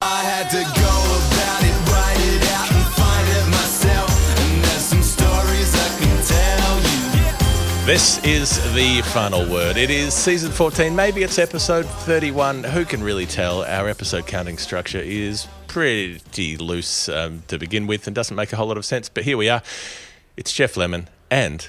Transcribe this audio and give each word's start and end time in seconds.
I 0.00 0.22
had 0.22 0.48
to 0.50 0.62
go 0.62 0.62
about 0.62 1.64
it, 1.64 1.74
write 1.90 2.20
it 2.20 2.52
out, 2.52 2.70
and 2.70 2.86
find 2.94 3.28
it 3.28 3.50
myself. 3.50 4.38
And 4.38 4.62
there's 4.62 4.82
some 4.82 5.02
stories 5.02 5.74
I 5.74 5.98
can 5.98 6.24
tell 6.24 7.80
you. 7.80 7.84
This 7.84 8.22
is 8.24 8.74
the 8.74 9.02
final 9.10 9.44
word. 9.50 9.76
It 9.76 9.90
is 9.90 10.14
season 10.14 10.52
14. 10.52 10.94
Maybe 10.94 11.24
it's 11.24 11.36
episode 11.36 11.84
31. 11.84 12.62
Who 12.62 12.84
can 12.84 13.02
really 13.02 13.26
tell? 13.26 13.64
Our 13.64 13.88
episode 13.88 14.28
counting 14.28 14.56
structure 14.58 15.00
is 15.00 15.48
pretty 15.66 16.56
loose 16.56 17.08
um, 17.08 17.42
to 17.48 17.58
begin 17.58 17.88
with 17.88 18.06
and 18.06 18.14
doesn't 18.14 18.36
make 18.36 18.52
a 18.52 18.56
whole 18.56 18.68
lot 18.68 18.76
of 18.76 18.84
sense. 18.84 19.08
But 19.08 19.24
here 19.24 19.36
we 19.36 19.48
are. 19.48 19.62
It's 20.36 20.52
Geoff 20.52 20.76
Lemon 20.76 21.08
and 21.28 21.66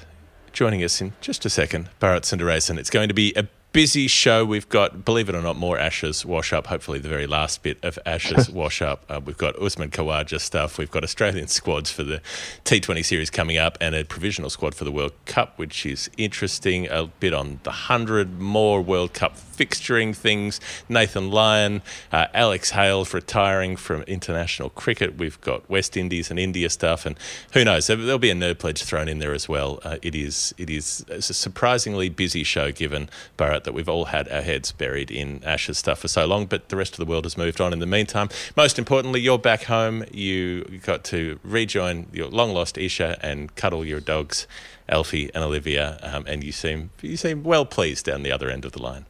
joining 0.53 0.83
us 0.83 1.01
in 1.01 1.13
just 1.19 1.45
a 1.45 1.49
second, 1.49 1.89
Bharat 1.99 2.21
Sundaresan. 2.21 2.77
It's 2.77 2.91
going 2.91 3.07
to 3.07 3.15
be 3.15 3.33
a 3.35 3.47
busy 3.71 4.07
show. 4.07 4.43
We've 4.45 4.67
got, 4.67 5.05
believe 5.05 5.29
it 5.29 5.35
or 5.35 5.41
not, 5.41 5.55
more 5.55 5.77
Ashes 5.77 6.25
wash 6.25 6.51
up. 6.53 6.67
Hopefully, 6.67 6.99
the 6.99 7.09
very 7.09 7.27
last 7.27 7.61
bit 7.63 7.77
of 7.83 7.99
Ashes 8.05 8.49
wash 8.61 8.81
up. 8.81 9.03
Uh, 9.09 9.19
we've 9.23 9.37
got 9.37 9.55
Usman 9.61 9.89
Khawaja 9.91 10.39
stuff. 10.39 10.77
We've 10.77 10.89
got 10.91 11.03
Australian 11.03 11.47
squads 11.59 11.91
for 11.91 12.03
the 12.03 12.21
T20 12.65 13.05
series 13.05 13.29
coming 13.29 13.57
up 13.57 13.77
and 13.79 13.95
a 13.95 14.03
provisional 14.03 14.49
squad 14.49 14.73
for 14.75 14.83
the 14.85 14.91
World 14.91 15.13
Cup, 15.25 15.57
which 15.57 15.85
is 15.85 16.09
interesting. 16.17 16.87
A 16.89 17.07
bit 17.07 17.33
on 17.33 17.59
the 17.63 17.69
100, 17.69 18.39
more 18.39 18.81
World 18.81 19.13
Cup 19.13 19.35
fixturing 19.35 20.15
things. 20.15 20.59
Nathan 20.87 21.29
Lyon, 21.29 21.81
uh, 22.11 22.27
Alex 22.33 22.71
Hales 22.71 23.13
retiring 23.13 23.75
from 23.75 24.01
international 24.03 24.69
cricket. 24.69 25.17
We've 25.17 25.39
got 25.41 25.69
West 25.69 25.95
Indies 25.97 26.29
and 26.31 26.39
India 26.39 26.69
stuff. 26.69 27.05
And 27.05 27.17
who 27.53 27.63
knows? 27.65 27.87
There- 27.87 27.97
There'll 27.97 28.17
be 28.19 28.31
a 28.31 28.35
nerd 28.35 28.57
pledge 28.57 28.81
thrown 28.81 29.07
in 29.07 29.19
there 29.19 29.33
as 29.33 29.47
well. 29.47 29.79
Uh, 29.83 29.97
it 30.01 30.15
is 30.15 30.53
it 30.57 30.69
is 30.69 31.05
it's 31.09 31.29
a 31.29 31.33
surprisingly 31.33 32.09
busy 32.09 32.43
show 32.43 32.71
given 32.71 33.09
Bharat 33.37 33.58
that 33.63 33.73
we've 33.73 33.89
all 33.89 34.05
had 34.05 34.29
our 34.29 34.41
heads 34.41 34.71
buried 34.71 35.11
in 35.11 35.43
Ashes 35.43 35.77
stuff 35.77 35.99
for 35.99 36.07
so 36.07 36.25
long, 36.25 36.45
but 36.45 36.69
the 36.69 36.75
rest 36.75 36.93
of 36.93 36.97
the 36.97 37.05
world 37.05 37.25
has 37.25 37.37
moved 37.37 37.61
on 37.61 37.73
in 37.73 37.79
the 37.79 37.85
meantime. 37.85 38.29
Most 38.55 38.79
importantly, 38.79 39.19
you're 39.21 39.37
back 39.37 39.63
home. 39.63 40.03
You 40.11 40.63
got 40.83 41.03
to 41.05 41.39
rejoin 41.43 42.07
your 42.11 42.27
long 42.27 42.53
lost 42.53 42.77
Isha 42.77 43.19
and 43.21 43.53
cuddle 43.55 43.85
your 43.85 43.99
dogs, 43.99 44.47
Alfie 44.87 45.29
and 45.33 45.43
Olivia, 45.43 45.99
um, 46.01 46.25
and 46.27 46.43
you 46.43 46.51
seem 46.51 46.89
you 47.01 47.17
seem 47.17 47.43
well 47.43 47.65
pleased 47.65 48.05
down 48.05 48.23
the 48.23 48.31
other 48.31 48.49
end 48.49 48.65
of 48.65 48.71
the 48.71 48.81
line. 48.81 49.05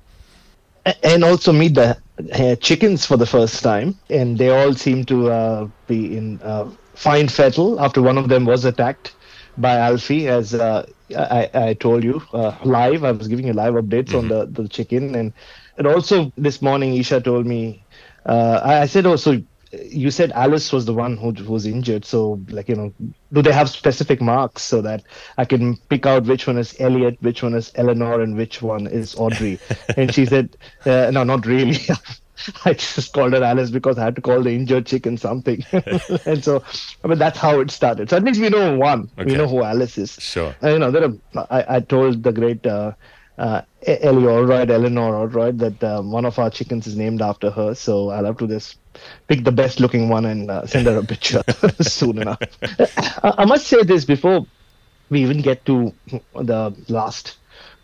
And 1.03 1.23
also 1.23 1.51
meet 1.51 1.75
the 1.75 1.97
uh, 2.33 2.55
chickens 2.55 3.05
for 3.05 3.17
the 3.17 3.25
first 3.25 3.61
time, 3.61 3.97
and 4.09 4.37
they 4.37 4.49
all 4.49 4.73
seem 4.73 5.05
to 5.05 5.29
uh, 5.29 5.67
be 5.87 6.17
in 6.17 6.39
uh, 6.41 6.69
fine 6.95 7.27
fettle 7.27 7.79
after 7.79 8.01
one 8.01 8.17
of 8.17 8.29
them 8.29 8.45
was 8.45 8.65
attacked 8.65 9.13
by 9.59 9.77
Alfie, 9.77 10.27
as 10.27 10.53
uh, 10.53 10.85
I, 11.15 11.49
I 11.53 11.73
told 11.73 12.03
you 12.03 12.21
uh, 12.33 12.57
live. 12.63 13.03
I 13.03 13.11
was 13.11 13.27
giving 13.27 13.47
you 13.47 13.53
live 13.53 13.73
updates 13.73 14.13
on 14.13 14.27
the, 14.27 14.45
the 14.45 14.67
chicken, 14.67 15.15
and 15.15 15.33
and 15.77 15.87
also 15.87 16.31
this 16.37 16.61
morning 16.61 16.95
Isha 16.95 17.21
told 17.21 17.45
me. 17.45 17.85
Uh, 18.25 18.61
I, 18.63 18.81
I 18.81 18.85
said, 18.85 19.05
oh, 19.07 19.15
so 19.15 19.37
you 19.71 20.11
said 20.11 20.31
Alice 20.33 20.71
was 20.71 20.85
the 20.85 20.93
one 20.93 21.17
who 21.17 21.31
who 21.31 21.51
was 21.53 21.65
injured. 21.65 22.05
So, 22.05 22.41
like, 22.49 22.69
you 22.69 22.75
know, 22.75 22.93
do 23.31 23.41
they 23.41 23.51
have 23.51 23.69
specific 23.69 24.21
marks 24.21 24.63
so 24.63 24.81
that 24.81 25.03
I 25.37 25.45
can 25.45 25.77
pick 25.89 26.05
out 26.05 26.25
which 26.25 26.47
one 26.47 26.57
is 26.57 26.75
Elliot, 26.79 27.17
which 27.21 27.43
one 27.43 27.53
is 27.53 27.71
Eleanor, 27.75 28.21
and 28.21 28.35
which 28.35 28.61
one 28.61 28.87
is 28.87 29.15
Audrey? 29.15 29.59
and 29.97 30.13
she 30.13 30.25
said, 30.25 30.57
uh, 30.85 31.11
no, 31.13 31.23
not 31.23 31.45
really. 31.45 31.77
I 32.65 32.73
just 32.73 33.13
called 33.13 33.33
her 33.33 33.43
Alice 33.43 33.69
because 33.69 33.97
I 33.97 34.05
had 34.05 34.15
to 34.15 34.21
call 34.21 34.41
the 34.41 34.51
injured 34.51 34.85
chicken 34.85 35.17
something. 35.17 35.63
and 36.25 36.43
so, 36.43 36.63
I 37.03 37.07
mean, 37.07 37.17
that's 37.17 37.37
how 37.37 37.59
it 37.59 37.71
started. 37.71 38.09
So 38.09 38.17
at 38.17 38.23
least 38.23 38.39
we 38.39 38.49
know 38.49 38.77
one. 38.77 39.09
Okay. 39.17 39.31
We 39.31 39.37
know 39.37 39.47
who 39.47 39.63
Alice 39.63 39.97
is. 39.97 40.11
Sure. 40.13 40.55
Uh, 40.63 40.69
you 40.69 40.79
know, 40.79 40.91
there 40.91 41.05
are, 41.05 41.47
I, 41.49 41.77
I 41.77 41.79
told 41.79 42.23
the 42.23 42.31
great 42.31 42.65
uh, 42.65 42.93
uh, 43.37 43.61
Ellie 43.85 44.27
Oldroyd, 44.27 44.69
Eleanor 44.69 45.15
Oldroyd, 45.15 45.59
that 45.59 45.83
um, 45.83 46.11
one 46.11 46.25
of 46.25 46.37
our 46.39 46.49
chickens 46.49 46.87
is 46.87 46.97
named 46.97 47.21
after 47.21 47.49
her. 47.49 47.73
So 47.73 48.09
I'll 48.09 48.25
have 48.25 48.37
to 48.37 48.47
just 48.47 48.77
pick 49.27 49.43
the 49.43 49.51
best 49.51 49.79
looking 49.79 50.09
one 50.09 50.25
and 50.25 50.51
uh, 50.51 50.65
send 50.65 50.87
her 50.87 50.97
a 50.97 51.03
picture 51.03 51.43
soon 51.81 52.21
enough. 52.21 52.41
I, 53.23 53.33
I 53.39 53.45
must 53.45 53.67
say 53.67 53.83
this 53.83 54.05
before 54.05 54.45
we 55.09 55.21
even 55.21 55.41
get 55.41 55.65
to 55.65 55.93
the 56.35 56.75
last 56.87 57.37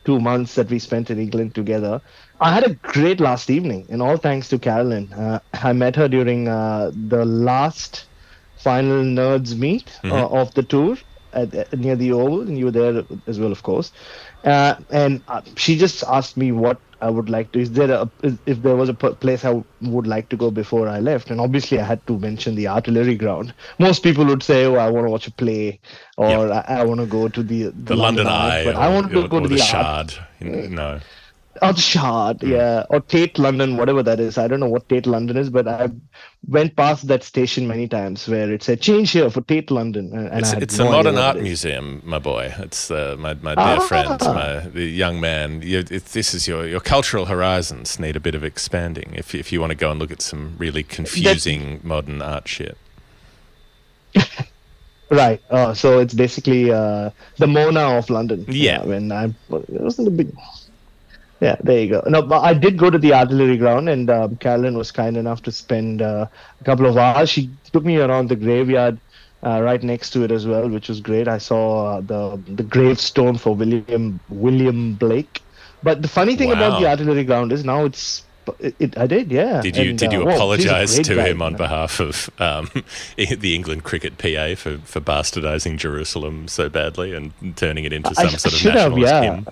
two 0.06 0.20
months 0.20 0.56
that 0.56 0.70
we 0.70 0.80
spent 0.80 1.10
in 1.10 1.20
England 1.20 1.56
together. 1.56 2.02
I 2.40 2.54
had 2.54 2.64
a 2.64 2.76
great 2.76 3.20
last 3.20 3.50
evening, 3.50 3.88
and 3.90 4.02
all 4.02 4.18
thanks 4.18 4.50
to 4.50 4.60
Carolyn. 4.60 5.12
Uh, 5.14 5.40
I 5.54 5.74
met 5.74 5.96
her 5.96 6.08
during 6.08 6.48
uh, 6.48 6.92
the 6.94 7.24
last 7.26 8.08
final 8.58 9.04
nerds 9.04 9.58
meet 9.58 9.98
uh, 10.04 10.28
of 10.28 10.54
the 10.54 10.64
tour 10.64 10.98
at, 11.34 11.54
at- 11.54 11.78
near 11.80 11.96
the 11.96 12.12
Oval, 12.12 12.42
and 12.42 12.58
you 12.58 12.66
were 12.66 12.72
there 12.72 13.04
as 13.28 13.40
well, 13.40 13.52
of 13.52 13.64
course. 13.64 13.92
Uh, 14.44 14.76
and 14.90 15.24
uh, 15.28 15.42
she 15.58 15.78
just 15.78 16.04
asked 16.04 16.36
me 16.38 16.52
what 16.52 16.80
I 17.02 17.10
would 17.10 17.30
like 17.30 17.52
to. 17.54 17.60
Is 17.60 17.72
there 17.72 17.92
a 17.92 18.10
is, 18.24 18.38
if 18.46 18.62
there 18.64 18.76
was 18.76 18.90
a 18.90 18.94
p- 18.94 19.14
place 19.16 19.44
I 19.46 19.62
would 19.82 20.08
like 20.08 20.30
to 20.30 20.38
go 20.38 20.52
before 20.52 20.88
I 20.88 21.00
left? 21.00 21.30
And 21.30 21.40
obviously, 21.42 21.80
I 21.80 21.84
had 21.86 22.06
to 22.08 22.18
mention 22.20 22.56
the 22.56 22.68
artillery 22.68 23.16
ground. 23.16 23.54
Most 23.80 24.02
people 24.04 24.26
would 24.26 24.44
say, 24.44 24.66
"Oh, 24.66 24.76
I 24.76 24.90
want 24.90 25.06
to 25.08 25.12
watch 25.12 25.28
a 25.28 25.32
play," 25.32 25.80
or 26.18 26.30
Yep. 26.30 26.66
"I, 26.70 26.80
I 26.80 26.84
want 26.84 27.00
to 27.02 27.06
go 27.06 27.28
to 27.28 27.44
the 27.44 27.72
The, 27.72 27.96
London 27.96 28.28
Eye, 28.28 28.64
But 28.66 28.76
or, 28.76 28.80
I 28.80 28.88
want 28.94 29.12
to 29.12 29.28
go 29.28 29.40
to 29.40 29.48
the, 29.48 29.56
the, 29.56 29.62
art 29.62 30.12
Shard. 30.12 30.14
No. 30.42 31.00
The 31.62 31.74
Shard, 31.76 32.42
Hmm. 32.42 32.52
yeah, 32.52 32.86
or 32.90 33.00
Tate 33.00 33.40
London, 33.40 33.78
whatever 33.78 34.04
that 34.04 34.20
is. 34.20 34.38
I 34.38 34.48
don't 34.48 34.60
know 34.60 34.68
what 34.70 34.88
Tate 34.90 35.06
London 35.08 35.38
is, 35.38 35.50
but 35.50 35.68
I 35.68 35.90
went 36.48 36.76
past 36.76 37.08
that 37.08 37.24
station 37.24 37.68
many 37.68 37.88
times 37.88 38.28
where 38.28 38.52
it 38.52 38.62
said 38.64 38.82
change 38.82 39.12
here 39.12 39.30
for 39.30 39.42
Tate 39.42 39.72
London, 39.72 40.12
and, 40.14 40.42
It's, 40.42 40.54
it's 40.54 40.78
no 40.78 40.88
a 40.88 40.92
modern 40.92 41.18
art 41.18 41.42
museum, 41.42 42.02
my 42.06 42.20
boy. 42.20 42.54
It's 42.60 42.92
uh, 42.92 43.16
my, 43.18 43.34
my 43.36 43.56
dear 43.56 43.78
Ah. 43.78 43.80
friend, 43.80 44.20
my, 44.22 44.60
the 44.60 44.86
young 44.86 45.20
man. 45.22 45.62
You, 45.62 45.80
it, 45.80 46.06
this 46.08 46.34
is 46.34 46.48
your, 46.48 46.68
your 46.68 46.82
cultural 46.82 47.26
horizons 47.26 48.00
need 48.00 48.16
a 48.16 48.20
bit 48.20 48.36
of 48.36 48.44
expanding 48.44 49.14
if, 49.16 49.34
if 49.34 49.52
you 49.52 49.60
want 49.62 49.72
to 49.72 49.78
go 49.78 49.92
and 49.92 50.00
look 50.00 50.12
at 50.12 50.22
some 50.22 50.56
really 50.58 50.84
confusing 50.84 51.80
modern 51.84 52.22
art 52.22 52.48
shit. 52.48 52.78
Right. 55.12 55.40
Uh, 55.52 55.74
so 55.76 56.00
it's 56.00 56.16
basically 56.16 56.72
uh, 56.72 57.12
the 57.38 57.46
Mona 57.46 57.96
of 57.96 58.10
London. 58.10 58.44
Yeah. 58.50 58.80
Uh, 58.82 58.88
when 58.88 59.12
I 59.12 59.26
it 59.26 59.70
wasn't 59.70 60.08
a 60.08 60.12
big. 60.12 60.36
Yeah, 61.42 61.58
there 61.64 61.80
you 61.80 61.90
go. 61.90 62.04
No, 62.08 62.22
but 62.22 62.42
I 62.42 62.54
did 62.54 62.78
go 62.78 62.90
to 62.90 62.98
the 62.98 63.14
artillery 63.14 63.58
ground, 63.58 63.90
and 63.90 64.10
um, 64.10 64.38
Carolyn 64.38 64.78
was 64.78 64.92
kind 64.92 65.18
enough 65.18 65.42
to 65.44 65.52
spend 65.52 66.02
uh, 66.02 66.28
a 66.60 66.64
couple 66.64 66.86
of 66.86 66.98
hours. 66.98 67.30
She 67.30 67.52
took 67.72 67.84
me 67.84 67.98
around 67.98 68.30
the 68.30 68.36
graveyard 68.36 69.00
uh, 69.44 69.62
right 69.62 69.84
next 69.84 70.12
to 70.12 70.24
it 70.24 70.32
as 70.32 70.48
well, 70.48 70.70
which 70.70 70.88
was 70.88 71.02
great. 71.02 71.28
I 71.28 71.38
saw 71.38 71.98
uh, 71.98 72.02
the 72.02 72.42
the 72.56 72.64
gravestone 72.64 73.38
for 73.38 73.56
William 73.56 74.20
William 74.30 74.96
Blake. 74.96 75.42
But 75.84 76.02
the 76.02 76.08
funny 76.08 76.36
thing 76.36 76.52
about 76.52 76.80
the 76.80 76.88
artillery 76.88 77.24
ground 77.24 77.52
is 77.52 77.64
now 77.66 77.86
it's. 77.86 78.24
It, 78.60 78.76
it, 78.80 78.98
I 78.98 79.08
did, 79.08 79.32
yeah. 79.32 79.62
Did 79.62 79.78
you 79.78 79.90
And, 79.92 80.00
did 80.00 80.12
you 80.12 80.22
uh, 80.22 80.26
well, 80.26 80.36
apologise 80.36 80.96
great 80.96 81.06
to 81.06 81.24
him 81.24 81.42
on 81.42 81.56
behalf 81.56 82.00
of 82.00 82.30
um, 82.40 82.70
the 83.18 83.56
England 83.56 83.84
cricket 83.84 84.18
PA 84.18 84.56
for, 84.56 84.78
for 84.80 85.02
bastardising 85.02 85.78
Jerusalem 85.78 86.48
so 86.48 86.70
badly 86.70 87.14
and 87.14 87.32
turning 87.56 87.86
it 87.86 87.94
into 87.94 88.14
some 88.16 88.28
I 88.28 88.30
sort 88.30 88.54
of 88.54 88.60
should 88.60 88.74
have, 88.74 88.92
nationalist 88.92 89.14
yeah. 89.14 89.36
hymn? 89.36 89.48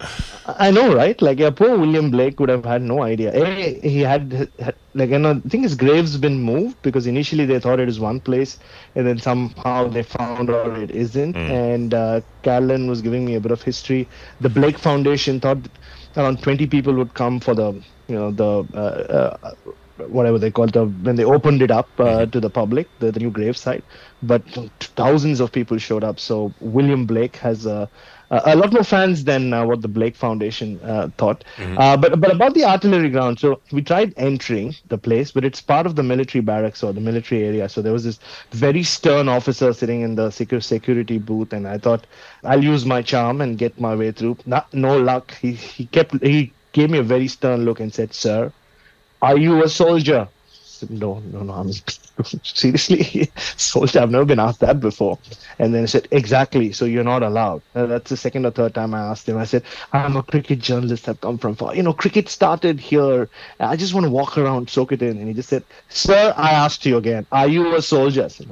I 0.46 0.72
know, 0.72 0.94
right? 0.94 1.20
Like, 1.22 1.40
yeah, 1.40 1.50
poor 1.50 1.78
William 1.78 2.12
Blake 2.12 2.40
would 2.40 2.50
have 2.50 2.66
had 2.66 2.82
no 2.82 3.04
idea. 3.04 3.32
A, 3.34 3.80
he 3.80 4.00
had, 4.00 4.50
had 4.60 4.76
like, 4.94 5.10
you 5.10 5.20
know, 5.20 5.32
I 5.32 5.50
think 5.50 5.64
his 5.64 5.76
grave's 5.76 6.18
been 6.18 6.42
moved 6.42 6.82
because 6.82 7.08
initially 7.08 7.46
they 7.46 7.60
thought 7.60 7.80
it 7.80 7.86
was 7.88 8.00
one 8.00 8.20
place, 8.20 8.60
and 8.96 9.08
then 9.08 9.20
somehow 9.20 9.88
they 9.88 10.04
found 10.04 10.50
out 10.50 10.78
it 10.78 10.92
isn't. 10.92 11.36
And 11.36 11.94
uh, 11.94 12.22
Carolyn 12.44 12.88
was 12.88 13.02
giving 13.02 13.26
me 13.26 13.36
a 13.36 13.40
bit 13.40 13.52
of 13.52 13.62
history. 13.62 14.08
The 14.42 14.50
Blake 14.50 14.78
Foundation 14.78 15.40
thought 15.40 15.58
around 16.16 16.42
20 16.44 16.68
people 16.68 16.94
would 16.94 17.14
come 17.14 17.40
for 17.40 17.56
the, 17.56 17.82
you 18.08 18.16
know, 18.16 18.32
the 18.32 18.68
uh, 18.74 18.78
uh, 18.78 19.54
whatever 20.08 20.40
they 20.40 20.52
call 20.52 20.66
it, 20.66 20.76
uh, 20.76 20.86
when 20.86 21.16
they 21.16 21.24
opened 21.24 21.62
it 21.62 21.72
up 21.72 21.92
uh, 22.00 22.26
to 22.28 22.40
the 22.40 22.50
public, 22.50 22.90
the, 23.00 23.12
the 23.12 23.20
new 23.20 23.32
gravesite. 23.32 23.84
But 24.22 24.44
thousands 24.96 25.40
of 25.40 25.52
people 25.52 25.78
showed 25.78 26.04
up. 26.04 26.20
So 26.20 26.54
William 26.60 27.06
Blake 27.06 27.36
has 27.38 27.66
a, 27.66 27.90
a 28.30 28.56
lot 28.56 28.74
more 28.74 28.84
fans 28.84 29.24
than 29.24 29.54
uh, 29.54 29.66
what 29.66 29.82
the 29.82 29.88
Blake 29.88 30.16
Foundation 30.16 30.80
uh, 30.84 31.10
thought. 31.18 31.44
Uh, 31.78 31.96
but 31.98 32.20
but 32.20 32.32
about 32.34 32.54
the 32.54 32.64
artillery 32.66 33.10
ground, 33.10 33.40
so 33.40 33.62
we 33.72 33.82
tried 33.82 34.14
entering 34.18 34.74
the 34.88 34.98
place, 34.98 35.32
but 35.32 35.44
it's 35.46 35.62
part 35.62 35.86
of 35.86 35.96
the 35.96 36.04
military 36.04 36.42
barracks 36.42 36.84
or 36.84 36.94
the 36.94 37.02
military 37.02 37.44
area. 37.44 37.70
So 37.70 37.82
there 37.82 37.94
was 37.94 38.04
this 38.04 38.20
very 38.52 38.84
stern 38.84 39.28
officer 39.30 39.74
sitting 39.74 40.02
in 40.02 40.16
the 40.16 40.30
secu- 40.30 40.64
security 40.64 41.18
booth, 41.20 41.54
and 41.54 41.68
I 41.68 41.78
thought 41.78 42.08
I'll 42.44 42.64
use 42.64 42.86
my 42.86 43.02
charm 43.02 43.42
and 43.42 43.58
get 43.58 43.80
my 43.80 43.96
way 43.96 44.12
through. 44.12 44.38
Not, 44.46 44.74
no 44.74 44.98
luck. 44.98 45.36
He 45.36 45.54
he 45.54 45.86
kept 45.88 46.22
he 46.24 46.54
gave 46.74 46.90
me 46.90 47.00
a 47.00 47.04
very 47.04 47.28
stern 47.28 47.66
look 47.66 47.80
and 47.80 47.94
said, 47.94 48.14
"Sir, 48.14 48.52
are 49.22 49.38
you 49.38 49.64
a 49.64 49.70
soldier?" 49.70 50.28
No, 50.90 51.22
no, 51.32 51.44
no. 51.44 51.54
I'm 51.54 51.72
seriously 52.44 53.32
soldier. 53.58 54.00
I've 54.00 54.12
never 54.12 54.26
been 54.26 54.40
asked 54.40 54.60
that 54.62 54.80
before. 54.80 55.18
And 55.60 55.74
then 55.74 55.84
he 55.84 55.88
said, 55.88 56.08
exactly. 56.12 56.72
So 56.72 56.86
you're 56.86 57.04
not 57.04 57.24
allowed. 57.24 57.62
Uh, 57.76 57.86
that's 57.86 58.10
the 58.10 58.18
second 58.18 58.46
or 58.46 58.52
third 58.52 58.74
time 58.76 58.94
I 58.94 59.00
asked 59.00 59.28
him. 59.28 59.38
I 59.38 59.46
said, 59.46 59.64
I'm 59.94 60.16
a 60.18 60.24
cricket 60.24 60.60
journalist. 60.60 61.08
I've 61.08 61.22
come 61.22 61.38
from 61.38 61.56
far. 61.56 61.76
You 61.76 61.84
know, 61.84 61.94
cricket 61.94 62.30
started 62.30 62.80
here. 62.80 63.30
I 63.60 63.76
just 63.76 63.94
want 63.94 64.06
to 64.06 64.10
walk 64.10 64.38
around, 64.38 64.70
soak 64.70 64.92
it 64.92 65.02
in. 65.02 65.18
And 65.18 65.28
he 65.28 65.34
just 65.34 65.50
said, 65.50 65.64
Sir, 65.90 66.34
I 66.36 66.52
asked 66.52 66.86
you 66.86 66.98
again. 66.98 67.26
Are 67.32 67.48
you 67.48 67.76
a 67.76 67.82
soldier? 67.82 68.26
I 68.26 68.28
said, 68.28 68.48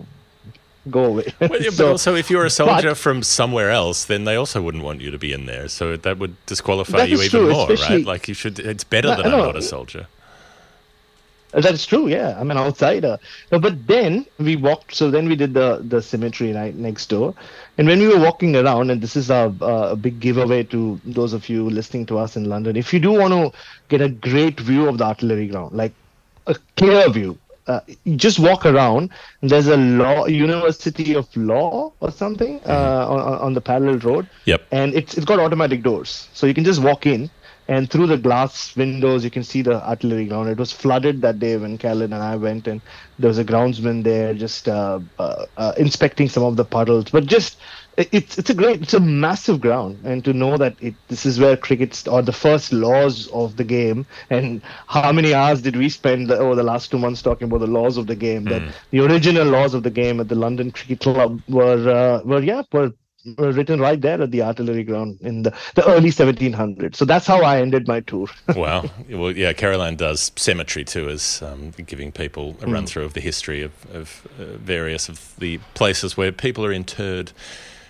Well, 0.85 1.21
yeah, 1.21 1.31
but 1.39 1.73
So- 1.73 1.91
also, 1.91 2.15
if 2.15 2.29
you're 2.31 2.45
a 2.45 2.49
soldier 2.49 2.89
but- 2.89 2.97
from 2.97 3.23
somewhere 3.23 3.69
else, 3.69 4.05
then 4.05 4.23
they 4.25 4.35
also 4.35 4.61
wouldn't 4.61 4.83
want 4.83 5.01
you 5.01 5.11
to 5.11 5.17
be 5.17 5.31
in 5.31 5.45
there. 5.45 5.67
So 5.67 5.95
that 5.97 6.17
would 6.17 6.35
disqualify 6.45 6.97
That 6.97 7.09
you 7.09 7.17
even 7.17 7.29
true, 7.29 7.51
more, 7.51 7.67
right? 7.67 8.05
Like 8.05 8.27
you 8.27 8.33
should. 8.33 8.59
It's 8.59 8.83
better 8.83 9.09
No, 9.09 9.15
that 9.17 9.25
I'm 9.25 9.31
not 9.31 9.55
a 9.55 9.61
soldier. 9.61 10.07
That's 11.53 11.85
true. 11.85 12.07
Yeah, 12.07 12.39
I'm 12.39 12.49
an 12.49 12.57
outsider. 12.57 13.19
No, 13.51 13.59
but 13.59 13.85
then 13.85 14.25
we 14.39 14.55
walked. 14.55 14.95
So 14.95 15.11
then 15.11 15.27
we 15.27 15.35
did 15.35 15.53
the 15.53 15.83
the 15.85 16.01
cemetery 16.01 16.53
right 16.53 16.73
next 16.73 17.07
door, 17.09 17.35
and 17.77 17.87
when 17.89 17.99
we 17.99 18.07
were 18.07 18.19
walking 18.19 18.55
around, 18.55 18.89
and 18.89 19.01
this 19.01 19.17
is 19.17 19.29
a, 19.29 19.53
a 19.59 19.97
big 19.97 20.21
giveaway 20.21 20.63
to 20.63 20.99
those 21.03 21.33
of 21.33 21.49
you 21.49 21.69
listening 21.69 22.05
to 22.05 22.17
us 22.17 22.37
in 22.37 22.45
London. 22.45 22.77
If 22.77 22.93
you 22.93 23.01
do 23.01 23.11
want 23.11 23.33
to 23.33 23.51
get 23.89 23.99
a 23.99 24.07
great 24.07 24.61
view 24.61 24.87
of 24.87 24.97
the 24.97 25.03
artillery 25.03 25.47
ground, 25.47 25.75
like 25.75 25.91
a 26.47 26.55
clear 26.77 27.09
view, 27.09 27.37
uh, 27.71 27.79
just 28.25 28.39
walk 28.39 28.65
around. 28.65 29.09
There's 29.41 29.67
a 29.67 29.77
law 29.77 30.25
University 30.25 31.15
of 31.15 31.27
Law 31.35 31.93
or 31.99 32.11
something 32.11 32.59
uh, 32.65 33.05
on, 33.09 33.19
on 33.45 33.53
the 33.53 33.61
parallel 33.61 33.99
road. 33.99 34.29
Yep. 34.45 34.61
And 34.71 34.93
it's 34.93 35.17
it's 35.17 35.25
got 35.25 35.39
automatic 35.39 35.83
doors, 35.83 36.27
so 36.33 36.47
you 36.47 36.53
can 36.53 36.63
just 36.63 36.81
walk 36.81 37.05
in. 37.05 37.29
And 37.67 37.89
through 37.89 38.07
the 38.07 38.17
glass 38.17 38.75
windows, 38.75 39.23
you 39.23 39.31
can 39.31 39.43
see 39.43 39.61
the 39.61 39.75
artillery 39.87 40.25
ground. 40.25 40.49
It 40.49 40.57
was 40.57 40.71
flooded 40.73 41.21
that 41.21 41.39
day 41.39 41.55
when 41.55 41.77
Carolyn 41.77 42.11
and 42.11 42.21
I 42.21 42.35
went, 42.35 42.67
and 42.67 42.81
there 43.17 43.29
was 43.29 43.37
a 43.37 43.45
groundsman 43.45 44.03
there 44.03 44.33
just 44.33 44.67
uh, 44.67 44.99
uh, 45.19 45.45
uh, 45.55 45.71
inspecting 45.77 46.27
some 46.27 46.43
of 46.43 46.57
the 46.57 46.65
puddles. 46.65 47.05
But 47.11 47.27
just 47.27 47.57
it's 47.97 48.37
it's 48.37 48.49
a 48.49 48.53
great, 48.53 48.81
it's 48.81 48.93
a 48.93 48.99
massive 48.99 49.59
ground, 49.61 49.99
and 50.05 50.23
to 50.25 50.33
know 50.33 50.57
that 50.57 50.75
it, 50.79 50.95
this 51.09 51.25
is 51.25 51.39
where 51.39 51.57
cricket 51.57 51.93
st- 51.93 52.11
or 52.13 52.21
the 52.21 52.31
first 52.31 52.71
laws 52.71 53.27
of 53.27 53.57
the 53.57 53.63
game, 53.63 54.05
and 54.29 54.61
how 54.87 55.11
many 55.11 55.33
hours 55.33 55.61
did 55.61 55.75
we 55.75 55.89
spend 55.89 56.29
the- 56.29 56.37
over 56.37 56.55
the 56.55 56.63
last 56.63 56.89
two 56.91 56.97
months 56.97 57.21
talking 57.21 57.45
about 57.47 57.59
the 57.59 57.67
laws 57.67 57.97
of 57.97 58.07
the 58.07 58.15
game? 58.15 58.47
That 58.47 58.63
the 58.91 59.01
original 59.01 59.47
laws 59.47 59.73
of 59.73 59.83
the 59.83 59.91
game 59.91 60.19
at 60.19 60.29
the 60.29 60.35
London 60.35 60.71
Cricket 60.71 61.01
Club 61.01 61.41
were 61.49 61.89
uh, 61.89 62.21
were 62.23 62.41
yeah 62.41 62.63
were 62.71 62.91
were 63.37 63.51
written 63.51 63.79
right 63.79 64.01
there 64.01 64.19
at 64.19 64.31
the 64.31 64.41
artillery 64.41 64.83
ground 64.83 65.19
in 65.21 65.43
the, 65.43 65.53
the 65.75 65.87
early 65.87 66.09
1700s. 66.09 66.95
So 66.95 67.05
that's 67.05 67.27
how 67.27 67.43
I 67.43 67.61
ended 67.61 67.87
my 67.87 67.99
tour. 67.99 68.27
wow. 68.55 68.89
Well, 69.09 69.31
yeah, 69.37 69.53
Caroline 69.53 69.95
does 69.95 70.31
cemetery 70.35 70.83
tours, 70.85 71.39
um, 71.43 71.69
giving 71.85 72.11
people 72.11 72.57
a 72.61 72.65
Hmm. 72.65 72.73
run 72.73 72.85
through 72.87 73.03
of 73.05 73.13
the 73.13 73.21
history 73.21 73.61
of, 73.61 73.73
of 73.93 74.27
uh, 74.39 74.57
various 74.57 75.07
of 75.07 75.35
the 75.37 75.59
places 75.75 76.17
where 76.17 76.31
people 76.31 76.65
are 76.65 76.71
interred 76.71 77.31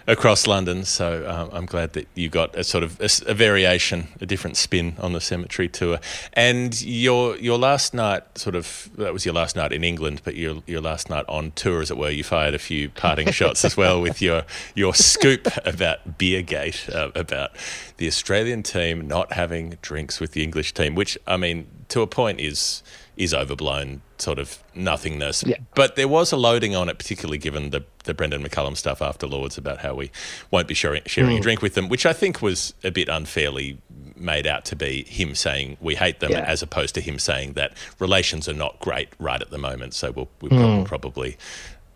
across 0.08 0.48
London. 0.48 0.86
So 0.86 1.28
um, 1.30 1.50
I'm 1.52 1.66
glad 1.66 1.94
that 1.94 2.08
you 2.16 2.30
got 2.30 2.56
a 2.56 2.64
sort 2.64 2.84
of 2.84 3.00
a 3.28 3.34
variation, 3.34 4.08
a 4.20 4.26
different 4.26 4.58
spin 4.58 4.96
on 5.00 5.14
the 5.14 5.22
cemetery 5.22 5.70
tour. 5.70 6.00
And 6.34 6.80
your 6.82 7.38
your 7.38 7.58
last 7.58 7.94
night, 7.94 8.24
sort 8.38 8.56
of, 8.56 8.90
that 8.98 9.14
was 9.14 9.26
your 9.26 9.34
last 9.34 9.56
night 9.56 9.72
in 9.72 9.84
England, 9.84 10.22
but 10.24 10.36
your 10.36 10.64
your 10.66 10.82
last 10.82 11.10
night 11.10 11.26
on 11.28 11.52
tour, 11.52 11.82
as 11.82 11.92
it 11.92 11.98
were, 11.98 12.10
you 12.10 12.24
fired 12.24 12.54
a 12.54 12.60
few 12.60 12.90
parting 12.90 13.32
shots 13.32 13.64
as 13.66 13.78
well 13.78 14.02
with 14.02 14.22
your 14.22 14.44
your 14.76 14.94
scoop 14.94 15.48
about 15.66 16.18
Beergate, 16.18 16.94
uh, 16.94 17.12
about 17.16 17.52
the 17.98 18.08
Australian 18.08 18.64
team 18.64 19.08
not 19.08 19.34
having 19.34 19.78
drinks 19.82 20.20
with 20.20 20.32
the 20.32 20.44
English 20.44 20.74
team, 20.74 20.96
which 20.96 21.18
I 21.28 21.38
mean, 21.38 21.68
to 21.90 22.02
a 22.02 22.08
point, 22.08 22.40
is 22.40 22.84
is 23.18 23.34
overblown 23.34 24.02
sort 24.18 24.40
of 24.40 24.60
nothingness. 24.76 25.44
Yeah. 25.46 25.58
But 25.76 25.96
there 25.96 26.08
was 26.08 26.32
a 26.32 26.38
loading 26.38 26.76
on 26.76 26.90
it, 26.90 26.98
particularly 26.98 27.38
given 27.38 27.72
the, 27.72 27.84
the 28.06 28.14
Brendon 28.14 28.44
McCullum 28.44 28.78
stuff 28.78 29.02
after 29.02 29.28
Lords 29.28 29.58
about 29.58 29.80
how 29.80 29.96
we 29.96 30.12
won't 30.50 30.68
be 30.68 30.74
sharing, 30.74 31.02
sharing 31.06 31.36
Mm. 31.36 31.40
a 31.40 31.42
drink 31.42 31.62
with 31.62 31.74
them, 31.76 31.90
which 31.90 32.06
I 32.06 32.14
think 32.14 32.42
was 32.42 32.74
a 32.84 32.92
bit 32.92 33.10
unfairly 33.10 33.80
made 34.16 34.46
out 34.48 34.66
to 34.66 34.76
be 34.76 35.04
him 35.06 35.34
saying 35.36 35.78
we 35.82 35.96
hate 35.96 36.20
them, 36.20 36.32
Yeah. 36.32 36.40
as 36.42 36.62
opposed 36.62 36.94
to 36.96 37.02
him 37.02 37.18
saying 37.20 37.54
that 37.54 37.74
relations 38.00 38.48
are 38.48 38.54
not 38.54 38.80
great 38.80 39.10
right 39.20 39.42
at 39.42 39.50
the 39.50 39.58
moment. 39.58 39.94
So 39.94 40.12
we'll, 40.12 40.30
we'll 40.42 40.52
Mm. 40.52 40.86
probably 40.86 41.38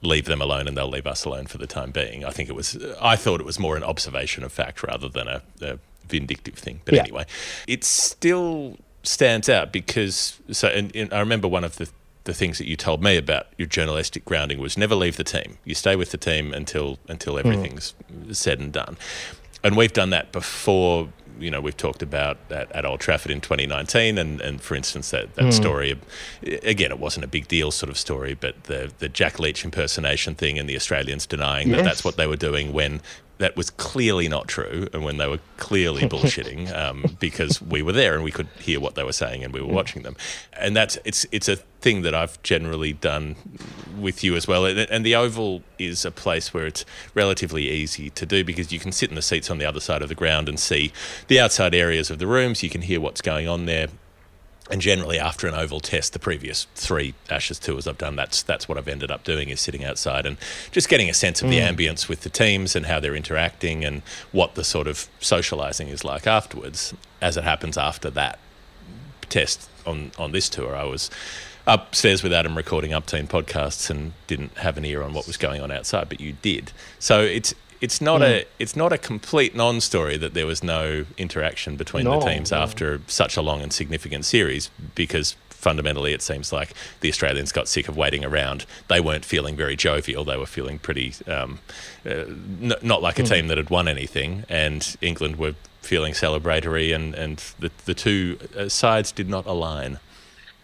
leave 0.02 0.26
them 0.26 0.42
alone 0.42 0.68
and 0.68 0.76
they'll 0.78 0.90
leave 0.90 1.08
us 1.08 1.24
alone 1.26 1.46
for 1.48 1.58
the 1.58 1.68
time 1.68 1.92
being. 1.92 2.26
I 2.26 2.30
think 2.32 2.50
it 2.50 2.54
was, 2.56 2.78
I 3.02 3.16
thought 3.16 3.40
it 3.40 3.46
was 3.46 3.58
more 3.60 3.78
an 3.78 3.84
observation 3.84 4.44
of 4.44 4.52
fact 4.52 4.84
rather 4.84 5.08
than 5.10 5.28
a, 5.28 5.42
a 5.62 5.80
vindictive 6.08 6.56
thing. 6.56 6.82
But 6.86 6.96
Yeah. 6.96 7.02
anyway, 7.04 7.26
it's 7.68 7.88
still 7.88 8.78
stands 9.08 9.50
out 9.50 9.72
because, 9.72 10.40
so, 10.52 10.68
and, 10.68 10.96
and 10.96 11.14
I 11.14 11.20
remember 11.20 11.48
one 11.48 11.64
of 11.64 11.78
the, 11.78 11.90
the 12.26 12.34
things 12.34 12.58
that 12.58 12.68
you 12.68 12.76
told 12.76 13.02
me 13.02 13.18
about 13.18 13.48
your 13.58 13.68
journalistic 13.68 14.26
grounding 14.26 14.60
was 14.60 14.78
never 14.78 14.96
leave 14.96 15.18
the 15.18 15.24
team. 15.24 15.58
You 15.64 15.76
stay 15.76 15.96
with 15.96 16.12
the 16.12 16.18
team 16.18 16.54
until 16.54 17.00
until 17.08 17.34
hmm. 17.34 17.48
everything's 17.48 17.94
said 18.32 18.60
and 18.60 18.74
done. 18.74 18.98
And 19.64 19.78
we've 19.78 19.94
done 19.94 20.10
that 20.10 20.32
before. 20.32 21.10
You 21.38 21.52
know, 21.52 21.60
we've 21.60 21.76
talked 21.76 22.02
about 22.02 22.38
at, 22.50 22.72
at 22.72 22.86
Old 22.86 23.02
Trafford 23.02 23.30
in 23.30 23.42
2019, 23.42 24.18
and, 24.18 24.40
and 24.40 24.62
for 24.62 24.74
instance, 24.74 25.12
that, 25.12 25.36
that 25.36 25.44
hmm. 25.44 25.52
story. 25.52 26.00
Again, 26.64 26.92
it 26.92 27.00
wasn't 27.00 27.26
a 27.26 27.28
big 27.28 27.48
deal 27.48 27.72
sort 27.72 27.90
of 27.90 27.98
story, 27.98 28.34
but 28.34 28.64
the 28.66 28.92
the 29.00 29.10
Jack 29.10 29.40
Leach 29.40 29.64
impersonation 29.64 30.36
thing, 30.36 30.58
and 30.58 30.68
the 30.68 30.76
Australians 30.76 31.26
denying 31.26 31.72
that 31.72 31.84
that's 31.84 32.04
what 32.04 32.16
they 32.18 32.26
were 32.26 32.38
doing 32.38 32.74
when 32.74 33.02
that 33.38 33.56
was 33.58 33.70
clearly 33.70 34.28
not 34.28 34.48
true, 34.48 34.88
and 34.94 35.04
when 35.04 35.18
they 35.18 35.28
were 35.28 35.40
clearly 35.58 36.02
bullshitting, 36.10 36.74
um, 36.76 37.18
because 37.20 37.62
we 37.62 37.82
were 37.82 37.92
there 37.92 38.16
and 38.16 38.24
we 38.24 38.32
could 38.32 38.48
hear 38.60 38.80
what 38.80 38.96
they 38.96 39.04
were 39.04 39.14
saying 39.14 39.44
and 39.44 39.54
we 39.54 39.62
were 39.62 39.74
watching 39.74 40.04
them, 40.04 40.16
and 40.54 40.76
that's 40.76 40.98
it's 41.06 41.26
it's 41.32 41.50
a 41.50 41.58
thing 41.86 42.02
that 42.02 42.16
I've 42.16 42.42
generally 42.42 42.94
done 42.94 43.36
with 44.00 44.24
you 44.24 44.36
as 44.36 44.48
well. 44.48 44.66
And, 44.66 44.80
and 44.80 45.06
the 45.06 45.16
Oval 45.16 45.62
is 45.78 46.04
a 46.04 46.12
place 46.12 46.54
where 46.54 46.66
it's 46.66 46.84
relatively 47.14 47.70
easy 47.70 48.10
to 48.10 48.26
do 48.26 48.44
because 48.44 48.72
you 48.72 48.80
can 48.80 48.92
sit 48.92 49.10
in 49.10 49.16
the 49.16 49.22
seats 49.22 49.52
on 49.52 49.60
the 49.60 49.66
other 49.66 49.80
side 49.80 50.02
of 50.02 50.10
the 50.10 50.16
ground 50.16 50.50
and 50.50 50.60
see 50.60 50.92
the 51.28 51.40
outside 51.40 51.76
areas 51.76 52.10
of 52.10 52.20
the 52.20 52.28
rooms. 52.28 52.64
You 52.64 52.70
can 52.70 52.82
hear 52.82 53.00
what's 53.00 53.22
going 53.22 53.48
on 53.48 53.66
there. 53.66 53.88
And 54.70 54.82
generally, 54.82 55.20
after 55.20 55.48
an 55.48 55.54
oval 55.54 55.80
test, 55.80 56.14
the 56.14 56.20
previous 56.20 56.66
three 56.74 57.14
Ashes 57.30 57.60
tours 57.60 57.88
I've 57.88 58.00
done, 58.00 58.16
that's 58.16 58.42
that's 58.42 58.68
what 58.68 58.80
I've 58.80 58.88
ended 58.88 59.12
up 59.12 59.24
doing 59.24 59.50
is 59.50 59.62
sitting 59.62 59.84
outside 59.84 60.26
and 60.26 60.38
just 60.72 60.90
getting 60.90 61.08
a 61.08 61.14
sense 61.14 61.44
of 61.44 61.50
the 61.50 61.60
mm. 61.60 61.76
ambience 61.76 62.10
with 62.10 62.22
the 62.22 62.30
teams 62.30 62.76
and 62.76 62.88
how 62.88 63.00
they're 63.00 63.16
interacting 63.16 63.86
and 63.86 64.02
what 64.32 64.56
the 64.56 64.64
sort 64.64 64.88
of 64.88 65.08
socialising 65.22 65.90
is 65.90 66.04
like 66.04 66.26
afterwards. 66.26 66.96
As 67.22 67.38
it 67.38 67.44
happens 67.44 67.78
after 67.78 68.10
that 68.12 68.40
test 69.30 69.70
on 69.86 70.12
on 70.18 70.32
this 70.32 70.50
tour, 70.50 70.76
I 70.76 70.86
was 70.86 71.12
upstairs 71.68 72.24
with 72.24 72.34
Adam 72.34 72.56
recording 72.56 72.94
up 72.94 73.06
team 73.06 73.28
podcasts 73.28 73.90
and 73.90 74.14
didn't 74.28 74.58
have 74.58 74.78
an 74.78 74.86
ear 74.86 75.04
on 75.04 75.14
what 75.14 75.28
was 75.28 75.38
going 75.38 75.62
on 75.62 75.72
outside, 75.72 76.10
but 76.10 76.20
you 76.20 76.34
did. 76.42 76.72
So 77.00 77.22
it's 77.22 77.54
it's 77.82 78.02
not 78.02 78.22
a 78.22 78.46
it's 78.60 78.76
not 78.76 78.94
a 78.94 78.98
complete 78.98 79.56
non-story 79.56 80.18
that 80.18 80.34
there 80.34 80.46
was 80.46 80.64
no 80.64 81.06
interaction 81.18 81.76
between 81.76 82.06
the 82.06 82.20
teams 82.20 82.52
no. 82.52 82.58
after 82.58 83.02
such 83.08 83.38
a 83.38 83.42
long 83.42 83.62
and 83.62 83.74
significant 83.74 84.26
series 84.26 84.70
because 84.94 85.36
fundamentally 85.50 86.14
it 86.14 86.22
seems 86.22 86.54
like 86.54 86.74
the 87.00 87.10
Australians 87.10 87.52
got 87.52 87.68
sick 87.68 87.88
of 87.88 87.98
waiting 87.98 88.24
around. 88.24 88.68
They 88.88 89.02
weren't 89.02 89.26
feeling 89.26 89.56
very 89.56 89.76
jovial. 89.76 90.24
They 90.24 90.38
were 90.38 90.46
feeling 90.46 90.78
pretty 90.78 91.16
um, 91.28 91.58
uh, 92.06 92.26
n- 92.62 92.74
not 92.84 93.02
like 93.02 93.18
a 93.18 93.24
team 93.24 93.48
that 93.48 93.58
had 93.58 93.72
won 93.72 93.88
anything, 93.88 94.46
and 94.48 94.96
England 95.02 95.38
were 95.38 95.56
feeling 95.82 96.14
celebratory, 96.14 96.96
and 96.96 97.16
and 97.16 97.38
the 97.60 97.72
the 97.86 97.96
two 97.96 98.38
uh, 98.58 98.70
sides 98.70 99.12
did 99.12 99.28
not 99.28 99.46
align. 99.48 100.00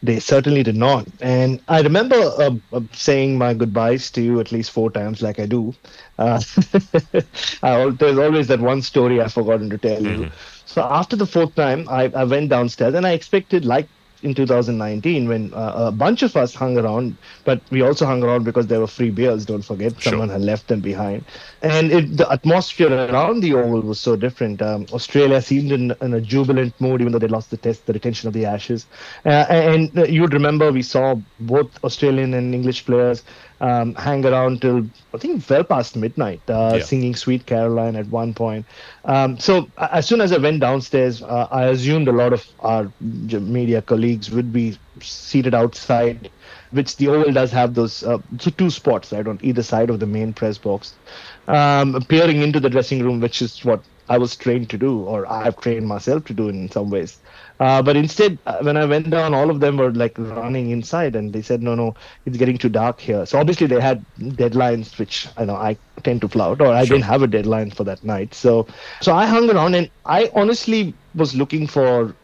They 0.04 0.20
certainly 0.20 0.64
did 0.64 0.76
not. 0.76 1.08
And 1.22 1.62
I 1.68 1.82
remember 1.82 2.16
uh, 2.16 2.82
saying 2.92 3.38
my 3.38 3.54
goodbyes 3.54 4.10
to 4.12 4.22
you 4.22 4.40
at 4.40 4.52
least 4.52 4.72
four 4.72 4.90
times, 4.92 5.22
like 5.22 5.40
I 5.40 5.46
do. 5.46 5.76
Uh, 6.18 6.42
I, 7.64 7.90
there's 7.92 8.18
always 8.18 8.48
that 8.48 8.60
one 8.62 8.82
story 8.82 9.22
I've 9.22 9.34
forgotten 9.34 9.70
to 9.70 9.78
tell 9.78 10.02
you. 10.04 10.28
So 10.66 10.82
after 10.84 11.16
the 11.16 11.26
fourth 11.28 11.54
time, 11.56 11.88
I, 11.90 12.12
I 12.16 12.24
went 12.24 12.50
downstairs 12.50 12.96
and 12.96 13.06
I 13.06 13.12
expected, 13.12 13.66
like 13.66 13.90
in 14.24 14.34
2019 14.34 15.28
when 15.28 15.54
uh, 15.54 15.74
a 15.88 15.92
bunch 15.92 16.22
of 16.24 16.36
us 16.36 16.54
hung 16.54 16.78
around, 16.78 17.16
but 17.44 17.62
we 17.72 17.82
also 17.82 18.06
hung 18.06 18.24
around 18.24 18.44
because 18.44 18.68
there 18.68 18.80
were 18.80 18.88
free 18.88 19.10
beers. 19.10 19.46
Don't 19.46 19.62
forget, 19.64 19.94
Sure. 20.00 20.12
someone 20.12 20.30
had 20.30 20.42
left 20.42 20.68
them 20.68 20.80
behind, 20.82 21.26
and 21.62 21.92
it, 21.92 22.18
the 22.18 22.30
atmosphere 22.32 22.92
around 22.92 23.42
the 23.42 23.54
Oval 23.54 23.82
was 23.82 24.00
so 24.00 24.16
different. 24.16 24.62
Um, 24.62 24.86
Australia 24.94 25.42
seemed 25.42 25.72
in, 25.72 25.94
in 26.02 26.14
a 26.14 26.22
jubilant 26.22 26.80
mood, 26.80 27.02
even 27.02 27.12
though 27.14 27.20
they 27.20 27.28
lost 27.28 27.50
the 27.52 27.58
test, 27.58 27.86
the 27.86 27.94
retention 27.94 28.28
of 28.28 28.34
the 28.34 28.46
Ashes. 28.46 28.86
Uh, 29.26 29.46
and 29.50 29.98
uh, 29.98 30.04
you'd 30.04 30.34
remember 30.34 30.72
we 30.72 30.82
saw 30.82 31.16
both 31.40 31.70
Australian 31.84 32.34
and 32.34 32.54
English 32.54 32.86
players 32.86 33.24
um, 33.62 33.96
hang 33.96 34.26
around 34.26 34.62
till 34.62 34.90
I 35.14 35.20
think 35.20 35.50
well 35.50 35.64
past 35.64 35.96
midnight, 35.98 36.44
uh, 36.50 36.80
Yeah. 36.80 36.84
singing 36.84 37.16
"Sweet 37.16 37.46
Caroline" 37.48 37.96
at 37.96 38.08
one 38.08 38.34
point. 38.34 38.68
Um, 39.06 39.38
so 39.40 39.72
as 39.78 40.08
soon 40.08 40.22
as 40.22 40.34
I 40.34 40.40
went 40.40 40.62
downstairs, 40.62 41.24
uh, 41.24 41.48
I 41.52 41.66
assumed 41.68 42.10
a 42.10 42.14
lot 42.14 42.34
of 42.34 42.46
our 42.60 42.94
media 43.00 43.82
colleagues 43.82 44.32
would 44.32 44.52
be 44.52 44.78
seated 45.02 45.56
outside, 45.56 46.32
which 46.72 46.98
the 46.98 47.08
Oval 47.10 47.34
does 47.34 47.52
have 47.52 47.74
those 47.76 48.04
uh, 48.04 48.20
so 48.40 48.52
two 48.52 48.70
spots 48.70 49.12
right 49.14 49.28
on 49.28 49.40
either 49.42 49.64
side 49.64 49.90
of 49.90 50.00
the 50.00 50.08
main 50.08 50.34
press 50.34 50.58
box, 50.58 51.00
um, 51.48 52.02
peering 52.10 52.42
into 52.42 52.60
the 52.60 52.70
dressing 52.70 53.04
room, 53.04 53.20
which 53.20 53.42
is 53.42 53.64
what 53.64 53.86
I 54.12 54.20
was 54.20 54.38
trained 54.38 54.70
to 54.72 54.78
do, 54.78 55.04
or 55.04 55.32
I've 55.32 55.58
trained 55.58 55.88
myself 55.88 56.26
to 56.26 56.34
do 56.34 56.50
in 56.50 56.70
some 56.72 56.90
ways. 56.90 57.20
Uh, 57.60 57.82
but 57.82 57.98
instead, 57.98 58.40
uh, 58.46 58.60
when 58.62 58.78
I 58.78 58.86
went 58.86 59.10
down, 59.10 59.34
all 59.34 59.50
of 59.50 59.60
them 59.62 59.78
were 59.78 59.94
like 59.94 60.18
running 60.18 60.72
inside, 60.72 61.16
and 61.16 61.34
they 61.34 61.42
said, 61.42 61.64
"No, 61.64 61.76
no, 61.76 61.96
it's 62.26 62.38
getting 62.38 62.58
too 62.58 62.70
dark 62.70 63.00
here." 63.02 63.26
So 63.26 63.40
obviously, 63.40 63.68
they 63.68 63.82
had 63.82 64.06
deadlines, 64.20 65.00
which 65.00 65.28
I 65.38 65.46
know 65.46 65.56
I 65.56 65.78
tend 66.04 66.22
to 66.22 66.30
flout, 66.30 66.62
or 66.62 66.68
I 66.74 66.86
Sure. 66.86 66.98
didn't 66.98 67.06
have 67.06 67.24
a 67.24 67.28
deadline 67.28 67.72
for 67.72 67.84
that 67.86 68.04
night. 68.04 68.34
So, 68.34 68.68
so 69.02 69.14
I 69.14 69.26
hung 69.26 69.50
around, 69.50 69.76
and 69.76 69.92
I 70.06 70.30
honestly 70.36 70.98
was 71.14 71.36
looking 71.36 71.68
for 71.68 72.18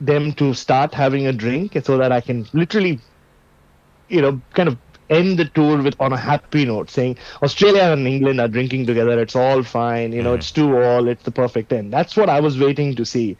them 0.00 0.32
to 0.34 0.54
start 0.54 0.94
having 0.94 1.26
a 1.26 1.32
drink, 1.32 1.76
so 1.84 1.98
that 1.98 2.12
I 2.12 2.20
can 2.20 2.46
literally 2.54 3.02
you 4.08 4.20
know, 4.20 4.42
kind 4.54 4.68
of 4.68 4.78
end 5.10 5.38
the 5.38 5.44
tour 5.46 5.82
with 5.82 5.94
on 6.00 6.12
a 6.12 6.16
happy 6.16 6.64
note, 6.64 6.90
saying 6.90 7.18
Australia 7.42 7.82
and 7.82 8.06
England 8.06 8.40
are 8.40 8.48
drinking 8.48 8.86
together. 8.86 9.20
It's 9.20 9.36
all 9.36 9.62
fine. 9.62 10.12
You 10.12 10.22
know, 10.22 10.34
it's 10.34 10.50
two 10.50 10.78
all. 10.80 11.08
It's 11.08 11.24
the 11.24 11.30
perfect 11.32 11.72
end. 11.72 11.92
That's 11.92 12.16
what 12.16 12.28
I 12.30 12.40
was 12.40 12.58
waiting 12.58 12.94
to 12.96 13.04
see. 13.04 13.36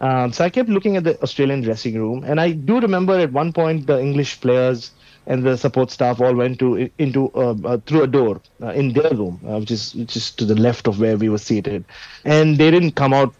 Um, 0.00 0.32
so 0.32 0.44
I 0.44 0.50
kept 0.50 0.68
looking 0.68 0.96
at 0.96 1.04
the 1.04 1.20
Australian 1.22 1.62
dressing 1.62 1.94
room, 1.94 2.24
and 2.24 2.40
I 2.40 2.52
do 2.52 2.80
remember 2.80 3.18
at 3.18 3.32
one 3.32 3.52
point 3.52 3.86
the 3.86 4.00
English 4.00 4.40
players 4.40 4.90
and 5.26 5.42
the 5.42 5.56
support 5.56 5.90
staff 5.90 6.20
all 6.20 6.34
went 6.34 6.58
to 6.58 6.90
into 6.98 7.30
uh, 7.34 7.54
uh, 7.64 7.78
through 7.86 8.02
a 8.02 8.06
door 8.06 8.40
uh, 8.62 8.68
in 8.68 8.92
their 8.92 9.10
room, 9.10 9.40
uh, 9.48 9.58
which 9.58 9.70
is 9.70 9.94
which 9.94 10.16
is 10.16 10.30
to 10.32 10.44
the 10.44 10.54
left 10.54 10.86
of 10.86 11.00
where 11.00 11.16
we 11.16 11.28
were 11.28 11.38
seated, 11.38 11.84
and 12.24 12.58
they 12.58 12.70
didn't 12.70 12.92
come 12.92 13.14
out 13.14 13.34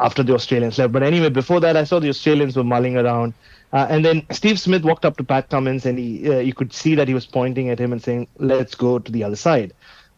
after 0.00 0.22
the 0.22 0.34
Australians 0.34 0.78
left. 0.78 0.92
But 0.92 1.02
anyway, 1.02 1.28
before 1.28 1.60
that, 1.60 1.76
I 1.76 1.84
saw 1.84 2.00
the 2.00 2.08
Australians 2.08 2.56
were 2.56 2.64
mulling 2.64 2.96
around. 2.96 3.34
Uh, 3.72 3.86
and 3.88 4.04
then 4.04 4.26
Steve 4.30 4.60
Smith 4.60 4.84
walked 4.84 5.04
up 5.04 5.16
to 5.16 5.24
Pat 5.24 5.48
Cummins, 5.48 5.86
and 5.86 5.98
he, 5.98 6.28
uh, 6.30 6.38
you 6.38 6.52
could 6.54 6.72
see 6.72 6.94
that 6.94 7.08
he 7.08 7.14
was 7.14 7.26
pointing 7.26 7.70
at 7.70 7.78
him 7.78 7.92
and 7.92 8.02
saying, 8.02 8.28
"Let's 8.38 8.74
go 8.74 8.98
to 8.98 9.12
the 9.12 9.24
other 9.24 9.36
side." 9.36 9.72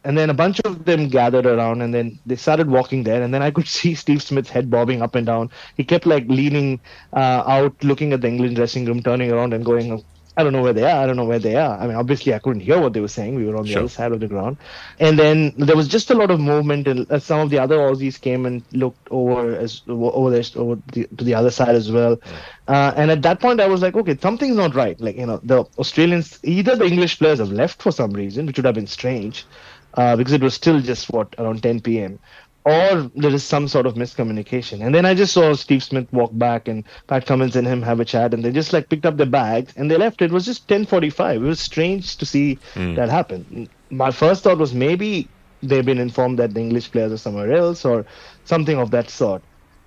And 0.05 0.19
then 0.19 0.29
a 0.29 0.35
bunch 0.35 0.61
of 0.65 0.85
them 0.85 1.09
gathered 1.09 1.47
around, 1.47 1.81
and 1.81 1.95
then 1.95 2.19
they 2.27 2.37
started 2.37 2.69
walking 2.69 3.05
there. 3.05 3.23
And 3.23 3.33
then 3.33 3.43
I 3.43 3.51
could 3.51 3.69
see 3.79 3.95
Steve 3.95 4.23
Smith's 4.23 4.51
head 4.51 4.71
bobbing 4.71 5.03
up 5.03 5.15
and 5.15 5.27
down. 5.27 5.51
He 5.77 5.85
kept 5.85 6.07
like 6.07 6.27
leaning 6.29 6.81
uh, 7.13 7.43
out, 7.47 7.83
looking 7.83 8.13
at 8.13 8.21
the 8.21 8.29
England 8.29 8.57
dressing 8.57 8.85
room, 8.87 9.03
turning 9.03 9.31
around 9.33 9.55
and 9.55 9.65
going, 9.65 10.05
"I 10.37 10.43
don't 10.43 10.53
know 10.53 10.63
where 10.63 10.73
they 10.73 10.83
are. 10.85 11.03
I 11.03 11.07
don't 11.07 11.17
know 11.17 11.25
where 11.25 11.39
they 11.39 11.57
are." 11.57 11.79
I 11.79 11.87
mean, 11.87 11.97
obviously, 11.97 12.35
I 12.35 12.39
couldn't 12.39 12.61
hear 12.61 12.81
what 12.81 12.93
they 12.93 13.01
were 13.01 13.09
saying. 13.09 13.35
We 13.37 13.45
were 13.47 13.57
on 13.57 13.67
the 13.67 13.73
Sure. 13.73 13.81
other 13.81 13.89
side 13.89 14.13
of 14.13 14.21
the 14.21 14.29
ground. 14.29 14.59
And 14.99 15.19
then 15.19 15.53
there 15.57 15.77
was 15.77 15.89
just 15.89 16.11
a 16.11 16.15
lot 16.15 16.31
of 16.31 16.41
movement, 16.41 16.87
and 16.89 17.11
uh, 17.11 17.19
some 17.19 17.41
of 17.41 17.51
the 17.51 17.59
other 17.59 17.77
Aussies 17.79 18.21
came 18.21 18.47
and 18.47 18.63
looked 18.73 19.09
over 19.11 19.57
as 19.57 19.83
over 19.89 20.31
there 20.31 20.43
over 20.57 20.81
the, 20.93 21.07
to 21.17 21.25
the 21.25 21.35
other 21.35 21.51
side 21.51 21.75
as 21.75 21.91
well. 21.91 22.19
Uh, 22.67 22.93
and 22.97 23.11
at 23.11 23.23
that 23.23 23.41
point, 23.41 23.61
I 23.61 23.67
was 23.69 23.83
like, 23.83 23.95
okay, 23.97 24.17
something's 24.21 24.57
not 24.57 24.75
right. 24.75 25.01
Like 25.01 25.17
you 25.17 25.27
know, 25.27 25.41
the 25.43 25.65
Australians, 25.79 26.39
either 26.43 26.77
the 26.77 26.87
English 26.87 27.19
players 27.19 27.39
have 27.39 27.51
left 27.53 27.83
for 27.83 27.93
some 27.93 28.11
reason, 28.13 28.47
which 28.47 28.57
would 28.57 28.67
have 28.67 28.75
been 28.75 28.87
strange, 28.87 29.47
uh, 29.95 30.17
because 30.17 30.33
it 30.33 30.43
was 30.43 30.55
still 30.55 30.81
just 30.81 31.11
what 31.11 31.35
around 31.39 31.63
10 31.63 31.81
p.m. 31.81 32.19
Or 32.65 33.11
there 33.15 33.35
is 33.35 33.45
some 33.45 33.69
sort 33.69 33.87
of 33.87 33.95
miscommunication. 33.95 34.85
And 34.85 34.95
then 34.95 35.05
I 35.05 35.13
just 35.15 35.35
saw 35.35 35.53
Steve 35.53 35.83
Smith 35.83 36.11
walk 36.13 36.31
back 36.33 36.67
and 36.67 36.83
Pat 37.09 37.27
Cummins 37.27 37.57
and 37.57 37.67
him 37.67 37.83
have 37.83 38.01
a 38.01 38.07
chat, 38.07 38.33
and 38.33 38.43
they 38.43 38.53
just 38.53 38.73
like 38.73 38.89
picked 38.89 39.05
up 39.05 39.19
their 39.19 39.27
bags 39.27 39.75
and 39.77 39.91
they 39.91 39.99
left. 39.99 40.23
It 40.23 40.31
was 40.31 40.47
just 40.47 40.67
10:45. 40.69 41.37
It 41.37 41.39
was 41.41 41.61
strange 41.61 42.17
to 42.17 42.25
see 42.25 42.59
hmm. 42.73 42.95
that 42.95 43.11
happen. 43.11 43.69
My 43.91 44.11
first 44.11 44.45
thought 44.45 44.59
was 44.59 44.73
maybe 44.73 45.29
they've 45.63 45.85
been 45.85 45.99
informed 45.99 46.39
that 46.39 46.55
the 46.55 46.61
English 46.61 46.91
players 46.91 47.13
are 47.13 47.19
somewhere 47.19 47.53
else 47.53 47.85
or 47.85 48.07
something 48.45 48.79
of 48.79 48.91
that 48.93 49.11
sort. 49.11 49.43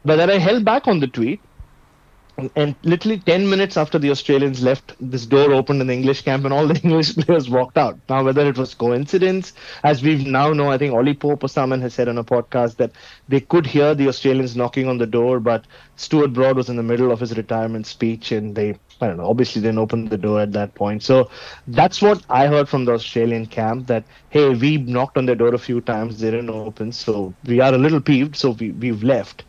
But 0.05 0.17
then 0.17 0.29
I 0.29 0.37
held 0.37 0.63
back 0.63 0.87
on 0.87 0.99
the 0.99 1.07
tweet 1.07 1.41
and 2.55 2.75
literally 2.83 3.17
10 3.19 3.49
minutes 3.49 3.77
after 3.77 3.97
the 3.97 4.11
Australians 4.11 4.61
left, 4.61 4.93
this 4.99 5.25
door 5.25 5.53
opened 5.53 5.81
in 5.81 5.87
the 5.87 5.93
English 5.93 6.21
camp 6.21 6.45
and 6.45 6.53
all 6.53 6.67
the 6.67 6.79
English 6.83 7.15
players 7.15 7.49
walked 7.49 7.77
out. 7.77 7.97
Now, 8.09 8.23
whether 8.23 8.47
it 8.47 8.57
was 8.57 8.75
coincidence, 8.75 9.53
as 9.83 10.03
we 10.03 10.23
now 10.23 10.53
know, 10.53 10.69
I 10.71 10.77
think 10.77 10.93
Ollie 10.93 11.15
Pope 11.15 11.43
or 11.43 11.47
someone 11.47 11.81
has 11.81 11.95
said 11.95 12.07
on 12.07 12.17
a 12.19 12.23
podcast 12.23 12.75
that 12.77 12.91
they 13.27 13.39
could 13.39 13.65
hear 13.65 13.95
the 13.95 14.07
Australians 14.07 14.55
knocking 14.55 14.87
on 14.87 14.99
the 14.99 15.07
door, 15.07 15.39
but 15.39 15.65
Stuart 15.95 16.33
Broad 16.33 16.57
was 16.57 16.69
in 16.69 16.75
the 16.75 16.83
middle 16.83 17.11
of 17.11 17.19
his 17.19 17.35
retirement 17.35 17.87
speech 17.87 18.31
and 18.31 18.55
they, 18.55 18.75
I 19.01 19.07
don't 19.07 19.17
know, 19.17 19.27
obviously 19.29 19.63
didn't 19.63 19.79
open 19.79 20.05
the 20.07 20.17
door 20.17 20.39
at 20.39 20.51
that 20.51 20.75
point. 20.75 21.01
So 21.01 21.31
that's 21.67 22.03
what 22.03 22.23
I 22.29 22.45
heard 22.45 22.69
from 22.69 22.85
the 22.85 22.93
Australian 22.93 23.47
camp 23.47 23.87
that, 23.87 24.03
hey, 24.29 24.49
we 24.53 24.77
knocked 24.77 25.17
on 25.17 25.25
their 25.25 25.35
door 25.35 25.55
a 25.55 25.59
few 25.59 25.81
times, 25.81 26.19
they 26.19 26.29
didn't 26.29 26.51
open, 26.51 26.91
so 26.91 27.33
we 27.45 27.61
are 27.61 27.73
a 27.73 27.77
little 27.79 28.01
peeved, 28.01 28.35
so 28.35 28.51
we, 28.51 28.71
we've 28.73 29.01
left. 29.01 29.43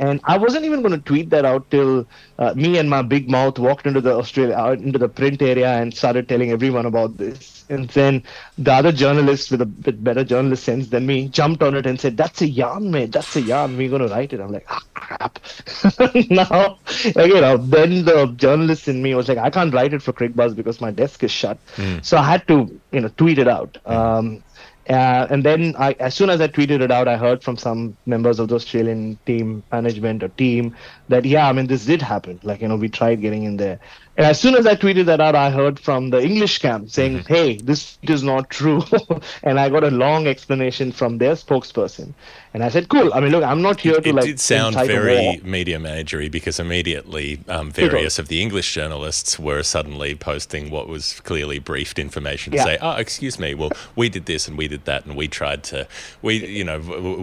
And 0.00 0.18
I 0.24 0.38
wasn't 0.38 0.64
even 0.64 0.80
going 0.80 0.94
to 0.94 1.04
tweet 1.04 1.28
that 1.28 1.44
out 1.44 1.70
till 1.70 2.06
uh, 2.38 2.54
me 2.54 2.78
and 2.78 2.88
my 2.88 3.02
big 3.02 3.28
mouth 3.30 3.58
walked 3.58 3.86
into 3.86 4.00
the 4.00 4.16
Australia 4.16 4.54
out 4.54 4.78
into 4.78 4.98
the 4.98 5.10
print 5.10 5.42
area 5.42 5.68
and 5.74 5.94
started 5.94 6.26
telling 6.26 6.50
everyone 6.50 6.86
about 6.86 7.18
this. 7.18 7.66
And 7.68 7.86
then 7.90 8.22
the 8.56 8.72
other 8.72 8.92
journalists 8.92 9.50
with 9.50 9.60
a 9.60 9.66
bit 9.66 10.02
better 10.02 10.24
journalist 10.24 10.64
sense 10.64 10.88
than 10.88 11.06
me 11.06 11.28
jumped 11.28 11.62
on 11.62 11.74
it 11.76 11.84
and 11.86 12.00
said, 12.00 12.16
"That's 12.16 12.40
a 12.40 12.48
yarn, 12.48 12.90
mate. 12.90 13.12
That's 13.12 13.36
a 13.36 13.42
yarn. 13.42 13.76
We're 13.76 13.90
going 13.90 14.02
to 14.02 14.08
write 14.08 14.32
it." 14.32 14.40
I'm 14.40 14.50
like, 14.52 14.66
"Ah, 14.70 14.82
crap." 14.94 15.38
now, 16.30 16.78
you 17.16 17.40
know, 17.40 17.58
then 17.58 18.04
the 18.06 18.26
journalist 18.36 18.88
in 18.88 19.02
me 19.02 19.14
was 19.14 19.28
like, 19.28 19.38
"I 19.38 19.50
can't 19.50 19.72
write 19.72 19.92
it 19.92 20.02
for 20.02 20.14
Cricbuzz 20.14 20.56
because 20.56 20.80
my 20.80 20.90
desk 20.90 21.22
is 21.22 21.30
shut." 21.30 21.58
So 22.02 22.16
I 22.16 22.24
had 22.24 22.48
to, 22.48 22.80
you 22.90 23.00
know, 23.02 23.10
tweet 23.18 23.38
it 23.38 23.48
out. 23.48 23.76
Um, 23.84 24.42
uh, 24.88 25.26
and 25.30 25.44
then 25.44 25.74
I, 25.78 25.92
as 26.00 26.14
soon 26.14 26.30
as 26.30 26.40
I 26.40 26.48
tweeted 26.48 26.80
it 26.80 26.90
out, 26.90 27.06
I 27.06 27.16
heard 27.16 27.42
from 27.42 27.56
some 27.56 27.96
members 28.06 28.38
of 28.38 28.48
the 28.48 28.54
Australian 28.56 29.18
team 29.26 29.62
management 29.70 30.22
or 30.22 30.28
team 30.28 30.74
that, 31.08 31.24
yeah, 31.24 31.48
I 31.48 31.52
mean, 31.52 31.66
this 31.66 31.84
did 31.84 32.02
happen. 32.02 32.40
Like, 32.42 32.60
you 32.60 32.68
know, 32.68 32.76
we 32.76 32.88
tried 32.88 33.20
getting 33.20 33.44
in 33.44 33.56
there. 33.56 33.78
And 34.20 34.26
as 34.26 34.38
soon 34.38 34.54
as 34.54 34.66
I 34.66 34.76
tweeted 34.76 35.06
that 35.06 35.18
out, 35.18 35.34
I 35.34 35.48
heard 35.50 35.80
from 35.80 36.10
the 36.10 36.20
English 36.22 36.58
camp 36.58 36.90
saying, 36.90 37.24
hey, 37.26 37.56
this 37.56 37.96
is 38.02 38.22
not 38.22 38.50
true. 38.50 38.82
and 39.42 39.58
I 39.58 39.70
got 39.70 39.82
a 39.82 39.90
long 39.90 40.26
explanation 40.26 40.92
from 40.92 41.16
their 41.16 41.32
spokesperson. 41.32 42.12
And 42.52 42.62
I 42.62 42.68
said, 42.68 42.90
cool. 42.90 43.14
I 43.14 43.20
mean, 43.20 43.32
look, 43.32 43.42
I'm 43.44 43.62
not 43.62 43.80
here 43.80 43.94
It, 43.94 44.02
to 44.04 44.10
it 44.10 44.14
like. 44.16 44.24
It 44.24 44.28
did 44.32 44.40
sound 44.40 44.74
incite 44.74 44.90
a 44.90 44.92
war. 44.92 45.02
very 45.04 45.40
media 45.42 45.78
managery 45.78 46.30
because 46.30 46.60
immediately 46.60 47.40
um, 47.48 47.70
various 47.70 48.18
of 48.18 48.28
the 48.28 48.42
English 48.42 48.74
journalists 48.74 49.38
were 49.38 49.62
suddenly 49.62 50.14
posting 50.14 50.68
what 50.70 50.86
was 50.86 51.20
clearly 51.20 51.58
briefed 51.58 51.98
information 51.98 52.50
to 52.50 52.58
Yeah. 52.58 52.64
say, 52.64 52.78
"Oh, 52.82 52.96
excuse 52.96 53.38
me, 53.38 53.54
well, 53.54 53.72
we 53.96 54.10
did 54.10 54.26
this 54.26 54.46
and 54.48 54.58
we 54.58 54.68
did 54.68 54.84
that 54.84 55.06
and 55.06 55.16
we 55.16 55.28
tried 55.28 55.62
to, 55.72 55.88
we, 56.20 56.44
you 56.46 56.64
know, 56.64 56.78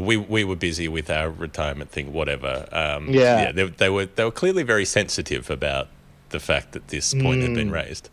we 0.09 0.17
we 0.17 0.43
were 0.43 0.55
busy 0.55 0.87
with 0.87 1.11
our 1.11 1.29
retirement 1.29 1.91
thing, 1.91 2.11
whatever." 2.11 2.67
Um, 2.71 3.09
Yeah. 3.13 3.51
they, 3.51 3.65
they 3.67 3.89
were 3.89 4.07
they 4.07 4.23
were 4.23 4.31
clearly 4.31 4.63
very 4.63 4.85
sensitive 4.85 5.51
about 5.51 5.89
the 6.29 6.39
fact 6.39 6.71
that 6.73 6.87
this 6.89 7.13
point 7.13 7.41
had 7.41 7.51
Mm. 7.51 7.55
been 7.55 7.71
raised. 7.71 8.09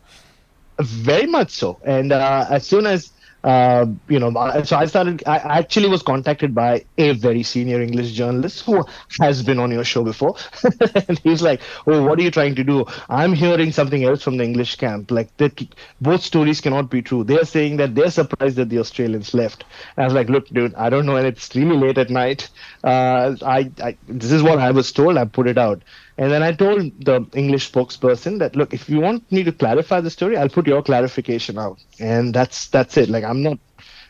Very 0.79 1.25
much 1.27 1.51
so. 1.51 1.79
And 1.85 2.11
uh, 2.11 2.45
as 2.49 2.67
soon 2.67 2.85
as 2.85 3.11
uh, 3.43 3.85
you 4.09 4.17
know, 4.17 4.31
so 4.63 4.75
I 4.75 4.85
started. 4.85 5.21
I 5.27 5.37
I 5.37 5.57
actually 5.59 5.87
was 5.87 6.01
contacted 6.01 6.55
by 6.55 6.83
a 6.97 7.11
very 7.11 7.43
senior 7.43 7.79
English 7.79 8.13
journalist 8.13 8.65
who 8.65 8.83
has 9.21 9.43
been 9.43 9.59
on 9.59 9.69
your 9.69 9.83
show 9.83 10.03
before, 10.03 10.35
and 11.07 11.19
he's 11.19 11.43
like, 11.43 11.61
"Oh, 11.85 12.01
what 12.01 12.17
are 12.17 12.23
you 12.23 12.31
trying 12.31 12.55
to 12.55 12.63
do? 12.63 12.85
I'm 13.07 13.33
hearing 13.33 13.71
something 13.71 14.03
else 14.03 14.23
from 14.23 14.37
the 14.37 14.43
English 14.43 14.77
camp. 14.77 15.11
Like 15.11 15.29
that, 15.37 15.61
both 16.01 16.23
stories 16.23 16.59
cannot 16.59 16.89
be 16.89 17.03
true. 17.03 17.23
They're 17.23 17.45
saying 17.45 17.77
that 17.77 17.93
they're 17.93 18.09
surprised 18.09 18.55
that 18.55 18.69
the 18.69 18.79
Australians 18.79 19.35
left." 19.35 19.63
And 19.95 20.05
I 20.05 20.07
was 20.07 20.15
like, 20.15 20.27
"Look, 20.27 20.47
dude, 20.49 20.73
I 20.73 20.89
don't 20.89 21.05
know, 21.05 21.15
and 21.15 21.27
it's 21.27 21.55
really 21.55 21.77
late 21.77 21.99
at 21.99 22.09
night. 22.09 22.49
Uh, 22.83 23.35
I, 23.45 23.69
I, 23.79 23.95
this 24.07 24.31
is 24.31 24.41
what 24.41 24.57
I 24.57 24.71
was 24.71 24.91
told. 24.91 25.17
I 25.19 25.25
put 25.25 25.47
it 25.47 25.59
out." 25.59 25.83
And 26.17 26.31
then 26.31 26.43
I 26.43 26.53
told 26.53 26.79
the 27.03 27.25
English 27.33 27.71
spokesperson 27.71 28.39
that, 28.39 28.55
look, 28.55 28.73
if 28.73 28.89
you 28.89 28.99
want 29.01 29.29
me 29.31 29.43
to 29.43 29.51
clarify 29.51 29.99
the 30.01 30.09
story, 30.09 30.37
I'll 30.37 30.49
put 30.49 30.67
your 30.67 30.81
clarification 30.81 31.57
out. 31.57 31.79
And 31.99 32.33
that's 32.33 32.67
that's 32.69 32.97
it. 32.97 33.09
Like 33.09 33.23
I'm 33.25 33.43
not, 33.43 33.59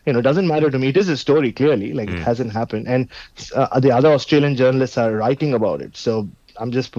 you 0.06 0.14
know, 0.14 0.20
it 0.20 0.24
doesn't 0.24 0.48
matter 0.48 0.70
to 0.70 0.78
me. 0.78 0.90
It 0.90 0.98
is 0.98 1.10
a 1.10 1.18
story 1.18 1.52
clearly, 1.52 1.94
like 1.94 2.12
it 2.12 2.20
hasn't 2.20 2.54
happened. 2.54 2.88
And 2.88 3.10
uh, 3.56 3.80
the 3.80 3.92
other 3.92 4.12
Australian 4.12 4.56
journalists 4.56 4.98
are 4.98 5.14
writing 5.14 5.54
about 5.54 5.82
it. 5.82 5.98
So 5.98 6.30
I'm 6.60 6.72
just 6.72 6.96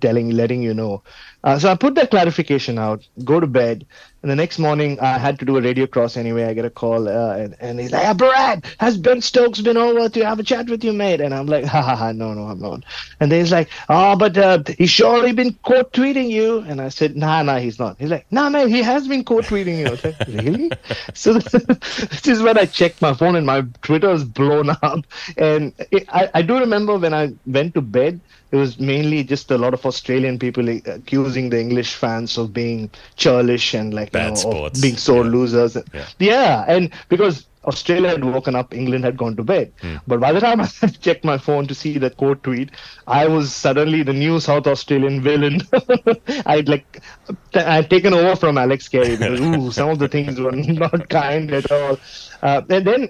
telling, 0.00 0.30
letting 0.30 0.62
you 0.62 0.74
know. 0.74 1.02
Uh, 1.44 1.58
so 1.58 1.70
I 1.70 1.74
put 1.74 1.94
that 1.96 2.10
clarification 2.10 2.78
out. 2.78 3.06
Go 3.24 3.40
to 3.40 3.46
bed. 3.46 3.86
And 4.22 4.30
the 4.30 4.36
next 4.36 4.60
morning, 4.60 5.00
I 5.00 5.18
had 5.18 5.40
to 5.40 5.44
do 5.44 5.56
a 5.56 5.60
radio 5.60 5.84
cross 5.88 6.16
anyway. 6.16 6.44
I 6.44 6.54
get 6.54 6.64
a 6.64 6.70
call, 6.70 7.08
uh, 7.08 7.36
and, 7.36 7.56
and 7.58 7.80
he's 7.80 7.90
like, 7.90 8.06
ah, 8.06 8.14
Brad, 8.14 8.64
has 8.78 8.96
Ben 8.96 9.20
Stokes 9.20 9.60
been 9.60 9.76
over 9.76 10.08
to 10.08 10.24
have 10.24 10.38
a 10.38 10.44
chat 10.44 10.68
with 10.68 10.84
you, 10.84 10.92
mate? 10.92 11.20
And 11.20 11.34
I'm 11.34 11.46
like, 11.46 11.64
ha 11.74 11.82
ha 11.82 11.96
ha, 11.96 12.12
no, 12.12 12.32
no, 12.32 12.44
I'm 12.44 12.60
not. 12.60 12.84
And 13.18 13.32
then 13.32 13.40
he's 13.40 13.50
like, 13.50 13.68
oh, 13.88 14.14
but 14.14 14.38
uh, 14.38 14.62
he's 14.78 14.90
surely 14.90 15.32
been 15.32 15.54
quote 15.54 15.92
tweeting 15.92 16.30
you. 16.30 16.58
And 16.60 16.80
I 16.80 16.88
said, 16.88 17.16
nah, 17.16 17.42
nah, 17.42 17.58
he's 17.58 17.80
not. 17.80 17.96
He's 17.98 18.10
like, 18.10 18.26
nah, 18.30 18.48
man, 18.48 18.68
he 18.68 18.80
has 18.82 19.08
been 19.08 19.24
quote 19.24 19.46
tweeting 19.46 19.78
you. 19.78 19.86
I 19.86 19.90
was 19.90 20.04
like, 20.04 20.18
really? 20.28 20.70
so 21.14 21.32
this 21.38 22.28
is 22.28 22.42
when 22.42 22.56
I 22.56 22.66
checked 22.66 23.02
my 23.02 23.14
phone, 23.14 23.34
and 23.34 23.44
my 23.44 23.62
Twitter 23.82 24.10
is 24.12 24.22
blown 24.24 24.70
up. 24.70 25.04
And 25.36 25.72
it, 25.90 26.08
I, 26.08 26.30
I 26.34 26.42
do 26.42 26.58
remember 26.60 26.96
when 26.96 27.12
I 27.12 27.32
went 27.44 27.74
to 27.74 27.80
bed, 27.80 28.20
it 28.52 28.56
was 28.56 28.78
mainly 28.78 29.24
just 29.24 29.50
a 29.50 29.58
lot 29.58 29.74
of 29.74 29.84
Australian 29.86 30.38
people 30.38 30.68
accusing 30.68 31.50
the 31.50 31.58
English 31.58 31.94
fans 31.94 32.36
of 32.38 32.52
being 32.52 32.90
churlish 33.16 33.74
and 33.74 33.94
like 33.94 34.12
Bad 34.12 34.38
you 34.38 34.44
know, 34.50 34.70
being 34.80 34.96
sore 34.96 35.24
Yeah. 35.24 35.30
losers. 35.30 35.76
Yeah. 35.94 36.06
yeah, 36.18 36.64
and 36.68 36.90
because 37.08 37.46
Australia 37.64 38.08
had 38.10 38.24
woken 38.24 38.56
up, 38.56 38.74
England 38.74 39.04
had 39.04 39.16
gone 39.16 39.36
to 39.36 39.44
bed. 39.44 39.72
Hmm. 39.80 39.96
But 40.06 40.20
by 40.20 40.32
the 40.32 40.40
time 40.40 40.60
I 40.62 40.66
checked 41.06 41.24
my 41.24 41.38
phone 41.38 41.66
to 41.68 41.74
see 41.74 41.96
the 41.98 42.10
quote 42.10 42.42
tweet, 42.42 42.70
I 43.06 43.26
was 43.26 43.54
suddenly 43.54 44.02
the 44.02 44.12
new 44.12 44.40
South 44.40 44.66
Australian 44.66 45.22
villain. 45.22 45.62
I'd 46.46 46.68
like, 46.68 47.00
I'd 47.54 47.88
taken 47.88 48.14
over 48.14 48.34
from 48.36 48.58
Alex 48.58 48.88
Carey 48.88 49.16
because 49.16 49.40
ooh, 49.48 49.70
some 49.70 49.90
of 49.90 49.98
the 50.00 50.08
things 50.08 50.40
were 50.40 50.52
not 50.52 51.08
kind 51.08 51.52
at 51.52 51.70
all. 51.70 51.98
Uh, 52.42 52.62
and 52.68 52.86
then 52.86 53.08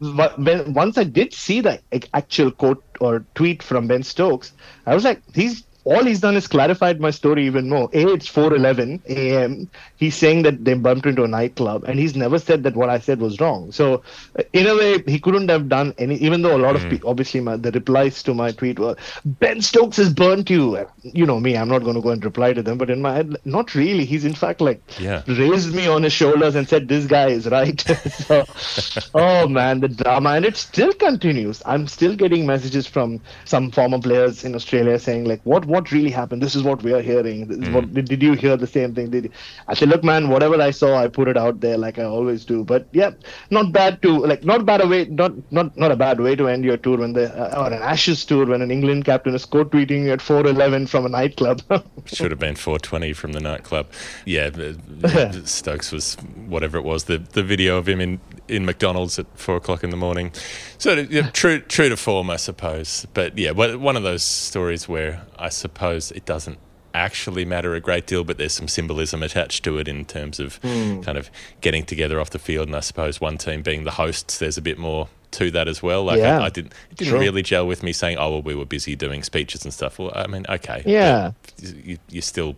when 0.00 0.74
once 0.74 0.98
I 0.98 1.04
did 1.04 1.32
see 1.32 1.60
the 1.60 1.80
ac- 1.92 2.08
actual 2.14 2.50
quote 2.50 2.84
or 3.00 3.26
tweet 3.34 3.62
from 3.62 3.86
Ben 3.88 4.02
Stokes, 4.02 4.52
I 4.86 4.94
was 4.94 5.04
like, 5.04 5.22
he's 5.34 5.65
all 5.86 6.04
he's 6.04 6.20
done 6.20 6.36
is 6.36 6.48
clarified 6.48 7.00
my 7.00 7.10
story 7.10 7.46
even 7.46 7.68
more. 7.70 7.88
A, 7.94 8.08
it's 8.14 8.28
4:11 8.28 9.00
a.m. 9.08 9.70
He's 9.96 10.16
saying 10.16 10.42
that 10.42 10.64
they 10.64 10.74
bumped 10.74 11.06
into 11.06 11.24
a 11.24 11.28
nightclub, 11.28 11.84
and 11.86 11.98
he's 11.98 12.16
never 12.16 12.38
said 12.38 12.64
that 12.64 12.76
what 12.76 12.90
I 12.90 12.98
said 12.98 13.20
was 13.20 13.40
wrong. 13.40 13.72
So, 13.72 14.02
uh, 14.38 14.42
in 14.52 14.66
a 14.66 14.76
way, 14.76 15.02
he 15.06 15.18
couldn't 15.18 15.48
have 15.48 15.68
done 15.68 15.94
any. 15.98 16.16
Even 16.16 16.42
though 16.42 16.56
a 16.56 16.64
lot 16.66 16.76
of 16.76 16.88
people, 16.88 17.10
obviously, 17.10 17.40
my, 17.40 17.56
the 17.56 17.70
replies 17.72 18.22
to 18.24 18.34
my 18.34 18.50
tweet 18.52 18.78
were, 18.78 18.96
"Ben 19.24 19.62
Stokes 19.62 19.96
has 19.98 20.12
burnt 20.12 20.50
you." 20.50 20.86
You 21.02 21.26
know 21.26 21.40
me, 21.40 21.56
I'm 21.56 21.68
not 21.68 21.84
going 21.84 21.96
to 21.96 22.02
go 22.02 22.10
and 22.10 22.24
reply 22.24 22.52
to 22.52 22.62
them. 22.62 22.78
But 22.78 22.90
in 22.90 23.00
my 23.00 23.14
head, 23.14 23.36
not 23.44 23.74
really. 23.74 24.04
He's 24.04 24.24
in 24.24 24.34
fact 24.34 24.60
like 24.60 24.82
Yeah. 24.98 25.22
raised 25.26 25.74
me 25.74 25.86
on 25.86 26.02
his 26.02 26.12
shoulders 26.12 26.56
and 26.56 26.68
said, 26.68 26.88
"This 26.88 27.06
guy 27.06 27.28
is 27.28 27.46
right." 27.48 27.80
so, 28.26 28.44
oh 29.14 29.48
man, 29.48 29.80
the 29.80 29.88
drama, 29.88 30.30
and 30.30 30.44
it 30.44 30.56
still 30.56 30.92
continues. 30.92 31.62
I'm 31.66 31.86
still 31.86 32.16
getting 32.16 32.46
messages 32.46 32.86
from 32.86 33.20
some 33.44 33.70
former 33.70 33.98
players 34.00 34.44
in 34.44 34.54
Australia 34.54 34.98
saying, 34.98 35.24
"Like, 35.24 35.40
what, 35.44 35.64
what 35.66 35.75
really 35.92 36.10
happened? 36.10 36.42
This 36.42 36.54
is 36.54 36.62
what 36.62 36.82
we 36.82 36.92
are 36.92 37.02
hearing. 37.02 37.46
This 37.48 37.58
is 37.58 37.68
what 37.74 37.92
did, 37.92 38.06
did 38.06 38.22
you 38.22 38.32
hear 38.32 38.56
the 38.56 38.66
same 38.66 38.94
thing? 38.94 39.10
Did 39.10 39.24
you? 39.24 39.30
I 39.68 39.74
said, 39.74 39.88
"Look, 39.88 40.02
man, 40.02 40.28
whatever 40.28 40.60
I 40.60 40.70
saw, 40.70 40.96
I 40.96 41.08
put 41.08 41.28
it 41.28 41.36
out 41.36 41.60
there, 41.60 41.76
like 41.76 41.98
I 41.98 42.04
always 42.04 42.44
do." 42.44 42.64
But 42.64 42.88
yeah, 42.92 43.10
not 43.50 43.72
bad 43.72 44.02
to 44.02 44.10
like, 44.18 44.44
not 44.44 44.66
bad 44.66 44.80
a 44.80 44.86
way, 44.86 45.04
not 45.06 45.32
not 45.52 45.76
not 45.76 45.92
a 45.92 45.96
bad 45.96 46.20
way 46.20 46.36
to 46.36 46.48
end 46.48 46.64
your 46.64 46.76
tour 46.76 46.98
when 46.98 47.12
the 47.12 47.26
uh, 47.34 47.62
or 47.62 47.72
an 47.72 47.82
Ashes 47.82 48.24
tour 48.24 48.46
when 48.46 48.62
an 48.62 48.70
England 48.70 49.04
captain 49.04 49.34
is 49.34 49.44
quote 49.44 49.70
tweeting 49.70 50.04
you 50.04 50.12
at 50.12 50.20
4:11 50.20 50.88
from 50.88 51.06
a 51.06 51.08
nightclub. 51.08 51.62
Should 52.06 52.30
have 52.30 52.40
been 52.40 52.56
420 52.56 53.12
from 53.12 53.32
the 53.32 53.40
nightclub. 53.40 53.86
Yeah, 54.24 54.50
Stokes 55.44 55.92
was 55.92 56.14
whatever 56.46 56.78
it 56.78 56.84
was. 56.84 57.04
The 57.04 57.18
the 57.18 57.42
video 57.42 57.76
of 57.76 57.88
him 57.88 58.00
in, 58.00 58.20
in 58.48 58.64
McDonald's 58.64 59.18
at 59.18 59.26
four 59.34 59.56
o'clock 59.56 59.84
in 59.84 59.90
the 59.90 59.96
morning. 59.96 60.32
So 60.78 60.94
yeah, 60.94 61.30
true 61.30 61.60
true 61.60 61.88
to 61.88 61.96
form, 61.96 62.30
I 62.30 62.36
suppose. 62.36 63.06
But 63.14 63.36
yeah, 63.38 63.52
one 63.52 63.80
one 63.80 63.96
of 63.96 64.02
those 64.02 64.22
stories 64.22 64.88
where 64.88 65.22
I 65.38 65.48
suppose 65.66 66.12
it 66.12 66.24
doesn't 66.24 66.58
actually 66.94 67.44
matter 67.44 67.74
a 67.74 67.80
great 67.80 68.06
deal, 68.06 68.24
but 68.24 68.38
there's 68.38 68.54
some 68.54 68.68
symbolism 68.68 69.22
attached 69.22 69.62
to 69.64 69.78
it 69.78 69.86
in 69.86 70.04
terms 70.04 70.40
of 70.40 70.56
hmm. 70.56 71.00
kind 71.02 71.18
of 71.18 71.30
getting 71.60 71.84
together 71.84 72.20
off 72.20 72.30
the 72.30 72.38
field. 72.38 72.68
And 72.68 72.76
I 72.76 72.80
suppose 72.80 73.20
one 73.20 73.36
team 73.36 73.62
being 73.62 73.84
the 73.84 73.90
hosts, 73.92 74.38
there's 74.38 74.56
a 74.56 74.62
bit 74.62 74.78
more 74.78 75.08
to 75.32 75.50
that 75.50 75.68
as 75.68 75.82
well. 75.82 76.04
Like 76.04 76.18
Yeah, 76.18 76.40
I, 76.40 76.46
I 76.46 76.48
didn't 76.48 76.72
it 76.90 76.96
didn't 76.96 77.10
sure. 77.10 77.20
really 77.20 77.42
gel 77.42 77.66
with 77.66 77.82
me 77.82 77.92
saying, 77.92 78.16
oh 78.16 78.30
well, 78.30 78.42
we 78.42 78.54
were 78.54 78.64
busy 78.64 78.96
doing 78.96 79.22
speeches 79.22 79.64
and 79.64 79.74
stuff. 79.74 79.98
Well, 79.98 80.12
I 80.14 80.26
mean, 80.26 80.46
okay, 80.48 80.82
Yeah. 80.86 81.32
you, 81.58 81.98
you're 82.08 82.22
still. 82.22 82.56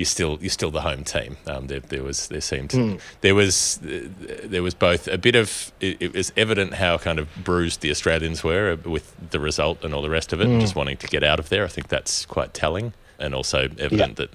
You're 0.00 0.06
still 0.16 0.38
you're 0.40 0.48
still 0.60 0.70
the 0.70 0.80
home 0.80 1.04
team. 1.04 1.36
Um, 1.46 1.66
there, 1.66 1.80
there 1.80 2.02
was 2.02 2.28
there 2.28 2.40
seemed 2.40 2.72
Hmm. 2.72 2.94
there 3.20 3.34
was 3.34 3.78
there 3.82 4.62
was 4.62 4.72
both 4.74 5.06
a 5.08 5.18
bit 5.18 5.34
of 5.36 5.72
it, 5.80 5.96
it 6.00 6.14
was 6.14 6.32
evident 6.38 6.72
how 6.74 6.96
kind 6.96 7.18
of 7.18 7.26
bruised 7.44 7.82
the 7.82 7.90
Australians 7.90 8.42
were 8.42 8.76
with 8.76 9.06
the 9.30 9.38
result 9.40 9.84
and 9.84 9.92
all 9.94 10.00
the 10.00 10.08
rest 10.18 10.32
of 10.32 10.40
it, 10.40 10.46
Hmm. 10.46 10.52
and 10.52 10.60
just 10.62 10.74
wanting 10.74 10.96
to 10.96 11.06
get 11.06 11.22
out 11.22 11.38
of 11.38 11.50
there. 11.50 11.64
I 11.66 11.68
think 11.68 11.88
that's 11.88 12.24
quite 12.24 12.54
telling, 12.54 12.94
and 13.18 13.34
also 13.34 13.68
evident 13.78 14.16
that 14.16 14.30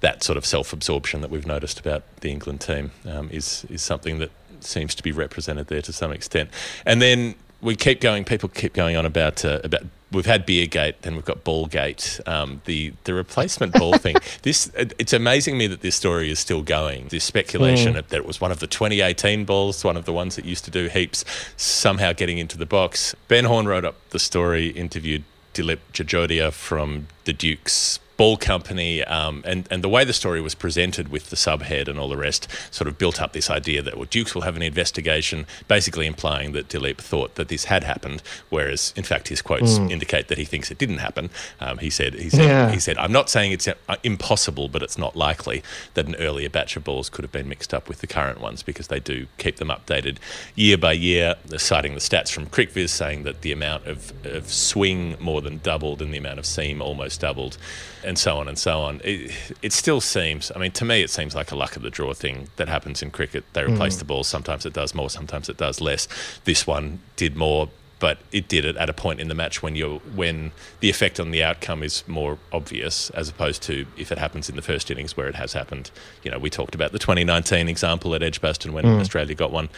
that 0.00 0.24
sort 0.24 0.36
of 0.36 0.44
self-absorption 0.44 1.20
that 1.20 1.30
we've 1.30 1.46
noticed 1.46 1.78
about 1.78 2.02
the 2.22 2.30
England 2.32 2.60
team 2.60 2.90
um, 3.04 3.28
is 3.30 3.64
is 3.70 3.82
something 3.82 4.18
that 4.18 4.30
seems 4.60 4.94
to 4.96 5.02
be 5.04 5.12
represented 5.12 5.68
there 5.68 5.82
to 5.82 5.92
some 5.92 6.10
extent. 6.10 6.50
And 6.84 7.00
then 7.00 7.36
we 7.60 7.76
keep 7.76 8.00
going. 8.00 8.24
People 8.24 8.48
keep 8.48 8.72
going 8.72 8.96
on 8.96 9.06
about 9.06 9.44
uh, 9.44 9.60
about. 9.64 9.82
We've 10.12 10.24
had 10.24 10.46
beer 10.46 10.68
gate, 10.68 11.02
then 11.02 11.16
we've 11.16 11.24
got 11.24 11.42
Ballgate. 11.42 12.26
Um, 12.28 12.62
the 12.64 12.92
the 13.04 13.12
replacement 13.12 13.72
ball 13.72 13.94
thing. 13.98 14.16
This 14.42 14.70
it's 14.76 15.12
amazing 15.12 15.58
me 15.58 15.66
that 15.66 15.80
this 15.80 15.96
story 15.96 16.30
is 16.30 16.38
still 16.38 16.62
going. 16.62 17.08
This 17.08 17.24
speculation 17.24 17.94
that 17.94 18.12
it 18.12 18.24
was 18.24 18.40
one 18.40 18.52
of 18.52 18.60
the 18.60 18.68
2018 18.68 19.44
balls, 19.44 19.84
one 19.84 19.96
of 19.96 20.04
the 20.04 20.12
ones 20.12 20.36
that 20.36 20.44
used 20.44 20.64
to 20.66 20.70
do 20.70 20.88
heaps, 20.88 21.24
somehow 21.56 22.12
getting 22.12 22.38
into 22.38 22.56
the 22.56 22.66
box. 22.66 23.16
Ben 23.26 23.44
Horne 23.46 23.66
wrote 23.66 23.84
up 23.84 23.96
the 24.10 24.20
story, 24.20 24.68
interviewed 24.68 25.24
Dilip 25.54 25.80
Jajodia 25.92 26.52
from 26.52 27.08
the 27.24 27.32
Duke's 27.32 27.98
ball 28.16 28.36
company, 28.36 29.04
um, 29.04 29.42
and 29.46 29.66
and 29.70 29.82
the 29.84 29.88
way 29.88 30.04
the 30.04 30.12
story 30.12 30.40
was 30.40 30.54
presented 30.54 31.08
with 31.08 31.30
the 31.30 31.36
subhead 31.36 31.88
and 31.88 31.98
all 31.98 32.08
the 32.08 32.16
rest, 32.16 32.48
sort 32.70 32.88
of 32.88 32.98
built 32.98 33.20
up 33.20 33.32
this 33.32 33.50
idea 33.50 33.82
that 33.82 33.96
well, 33.96 34.06
Dukes 34.08 34.34
will 34.34 34.42
have 34.42 34.56
an 34.56 34.62
investigation, 34.62 35.46
basically 35.68 36.06
implying 36.06 36.52
that 36.52 36.68
Dilip 36.68 36.98
thought 36.98 37.34
that 37.34 37.48
this 37.48 37.64
had 37.64 37.84
happened, 37.84 38.22
whereas 38.48 38.92
in 38.96 39.04
fact 39.04 39.28
his 39.28 39.42
quotes 39.42 39.78
indicate 39.78 40.28
that 40.28 40.38
he 40.38 40.44
thinks 40.44 40.70
it 40.70 40.78
didn't 40.78 40.98
happen. 40.98 41.30
Um, 41.60 41.78
he 41.78 41.90
said 41.90 42.14
he 42.14 42.30
said 42.30 42.44
Yeah. 42.44 42.70
he 42.70 42.78
said 42.80 42.96
I'm 42.98 43.12
not 43.12 43.28
saying 43.30 43.52
it's 43.52 43.68
uh, 43.68 43.74
impossible, 44.02 44.68
but 44.68 44.82
it's 44.82 44.98
not 44.98 45.16
likely 45.16 45.62
that 45.94 46.06
an 46.06 46.14
earlier 46.16 46.48
batch 46.48 46.76
of 46.76 46.84
balls 46.84 47.08
could 47.08 47.24
have 47.24 47.32
been 47.32 47.48
mixed 47.48 47.72
up 47.74 47.88
with 47.88 48.00
the 48.00 48.06
current 48.06 48.40
ones 48.40 48.62
because 48.62 48.88
they 48.88 49.00
do 49.00 49.26
keep 49.38 49.56
them 49.56 49.68
updated 49.68 50.16
year 50.54 50.78
by 50.78 50.92
year. 50.92 51.34
Citing 51.56 51.94
the 51.94 52.00
stats 52.00 52.30
from 52.32 52.46
CricViz 52.46 52.90
saying 52.90 53.24
that 53.24 53.42
the 53.42 53.52
amount 53.52 53.86
of, 53.86 54.12
of 54.24 54.52
swing 54.52 55.16
more 55.20 55.40
than 55.42 55.58
doubled 55.58 56.00
and 56.00 56.12
the 56.14 56.18
amount 56.18 56.38
of 56.38 56.46
seam 56.46 56.80
almost 56.80 57.20
doubled, 57.20 57.58
and 58.06 58.18
so 58.18 58.38
on 58.38 58.48
and 58.48 58.58
so 58.58 58.80
on. 58.80 59.00
It, 59.04 59.32
it 59.62 59.72
still 59.72 60.00
seems, 60.00 60.52
I 60.54 60.58
mean, 60.58 60.72
to 60.72 60.84
me, 60.84 61.02
it 61.02 61.10
seems 61.10 61.34
like 61.34 61.50
a 61.50 61.56
luck 61.56 61.76
of 61.76 61.82
the 61.82 61.90
draw 61.90 62.14
thing 62.14 62.48
that 62.56 62.68
happens 62.68 63.02
in 63.02 63.10
cricket. 63.10 63.44
They 63.52 63.64
hmm. 63.64 63.74
replace 63.74 63.96
the 63.96 64.04
balls. 64.04 64.28
Sometimes 64.28 64.64
it 64.64 64.72
does 64.72 64.94
more, 64.94 65.10
sometimes 65.10 65.48
it 65.48 65.56
does 65.56 65.80
less. 65.80 66.08
This 66.44 66.66
one 66.66 67.00
did 67.16 67.36
more 67.36 67.68
but 67.98 68.18
it 68.30 68.46
did 68.46 68.64
it 68.66 68.76
at 68.76 68.90
a 68.90 68.92
point 68.92 69.20
in 69.20 69.28
the 69.28 69.34
match 69.34 69.62
when 69.62 69.74
you 69.74 70.02
when 70.14 70.52
the 70.80 70.90
effect 70.90 71.18
on 71.18 71.30
the 71.30 71.42
outcome 71.42 71.82
is 71.82 72.06
more 72.06 72.38
obvious 72.52 73.08
as 73.10 73.28
opposed 73.28 73.62
to 73.62 73.86
if 73.96 74.12
it 74.12 74.18
happens 74.18 74.50
in 74.50 74.56
the 74.56 74.60
first 74.60 74.90
innings 74.90 75.16
where 75.16 75.28
it 75.28 75.34
has 75.34 75.54
happened. 75.54 75.90
You 76.22 76.30
know, 76.30 76.38
we 76.38 76.50
talked 76.50 76.74
about 76.74 76.92
the 76.92 76.98
2019 76.98 77.68
example 77.68 78.14
at 78.14 78.22
Edgbaston 78.22 78.74
when 78.74 78.84
hmm. 78.84 79.00
Australia 79.00 79.34
got 79.34 79.50
one 79.50 79.70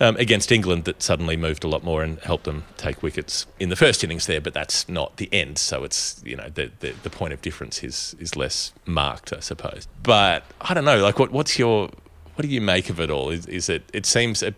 um, 0.00 0.16
against 0.16 0.50
England 0.50 0.84
that 0.84 1.02
suddenly 1.02 1.36
moved 1.36 1.64
a 1.64 1.68
lot 1.68 1.84
more 1.84 2.02
and 2.02 2.18
helped 2.20 2.44
them 2.44 2.64
take 2.76 3.02
wickets 3.02 3.46
in 3.60 3.68
the 3.68 3.76
first 3.76 4.02
innings 4.02 4.26
there, 4.26 4.40
but 4.40 4.54
that's 4.54 4.88
not 4.88 5.16
the 5.16 5.28
end. 5.32 5.58
So 5.58 5.84
it's 5.84 6.22
you 6.24 6.36
know 6.36 6.48
the 6.48 6.70
the, 6.80 6.92
the 7.02 7.10
point 7.10 7.32
of 7.32 7.42
difference 7.42 7.82
is 7.82 8.14
is 8.18 8.36
less 8.36 8.72
marked, 8.86 9.32
I 9.32 9.40
suppose. 9.40 9.86
But 10.02 10.44
I 10.60 10.74
don't 10.74 10.84
know, 10.84 11.02
like 11.02 11.18
what 11.18 11.30
what's 11.30 11.58
your 11.58 11.90
what 12.34 12.42
do 12.42 12.48
you 12.48 12.60
make 12.60 12.90
of 12.90 13.00
it 13.00 13.10
all? 13.10 13.30
Is, 13.30 13.46
is 13.46 13.68
it 13.68 13.82
it 13.92 14.06
seems 14.06 14.42
a 14.42 14.54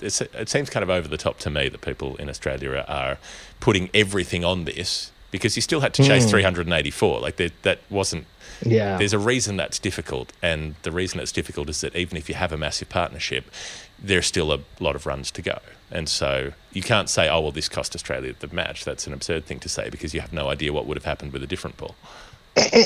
it's, 0.00 0.20
it 0.20 0.48
seems 0.48 0.70
kind 0.70 0.82
of 0.82 0.90
over 0.90 1.08
the 1.08 1.16
top 1.16 1.38
to 1.40 1.50
me 1.50 1.68
that 1.68 1.80
people 1.80 2.16
in 2.16 2.28
Australia 2.28 2.70
are, 2.70 2.88
are 2.88 3.18
putting 3.60 3.90
everything 3.94 4.44
on 4.44 4.64
this 4.64 5.12
because 5.32 5.56
you 5.56 5.62
still 5.62 5.80
had 5.80 5.94
to 5.94 6.04
chase 6.04 6.30
384. 6.30 7.20
Like 7.20 7.36
there, 7.36 7.50
that 7.62 7.80
wasn't. 7.90 8.26
Yeah. 8.64 8.98
There's 8.98 9.14
a 9.14 9.18
reason 9.18 9.56
that's 9.56 9.80
difficult, 9.80 10.32
and 10.40 10.76
the 10.82 10.92
reason 10.92 11.18
it's 11.18 11.32
difficult 11.32 11.68
is 11.68 11.80
that 11.80 11.96
even 11.96 12.16
if 12.16 12.28
you 12.28 12.36
have 12.36 12.52
a 12.52 12.56
massive 12.56 12.88
partnership, 12.88 13.50
there's 14.02 14.26
still 14.26 14.52
a 14.52 14.60
lot 14.80 14.96
of 14.96 15.06
runs 15.06 15.30
to 15.32 15.42
go, 15.42 15.58
and 15.90 16.08
so 16.08 16.52
you 16.72 16.82
can't 16.82 17.08
say, 17.08 17.28
"Oh, 17.28 17.40
well, 17.40 17.52
this 17.52 17.68
cost 17.68 17.94
Australia 17.94 18.34
the 18.38 18.48
match." 18.48 18.84
That's 18.84 19.06
an 19.06 19.12
absurd 19.12 19.44
thing 19.44 19.60
to 19.60 19.68
say 19.68 19.90
because 19.90 20.14
you 20.14 20.20
have 20.20 20.32
no 20.32 20.48
idea 20.48 20.72
what 20.72 20.86
would 20.86 20.96
have 20.96 21.04
happened 21.04 21.32
with 21.32 21.42
a 21.42 21.46
different 21.46 21.76
ball. 21.76 21.94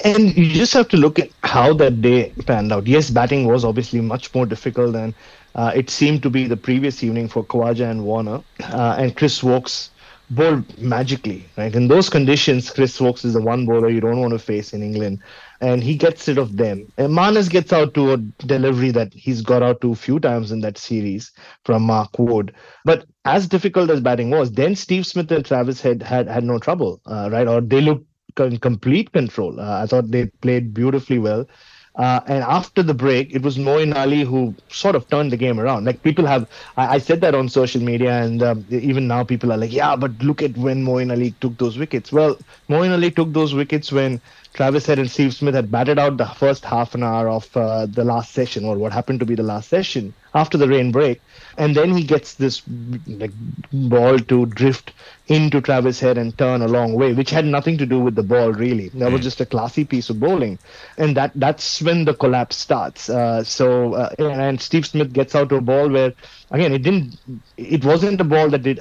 And 0.05 0.37
you 0.37 0.52
just 0.52 0.72
have 0.74 0.88
to 0.90 0.96
look 0.96 1.18
at 1.18 1.31
how 1.42 1.72
that 1.74 2.00
day 2.00 2.33
panned 2.46 2.72
out. 2.72 2.87
Yes, 2.87 3.11
batting 3.11 3.48
was 3.48 3.64
obviously 3.64 4.00
much 4.00 4.33
more 4.33 4.46
difficult 4.46 4.92
than 4.92 5.12
uh, 5.57 5.72
it 5.74 5.90
seemed 5.90 6.22
to 6.22 6.31
be 6.31 6.46
the 6.46 6.57
previous 6.57 7.02
evening 7.02 7.29
for 7.29 7.42
Khawaja 7.42 7.90
and 7.90 8.05
Warner. 8.05 8.42
Uh, 8.62 8.96
and 8.98 9.16
Chris 9.16 9.42
Woakes 9.42 9.90
bowled 10.31 10.79
magically, 10.79 11.46
right? 11.57 11.74
In 11.74 11.88
those 11.88 12.09
conditions, 12.11 12.70
Chris 12.70 13.00
Woakes 13.00 13.24
is 13.24 13.33
the 13.33 13.40
one 13.40 13.66
bowler 13.66 13.88
you 13.88 14.00
don't 14.00 14.20
want 14.20 14.33
to 14.33 14.38
face 14.38 14.72
in 14.72 14.83
England. 14.83 15.20
And 15.61 15.83
he 15.83 15.97
gets 15.97 16.29
rid 16.29 16.38
of 16.38 16.57
them. 16.57 16.92
And 16.99 17.12
Marnus 17.12 17.49
gets 17.49 17.73
out 17.73 17.95
to 17.95 18.12
a 18.12 18.16
delivery 18.16 18.90
that 18.92 19.12
he's 19.14 19.42
got 19.42 19.62
out 19.62 19.81
to 19.81 19.92
a 19.92 19.97
few 19.97 20.21
times 20.21 20.53
in 20.53 20.61
that 20.61 20.79
series 20.79 21.33
from 21.64 21.83
Mark 21.83 22.19
Wood. 22.19 22.55
But 22.85 23.07
as 23.25 23.47
difficult 23.49 23.90
as 23.90 24.01
batting 24.01 24.31
was, 24.31 24.53
then 24.53 24.75
Steve 24.77 25.07
Smith 25.07 25.31
and 25.31 25.45
Travis 25.45 25.81
Head 25.81 26.03
had, 26.03 26.29
had 26.29 26.45
no 26.45 26.59
trouble, 26.59 27.01
uh, 27.07 27.29
right? 27.33 27.49
Or 27.49 27.61
they 27.61 27.81
looked 27.81 28.07
in 28.38 28.59
complete 28.59 29.12
control. 29.12 29.59
Uh, 29.61 29.83
I 29.83 29.87
thought 29.87 30.11
they 30.11 30.27
played 30.42 30.75
beautifully 30.75 31.19
well. 31.19 31.47
Uh, 31.96 32.20
and 32.26 32.44
after 32.44 32.82
the 32.82 32.92
break, 32.94 33.35
it 33.35 33.42
was 33.42 33.56
Moeen 33.56 33.94
Ali 33.96 34.22
who 34.22 34.54
sort 34.68 34.94
of 34.94 35.09
turned 35.09 35.32
the 35.32 35.37
game 35.37 35.59
around. 35.59 35.85
Like 35.87 36.02
people 36.02 36.26
have, 36.26 36.48
I, 36.76 36.96
I 36.96 36.98
said 36.98 37.20
that 37.22 37.35
on 37.35 37.48
social 37.48 37.80
media, 37.82 38.12
and 38.22 38.42
um, 38.42 38.66
even 38.70 39.06
now 39.09 39.24
people 39.24 39.50
are 39.52 39.56
like, 39.56 39.72
yeah, 39.72 39.96
but 39.96 40.12
look 40.22 40.42
at 40.42 40.56
when 40.59 40.85
Moeen 40.85 41.11
Ali 41.11 41.32
took 41.40 41.56
those 41.56 41.78
wickets. 41.78 42.12
Well, 42.12 42.38
Moeen 42.68 42.92
Ali 42.92 43.11
took 43.11 43.32
those 43.32 43.54
wickets 43.54 43.90
when 43.90 44.20
Travis 44.52 44.87
Head 44.87 44.98
and 44.98 45.11
Steve 45.11 45.35
Smith 45.35 45.54
had 45.54 45.70
batted 45.70 45.98
out 45.98 46.18
the 46.18 46.26
first 46.26 46.64
half 46.64 46.94
an 46.94 47.02
hour 47.02 47.28
of 47.28 47.54
uh, 47.56 47.87
the 47.87 48.04
last 48.04 48.32
session, 48.32 48.64
or 48.64 48.76
what 48.76 48.92
happened 48.92 49.20
to 49.20 49.26
be 49.26 49.35
the 49.35 49.42
last 49.42 49.68
session 49.68 50.12
after 50.37 50.59
the 50.59 50.68
rain 50.68 50.92
break. 50.92 51.20
And 51.59 51.75
then 51.75 51.96
he 51.96 52.05
gets 52.05 52.35
this 52.35 52.62
like 53.07 53.33
ball 53.72 54.18
to 54.18 54.46
drift 54.46 54.92
into 55.29 55.61
Travis 55.61 55.99
Head 55.99 56.18
and 56.18 56.37
turn 56.37 56.62
a 56.62 56.68
long 56.68 56.94
way, 56.94 57.14
which 57.14 57.31
had 57.31 57.46
nothing 57.46 57.79
to 57.79 57.87
do 57.87 57.99
with 57.99 58.14
the 58.14 58.22
ball 58.22 58.53
really. 58.53 58.90
That 58.90 59.11
was 59.11 59.22
just 59.22 59.40
a 59.40 59.46
classy 59.46 59.85
piece 59.85 60.11
of 60.11 60.20
bowling, 60.20 60.59
and 60.99 61.16
that 61.16 61.33
that's 61.35 61.81
when 61.83 62.05
the 62.05 62.14
collapse 62.14 62.57
starts. 62.57 63.09
Uh, 63.09 63.42
so 63.42 63.94
uh, 63.94 64.11
and, 64.18 64.40
and 64.40 64.61
Steve 64.61 64.87
Smith 64.87 65.12
gets 65.12 65.35
out 65.35 65.49
to 65.49 65.57
a 65.57 65.61
ball 65.62 65.88
where 65.88 66.12
again 66.51 66.72
it 66.72 66.83
didn't, 66.83 67.16
it 67.57 67.85
wasn't 67.85 68.20
a 68.20 68.25
ball 68.25 68.51
that 68.51 68.62
did 68.62 68.79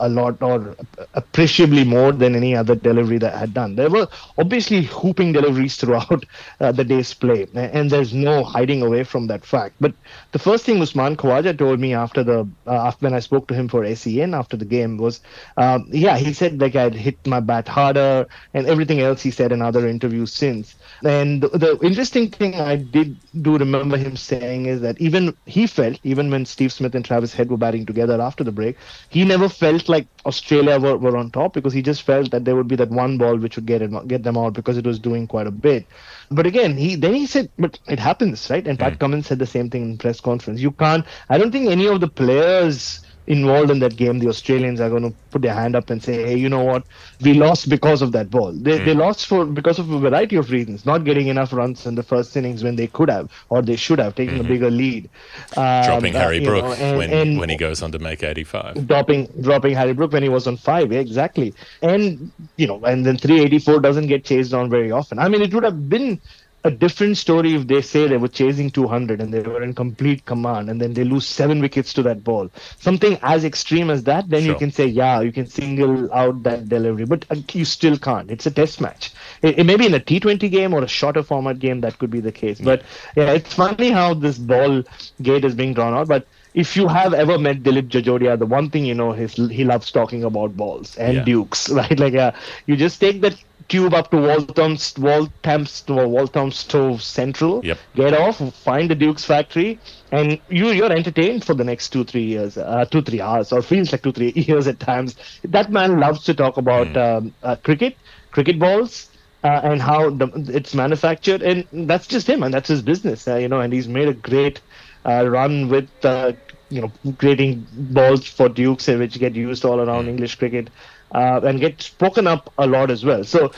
a, 0.00 0.08
lot 0.08 0.42
or 0.42 0.76
appreciably 1.14 1.84
more 1.84 2.12
than 2.12 2.34
any 2.34 2.54
other 2.54 2.74
delivery 2.74 3.18
that 3.18 3.34
I 3.34 3.38
had 3.38 3.54
done. 3.54 3.76
There 3.76 3.90
were 3.90 4.08
obviously 4.36 4.82
hooping 4.82 5.32
deliveries 5.32 5.76
throughout 5.76 6.24
uh, 6.60 6.72
the 6.72 6.84
day's 6.84 7.12
play, 7.14 7.46
and 7.54 7.90
there's 7.90 8.12
no 8.12 8.44
hiding 8.44 8.82
away 8.82 9.04
from 9.04 9.26
that 9.28 9.44
fact. 9.44 9.74
But 9.80 9.94
the 10.32 10.38
first 10.38 10.64
thing 10.64 10.80
Usman 10.80 11.16
Khawaja 11.16 11.56
told 11.56 11.80
me 11.80 11.94
after 11.94 12.22
the 12.22 12.48
uh, 12.66 12.92
when 13.00 13.14
I 13.14 13.20
spoke 13.20 13.48
to 13.48 13.54
him 13.54 13.68
for 13.68 13.84
SEN 13.94 14.34
after 14.34 14.56
the 14.56 14.64
game 14.64 14.96
was, 14.98 15.20
um, 15.56 15.86
yeah, 15.90 16.16
he 16.18 16.32
said 16.32 16.60
like 16.60 16.76
I'd 16.76 16.94
hit 16.94 17.24
my 17.26 17.40
bat 17.40 17.68
harder 17.68 18.26
and 18.54 18.66
everything 18.66 19.00
else 19.00 19.22
he 19.22 19.30
said 19.30 19.52
in 19.52 19.62
other 19.62 19.86
interviews 19.88 20.32
since. 20.32 20.74
And 21.04 21.42
the, 21.42 21.48
the 21.48 21.78
interesting 21.82 22.30
thing 22.30 22.54
I 22.56 22.76
did 22.76 23.16
do 23.42 23.56
remember 23.56 23.96
him 23.96 24.16
saying 24.16 24.66
is 24.66 24.80
that 24.80 25.00
even 25.00 25.36
he 25.46 25.66
felt, 25.66 25.98
even 26.02 26.30
when 26.30 26.44
Steve 26.44 26.72
Smith 26.72 26.94
and 26.94 27.04
Travis 27.04 27.32
Head 27.32 27.50
were 27.50 27.56
batting 27.56 27.86
together 27.86 28.20
after 28.20 28.42
the 28.44 28.52
break, 28.52 28.76
he 29.08 29.24
never 29.24 29.48
felt 29.48 29.77
like 29.86 30.06
Australia 30.24 30.80
were, 30.80 30.96
were 30.96 31.16
on 31.16 31.30
top 31.30 31.52
because 31.52 31.74
he 31.74 31.82
just 31.82 32.02
felt 32.02 32.30
that 32.30 32.46
there 32.46 32.56
would 32.56 32.68
be 32.68 32.76
that 32.76 32.88
one 32.88 33.18
ball 33.18 33.36
which 33.36 33.56
would 33.56 33.66
get 33.66 33.82
it, 33.82 34.08
get 34.08 34.22
them 34.22 34.38
out 34.38 34.54
because 34.54 34.78
it 34.78 34.86
was 34.86 34.98
doing 34.98 35.26
quite 35.26 35.46
a 35.46 35.50
bit. 35.50 35.86
But 36.30 36.46
again, 36.46 36.76
he 36.76 36.96
then 36.96 37.14
he 37.14 37.26
said, 37.26 37.50
but 37.58 37.78
it 37.86 37.98
happens, 37.98 38.48
right? 38.50 38.66
And 38.66 38.78
Pat 38.78 38.94
hmm. 38.94 38.98
Cummins 38.98 39.26
said 39.26 39.38
the 39.38 39.46
same 39.46 39.68
thing 39.68 39.82
in 39.82 39.98
press 39.98 40.20
conference. 40.20 40.60
You 40.60 40.70
can't. 40.70 41.04
I 41.28 41.36
don't 41.36 41.52
think 41.52 41.68
any 41.68 41.86
of 41.86 42.00
the 42.00 42.08
players 42.08 43.00
involved 43.28 43.70
in 43.70 43.78
that 43.80 43.94
game, 43.96 44.18
the 44.18 44.28
Australians 44.28 44.80
are 44.80 44.88
going 44.90 45.02
to 45.02 45.14
put 45.30 45.42
their 45.42 45.54
hand 45.54 45.76
up 45.76 45.90
and 45.90 46.02
say, 46.02 46.14
"Hey, 46.26 46.36
you 46.36 46.48
know 46.48 46.64
what? 46.64 46.82
We 47.20 47.34
lost 47.34 47.68
because 47.68 48.02
of 48.02 48.12
that 48.12 48.30
ball. 48.30 48.52
They, 48.52 48.78
they 48.78 48.94
lost 48.94 49.26
for 49.26 49.44
because 49.44 49.78
of 49.78 49.90
a 49.90 49.98
variety 49.98 50.36
of 50.36 50.50
reasons, 50.50 50.84
not 50.86 51.04
getting 51.04 51.28
enough 51.28 51.52
runs 51.52 51.86
in 51.86 51.94
the 51.94 52.02
first 52.02 52.36
innings 52.36 52.64
when 52.64 52.76
they 52.76 52.86
could 52.86 53.10
have 53.10 53.30
or 53.50 53.62
they 53.62 53.76
should 53.76 53.98
have 53.98 54.14
taken 54.14 54.40
a 54.40 54.42
bigger 54.44 54.70
lead." 54.70 55.08
Um, 55.56 55.84
Dropping 55.84 56.16
uh, 56.16 56.20
Harry 56.20 56.38
you 56.38 56.46
Brook 56.46 56.64
know, 56.64 56.72
and- 56.72 56.98
when, 56.98 57.10
and- 57.12 57.38
when 57.38 57.48
he 57.50 57.56
goes 57.56 57.82
on 57.82 57.92
to 57.92 57.98
make 57.98 58.22
85. 58.22 58.86
dropping 58.86 59.26
dropping 59.40 59.74
Harry 59.74 59.92
Brook 59.92 60.12
when 60.12 60.22
he 60.22 60.28
was 60.30 60.46
on 60.46 60.56
five, 60.56 60.92
yeah, 60.92 61.00
exactly. 61.00 61.54
And 61.82 62.32
you 62.56 62.66
know, 62.66 62.82
and 62.84 63.04
then 63.06 63.16
384 63.18 63.80
doesn't 63.80 64.06
get 64.08 64.24
chased 64.24 64.52
on 64.54 64.70
very 64.70 64.90
often. 64.90 65.18
I 65.18 65.28
mean, 65.28 65.42
it 65.42 65.52
would 65.54 65.64
have 65.64 65.88
been 65.88 66.20
a 66.64 66.70
different 66.70 67.16
story 67.16 67.54
if 67.54 67.66
they 67.66 67.80
say 67.80 68.06
they 68.08 68.16
were 68.18 68.28
chasing 68.28 68.70
200 68.70 69.20
and 69.20 69.32
they 69.32 69.40
were 69.40 69.62
in 69.62 69.74
complete 69.74 70.24
command, 70.24 70.68
and 70.68 70.80
then 70.80 70.92
they 70.92 71.04
lose 71.04 71.26
seven 71.26 71.60
wickets 71.60 71.92
to 71.94 72.02
that 72.02 72.22
ball. 72.22 72.50
Something 72.78 73.18
as 73.22 73.44
extreme 73.44 73.90
as 73.90 74.02
that, 74.04 74.28
then 74.28 74.44
you 74.44 74.54
can 74.54 74.70
say, 74.70 74.86
yeah, 74.86 75.20
you 75.20 75.32
can 75.32 75.46
single 75.46 76.12
out 76.12 76.42
that 76.44 76.68
delivery, 76.68 77.04
but 77.06 77.24
uh, 77.30 77.36
you 77.52 77.64
still 77.64 77.96
can't. 77.98 78.30
It's 78.30 78.46
a 78.46 78.50
test 78.50 78.80
match. 78.80 79.12
It, 79.42 79.58
it 79.60 79.64
may 79.64 79.76
be 79.76 79.86
in 79.86 79.94
a 79.94 80.00
T20 80.00 80.48
game 80.48 80.74
or 80.74 80.82
a 80.82 80.88
shorter 80.88 81.22
format 81.22 81.58
game 81.58 81.80
that 81.82 81.98
could 81.98 82.10
be 82.10 82.20
the 82.20 82.32
case. 82.32 82.60
But 82.60 82.82
yeah, 83.16 83.30
it's 83.32 83.54
funny 83.54 83.82
how 83.82 84.14
this 84.14 84.30
ball 84.38 84.74
gate 85.22 85.38
is 85.44 85.48
being 85.48 85.68
drawn 85.68 85.88
out, 85.88 86.02
but 86.08 86.26
if 86.54 86.76
you 86.76 86.86
have 86.88 87.12
ever 87.12 87.38
met 87.38 87.62
Dilip 87.62 87.88
Jajodia, 87.88 88.38
the 88.38 88.46
one 88.46 88.70
thing 88.70 88.84
you 88.84 88.94
know 88.94 89.12
is 89.12 89.34
he 89.34 89.64
loves 89.64 89.90
talking 89.90 90.24
about 90.24 90.56
balls 90.56 90.96
and 90.96 91.16
Yeah. 91.16 91.24
dukes, 91.24 91.68
right? 91.72 91.98
Like, 91.98 92.14
uh, 92.14 92.32
you 92.66 92.76
just 92.76 93.00
take 93.00 93.20
that 93.22 93.34
tube 93.68 93.94
up 93.94 94.10
to 94.10 94.16
Waltham's 94.18 94.94
Waltham's 94.98 95.84
Walthamstow 95.88 96.50
Stove 96.50 97.02
Central, 97.02 97.64
Yep. 97.64 97.78
get 97.94 98.12
off, 98.14 98.38
find 98.54 98.90
the 98.90 98.94
Duke's 98.94 99.24
factory, 99.24 99.80
and 100.10 100.40
you 100.48 100.68
you're 100.68 100.92
entertained 100.92 101.44
for 101.44 101.54
the 101.54 101.64
next 101.64 101.90
two 101.90 102.04
three 102.04 102.24
years, 102.24 102.56
uh, 102.56 102.84
two 102.90 103.02
three 103.02 103.20
hours, 103.20 103.52
or 103.52 103.62
feels 103.62 103.92
like 103.92 104.02
two 104.02 104.12
three 104.12 104.32
years 104.36 104.66
at 104.66 104.80
times. 104.80 105.16
That 105.44 105.70
man 105.70 105.98
loves 105.98 106.24
to 106.24 106.34
talk 106.34 106.56
about 106.56 106.96
um, 106.96 107.34
uh, 107.42 107.56
cricket, 107.56 107.96
cricket 108.30 108.58
balls. 108.58 109.10
Uh, 109.44 109.60
and 109.64 109.80
how 109.80 110.10
the, 110.10 110.26
it's 110.48 110.74
manufactured, 110.74 111.42
and 111.42 111.66
that's 111.88 112.06
just 112.06 112.26
him, 112.28 112.42
and 112.42 112.52
that's 112.52 112.68
his 112.68 112.82
business, 112.82 113.26
uh, 113.28 113.36
you 113.36 113.48
know. 113.48 113.60
And 113.60 113.72
he's 113.72 113.88
made 113.88 114.08
a 114.08 114.14
great 114.14 114.60
uh, 115.04 115.26
run 115.28 115.68
with 115.68 115.88
uh, 116.04 116.32
you 116.68 116.80
know 116.80 116.92
creating 117.18 117.66
balls 117.72 118.26
for 118.26 118.48
Dukes, 118.48 118.88
which 118.88 119.18
get 119.18 119.34
used 119.34 119.64
all 119.64 119.80
around 119.80 120.08
English 120.08 120.36
cricket, 120.36 120.70
uh, 121.12 121.40
and 121.44 121.60
get 121.60 121.80
spoken 121.80 122.26
up 122.26 122.52
a 122.58 122.66
lot 122.66 122.90
as 122.90 123.04
well. 123.04 123.24
So. 123.24 123.52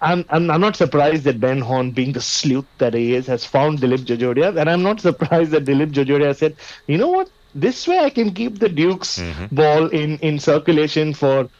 I'm, 0.00 0.24
I'm 0.30 0.50
I'm 0.50 0.60
not 0.62 0.76
surprised 0.76 1.24
that 1.24 1.40
Ben 1.40 1.60
Horne, 1.60 1.90
being 1.90 2.12
the 2.12 2.22
sleuth 2.22 2.64
that 2.78 2.94
he 2.94 3.14
is, 3.14 3.26
has 3.26 3.44
found 3.44 3.80
Dilip 3.80 3.98
Jajodia, 4.06 4.56
and 4.58 4.70
I'm 4.70 4.82
not 4.82 5.00
surprised 5.08 5.50
that 5.50 5.64
Dilip 5.64 5.92
Jajodia 5.92 6.34
said, 6.34 6.56
you 6.86 6.96
know 6.96 7.08
what, 7.08 7.30
this 7.54 7.86
way 7.86 7.98
I 7.98 8.10
can 8.10 8.32
keep 8.32 8.60
the 8.60 8.68
Duke's 8.70 9.22
ball 9.52 9.88
in 9.88 10.18
in 10.18 10.38
circulation 10.38 11.12
for 11.12 11.50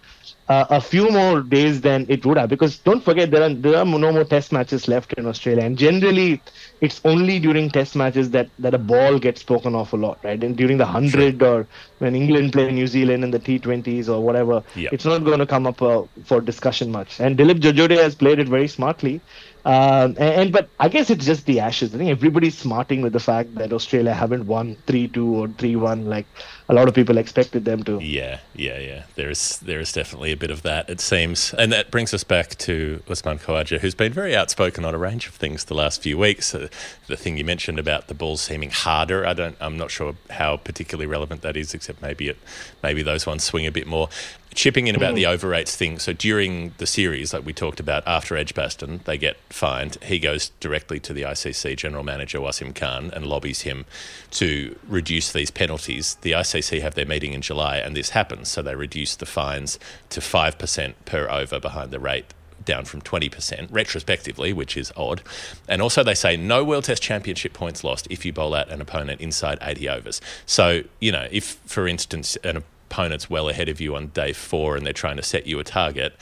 uh, 0.48 0.64
a 0.70 0.80
few 0.80 1.10
more 1.10 1.42
days 1.42 1.80
than 1.82 2.06
it 2.08 2.24
would 2.24 2.38
have. 2.38 2.48
Because 2.48 2.78
don't 2.78 3.02
forget 3.04 3.30
there 3.30 3.42
are 3.42 3.52
there 3.54 3.76
are 3.76 3.84
no 3.84 4.12
more 4.12 4.24
test 4.24 4.52
matches 4.52 4.88
left 4.88 5.12
in 5.14 5.26
Australia. 5.26 5.64
And 5.64 5.76
generally 5.78 6.42
it's 6.80 7.00
only 7.04 7.38
during 7.38 7.70
test 7.70 7.94
matches 7.96 8.30
that 8.30 8.50
that 8.58 8.74
a 8.74 8.78
ball 8.78 9.18
gets 9.18 9.40
spoken 9.40 9.74
off 9.74 9.92
a 9.92 9.96
lot 9.96 10.18
right? 10.24 10.42
And 10.42 10.56
during 10.56 10.78
the 10.78 10.84
100 10.84 11.42
or 11.42 11.68
when 11.98 12.14
England 12.14 12.52
play 12.52 12.70
New 12.72 12.86
Zealand 12.86 13.24
in 13.24 13.30
the 13.30 13.40
T20s 13.40 14.08
or 14.08 14.22
whatever 14.24 14.62
Yeah. 14.74 14.90
it's 14.92 15.04
not 15.04 15.24
going 15.24 15.38
to 15.40 15.46
come 15.46 15.66
up 15.66 15.82
uh, 15.82 16.04
for 16.24 16.40
discussion 16.40 16.90
much. 16.90 17.20
And 17.20 17.36
Dilip 17.38 17.60
Jajodia 17.60 18.02
has 18.02 18.14
played 18.14 18.38
it 18.38 18.48
very 18.48 18.68
smartly. 18.68 19.22
Um, 19.64 20.14
and, 20.18 20.34
and 20.40 20.52
but 20.52 20.70
I 20.78 20.88
guess 20.88 21.10
it's 21.10 21.26
just 21.26 21.44
the 21.46 21.60
ashes. 21.60 21.94
I 21.94 21.98
think 21.98 22.10
everybody's 22.10 22.56
smarting 22.56 23.02
with 23.02 23.12
the 23.12 23.20
fact 23.20 23.54
that 23.56 23.72
Australia 23.72 24.14
haven't 24.14 24.46
won 24.46 24.76
three 24.86 25.08
two 25.08 25.28
or 25.34 25.48
three 25.48 25.76
one 25.76 26.06
like 26.06 26.28
a 26.70 26.74
lot 26.74 26.86
of 26.86 26.94
people 26.94 27.16
expected 27.16 27.64
them 27.64 27.82
to. 27.84 27.98
Yeah, 27.98 28.40
yeah, 28.54 28.78
yeah. 28.78 29.02
There 29.14 29.30
is 29.30 29.58
there 29.58 29.80
is 29.80 29.90
definitely 29.90 30.32
a 30.32 30.36
bit 30.36 30.50
of 30.50 30.62
that, 30.62 30.90
it 30.90 31.00
seems. 31.00 31.54
And 31.54 31.72
that 31.72 31.90
brings 31.90 32.12
us 32.12 32.24
back 32.24 32.56
to 32.58 33.02
Usman 33.08 33.38
Khawaja, 33.38 33.80
who's 33.80 33.94
been 33.94 34.12
very 34.12 34.36
outspoken 34.36 34.84
on 34.84 34.94
a 34.94 34.98
range 34.98 35.26
of 35.26 35.34
things 35.34 35.64
the 35.64 35.74
last 35.74 36.02
few 36.02 36.18
weeks. 36.18 36.54
Uh, 36.54 36.68
the 37.06 37.16
thing 37.16 37.38
you 37.38 37.44
mentioned 37.44 37.78
about 37.78 38.08
the 38.08 38.14
balls 38.14 38.42
seeming 38.42 38.70
harder, 38.70 39.26
I 39.26 39.32
don't 39.32 39.56
I'm 39.60 39.78
not 39.78 39.90
sure 39.90 40.14
how 40.30 40.58
particularly 40.58 41.06
relevant 41.06 41.40
that 41.40 41.56
is, 41.56 41.72
except 41.72 42.02
maybe 42.02 42.28
it 42.28 42.38
maybe 42.82 43.02
those 43.02 43.26
ones 43.26 43.44
swing 43.44 43.66
a 43.66 43.72
bit 43.72 43.86
more. 43.86 44.10
Chipping 44.54 44.88
in 44.88 44.96
about 44.96 45.14
the 45.14 45.24
overrates 45.24 45.76
thing. 45.76 46.00
So 46.00 46.12
during 46.12 46.72
the 46.78 46.86
series, 46.86 47.32
like 47.32 47.46
we 47.46 47.52
talked 47.52 47.78
about 47.78 48.02
after 48.08 48.36
Edgbaston, 48.36 49.02
they 49.04 49.16
get 49.16 49.36
fined. 49.50 49.98
He 50.02 50.18
goes 50.18 50.50
directly 50.58 50.98
to 51.00 51.12
the 51.12 51.22
ICC 51.22 51.76
general 51.76 52.02
manager 52.02 52.38
Wasim 52.40 52.74
Khan 52.74 53.12
and 53.14 53.26
lobbies 53.26 53.60
him 53.60 53.84
to 54.32 54.76
reduce 54.88 55.30
these 55.30 55.52
penalties. 55.52 56.16
The 56.22 56.32
ICC 56.32 56.57
have 56.80 56.94
their 56.94 57.06
meeting 57.06 57.32
in 57.32 57.40
July, 57.40 57.78
and 57.78 57.96
this 57.96 58.10
happens. 58.10 58.48
So 58.48 58.62
they 58.62 58.74
reduce 58.74 59.16
the 59.16 59.26
fines 59.26 59.78
to 60.10 60.20
five 60.20 60.58
percent 60.58 61.04
per 61.04 61.28
over 61.30 61.58
behind 61.60 61.90
the 61.90 62.00
rate. 62.00 62.34
Down 62.64 62.84
from 62.84 63.00
20% 63.00 63.68
retrospectively, 63.70 64.52
which 64.52 64.76
is 64.76 64.92
odd. 64.94 65.22
And 65.68 65.80
also, 65.80 66.04
they 66.04 66.14
say 66.14 66.36
no 66.36 66.62
World 66.62 66.84
Test 66.84 67.02
Championship 67.02 67.54
points 67.54 67.82
lost 67.82 68.06
if 68.10 68.26
you 68.26 68.32
bowl 68.32 68.52
out 68.52 68.68
an 68.68 68.82
opponent 68.82 69.22
inside 69.22 69.58
80 69.62 69.88
overs. 69.88 70.20
So, 70.44 70.82
you 71.00 71.10
know, 71.10 71.28
if, 71.30 71.44
for 71.64 71.88
instance, 71.88 72.36
an 72.44 72.62
opponent's 72.90 73.30
well 73.30 73.48
ahead 73.48 73.70
of 73.70 73.80
you 73.80 73.96
on 73.96 74.08
day 74.08 74.34
four 74.34 74.76
and 74.76 74.84
they're 74.84 74.92
trying 74.92 75.16
to 75.16 75.22
set 75.22 75.46
you 75.46 75.58
a 75.60 75.64
target, 75.64 76.14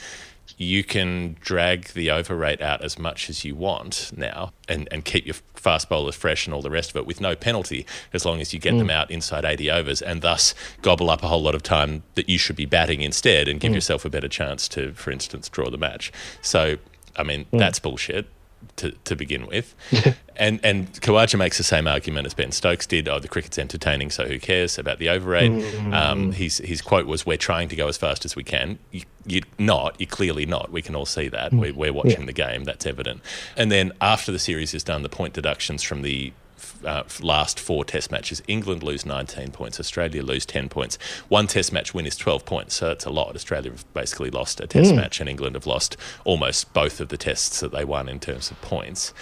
you 0.57 0.83
can 0.83 1.35
drag 1.41 1.87
the 1.89 2.09
over 2.09 2.35
rate 2.35 2.61
out 2.61 2.81
as 2.81 2.97
much 2.97 3.29
as 3.29 3.43
you 3.43 3.55
want 3.55 4.11
now 4.15 4.53
and, 4.67 4.87
and 4.91 5.03
keep 5.03 5.25
your 5.25 5.35
fast 5.53 5.89
bowlers 5.89 6.15
fresh 6.15 6.47
and 6.47 6.53
all 6.53 6.61
the 6.61 6.69
rest 6.69 6.89
of 6.91 6.95
it 6.95 7.05
with 7.05 7.19
no 7.19 7.35
penalty 7.35 7.85
as 8.13 8.25
long 8.25 8.39
as 8.39 8.53
you 8.53 8.59
get 8.59 8.77
them 8.77 8.87
mm. 8.87 8.93
out 8.93 9.11
inside 9.11 9.43
80 9.43 9.69
overs 9.69 10.01
and 10.01 10.21
thus 10.21 10.55
gobble 10.81 11.09
up 11.09 11.23
a 11.23 11.27
whole 11.27 11.41
lot 11.41 11.55
of 11.55 11.63
time 11.63 12.03
that 12.15 12.29
you 12.29 12.37
should 12.37 12.55
be 12.55 12.65
batting 12.65 13.01
instead 13.01 13.47
and 13.47 13.59
give 13.59 13.71
mm. 13.71 13.75
yourself 13.75 14.05
a 14.05 14.09
better 14.09 14.29
chance 14.29 14.67
to, 14.69 14.93
for 14.93 15.11
instance, 15.11 15.49
draw 15.49 15.69
the 15.69 15.77
match. 15.77 16.11
So, 16.41 16.77
I 17.15 17.23
mean, 17.23 17.45
mm. 17.45 17.59
that's 17.59 17.79
bullshit. 17.79 18.27
To, 18.77 18.91
to 19.05 19.15
begin 19.15 19.47
with, 19.47 19.73
and 20.35 20.59
and 20.63 20.93
Khawaja 20.93 21.37
makes 21.37 21.57
the 21.57 21.63
same 21.63 21.87
argument 21.87 22.27
as 22.27 22.35
Ben 22.35 22.51
Stokes 22.51 22.85
did. 22.85 23.07
Oh, 23.07 23.19
the 23.19 23.27
cricket's 23.27 23.57
entertaining, 23.57 24.11
so 24.11 24.27
who 24.27 24.37
cares 24.37 24.77
about 24.77 24.99
the 24.99 25.09
over 25.09 25.31
rate? 25.31 25.51
Um, 25.91 26.31
his 26.31 26.59
his 26.59 26.81
quote 26.81 27.07
was, 27.07 27.25
"We're 27.25 27.37
trying 27.37 27.69
to 27.69 27.75
go 27.75 27.87
as 27.87 27.97
fast 27.97 28.23
as 28.23 28.35
we 28.35 28.43
can." 28.43 28.77
You, 28.91 29.01
you're 29.25 29.41
not. 29.57 29.95
You're 29.99 30.07
clearly 30.07 30.45
not. 30.45 30.71
We 30.71 30.81
can 30.83 30.95
all 30.95 31.07
see 31.07 31.27
that. 31.29 31.53
We're, 31.53 31.73
we're 31.73 31.91
watching 31.91 32.27
the 32.27 32.33
game. 32.33 32.65
That's 32.65 32.85
evident. 32.85 33.21
And 33.55 33.71
then 33.71 33.93
after 33.99 34.31
the 34.31 34.39
series 34.39 34.73
is 34.73 34.83
done, 34.83 35.01
the 35.01 35.09
point 35.09 35.33
deductions 35.33 35.81
from 35.83 36.01
the 36.03 36.31
uh, 36.83 37.03
last 37.21 37.59
four 37.59 37.85
test 37.85 38.11
matches, 38.11 38.41
England 38.47 38.83
lose 38.83 39.05
19 39.05 39.51
points, 39.51 39.79
Australia 39.79 40.23
lose 40.23 40.45
10 40.45 40.69
points. 40.69 40.97
One 41.27 41.47
test 41.47 41.71
match 41.71 41.93
win 41.93 42.05
is 42.05 42.15
12 42.15 42.45
points, 42.45 42.75
so 42.75 42.91
it's 42.91 43.05
a 43.05 43.09
lot. 43.09 43.35
Australia 43.35 43.71
have 43.71 43.93
basically 43.93 44.29
lost 44.29 44.59
a 44.59 44.67
test 44.67 44.93
match, 44.95 45.19
and 45.19 45.29
England 45.29 45.55
have 45.55 45.67
lost 45.67 45.97
almost 46.25 46.73
both 46.73 46.99
of 46.99 47.09
the 47.09 47.17
tests 47.17 47.59
that 47.59 47.71
they 47.71 47.85
won 47.85 48.09
in 48.09 48.19
terms 48.19 48.51
of 48.51 48.61
points. 48.61 49.13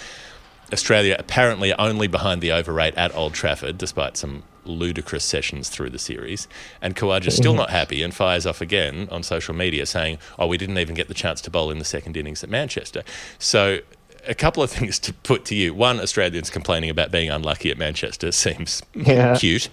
Australia 0.72 1.14
apparently 1.18 1.72
only 1.74 2.08
behind 2.08 2.40
the 2.40 2.50
overrate 2.50 2.94
at 2.96 3.14
Old 3.14 3.34
Trafford, 3.34 3.78
despite 3.78 4.16
some 4.16 4.42
ludicrous 4.64 5.24
sessions 5.24 5.68
through 5.68 5.90
the 5.90 5.98
series. 5.98 6.48
And 6.82 6.96
Khawaja's 6.96 7.36
still 7.36 7.54
not 7.54 7.70
happy 7.70 8.02
and 8.02 8.12
fires 8.12 8.46
off 8.46 8.60
again 8.60 9.08
on 9.10 9.22
social 9.22 9.54
media 9.54 9.86
saying, 9.86 10.18
oh, 10.38 10.46
we 10.46 10.58
didn't 10.58 10.78
even 10.78 10.94
get 10.94 11.08
the 11.08 11.14
chance 11.14 11.40
to 11.42 11.50
bowl 11.50 11.70
in 11.70 11.78
the 11.78 11.84
second 11.84 12.16
innings 12.16 12.42
at 12.42 12.50
Manchester. 12.50 13.04
So 13.38 13.78
a 14.26 14.34
couple 14.34 14.62
of 14.62 14.70
things 14.76 14.98
to 15.00 15.12
put 15.12 15.44
to 15.46 15.54
you. 15.54 15.74
One, 15.74 16.00
Australians 16.00 16.50
complaining 16.50 16.90
about 16.90 17.10
being 17.10 17.30
unlucky 17.30 17.70
at 17.70 17.78
Manchester 17.78 18.32
seems 18.32 18.82
Yeah. 18.94 19.36
cute. 19.36 19.68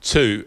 Two, 0.00 0.46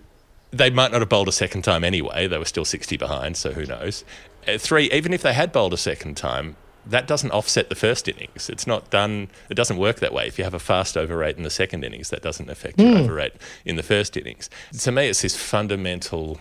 they 0.51 0.69
might 0.69 0.91
not 0.91 1.01
have 1.01 1.09
bowled 1.09 1.27
a 1.27 1.31
second 1.33 1.63
time 1.63 1.83
anyway. 1.83 2.27
They 2.27 2.37
were 2.37 2.45
still 2.45 2.65
60 2.65 2.97
behind, 2.97 3.37
so 3.37 3.51
who 3.53 3.65
knows. 3.65 4.03
Uh, 4.47 4.57
three, 4.57 4.91
even 4.91 5.13
if 5.13 5.21
they 5.21 5.33
had 5.33 5.51
bowled 5.51 5.73
a 5.73 5.77
second 5.77 6.15
time, 6.17 6.55
that 6.85 7.07
doesn't 7.07 7.31
offset 7.31 7.69
the 7.69 7.75
first 7.75 8.07
innings. 8.09 8.49
It's 8.49 8.67
not 8.67 8.89
done, 8.89 9.29
it 9.49 9.53
doesn't 9.53 9.77
work 9.77 9.99
that 10.01 10.13
way. 10.13 10.27
If 10.27 10.37
you 10.37 10.43
have 10.43 10.53
a 10.53 10.59
fast 10.59 10.97
over 10.97 11.15
rate 11.17 11.37
in 11.37 11.43
the 11.43 11.49
second 11.49 11.83
innings, 11.85 12.09
that 12.09 12.21
doesn't 12.21 12.49
affect 12.49 12.79
your 12.79 12.97
over 12.97 13.13
rate 13.13 13.33
in 13.63 13.77
the 13.77 13.83
first 13.83 14.17
innings. 14.17 14.49
To 14.79 14.91
me, 14.91 15.07
it's 15.07 15.21
this 15.21 15.35
fundamental 15.35 16.39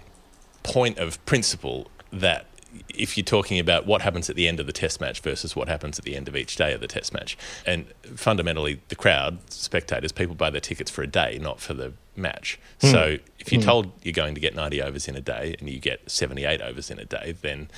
point 0.64 0.98
of 0.98 1.24
principle 1.26 1.88
that 2.12 2.46
if 2.88 3.16
you're 3.16 3.24
talking 3.24 3.58
about 3.58 3.86
what 3.86 4.02
happens 4.02 4.30
at 4.30 4.36
the 4.36 4.48
end 4.48 4.60
of 4.60 4.66
the 4.66 4.72
test 4.72 5.00
match 5.00 5.20
versus 5.20 5.54
what 5.54 5.68
happens 5.68 5.98
at 5.98 6.04
the 6.04 6.16
end 6.16 6.28
of 6.28 6.36
each 6.36 6.56
day 6.56 6.72
of 6.72 6.80
the 6.80 6.88
test 6.88 7.12
match, 7.12 7.36
and 7.66 7.86
fundamentally 8.16 8.80
the 8.88 8.96
crowd, 8.96 9.38
spectators, 9.50 10.12
people 10.12 10.34
buy 10.34 10.50
their 10.50 10.60
tickets 10.60 10.90
for 10.90 11.02
a 11.02 11.06
day, 11.06 11.38
not 11.40 11.60
for 11.60 11.74
the 11.74 11.92
match. 12.16 12.58
Hmm. 12.80 12.86
So 12.88 13.18
if 13.38 13.52
you're 13.52 13.60
hmm. 13.60 13.66
told 13.66 13.92
you're 14.02 14.12
going 14.12 14.34
to 14.34 14.40
get 14.40 14.54
90 14.54 14.82
overs 14.82 15.08
in 15.08 15.16
a 15.16 15.20
day 15.20 15.56
and 15.58 15.68
you 15.68 15.80
get 15.80 16.10
78 16.10 16.60
overs 16.60 16.90
in 16.90 16.98
a 16.98 17.04
day, 17.04 17.34
then 17.40 17.68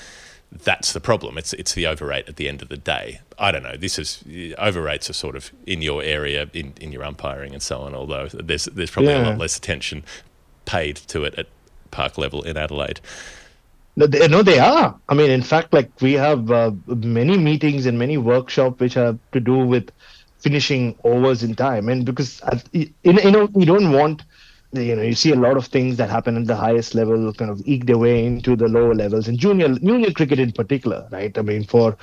that's 0.52 0.92
the 0.92 1.00
problem. 1.00 1.36
It's 1.36 1.52
it's 1.52 1.74
the 1.74 1.86
over 1.86 2.06
rate 2.06 2.28
at 2.28 2.36
the 2.36 2.48
end 2.48 2.62
of 2.62 2.68
the 2.68 2.76
day. 2.76 3.20
I 3.38 3.50
don't 3.50 3.62
know. 3.62 3.76
This 3.76 3.98
is 3.98 4.22
over 4.58 4.82
rates 4.82 5.10
are 5.10 5.14
sort 5.14 5.36
of 5.36 5.50
in 5.66 5.82
your 5.82 6.02
area, 6.02 6.48
in, 6.52 6.74
in 6.80 6.92
your 6.92 7.02
umpiring 7.04 7.52
and 7.54 7.62
so 7.62 7.80
on. 7.80 7.94
Although 7.94 8.28
there's 8.28 8.66
there's 8.66 8.90
probably 8.90 9.14
a 9.14 9.22
lot 9.22 9.38
less 9.38 9.56
attention 9.56 10.04
paid 10.64 10.96
to 10.96 11.24
it 11.24 11.34
at 11.34 11.46
park 11.90 12.18
level 12.18 12.42
in 12.42 12.56
Adelaide. 12.56 13.00
No, 13.96 14.06
they, 14.06 14.26
no, 14.26 14.42
they 14.42 14.58
are. 14.58 15.00
I 15.08 15.14
mean, 15.14 15.30
in 15.30 15.42
fact, 15.42 15.72
like 15.72 15.92
we 16.00 16.14
have 16.14 16.50
uh, 16.50 16.72
many 16.86 17.38
meetings 17.38 17.86
and 17.86 17.98
many 17.98 18.18
workshops 18.18 18.80
which 18.80 18.94
have 18.94 19.18
to 19.32 19.40
do 19.40 19.58
with 19.58 19.90
finishing 20.40 20.98
overs 21.04 21.42
in 21.42 21.54
time, 21.54 21.88
and 21.88 22.04
because 22.04 22.40
you 22.72 22.92
you 23.04 23.30
know 23.30 23.48
you 23.54 23.64
don't 23.66 23.92
want 23.92 24.22
you 24.72 24.96
know 24.96 25.02
you 25.02 25.14
see 25.14 25.30
a 25.30 25.36
lot 25.36 25.56
of 25.56 25.66
things 25.66 25.96
that 25.98 26.10
happen 26.10 26.36
at 26.36 26.46
the 26.46 26.56
highest 26.56 26.94
level 26.96 27.32
kind 27.34 27.50
of 27.52 27.62
eke 27.66 27.86
their 27.86 27.98
way 27.98 28.26
into 28.26 28.56
the 28.56 28.66
lower 28.68 28.94
levels 28.94 29.28
and 29.28 29.38
junior 29.38 29.68
junior 29.78 30.10
cricket 30.10 30.40
in 30.40 30.50
particular, 30.52 31.06
right? 31.12 31.36
I 31.38 31.42
mean, 31.42 31.62
for 31.64 31.96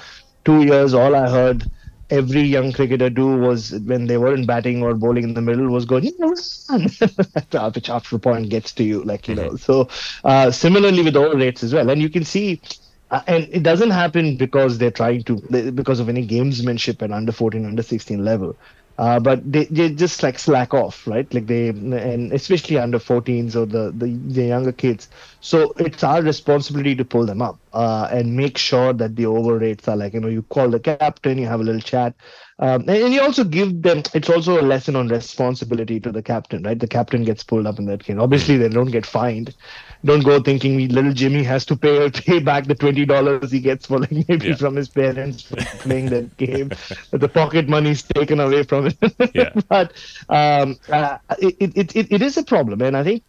two 0.45 0.63
years, 0.63 0.93
all 0.93 1.13
I 1.15 1.29
heard 1.29 1.69
every 2.11 2.41
young 2.41 2.71
cricketer 2.73 3.09
do 3.09 3.37
was 3.37 3.71
when 3.71 4.07
they 4.07 4.17
weren't 4.17 4.47
batting 4.47 4.83
or 4.83 4.93
bowling 4.93 5.23
in 5.23 5.33
the 5.33 5.41
middle 5.41 5.69
was 5.69 5.85
going, 5.85 6.05
you 6.05 6.13
know, 6.19 6.35
run, 6.69 6.83
which 7.73 7.89
after 7.89 8.15
a 8.15 8.19
point 8.19 8.49
gets 8.49 8.71
to 8.73 8.83
you, 8.83 9.03
like 9.03 9.27
you 9.27 9.35
know. 9.35 9.55
So 9.55 9.89
uh, 10.23 10.51
similarly 10.51 11.03
with 11.03 11.15
all 11.15 11.33
rates 11.35 11.63
as 11.63 11.73
well, 11.73 11.89
and 11.89 12.01
you 12.01 12.09
can 12.09 12.25
see. 12.25 12.61
Uh, 13.09 13.21
and 13.27 13.49
it 13.51 13.61
doesn't 13.61 13.89
happen 13.91 14.37
because 14.37 14.77
they're 14.77 14.89
trying 14.89 15.21
to 15.23 15.35
because 15.73 15.99
of 15.99 16.07
any 16.07 16.25
gamesmanship 16.25 17.01
at 17.01 17.11
under 17.11 17.33
14 17.33 17.65
under 17.65 17.83
16 17.83 18.23
level 18.23 18.57
uh, 19.01 19.19
but 19.19 19.51
they, 19.51 19.65
they 19.65 19.89
just 19.89 20.21
like 20.21 20.37
slack 20.37 20.75
off 20.75 21.07
right? 21.07 21.33
Like 21.33 21.47
they 21.47 21.69
and 21.69 22.31
especially 22.33 22.77
under 22.77 22.99
14s 22.99 23.55
or 23.55 23.65
the, 23.65 23.91
the 23.91 24.15
the 24.27 24.43
younger 24.43 24.71
kids. 24.71 25.09
So 25.39 25.73
it's 25.79 26.03
our 26.03 26.21
responsibility 26.21 26.95
to 26.95 27.03
pull 27.03 27.25
them 27.25 27.41
up 27.41 27.59
uh, 27.73 28.07
and 28.11 28.37
make 28.37 28.59
sure 28.59 28.93
that 28.93 29.15
the 29.15 29.25
over 29.25 29.57
rates 29.57 29.87
are 29.87 29.97
like 29.97 30.13
you 30.13 30.19
know 30.19 30.27
you 30.27 30.43
call 30.43 30.69
the 30.69 30.79
captain 30.79 31.39
you 31.39 31.47
have 31.47 31.61
a 31.61 31.63
little 31.63 31.81
chat. 31.81 32.15
Um, 32.59 32.81
and, 32.81 32.91
and 32.91 33.13
you 33.13 33.21
also 33.21 33.43
give 33.43 33.81
them 33.81 34.03
it's 34.13 34.29
also 34.29 34.61
a 34.61 34.61
lesson 34.61 34.95
on 34.95 35.07
responsibility 35.07 35.99
to 35.99 36.11
the 36.11 36.21
captain 36.21 36.61
right? 36.61 36.79
The 36.79 36.87
captain 36.87 37.23
gets 37.23 37.43
pulled 37.43 37.65
up 37.65 37.79
in 37.79 37.85
that 37.85 38.03
case 38.03 38.17
obviously 38.19 38.57
they 38.57 38.69
don't 38.69 38.91
get 38.91 39.05
fined 39.05 39.55
don't 40.03 40.23
go 40.23 40.39
thinking 40.41 40.75
we, 40.75 40.87
little 40.87 41.13
Jimmy 41.13 41.43
has 41.43 41.65
to 41.65 41.75
pay 41.75 42.03
or 42.05 42.09
pay 42.25 42.39
back 42.39 42.65
the 42.65 42.75
twenty 42.75 43.05
dollars 43.05 43.51
he 43.51 43.59
gets 43.59 43.85
for 43.87 43.99
like 43.99 44.11
maybe 44.27 44.47
Yeah. 44.47 44.55
from 44.55 44.75
his 44.75 44.89
parents 44.89 45.43
playing 45.83 46.09
that 46.09 46.35
game. 46.37 46.71
the 47.11 47.29
pocket 47.29 47.67
money's 47.69 48.01
taken 48.03 48.39
away 48.39 48.63
from 48.63 48.87
it. 48.87 48.97
Yeah. 49.35 49.51
but 49.69 49.93
um, 50.29 50.77
uh, 50.89 51.17
it, 51.39 51.55
it, 51.75 51.95
it, 51.95 52.11
it 52.11 52.21
is 52.21 52.37
a 52.37 52.43
problem, 52.43 52.81
and 52.81 52.97
I 52.97 53.03
think 53.03 53.23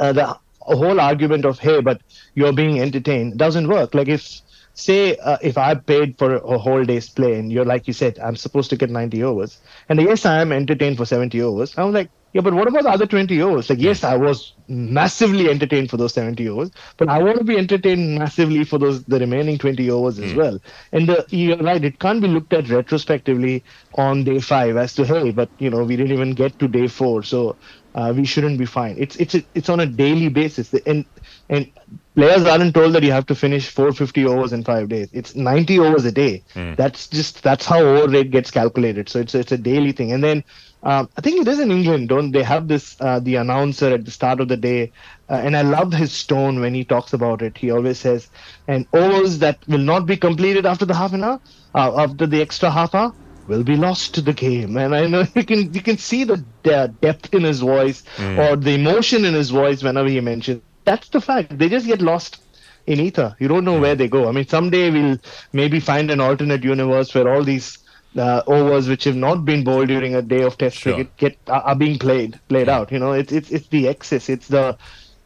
uh, 0.00 0.12
the 0.12 0.38
whole 0.60 1.00
argument 1.00 1.44
of 1.44 1.58
hey, 1.58 1.80
but 1.80 2.00
you're 2.34 2.52
being 2.52 2.80
entertained 2.80 3.38
doesn't 3.38 3.68
work. 3.68 3.94
Like 3.94 4.08
if 4.08 4.40
say 4.74 5.16
uh, 5.16 5.38
if 5.42 5.56
I 5.56 5.74
paid 5.74 6.18
for 6.18 6.34
a 6.36 6.58
whole 6.58 6.84
day's 6.84 7.08
play 7.08 7.38
and 7.38 7.50
you're 7.50 7.64
like 7.64 7.86
you 7.86 7.94
said 7.94 8.18
I'm 8.18 8.36
supposed 8.36 8.68
to 8.70 8.76
get 8.76 8.90
90 8.90 9.22
overs 9.22 9.58
and 9.88 9.98
yes 10.02 10.26
I 10.26 10.42
am 10.42 10.52
entertained 10.52 10.98
for 10.98 11.06
70 11.06 11.40
overs 11.40 11.72
I'm 11.78 11.92
like 11.94 12.10
yeah 12.36 12.42
but 12.42 12.52
what 12.52 12.68
about 12.68 12.82
the 12.82 12.90
other 12.90 13.06
20 13.06 13.40
overs 13.40 13.70
like 13.70 13.78
yes 13.80 14.00
hmm. 14.00 14.06
I 14.06 14.16
was 14.16 14.52
massively 14.68 15.48
entertained 15.48 15.88
for 15.90 15.96
those 15.96 16.12
70 16.12 16.48
overs 16.48 16.70
but 16.98 17.08
I 17.08 17.22
want 17.22 17.38
to 17.38 17.44
be 17.44 17.56
entertained 17.56 18.18
massively 18.18 18.64
for 18.64 18.78
those 18.78 19.02
the 19.04 19.18
remaining 19.18 19.56
20 19.56 19.88
overs 19.90 20.18
as 20.18 20.32
hmm. 20.32 20.38
well 20.38 20.60
and 20.92 21.08
the, 21.08 21.24
you're 21.30 21.56
right 21.56 21.82
it 21.82 21.98
can't 21.98 22.20
be 22.20 22.28
looked 22.28 22.52
at 22.52 22.68
retrospectively 22.68 23.64
on 23.94 24.24
day 24.24 24.40
five 24.40 24.76
as 24.76 24.94
to 24.96 25.06
hey 25.06 25.30
but 25.30 25.48
you 25.58 25.70
know 25.70 25.82
we 25.82 25.96
didn't 25.96 26.12
even 26.12 26.34
get 26.34 26.58
to 26.58 26.68
day 26.68 26.86
four 26.86 27.22
so 27.22 27.56
uh, 27.94 28.12
we 28.14 28.26
shouldn't 28.26 28.58
be 28.58 28.66
fine 28.66 28.94
it's 28.98 29.16
it's 29.16 29.34
it's 29.54 29.70
on 29.70 29.80
a 29.80 29.86
daily 29.86 30.28
basis 30.28 30.74
and 30.84 31.06
and 31.48 31.70
players 32.14 32.44
aren't 32.44 32.74
told 32.74 32.94
that 32.94 33.02
you 33.02 33.12
have 33.12 33.26
to 33.26 33.34
finish 33.34 33.68
450 33.68 34.24
overs 34.26 34.52
in 34.52 34.64
five 34.64 34.88
days. 34.88 35.08
It's 35.12 35.36
90 35.36 35.78
overs 35.78 36.04
a 36.04 36.12
day. 36.12 36.42
Hmm. 36.54 36.74
That's 36.74 37.06
just 37.08 37.42
that's 37.42 37.64
how 37.66 37.80
over 37.80 38.10
rate 38.10 38.30
gets 38.30 38.50
calculated. 38.50 39.08
So 39.08 39.20
it's 39.20 39.34
it's 39.34 39.52
a 39.52 39.58
daily 39.58 39.92
thing. 39.92 40.12
And 40.12 40.24
then 40.24 40.42
um, 40.82 41.08
I 41.16 41.20
think 41.20 41.40
it 41.40 41.48
is 41.48 41.58
in 41.58 41.70
England. 41.70 42.08
Don't 42.08 42.32
they 42.32 42.42
have 42.42 42.68
this 42.68 42.96
uh, 43.00 43.18
the 43.20 43.36
announcer 43.36 43.88
at 43.92 44.04
the 44.04 44.10
start 44.10 44.40
of 44.40 44.48
the 44.48 44.56
day? 44.56 44.92
Uh, 45.28 45.34
and 45.34 45.56
I 45.56 45.62
love 45.62 45.92
his 45.92 46.24
tone 46.24 46.60
when 46.60 46.74
he 46.74 46.84
talks 46.84 47.12
about 47.12 47.42
it. 47.42 47.58
He 47.58 47.70
always 47.70 47.98
says, 47.98 48.28
"And 48.68 48.86
overs 48.92 49.38
that 49.40 49.58
will 49.66 49.78
not 49.78 50.06
be 50.06 50.16
completed 50.16 50.66
after 50.66 50.84
the 50.84 50.94
half 50.94 51.12
an 51.12 51.24
hour, 51.24 51.40
uh, 51.74 52.02
after 52.02 52.26
the 52.26 52.40
extra 52.42 52.70
half 52.70 52.94
hour." 52.94 53.12
will 53.48 53.62
be 53.62 53.76
lost 53.76 54.12
to 54.14 54.20
the 54.20 54.32
game 54.32 54.76
and 54.76 54.94
i 54.94 55.06
know 55.06 55.24
you 55.34 55.44
can 55.44 55.72
you 55.72 55.80
can 55.82 55.96
see 55.96 56.24
the 56.24 56.44
de- 56.64 56.88
depth 57.00 57.32
in 57.32 57.44
his 57.44 57.60
voice 57.60 58.02
or 58.34 58.56
the 58.56 58.74
emotion 58.74 59.24
in 59.24 59.34
his 59.34 59.50
voice 59.50 59.82
whenever 59.82 60.08
he 60.08 60.20
mentions 60.20 60.62
that's 60.84 61.08
the 61.10 61.20
fact 61.20 61.56
they 61.58 61.68
just 61.68 61.86
get 61.86 62.00
lost 62.02 62.40
in 62.86 62.98
ether 63.00 63.34
you 63.38 63.48
don't 63.48 63.64
know 63.64 63.78
where 63.78 63.94
they 63.94 64.08
go 64.08 64.28
i 64.28 64.32
mean 64.32 64.46
someday 64.46 64.90
we'll 64.90 65.18
maybe 65.52 65.78
find 65.80 66.10
an 66.10 66.20
alternate 66.20 66.64
universe 66.64 67.14
where 67.14 67.32
all 67.32 67.42
these 67.44 67.78
uh, 68.16 68.42
overs 68.46 68.88
which 68.88 69.04
have 69.04 69.16
not 69.16 69.44
been 69.44 69.64
bowled 69.64 69.88
during 69.88 70.14
a 70.14 70.22
day 70.22 70.42
of 70.42 70.56
test 70.58 70.76
Sure. 70.76 70.94
cricket 70.94 71.16
get 71.18 71.38
are, 71.48 71.74
being 71.76 71.98
played 71.98 72.38
played 72.48 72.68
out 72.68 72.90
you 72.92 72.98
know 72.98 73.12
it's 73.12 73.32
it's 73.32 73.50
it's 73.50 73.68
the 73.68 73.88
excess 73.88 74.28
it's 74.28 74.48
the 74.48 74.76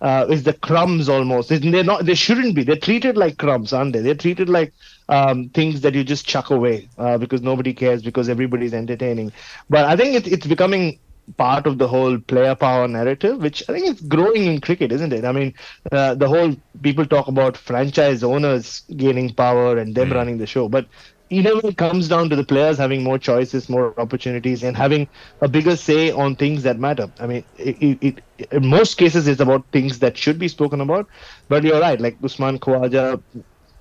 uh, 0.00 0.26
it's 0.30 0.44
the 0.44 0.54
crumbs 0.54 1.08
almost. 1.10 1.50
It's- 1.52 1.70
They're 1.70 1.84
not. 1.84 2.06
They 2.06 2.14
shouldn't 2.14 2.54
be. 2.54 2.62
They're 2.64 2.76
treated 2.76 3.18
like 3.18 3.36
crumbs, 3.36 3.72
aren't 3.72 3.92
they? 3.92 4.00
They're 4.00 4.14
treated 4.14 4.48
like 4.48 4.72
um, 5.10 5.50
things 5.50 5.82
that 5.82 5.94
you 5.94 6.04
just 6.04 6.26
chuck 6.26 6.50
away 6.50 6.88
uh, 6.96 7.18
because 7.18 7.42
nobody 7.42 7.74
cares 7.74 8.02
because 8.02 8.28
everybody's 8.30 8.72
entertaining. 8.72 9.32
But 9.68 9.84
I 9.84 9.96
think 9.96 10.14
it's 10.14 10.26
it's 10.26 10.46
becoming 10.46 10.98
part 11.36 11.66
of 11.66 11.78
the 11.78 11.88
whole 11.88 12.18
player 12.18 12.54
power 12.54 12.88
narrative, 12.88 13.38
which 13.38 13.62
I 13.68 13.72
think 13.74 13.88
is 13.88 14.00
growing 14.00 14.46
in 14.46 14.60
cricket, 14.60 14.92
isn't 14.92 15.12
it? 15.12 15.24
I 15.24 15.32
mean, 15.32 15.54
uh, 15.92 16.14
the 16.14 16.28
whole 16.28 16.54
people 16.82 17.06
talk 17.06 17.28
about 17.28 17.56
franchise 17.56 18.22
owners 18.22 18.82
gaining 18.96 19.34
power 19.34 19.78
and 19.78 19.94
them 19.94 20.12
running 20.12 20.38
the 20.38 20.46
show, 20.46 20.68
but 20.68 20.86
you 21.30 21.42
know, 21.42 21.58
it 21.60 21.76
comes 21.76 22.08
down 22.08 22.28
to 22.30 22.36
the 22.36 22.44
players 22.44 22.76
having 22.76 23.04
more 23.04 23.16
choices, 23.18 23.68
more 23.68 23.98
opportunities, 24.00 24.64
and 24.64 24.76
having 24.76 25.08
a 25.40 25.48
bigger 25.48 25.76
say 25.76 26.10
on 26.10 26.34
things 26.34 26.64
that 26.64 26.78
matter. 26.80 27.12
I 27.20 27.26
mean, 27.28 27.44
it, 27.56 27.76
it, 27.80 28.20
it, 28.38 28.48
in 28.52 28.66
most 28.66 28.96
cases, 28.96 29.28
it's 29.28 29.40
about 29.40 29.64
things 29.70 30.00
that 30.00 30.18
should 30.18 30.38
be 30.40 30.48
spoken 30.48 30.80
about. 30.80 31.08
But 31.48 31.62
you're 31.62 31.80
right, 31.80 32.00
like 32.00 32.18
Usman 32.24 32.58
Khawaja, 32.58 33.22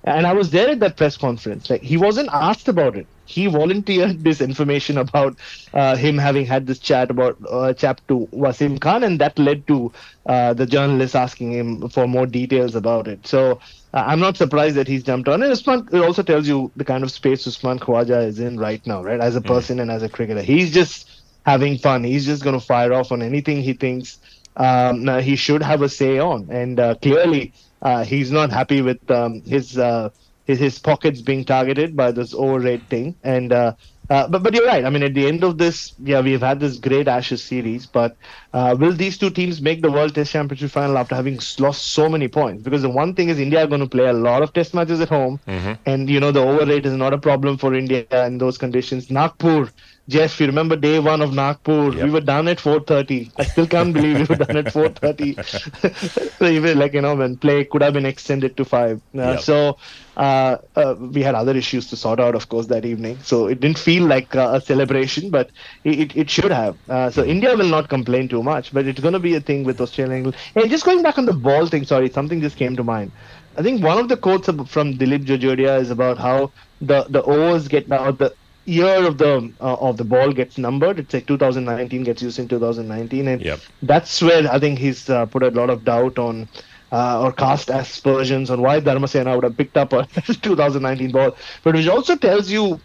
and 0.04 0.26
I 0.26 0.32
was 0.32 0.50
there 0.50 0.68
at 0.70 0.80
that 0.80 0.96
press 0.96 1.16
conference. 1.16 1.68
Like 1.68 1.82
he 1.82 1.96
wasn't 1.96 2.28
asked 2.32 2.68
about 2.68 2.96
it. 2.96 3.08
He 3.30 3.46
volunteered 3.46 4.24
this 4.24 4.40
information 4.40 4.98
about 4.98 5.36
uh, 5.72 5.96
him 5.96 6.18
having 6.18 6.46
had 6.46 6.66
this 6.66 6.78
chat 6.78 7.10
about 7.10 7.36
uh, 7.48 7.72
chap 7.72 8.00
to 8.08 8.28
Wasim 8.32 8.80
Khan, 8.80 9.04
and 9.04 9.18
that 9.20 9.38
led 9.38 9.66
to 9.68 9.92
uh, 10.26 10.52
the 10.54 10.66
journalist 10.66 11.14
asking 11.14 11.52
him 11.52 11.88
for 11.88 12.06
more 12.06 12.26
details 12.26 12.74
about 12.74 13.08
it. 13.08 13.26
So 13.26 13.60
uh, 13.94 14.04
I'm 14.06 14.20
not 14.20 14.36
surprised 14.36 14.76
that 14.76 14.88
he's 14.88 15.02
jumped 15.02 15.28
on. 15.28 15.42
And 15.42 15.52
Usman 15.52 15.88
it 15.92 16.00
also 16.00 16.22
tells 16.22 16.48
you 16.48 16.70
the 16.76 16.84
kind 16.84 17.04
of 17.04 17.10
space 17.10 17.46
Usman 17.46 17.78
Khawaja 17.78 18.26
is 18.26 18.38
in 18.40 18.58
right 18.58 18.84
now, 18.86 19.02
right? 19.02 19.20
As 19.20 19.36
a 19.36 19.40
person 19.40 19.80
and 19.80 19.90
as 19.90 20.02
a 20.02 20.08
cricketer, 20.08 20.42
he's 20.42 20.72
just 20.72 21.08
having 21.46 21.78
fun. 21.78 22.04
He's 22.04 22.26
just 22.26 22.44
going 22.44 22.58
to 22.58 22.64
fire 22.64 22.92
off 22.92 23.12
on 23.12 23.22
anything 23.22 23.62
he 23.62 23.72
thinks 23.72 24.18
um, 24.56 25.06
he 25.20 25.36
should 25.36 25.62
have 25.62 25.82
a 25.82 25.88
say 25.88 26.18
on. 26.18 26.48
And 26.50 26.78
uh, 26.78 26.94
clearly, 26.96 27.52
uh, 27.82 28.04
he's 28.04 28.30
not 28.30 28.50
happy 28.50 28.82
with 28.82 29.10
um, 29.10 29.42
his, 29.42 29.78
uh, 29.78 30.10
his 30.50 30.74
his 30.76 30.78
pockets 30.78 31.22
being 31.22 31.44
targeted 31.44 31.96
by 31.96 32.12
this 32.12 32.34
overrate 32.34 32.88
thing. 32.88 33.16
And 33.24 33.52
uh, 33.52 33.74
uh, 34.10 34.28
but 34.28 34.42
but 34.42 34.54
you're 34.54 34.66
right. 34.66 34.84
I 34.84 34.90
mean, 34.90 35.02
at 35.02 35.14
the 35.14 35.26
end 35.26 35.44
of 35.44 35.58
this, 35.58 35.94
yeah, 35.98 36.20
we've 36.20 36.40
had 36.40 36.60
this 36.60 36.78
great 36.78 37.08
Ashes 37.08 37.42
series. 37.44 37.86
But 37.86 38.16
uh, 38.52 38.76
will 38.78 38.92
these 38.92 39.18
two 39.18 39.30
teams 39.30 39.60
make 39.62 39.82
the 39.82 39.90
World 39.90 40.14
Test 40.14 40.32
Championship 40.32 40.70
final 40.70 40.98
after 40.98 41.14
having 41.14 41.38
lost 41.58 41.92
so 41.92 42.08
many 42.08 42.28
points? 42.28 42.62
Because 42.62 42.82
the 42.82 42.90
one 42.90 43.14
thing 43.14 43.28
is 43.28 43.38
India 43.38 43.64
are 43.64 43.68
going 43.68 43.80
to 43.80 43.88
play 43.88 44.06
a 44.06 44.12
lot 44.12 44.42
of 44.42 44.52
Test 44.52 44.74
matches 44.74 45.00
at 45.00 45.08
home, 45.08 45.40
and 45.86 46.10
you 46.10 46.20
know 46.20 46.32
the 46.32 46.42
overrate 46.42 46.86
is 46.86 46.94
not 46.94 47.14
a 47.14 47.18
problem 47.18 47.56
for 47.58 47.74
India 47.74 48.06
in 48.26 48.38
those 48.38 48.58
conditions. 48.58 49.10
Nagpur 49.10 49.70
Geoff, 50.10 50.40
you 50.40 50.46
remember 50.46 50.74
day 50.74 50.98
one 50.98 51.22
of 51.22 51.32
Nagpur? 51.32 51.92
Yep. 51.92 52.04
We 52.04 52.10
were 52.10 52.20
done 52.20 52.48
at 52.48 52.58
4:30. 52.58 53.30
I 53.38 53.44
still 53.44 53.66
can't 53.66 53.94
believe 53.94 54.18
we 54.18 54.24
were 54.24 54.44
done 54.44 54.56
at 54.56 54.66
4:30. 54.66 56.38
so 56.38 56.46
even 56.46 56.78
like 56.80 56.94
you 56.94 57.00
know, 57.00 57.14
when 57.14 57.36
play 57.36 57.64
could 57.64 57.82
have 57.82 57.94
been 57.94 58.06
extended 58.06 58.56
to 58.56 58.64
five. 58.64 59.00
Uh, 59.16 59.30
Yep. 59.30 59.40
So 59.40 59.78
uh, 60.16 60.56
uh, 60.74 60.96
we 60.98 61.22
had 61.22 61.34
other 61.36 61.56
issues 61.56 61.88
to 61.90 61.96
sort 61.96 62.18
out, 62.20 62.34
of 62.34 62.48
course, 62.48 62.66
that 62.66 62.84
evening. 62.84 63.18
So 63.22 63.46
it 63.46 63.60
didn't 63.60 63.78
feel 63.78 64.04
like 64.04 64.34
uh, 64.34 64.50
a 64.54 64.60
celebration, 64.60 65.30
but 65.30 65.50
it, 65.84 66.16
it, 66.16 66.28
should 66.28 66.50
have. 66.50 66.76
Uh, 66.88 67.10
so 67.10 67.24
India 67.24 67.56
will 67.56 67.68
not 67.68 67.88
complain 67.88 68.28
too 68.28 68.42
much, 68.42 68.72
but 68.74 68.86
it's 68.86 69.00
going 69.00 69.14
to 69.14 69.20
be 69.20 69.34
a 69.36 69.40
thing 69.40 69.64
with 69.64 69.80
Australia. 69.80 70.16
and 70.16 70.26
England. 70.26 70.36
Hey, 70.54 70.68
just 70.68 70.84
going 70.84 71.02
back 71.02 71.18
on 71.18 71.26
the 71.26 71.32
ball 71.32 71.66
thing. 71.68 71.84
Sorry, 71.84 72.10
something 72.10 72.40
just 72.40 72.56
came 72.56 72.76
to 72.76 72.84
mind. 72.84 73.12
I 73.56 73.62
think 73.62 73.82
one 73.82 73.98
of 73.98 74.08
the 74.08 74.16
quotes 74.16 74.46
from 74.46 74.94
Dilip 74.98 75.24
Jajodia 75.24 75.80
is 75.80 75.90
about 75.90 76.18
how 76.18 76.52
the 76.80 77.04
the 77.08 77.22
overs 77.22 77.68
get 77.68 77.88
now 77.88 78.10
the 78.10 78.32
year 78.70 79.06
of 79.06 79.18
the 79.18 79.52
uh, 79.60 79.74
of 79.88 79.96
the 79.96 80.04
ball 80.04 80.32
gets 80.32 80.58
numbered. 80.58 80.98
It's 80.98 81.14
like 81.14 81.26
2019 81.26 82.04
gets 82.04 82.22
used 82.22 82.38
in 82.38 82.48
2019, 82.48 83.28
and 83.28 83.42
Yep. 83.42 83.60
that's 83.82 84.20
where 84.22 84.50
I 84.52 84.58
think 84.58 84.78
he's 84.78 85.08
uh, 85.10 85.26
put 85.26 85.42
a 85.42 85.50
lot 85.50 85.70
of 85.70 85.84
doubt 85.84 86.18
on. 86.18 86.48
Uh, 86.92 87.22
or 87.22 87.32
cast 87.32 87.70
aspersions 87.70 88.50
on 88.50 88.60
why 88.60 88.80
Dharmasena 88.80 89.32
would 89.36 89.44
have 89.44 89.56
picked 89.56 89.76
up 89.76 89.92
a 89.92 90.06
2019 90.42 91.12
ball, 91.12 91.36
but 91.62 91.76
which 91.76 91.86
also 91.86 92.16
tells 92.16 92.50
you 92.50 92.80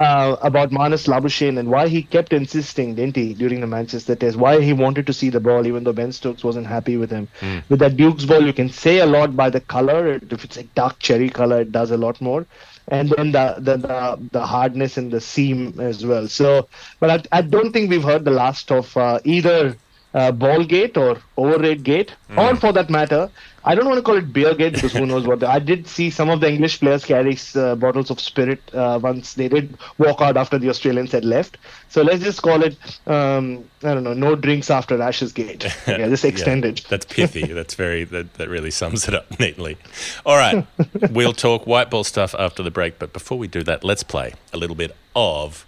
uh, 0.00 0.36
about 0.42 0.70
Marnus 0.70 1.06
Labuschagne 1.06 1.58
and 1.58 1.68
why 1.70 1.86
he 1.88 2.02
kept 2.02 2.32
insisting, 2.32 2.94
didn't 2.94 3.16
he, 3.16 3.34
during 3.34 3.60
the 3.60 3.66
Manchester 3.66 4.14
test, 4.16 4.36
why 4.36 4.60
he 4.62 4.72
wanted 4.72 5.06
to 5.06 5.12
see 5.12 5.28
the 5.28 5.40
ball, 5.40 5.66
even 5.66 5.84
though 5.84 5.92
Ben 5.92 6.12
Stokes 6.12 6.44
wasn't 6.44 6.66
happy 6.66 6.96
with 6.96 7.10
him. 7.10 7.28
With 7.68 7.80
that 7.80 7.96
Duke's 7.98 8.24
ball, 8.24 8.44
you 8.46 8.54
can 8.54 8.70
say 8.70 9.00
a 9.00 9.06
lot 9.06 9.36
by 9.36 9.50
the 9.50 9.60
color. 9.60 10.14
If 10.30 10.44
it's 10.44 10.56
a 10.56 10.64
dark 10.64 10.98
cherry 10.98 11.28
color, 11.28 11.60
it 11.60 11.72
does 11.72 11.90
a 11.90 11.96
lot 11.98 12.20
more. 12.22 12.46
And 12.88 13.10
then 13.10 13.32
the 13.32 13.56
the, 13.58 13.76
the, 13.76 14.28
the 14.32 14.46
hardness 14.46 14.96
in 14.96 15.10
the 15.10 15.20
seam 15.20 15.80
as 15.80 16.04
well. 16.06 16.28
So, 16.28 16.68
but 17.00 17.28
I, 17.32 17.38
I 17.38 17.42
don't 17.42 17.72
think 17.72 17.90
we've 17.90 18.02
heard 18.04 18.24
the 18.24 18.30
last 18.30 18.70
of 18.70 18.96
uh, 18.96 19.20
either 19.24 19.76
uh, 20.16 20.32
ball 20.32 20.64
gate 20.64 20.96
or 20.96 21.18
overrate 21.36 21.82
gate, 21.82 22.10
or 22.38 22.56
for 22.56 22.72
that 22.72 22.88
matter, 22.88 23.30
I 23.66 23.74
don't 23.74 23.86
want 23.86 23.98
to 23.98 24.02
call 24.02 24.16
it 24.16 24.32
beer 24.32 24.54
gate 24.54 24.74
because 24.74 24.92
who 24.92 25.04
knows 25.04 25.26
what. 25.26 25.40
The, 25.40 25.48
I 25.48 25.58
did 25.58 25.86
see 25.86 26.08
some 26.08 26.30
of 26.30 26.40
the 26.40 26.48
English 26.48 26.80
players 26.80 27.04
carry 27.04 27.36
uh, 27.54 27.74
bottles 27.74 28.10
of 28.10 28.18
spirit 28.18 28.62
uh, 28.72 28.98
once 29.02 29.34
they 29.34 29.48
did 29.48 29.76
walk 29.98 30.22
out 30.22 30.36
after 30.36 30.56
the 30.56 30.70
Australians 30.70 31.12
had 31.12 31.24
left. 31.24 31.58
So 31.90 32.02
let's 32.02 32.22
just 32.22 32.40
call 32.40 32.62
it, 32.62 32.78
um, 33.06 33.64
I 33.82 33.92
don't 33.92 34.04
know, 34.04 34.14
no 34.14 34.36
drinks 34.36 34.70
after 34.70 35.00
Ashes 35.02 35.32
gate. 35.32 35.66
Yeah, 35.86 36.08
just 36.08 36.24
extend 36.24 36.64
Yeah. 36.64 36.72
That's 36.88 37.06
pithy. 37.06 37.52
That's 37.58 37.74
very 37.74 38.04
that, 38.04 38.34
that 38.34 38.48
really 38.48 38.70
sums 38.70 39.08
it 39.08 39.14
up 39.14 39.38
neatly. 39.40 39.76
All 40.24 40.36
right, 40.36 40.66
we'll 41.10 41.32
talk 41.32 41.66
white 41.66 41.90
ball 41.90 42.04
stuff 42.04 42.34
after 42.38 42.62
the 42.62 42.70
break, 42.70 42.98
but 42.98 43.12
before 43.12 43.38
we 43.38 43.48
do 43.48 43.62
that, 43.64 43.84
let's 43.84 44.02
play 44.02 44.34
a 44.52 44.56
little 44.56 44.76
bit 44.76 44.96
of 45.14 45.66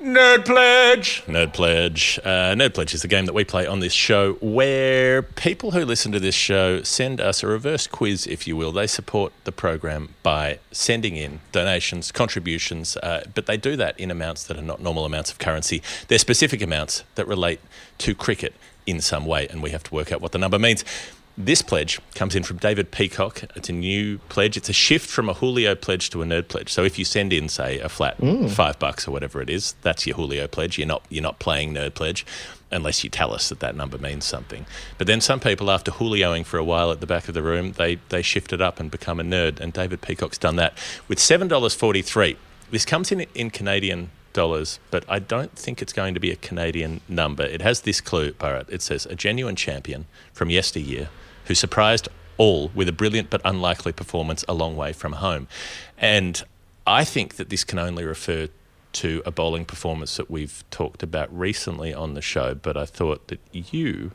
Nerd 0.00 0.44
Pledge. 0.44 1.22
Nerd 1.24 1.54
Pledge. 1.54 2.20
Uh, 2.22 2.54
Nerd 2.54 2.74
Pledge 2.74 2.92
is 2.92 3.00
the 3.00 3.08
game 3.08 3.24
that 3.24 3.32
we 3.32 3.44
play 3.44 3.66
on 3.66 3.80
this 3.80 3.94
show 3.94 4.34
where 4.34 5.22
people 5.22 5.70
who 5.70 5.86
listen 5.86 6.12
to 6.12 6.20
this 6.20 6.34
show 6.34 6.82
send 6.82 7.18
us 7.18 7.42
a 7.42 7.46
reverse 7.46 7.86
quiz, 7.86 8.26
if 8.26 8.46
you 8.46 8.56
will. 8.56 8.72
They 8.72 8.86
support 8.86 9.32
the 9.44 9.52
program 9.52 10.14
by 10.22 10.58
sending 10.70 11.16
in 11.16 11.40
donations, 11.50 12.12
contributions, 12.12 12.98
uh, 12.98 13.24
but 13.34 13.46
they 13.46 13.56
do 13.56 13.74
that 13.76 13.98
in 13.98 14.10
amounts 14.10 14.44
that 14.44 14.58
are 14.58 14.62
not 14.62 14.82
normal 14.82 15.06
amounts 15.06 15.32
of 15.32 15.38
currency. 15.38 15.82
They're 16.08 16.18
specific 16.18 16.60
amounts 16.60 17.04
that 17.14 17.26
relate 17.26 17.60
to 17.98 18.14
cricket 18.14 18.54
in 18.86 19.00
some 19.00 19.24
way, 19.24 19.48
and 19.48 19.62
we 19.62 19.70
have 19.70 19.82
to 19.82 19.94
work 19.94 20.12
out 20.12 20.20
what 20.20 20.32
the 20.32 20.38
number 20.38 20.58
means. 20.58 20.84
This 21.38 21.60
pledge 21.60 22.00
comes 22.14 22.34
in 22.34 22.44
from 22.44 22.56
David 22.56 22.90
Peacock. 22.90 23.42
It's 23.54 23.68
a 23.68 23.72
new 23.72 24.16
pledge. 24.30 24.56
It's 24.56 24.70
a 24.70 24.72
shift 24.72 25.10
from 25.10 25.28
a 25.28 25.34
Julio 25.34 25.74
pledge 25.74 26.08
to 26.10 26.22
a 26.22 26.24
nerd 26.24 26.48
pledge. 26.48 26.72
So 26.72 26.82
if 26.82 26.98
you 26.98 27.04
send 27.04 27.30
in, 27.30 27.50
say, 27.50 27.78
a 27.78 27.90
flat 27.90 28.18
mm. 28.18 28.48
five 28.48 28.78
bucks 28.78 29.06
or 29.06 29.10
whatever 29.10 29.42
it 29.42 29.50
is, 29.50 29.74
that's 29.82 30.06
your 30.06 30.16
Julio 30.16 30.46
pledge. 30.46 30.78
You're 30.78 30.88
not 30.88 31.04
you're 31.10 31.22
not 31.22 31.38
playing 31.38 31.74
nerd 31.74 31.92
pledge 31.92 32.24
unless 32.70 33.04
you 33.04 33.10
tell 33.10 33.34
us 33.34 33.50
that 33.50 33.60
that 33.60 33.76
number 33.76 33.98
means 33.98 34.24
something. 34.24 34.64
But 34.96 35.06
then 35.06 35.20
some 35.20 35.38
people, 35.38 35.70
after 35.70 35.90
Julioing 35.90 36.46
for 36.46 36.56
a 36.56 36.64
while 36.64 36.90
at 36.90 37.00
the 37.00 37.06
back 37.06 37.28
of 37.28 37.34
the 37.34 37.42
room, 37.42 37.72
they 37.72 37.96
they 38.08 38.22
shift 38.22 38.54
it 38.54 38.62
up 38.62 38.80
and 38.80 38.90
become 38.90 39.20
a 39.20 39.24
nerd. 39.24 39.60
And 39.60 39.74
David 39.74 40.00
Peacock's 40.00 40.38
done 40.38 40.56
that 40.56 40.72
with 41.06 41.18
seven 41.18 41.48
dollars 41.48 41.74
forty 41.74 42.00
three. 42.00 42.38
This 42.70 42.86
comes 42.86 43.12
in 43.12 43.20
in 43.34 43.50
Canadian 43.50 44.10
dollars, 44.32 44.78
but 44.90 45.04
I 45.06 45.18
don't 45.18 45.52
think 45.52 45.82
it's 45.82 45.92
going 45.92 46.14
to 46.14 46.20
be 46.20 46.30
a 46.30 46.36
Canadian 46.36 47.02
number. 47.10 47.42
It 47.42 47.60
has 47.60 47.82
this 47.82 48.00
clue, 48.00 48.32
Bharat. 48.32 48.70
It 48.70 48.80
says 48.80 49.04
a 49.04 49.14
genuine 49.14 49.56
champion 49.56 50.06
from 50.32 50.48
yesteryear 50.48 51.10
who 51.46 51.54
surprised 51.54 52.08
all 52.38 52.70
with 52.74 52.88
a 52.88 52.92
brilliant 52.92 53.30
but 53.30 53.40
unlikely 53.44 53.92
performance 53.92 54.44
a 54.48 54.54
long 54.54 54.76
way 54.76 54.92
from 54.92 55.14
home. 55.14 55.48
And 55.98 56.42
I 56.86 57.04
think 57.04 57.36
that 57.36 57.48
this 57.48 57.64
can 57.64 57.78
only 57.78 58.04
refer 58.04 58.48
to 58.92 59.22
a 59.26 59.30
bowling 59.30 59.64
performance 59.64 60.16
that 60.16 60.30
we've 60.30 60.64
talked 60.70 61.02
about 61.02 61.36
recently 61.36 61.92
on 61.92 62.14
the 62.14 62.22
show, 62.22 62.54
but 62.54 62.76
I 62.76 62.86
thought 62.86 63.28
that 63.28 63.40
you 63.52 64.12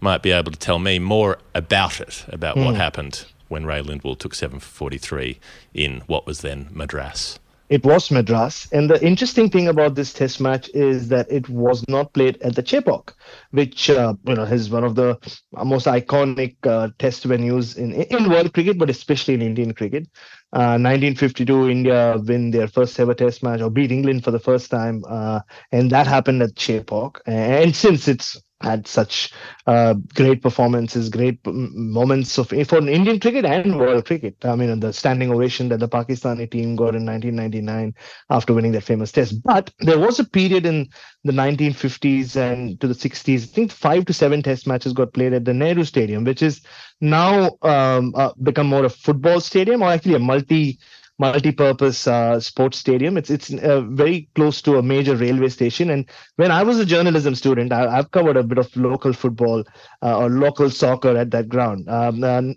might 0.00 0.22
be 0.22 0.30
able 0.30 0.52
to 0.52 0.58
tell 0.58 0.78
me 0.78 0.98
more 0.98 1.38
about 1.54 2.00
it, 2.00 2.24
about 2.28 2.56
what 2.56 2.72
hmm. 2.72 2.76
happened 2.76 3.24
when 3.48 3.64
Ray 3.64 3.80
Lindwall 3.80 4.18
took 4.18 4.34
7 4.34 4.58
for 4.60 4.66
43 4.66 5.38
in 5.72 6.02
what 6.06 6.26
was 6.26 6.40
then 6.40 6.68
Madras. 6.70 7.38
It 7.70 7.84
was 7.84 8.10
Madras. 8.10 8.68
And 8.72 8.90
the 8.90 9.02
interesting 9.04 9.48
thing 9.50 9.68
about 9.68 9.94
this 9.94 10.12
test 10.12 10.40
match 10.40 10.68
is 10.74 11.08
that 11.08 11.30
it 11.30 11.48
was 11.48 11.82
not 11.88 12.12
played 12.12 12.40
at 12.42 12.54
the 12.54 12.62
Chepauk, 12.62 13.12
which 13.52 13.88
uh, 13.90 14.14
you 14.26 14.34
know 14.34 14.42
is 14.44 14.70
one 14.70 14.84
of 14.84 14.94
the 14.94 15.18
most 15.64 15.86
iconic 15.86 16.56
uh, 16.64 16.88
test 16.98 17.26
venues 17.26 17.76
in 17.76 17.92
in 17.94 18.28
world 18.30 18.52
cricket, 18.52 18.78
but 18.78 18.90
especially 18.90 19.34
in 19.34 19.42
Indian 19.42 19.72
cricket. 19.74 20.06
Uh, 20.52 20.78
1952, 20.78 21.68
India 21.70 22.16
win 22.18 22.50
their 22.50 22.68
first 22.68 22.98
ever 23.00 23.14
test 23.14 23.42
match 23.42 23.60
or 23.60 23.70
beat 23.70 23.90
England 23.90 24.24
for 24.24 24.30
the 24.30 24.38
first 24.38 24.70
time, 24.70 25.02
uh, 25.08 25.40
and 25.72 25.90
that 25.90 26.06
happened 26.06 26.42
at 26.42 26.54
Chepauk. 26.54 27.20
And 27.26 27.74
since 27.84 28.08
it's 28.08 28.40
had 28.64 28.86
such 28.88 29.32
uh, 29.66 29.94
great 30.14 30.42
performances, 30.42 31.08
great 31.08 31.38
moments 31.46 32.38
of 32.38 32.48
for 32.48 32.78
Indian 32.88 33.20
cricket 33.20 33.44
and 33.44 33.78
world 33.78 34.06
cricket. 34.06 34.36
I 34.44 34.56
mean, 34.56 34.80
the 34.80 34.92
standing 34.92 35.30
ovation 35.30 35.68
that 35.68 35.80
the 35.80 35.88
Pakistani 35.88 36.50
team 36.50 36.74
got 36.74 36.94
in 36.94 37.04
1999 37.04 37.94
after 38.30 38.54
winning 38.54 38.72
that 38.72 38.82
famous 38.82 39.12
test. 39.12 39.42
But 39.42 39.70
there 39.80 39.98
was 39.98 40.18
a 40.18 40.24
period 40.24 40.66
in 40.66 40.88
the 41.24 41.32
1950s 41.32 42.36
and 42.36 42.80
to 42.80 42.88
the 42.88 42.94
60s. 42.94 43.42
I 43.42 43.46
think 43.46 43.70
five 43.70 44.06
to 44.06 44.12
seven 44.12 44.42
test 44.42 44.66
matches 44.66 44.92
got 44.92 45.12
played 45.12 45.34
at 45.34 45.44
the 45.44 45.54
Nehru 45.54 45.84
Stadium, 45.84 46.24
which 46.24 46.42
is 46.42 46.62
now 47.00 47.56
um, 47.62 48.14
uh, 48.16 48.32
become 48.42 48.66
more 48.66 48.84
a 48.84 48.90
football 48.90 49.40
stadium 49.40 49.82
or 49.82 49.90
actually 49.90 50.14
a 50.14 50.18
multi 50.18 50.78
multi-purpose 51.18 52.06
uh, 52.06 52.40
sports 52.40 52.78
stadium. 52.78 53.16
It's 53.16 53.30
it's 53.30 53.52
uh, 53.52 53.82
very 53.82 54.28
close 54.34 54.60
to 54.62 54.78
a 54.78 54.82
major 54.82 55.14
railway 55.16 55.48
station. 55.48 55.90
And 55.90 56.08
when 56.36 56.50
I 56.50 56.62
was 56.62 56.78
a 56.78 56.84
journalism 56.84 57.34
student, 57.34 57.72
I, 57.72 57.98
I've 57.98 58.10
covered 58.10 58.36
a 58.36 58.42
bit 58.42 58.58
of 58.58 58.74
local 58.76 59.12
football 59.12 59.64
uh, 60.02 60.18
or 60.18 60.28
local 60.28 60.70
soccer 60.70 61.16
at 61.16 61.30
that 61.30 61.48
ground. 61.48 61.88
Um, 61.88 62.24
and, 62.24 62.56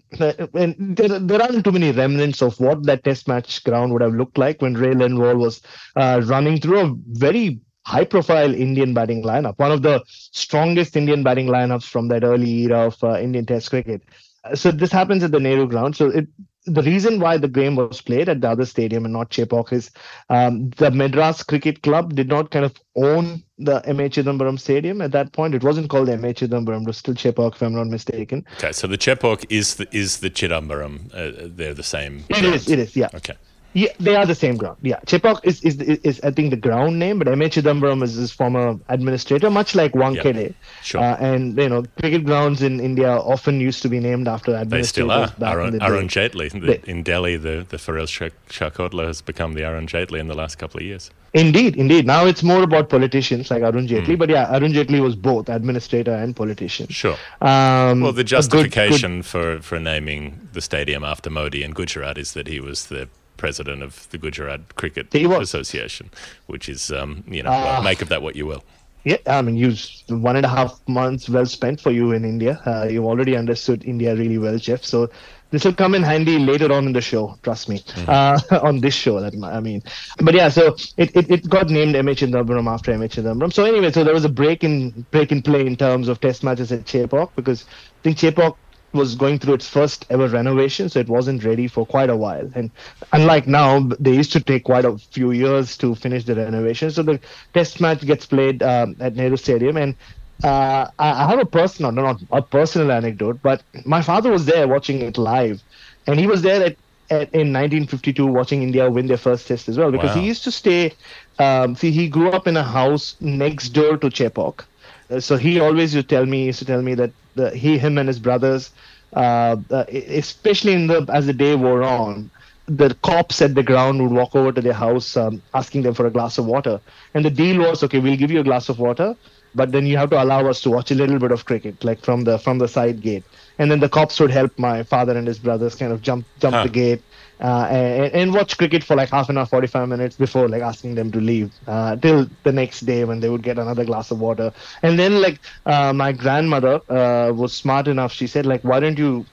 and 0.53 0.97
there, 0.97 1.19
there 1.19 1.41
aren't 1.41 1.63
too 1.63 1.71
many 1.71 1.91
remnants 1.91 2.41
of 2.41 2.59
what 2.59 2.83
that 2.85 3.03
test 3.03 3.27
match 3.27 3.63
ground 3.63 3.93
would 3.93 4.01
have 4.01 4.15
looked 4.15 4.37
like 4.37 4.61
when 4.61 4.73
Ray 4.73 4.93
Lindwall 4.93 5.37
was 5.37 5.61
uh, 5.95 6.21
running 6.25 6.59
through 6.59 6.79
a 6.79 6.95
very 7.09 7.59
high 7.85 8.05
profile 8.05 8.53
Indian 8.53 8.93
batting 8.93 9.23
lineup, 9.23 9.57
one 9.57 9.71
of 9.71 9.81
the 9.81 10.03
strongest 10.07 10.97
Indian 10.97 11.23
batting 11.23 11.47
lineups 11.47 11.85
from 11.85 12.09
that 12.09 12.23
early 12.23 12.49
era 12.63 12.87
of 12.87 13.01
uh, 13.03 13.17
Indian 13.17 13.45
Test 13.45 13.69
cricket. 13.69 14.01
Uh, 14.43 14.55
So 14.55 14.71
this 14.71 14.91
happens 14.91 15.23
at 15.23 15.31
the 15.31 15.39
Nehru 15.39 15.67
ground. 15.67 15.95
So 15.95 16.09
it, 16.09 16.27
the 16.67 16.83
reason 16.83 17.19
why 17.19 17.37
the 17.37 17.47
game 17.47 17.75
was 17.75 18.01
played 18.01 18.27
at 18.27 18.41
the 18.41 18.49
other 18.49 18.65
stadium 18.65 19.05
and 19.05 19.13
not 19.13 19.29
Chepauk 19.29 19.71
is 19.71 19.89
um, 20.29 20.69
the 20.71 20.91
Madras 20.91 21.41
Cricket 21.41 21.81
Club 21.81 22.13
did 22.13 22.27
not 22.27 22.51
kind 22.51 22.65
of 22.65 22.75
own 22.95 23.43
the 23.57 23.81
MA 23.87 24.03
Chidambaram 24.03 24.59
Stadium 24.59 25.01
at 25.01 25.11
that 25.13 25.31
point. 25.31 25.55
It 25.55 25.63
wasn't 25.63 25.89
called 25.89 26.09
MA 26.09 26.33
Chidambaram, 26.33 26.81
it 26.81 26.87
was 26.87 26.97
still 26.97 27.13
Chepauk, 27.13 27.55
if 27.55 27.61
I'm 27.61 27.73
not 27.73 27.87
mistaken. 27.87 28.45
Okay, 28.57 28.73
so 28.73 28.85
the 28.85 28.97
Chepauk 28.97 29.45
is 29.49 29.75
the, 29.75 29.87
is 29.95 30.17
the 30.17 30.29
Chidambaram. 30.29 31.13
Uh, 31.13 31.47
they're 31.55 31.73
the 31.73 31.83
same. 31.83 32.25
It 32.29 32.41
grounds. 32.41 32.63
is, 32.63 32.69
it 32.69 32.79
is, 32.79 32.95
yeah. 32.95 33.09
Okay. 33.13 33.35
Yeah, 33.73 33.89
they 33.99 34.15
are 34.15 34.25
the 34.25 34.33
same 34.35 34.55
ground. 34.57 34.77
Yeah, 34.81 34.99
Chepauk 35.05 35.41
is, 35.43 35.61
is, 35.63 35.79
is, 35.81 35.99
is 35.99 36.21
I 36.21 36.31
think, 36.31 36.49
the 36.49 36.57
ground 36.57 36.97
name, 36.97 37.19
but 37.19 37.27
M. 37.27 37.41
A. 37.41 37.45
Chidambaram 37.45 38.01
is 38.01 38.15
his 38.15 38.31
former 38.31 38.77
administrator, 38.89 39.49
much 39.51 39.75
like 39.75 39.91
Wankhede. 39.93 40.55
Sure. 40.81 41.01
Uh, 41.01 41.17
and, 41.19 41.55
you 41.57 41.69
know, 41.69 41.83
cricket 41.99 42.25
grounds 42.25 42.61
in 42.63 42.79
India 42.79 43.09
often 43.09 43.59
used 43.61 43.81
to 43.83 43.89
be 43.89 43.99
named 43.99 44.27
after 44.27 44.65
They 44.65 44.83
still 44.83 45.11
are. 45.11 45.31
Arun. 45.41 45.79
Arun 45.81 46.07
Jaitley. 46.07 46.49
The, 46.49 46.89
in 46.89 47.03
Delhi, 47.03 47.37
the, 47.37 47.65
the 47.69 47.77
Feroz 47.77 48.09
Shah, 48.09 48.29
Shah 48.49 48.71
has 48.71 49.21
become 49.21 49.53
the 49.53 49.63
Arun 49.63 49.85
Jaitley 49.85 50.19
in 50.19 50.27
the 50.27 50.35
last 50.35 50.55
couple 50.57 50.79
of 50.79 50.85
years. 50.85 51.11
Indeed, 51.33 51.75
indeed. 51.75 52.07
Now 52.07 52.25
it's 52.25 52.41
more 52.41 52.63
about 52.63 52.89
politicians 52.89 53.51
like 53.51 53.61
Arun 53.61 53.87
Jaitley, 53.87 54.13
Hmm. 54.13 54.15
but 54.15 54.29
yeah, 54.29 54.55
Arun 54.55 54.73
Jaitley 54.73 55.01
was 55.01 55.15
both 55.15 55.49
administrator 55.49 56.13
and 56.15 56.35
politician. 56.35 56.87
Sure. 56.87 57.17
Um, 57.41 58.01
Well, 58.01 58.11
the 58.11 58.21
a 58.21 58.23
good- 58.23 58.27
justification 58.27 59.21
for, 59.21 59.59
for 59.61 59.79
naming 59.79 60.49
the 60.53 60.61
stadium 60.61 61.03
after 61.03 61.29
Modi 61.29 61.63
in 61.63 61.71
Gujarat 61.73 62.17
is 62.17 62.31
that 62.33 62.47
he 62.47 62.59
was 62.59 62.87
the 62.87 63.07
president 63.37 63.83
of 63.83 64.09
the 64.09 64.17
Gujarat 64.17 64.75
Cricket. 64.75 65.13
Association, 65.13 66.09
which 66.47 66.67
is, 66.69 66.91
um, 66.91 67.23
you 67.27 67.43
know, 67.43 67.51
well, 67.51 67.83
make 67.83 68.01
of 68.01 68.09
that 68.09 68.21
what 68.21 68.35
you 68.35 68.45
will. 68.45 68.63
Yeah, 69.03 69.17
I 69.25 69.41
mean, 69.41 69.55
you 69.55 69.73
one 70.09 70.35
and 70.35 70.45
a 70.45 70.49
half 70.49 70.81
months 70.87 71.29
well 71.29 71.45
spent 71.45 71.79
for 71.79 71.91
you 71.91 72.11
in 72.11 72.25
India. 72.25 72.59
Uh, 72.65 72.87
you've 72.89 73.05
already 73.05 73.37
understood 73.37 73.85
India 73.85 74.13
really 74.13 74.37
well, 74.37 74.57
Geoff. 74.57 74.83
So 74.83 75.09
this 75.51 75.63
will 75.63 75.73
come 75.73 75.95
in 75.95 76.03
handy 76.03 76.39
later 76.39 76.73
on 76.73 76.87
in 76.87 76.91
the 76.93 76.99
show. 76.99 77.37
Trust 77.41 77.69
me, 77.69 77.81
uh, 78.07 78.37
on 78.63 78.81
this 78.81 78.93
show. 78.93 79.21
That 79.21 79.33
I 79.41 79.61
mean, 79.61 79.81
but 80.19 80.33
yeah. 80.33 80.49
So 80.49 80.75
it, 80.97 81.15
it, 81.15 81.31
it 81.31 81.49
got 81.49 81.69
named 81.69 81.95
MH 81.95 82.27
Chidambaram 82.27 82.69
after 82.69 82.91
MH 82.91 83.21
Chidambaram. 83.21 83.53
So 83.53 83.63
anyway, 83.63 83.91
so 83.91 84.03
there 84.03 84.13
was 84.13 84.25
a 84.25 84.29
break 84.29 84.65
in 84.65 85.05
break 85.11 85.31
in 85.31 85.41
play 85.41 85.65
in 85.65 85.77
terms 85.77 86.09
of 86.09 86.19
Test 86.19 86.43
matches 86.43 86.73
at 86.73 86.83
Chepauk 86.83 87.31
because 87.37 87.63
I 87.63 88.03
think 88.03 88.17
Chepauk 88.17 88.57
was 88.97 89.15
going 89.15 89.39
through 89.39 89.55
its 89.55 89.69
first 89.69 90.05
ever 90.09 90.27
renovation, 90.27 90.89
so 90.89 90.99
it 90.99 91.09
wasn't 91.09 91.45
ready 91.45 91.67
for 91.67 91.85
quite 91.85 92.09
a 92.09 92.17
while. 92.17 92.49
And 92.55 92.71
unlike 93.13 93.47
now, 93.47 93.89
they 93.99 94.13
used 94.15 94.33
to 94.33 94.41
take 94.41 94.65
quite 94.65 94.85
a 94.85 94.97
few 94.97 95.31
years 95.31 95.77
to 95.79 95.95
finish 95.95 96.25
the 96.25 96.35
renovation. 96.35 96.91
So 96.91 97.03
the 97.03 97.19
test 97.53 97.81
match 97.81 98.01
gets 98.01 98.25
played 98.27 98.63
um, 98.63 98.95
at 98.99 99.15
Nehru 99.15 99.37
Stadium, 99.37 99.77
and 99.77 99.95
uh, 100.43 100.87
I 100.99 101.23
I 101.23 101.27
have 101.29 101.39
a 101.39 101.45
personal, 101.45 101.91
no, 101.91 102.03
not 102.03 102.21
a 102.31 102.41
personal 102.43 102.91
anecdote, 102.91 103.41
but 103.41 103.63
my 103.85 104.01
father 104.01 104.31
was 104.31 104.45
there 104.45 104.67
watching 104.67 105.01
it 105.01 105.17
live, 105.17 105.63
and 106.07 106.19
he 106.19 106.27
was 106.27 106.41
there 106.41 106.63
at, 106.63 106.77
at 107.09 107.33
in 107.33 107.51
1952 107.51 108.25
watching 108.27 108.61
India 108.63 108.89
win 108.89 109.07
their 109.07 109.17
first 109.17 109.47
test 109.47 109.67
as 109.69 109.77
well 109.77 109.91
because 109.91 110.13
Wow. 110.13 110.21
he 110.21 110.25
used 110.27 110.43
to 110.45 110.51
stay. 110.51 110.95
Um, 111.39 111.75
see, 111.75 111.91
he 111.91 112.09
grew 112.09 112.29
up 112.31 112.47
in 112.47 112.57
a 112.57 112.63
house 112.63 113.15
next 113.21 113.69
door 113.69 113.97
to 113.97 114.09
Chepauk. 114.09 114.65
Uh, 115.09 115.19
so 115.19 115.37
he 115.37 115.59
always 115.59 115.93
used 115.93 116.07
to 116.09 116.15
tell 116.15 116.25
me, 116.25 116.45
used 116.45 116.59
to 116.59 116.65
tell 116.65 116.81
me 116.81 116.93
that 116.95 117.13
the, 117.35 117.51
he, 117.55 117.77
him, 117.77 117.97
and 117.97 118.07
his 118.07 118.19
brothers, 118.19 118.71
uh, 119.15 119.57
uh, 119.71 119.85
especially 119.89 120.73
in 120.73 120.87
the 120.87 121.05
as 121.13 121.25
the 121.27 121.33
day 121.33 121.55
wore 121.55 121.83
on, 121.83 122.31
the 122.67 122.93
cops 123.03 123.41
at 123.41 123.55
the 123.55 123.63
ground 123.63 124.01
would 124.01 124.11
walk 124.11 124.35
over 124.35 124.51
to 124.51 124.61
their 124.61 124.73
house, 124.73 125.15
um, 125.15 125.41
asking 125.53 125.81
them 125.83 125.93
for 125.93 126.05
a 126.05 126.11
glass 126.11 126.37
of 126.37 126.45
water. 126.45 126.79
And 127.13 127.25
the 127.25 127.29
deal 127.31 127.59
was, 127.59 127.83
okay, 127.83 127.99
we'll 127.99 128.17
give 128.17 128.31
you 128.31 128.39
a 128.39 128.43
glass 128.43 128.69
of 128.69 128.79
water, 128.79 129.15
but 129.53 129.71
then 129.71 129.85
you 129.85 129.97
have 129.97 130.09
to 130.11 130.21
allow 130.21 130.47
us 130.47 130.61
to 130.61 130.69
watch 130.71 130.91
a 130.91 130.95
little 130.95 131.19
bit 131.19 131.31
of 131.31 131.45
cricket, 131.45 131.83
like 131.83 132.03
from 132.03 132.23
the 132.23 132.37
from 132.39 132.59
the 132.59 132.67
side 132.67 133.01
gate. 133.01 133.27
And 133.57 133.71
then 133.71 133.79
the 133.79 133.89
cops 133.89 134.19
would 134.19 134.31
help 134.31 134.51
my 134.57 134.83
father 134.83 135.17
and 135.17 135.27
his 135.27 135.39
brothers 135.39 135.75
kind 135.75 135.91
of 135.93 136.01
jump 136.01 136.27
jump 136.37 136.61
Huh. 136.61 136.63
the 136.63 136.69
gate 136.69 137.03
uh, 137.39 137.67
and, 137.69 138.13
and 138.13 138.33
watch 138.33 138.57
cricket 138.57 138.83
for 138.83 138.95
like 138.95 139.09
half 139.09 139.29
an 139.29 139.37
hour, 139.37 139.45
45 139.45 139.87
minutes 139.87 140.15
before 140.17 140.47
like 140.49 140.61
asking 140.61 140.95
them 140.95 141.11
to 141.11 141.19
leave 141.19 141.53
uh, 141.67 141.95
till 141.97 142.27
the 142.43 142.51
next 142.51 142.81
day 142.81 143.03
when 143.05 143.19
they 143.19 143.29
would 143.29 143.43
get 143.43 143.57
another 143.59 143.85
glass 143.85 144.11
of 144.11 144.19
water. 144.19 144.51
And 144.83 144.97
then 144.99 145.21
like 145.21 145.41
uh, 145.65 145.93
my 145.93 146.11
grandmother 146.11 146.81
uh, 146.89 147.31
was 147.33 147.53
smart 147.53 147.87
enough. 147.87 148.11
She 148.11 148.27
said 148.27 148.45
like, 148.45 148.63
why 148.63 148.79
don't 148.79 148.97
you 148.97 149.27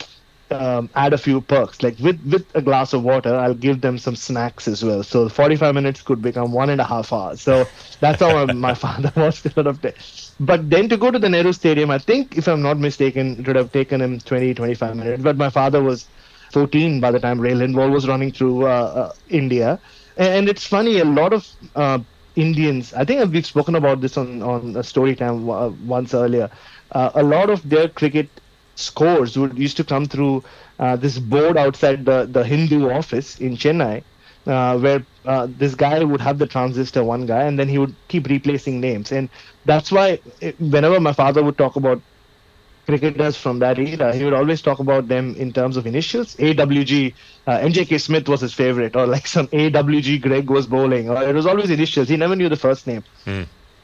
um, 0.50 0.90
add 0.94 1.12
a 1.12 1.18
few 1.18 1.40
perks? 1.40 1.82
Like 1.82 1.98
with 1.98 2.20
with 2.24 2.46
a 2.54 2.62
glass 2.62 2.92
of 2.92 3.02
water, 3.02 3.34
I'll 3.34 3.54
give 3.54 3.80
them 3.80 3.98
some 3.98 4.16
snacks 4.16 4.68
as 4.68 4.84
well. 4.84 5.02
So 5.02 5.28
45 5.28 5.74
minutes 5.74 6.02
could 6.02 6.20
become 6.22 6.52
one 6.52 6.70
and 6.70 6.80
a 6.80 6.84
half 6.84 7.12
hours. 7.12 7.42
So 7.42 7.70
that's 8.00 8.20
how 8.20 8.46
my 8.46 8.74
father 8.84 9.12
was 9.16 9.38
sort 9.38 9.66
of. 9.66 9.80
there. 9.80 9.94
But 10.38 10.70
then 10.70 10.88
to 10.88 10.96
go 10.96 11.10
to 11.10 11.18
the 11.18 11.28
Nehru 11.28 11.52
Stadium, 11.52 11.90
I 11.90 11.98
think 11.98 12.36
if 12.36 12.46
I'm 12.48 12.62
not 12.62 12.78
mistaken, 12.78 13.38
it 13.40 13.46
would 13.46 13.56
have 13.56 13.72
taken 13.72 14.00
him 14.00 14.20
20, 14.20 14.54
25 14.54 14.96
minutes. 14.96 15.22
But 15.22 15.36
my 15.36 15.50
father 15.50 15.82
was 15.82 16.08
14 16.54 17.00
by 17.00 17.12
the 17.12 17.20
time 17.20 17.40
Ray 17.40 17.54
Lindwall 17.54 17.92
was 17.92 18.08
running 18.08 18.32
through 18.32 18.66
uh, 18.66 18.70
uh, 19.02 19.12
India. 19.28 19.80
And 20.16 20.48
it's 20.48 20.66
funny, 20.66 21.00
a 21.00 21.04
lot 21.04 21.34
of 21.34 21.48
uh, 21.76 22.00
Indians, 22.36 22.94
I 22.94 23.04
think 23.04 23.32
we've 23.32 23.46
spoken 23.46 23.76
about 23.76 24.00
this 24.02 24.18
on, 24.18 24.42
on 24.42 24.76
a 24.76 24.84
story 24.84 25.16
time 25.16 25.44
once 25.86 26.14
earlier. 26.14 26.50
A 26.92 27.22
lot 27.22 27.50
of 27.50 27.68
their 27.68 27.88
cricket 27.88 28.40
scores 28.76 29.38
would 29.38 29.58
used 29.58 29.76
to 29.78 29.84
come 29.84 30.06
through 30.06 30.44
uh, 30.78 30.96
this 30.96 31.18
board 31.18 31.56
outside 31.58 32.04
the, 32.06 32.26
the 32.30 32.44
Hindu 32.44 32.90
office 32.90 33.38
in 33.38 33.56
Chennai, 33.56 34.04
uh, 34.46 34.78
where 34.78 35.06
uh, 35.24 35.48
this 35.50 35.74
guy 35.74 36.04
would 36.04 36.20
have 36.20 36.38
the 36.38 36.46
transistor, 36.46 37.04
one 37.04 37.26
guy, 37.26 37.44
and 37.44 37.58
then 37.58 37.68
he 37.68 37.78
would 37.78 37.96
keep 38.08 38.26
replacing 38.28 38.80
names. 38.80 39.12
And 39.12 39.30
that's 39.64 39.92
why 39.92 40.20
eh, 40.42 40.52
whenever 40.58 41.00
my 41.00 41.12
father 41.12 41.42
would 41.44 41.58
talk 41.58 41.76
about 41.76 42.02
cricketers 42.86 43.36
from 43.36 43.58
that 43.60 43.78
era, 43.78 44.14
he 44.14 44.24
would 44.24 44.34
always 44.34 44.60
talk 44.62 44.78
about 44.80 45.08
them 45.08 45.34
in 45.36 45.52
terms 45.52 45.76
of 45.76 45.86
initials. 45.86 46.34
AWG, 46.36 47.14
uh, 47.46 47.58
MJK 47.58 47.98
Smith 48.00 48.28
was 48.28 48.40
his 48.40 48.54
favorite, 48.54 48.96
or 48.96 49.06
like 49.06 49.26
some 49.26 49.48
AWG 49.48 50.20
Greg 50.22 50.50
was 50.50 50.66
bowling, 50.66 51.08
or 51.10 51.22
it 51.22 51.34
was 51.34 51.46
always 51.46 51.70
initials. 51.70 52.08
He 52.08 52.16
never 52.16 52.36
knew 52.36 52.48
the 52.48 52.56
first 52.56 52.86
name. 52.86 53.04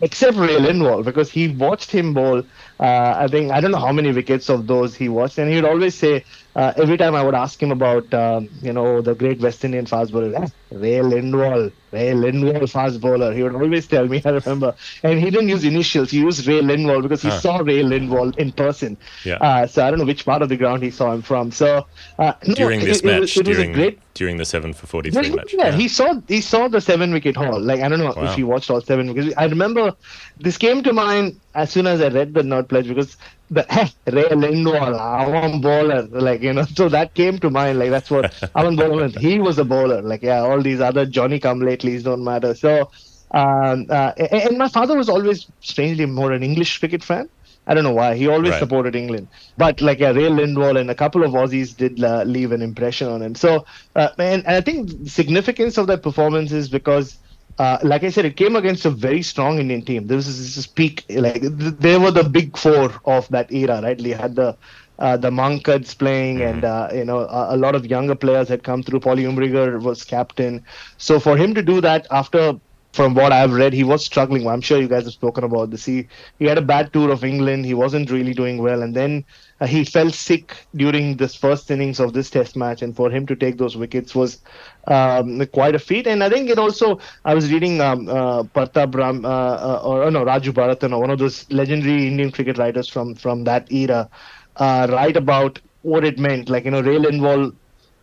Except 0.02 0.36
Ray 0.36 0.56
Lindwall, 0.58 1.04
because 1.04 1.30
he 1.30 1.48
watched 1.48 1.90
him 1.90 2.14
bowl. 2.14 2.38
Uh, 2.78 3.14
I 3.18 3.28
think 3.28 3.52
I 3.52 3.60
don't 3.60 3.70
know 3.70 3.78
how 3.78 3.92
many 3.92 4.12
wickets 4.12 4.48
of 4.48 4.66
those 4.66 4.94
he 4.94 5.08
watched, 5.08 5.38
and 5.38 5.50
he 5.50 5.56
would 5.56 5.64
always 5.64 5.94
say 5.94 6.24
uh, 6.56 6.72
every 6.76 6.96
time 6.96 7.14
I 7.14 7.22
would 7.22 7.34
ask 7.34 7.62
him 7.62 7.70
about, 7.70 8.12
um, 8.12 8.48
you 8.60 8.72
know, 8.72 9.00
the 9.00 9.14
great 9.14 9.40
West 9.40 9.64
Indian 9.64 9.86
fast 9.86 10.10
bowler, 10.12 10.32
"Ah, 10.36 10.46
Ray 10.72 10.98
Lindwall, 11.00 11.70
Ray 11.92 12.12
Lindwall 12.12 12.68
fast 12.68 13.00
bowler. 13.00 13.32
He 13.32 13.42
would 13.42 13.54
always 13.54 13.86
tell 13.86 14.06
me. 14.08 14.20
I 14.24 14.30
remember, 14.30 14.74
and 15.04 15.18
he 15.20 15.30
didn't 15.30 15.48
use 15.48 15.64
initials. 15.64 16.10
He 16.10 16.18
used 16.18 16.46
Ray 16.46 16.60
Lindwall 16.60 17.02
because 17.02 17.22
he 17.22 17.30
saw 17.30 17.58
Ray 17.58 17.82
Lindwall 17.82 18.36
in 18.36 18.50
person. 18.52 18.96
Yeah. 19.24 19.34
Uh, 19.36 19.66
so 19.66 19.84
I 19.86 19.90
don't 19.90 20.00
know 20.00 20.04
which 20.04 20.24
part 20.24 20.42
of 20.42 20.48
the 20.48 20.56
ground 20.56 20.82
he 20.82 20.90
saw 20.90 21.12
him 21.12 21.22
from. 21.22 21.52
So 21.52 21.86
uh, 22.18 22.32
no, 22.46 22.54
during 22.54 22.80
this 22.80 22.98
it, 22.98 23.04
match, 23.04 23.36
it 23.36 23.46
was 23.46 23.56
during 23.56 23.72
great 23.72 24.00
during 24.14 24.36
the 24.36 24.44
seven 24.44 24.72
for 24.72 24.86
43 24.86 25.28
yeah, 25.28 25.34
match. 25.36 25.54
yeah, 25.56 25.70
he 25.72 25.86
saw 25.88 26.20
he 26.26 26.40
saw 26.40 26.66
the 26.68 26.80
seven 26.80 27.12
wicket 27.12 27.36
haul. 27.36 27.60
Like 27.60 27.80
I 27.80 27.88
don't 27.88 28.00
know 28.00 28.12
Wow. 28.16 28.24
if 28.24 28.34
he 28.34 28.42
watched 28.42 28.70
all 28.70 28.80
seven 28.80 29.12
because 29.12 29.32
I 29.36 29.44
remember 29.46 29.94
this 30.38 30.58
came 30.58 30.82
to 30.82 30.92
mind 30.92 31.40
as 31.54 31.70
soon 31.70 31.86
as 31.86 32.00
I 32.00 32.08
read 32.08 32.34
the 32.34 32.42
not 32.42 32.68
pledge 32.68 32.88
because 32.88 33.16
the 33.50 33.66
Ray 34.06 34.28
Lindwall, 34.30 34.94
Avan 34.98 35.60
bowler, 35.62 36.06
like 36.08 36.42
you 36.42 36.52
know, 36.52 36.64
so 36.76 36.88
that 36.88 37.14
came 37.14 37.38
to 37.40 37.50
mind. 37.50 37.78
Like 37.78 37.90
that's 37.90 38.10
what 38.10 38.30
Avan 38.56 38.76
bowler. 38.76 39.08
He 39.08 39.40
was 39.40 39.58
a 39.58 39.64
bowler. 39.64 40.02
Like 40.02 40.22
yeah, 40.22 40.40
all 40.40 40.62
these 40.62 40.80
other 40.80 41.06
Johnny 41.06 41.40
come 41.40 41.60
latelys 41.60 42.04
don't 42.04 42.24
matter. 42.24 42.54
So, 42.54 42.90
um, 43.34 43.86
uh, 43.90 44.12
and, 44.18 44.42
and 44.42 44.58
my 44.58 44.68
father 44.68 44.96
was 44.96 45.08
always 45.08 45.50
strangely 45.60 46.06
more 46.06 46.32
an 46.32 46.42
English 46.42 46.78
cricket 46.78 47.02
fan. 47.04 47.28
I 47.66 47.74
don't 47.74 47.84
know 47.84 47.92
why. 47.92 48.16
He 48.16 48.28
always 48.28 48.56
Right. 48.56 48.58
supported 48.58 48.96
England. 48.96 49.30
But 49.56 49.80
like 49.80 49.98
yeah, 50.00 50.10
Ray 50.10 50.28
Lindwall 50.28 50.78
and 50.80 50.90
a 50.90 50.94
couple 50.94 51.24
of 51.24 51.32
Aussies 51.32 51.76
did 51.76 52.02
uh, 52.02 52.22
leave 52.24 52.52
an 52.52 52.62
impression 52.62 53.08
on 53.08 53.22
him. 53.22 53.34
So, 53.34 53.64
uh, 53.94 54.08
and, 54.18 54.46
and 54.46 54.56
I 54.56 54.60
think 54.60 54.88
the 55.04 55.10
significance 55.10 55.76
of 55.78 55.86
that 55.88 56.02
performance 56.02 56.52
is 56.52 56.68
because, 56.68 57.18
uh, 57.60 57.78
like 57.84 58.04
I 58.04 58.10
said, 58.10 58.26
it 58.26 58.36
came 58.36 58.56
against 58.56 58.86
a 58.86 58.90
very 58.90 59.22
strong 59.22 59.60
Indian 59.60 59.84
team. 59.84 60.08
This 60.16 60.28
is 60.28 60.38
this 60.48 60.66
is 60.66 60.72
peak. 60.76 61.06
Like 61.10 61.40
th- 61.42 61.76
they 61.78 61.98
were 61.98 62.10
the 62.12 62.24
big 62.24 62.56
four 62.56 62.92
of 63.04 63.28
that 63.30 63.52
era, 63.52 63.80
right? 63.82 63.98
They 63.98 64.10
had 64.10 64.36
the 64.36 64.58
uh, 64.98 65.16
the 65.18 65.30
Mankads 65.30 65.94
playing, 65.94 66.42
and 66.42 66.64
uh, 66.64 66.88
you 66.92 67.04
know 67.04 67.20
a, 67.20 67.54
a 67.54 67.58
lot 67.58 67.74
of 67.76 67.86
younger 67.86 68.16
players 68.16 68.48
had 68.48 68.64
come 68.64 68.82
through. 68.82 69.00
Polly 69.00 69.24
Umrigar 69.24 69.80
was 69.82 70.04
captain. 70.04 70.64
So 70.98 71.20
for 71.20 71.36
him 71.36 71.54
to 71.54 71.62
do 71.62 71.80
that 71.82 72.06
after 72.10 72.54
from 72.92 73.14
what 73.14 73.32
I've 73.32 73.52
read, 73.52 73.72
he 73.72 73.84
was 73.84 74.04
struggling. 74.04 74.46
I'm 74.46 74.60
sure 74.60 74.80
you 74.80 74.88
guys 74.88 75.04
have 75.04 75.12
spoken 75.12 75.44
about 75.44 75.70
this. 75.70 75.84
He 75.84 76.06
he 76.38 76.46
had 76.46 76.58
a 76.58 76.62
bad 76.62 76.92
tour 76.92 77.10
of 77.10 77.24
England. 77.24 77.64
He 77.64 77.74
wasn't 77.74 78.10
really 78.10 78.34
doing 78.34 78.60
well, 78.62 78.82
and 78.82 78.94
then 78.94 79.24
uh, 79.60 79.66
he 79.66 79.84
fell 79.84 80.10
sick 80.10 80.56
during 80.74 81.16
this 81.16 81.34
first 81.34 81.70
innings 81.70 82.00
of 82.00 82.12
this 82.12 82.30
Test 82.30 82.56
match. 82.56 82.82
And 82.82 82.94
for 82.96 83.10
him 83.10 83.26
to 83.26 83.36
take 83.36 83.58
those 83.58 83.76
wickets 83.76 84.14
was 84.14 84.38
um, 84.86 85.44
quite 85.46 85.74
a 85.74 85.78
feat. 85.78 86.06
And 86.06 86.22
I 86.22 86.28
think 86.28 86.50
it 86.50 86.58
also. 86.58 86.98
I 87.24 87.34
was 87.34 87.52
reading 87.52 87.80
um, 87.80 88.08
uh, 88.08 88.42
Pratap 88.44 88.94
Ram, 88.94 89.24
uh, 89.24 89.28
uh, 89.28 89.80
or 89.84 90.10
no 90.10 90.24
Raju 90.24 90.52
Bharatan, 90.52 90.98
one 90.98 91.10
of 91.10 91.18
those 91.18 91.50
legendary 91.50 92.06
Indian 92.08 92.30
cricket 92.30 92.58
writers 92.58 92.88
from 92.88 93.14
from 93.14 93.44
that 93.44 93.70
era, 93.72 94.08
uh, 94.56 94.86
write 94.90 95.16
about 95.16 95.60
what 95.82 96.04
it 96.04 96.18
meant. 96.18 96.48
Like 96.48 96.64
you 96.64 96.70
know, 96.70 96.80
Ray 96.80 96.98
Lindwall. 96.98 97.54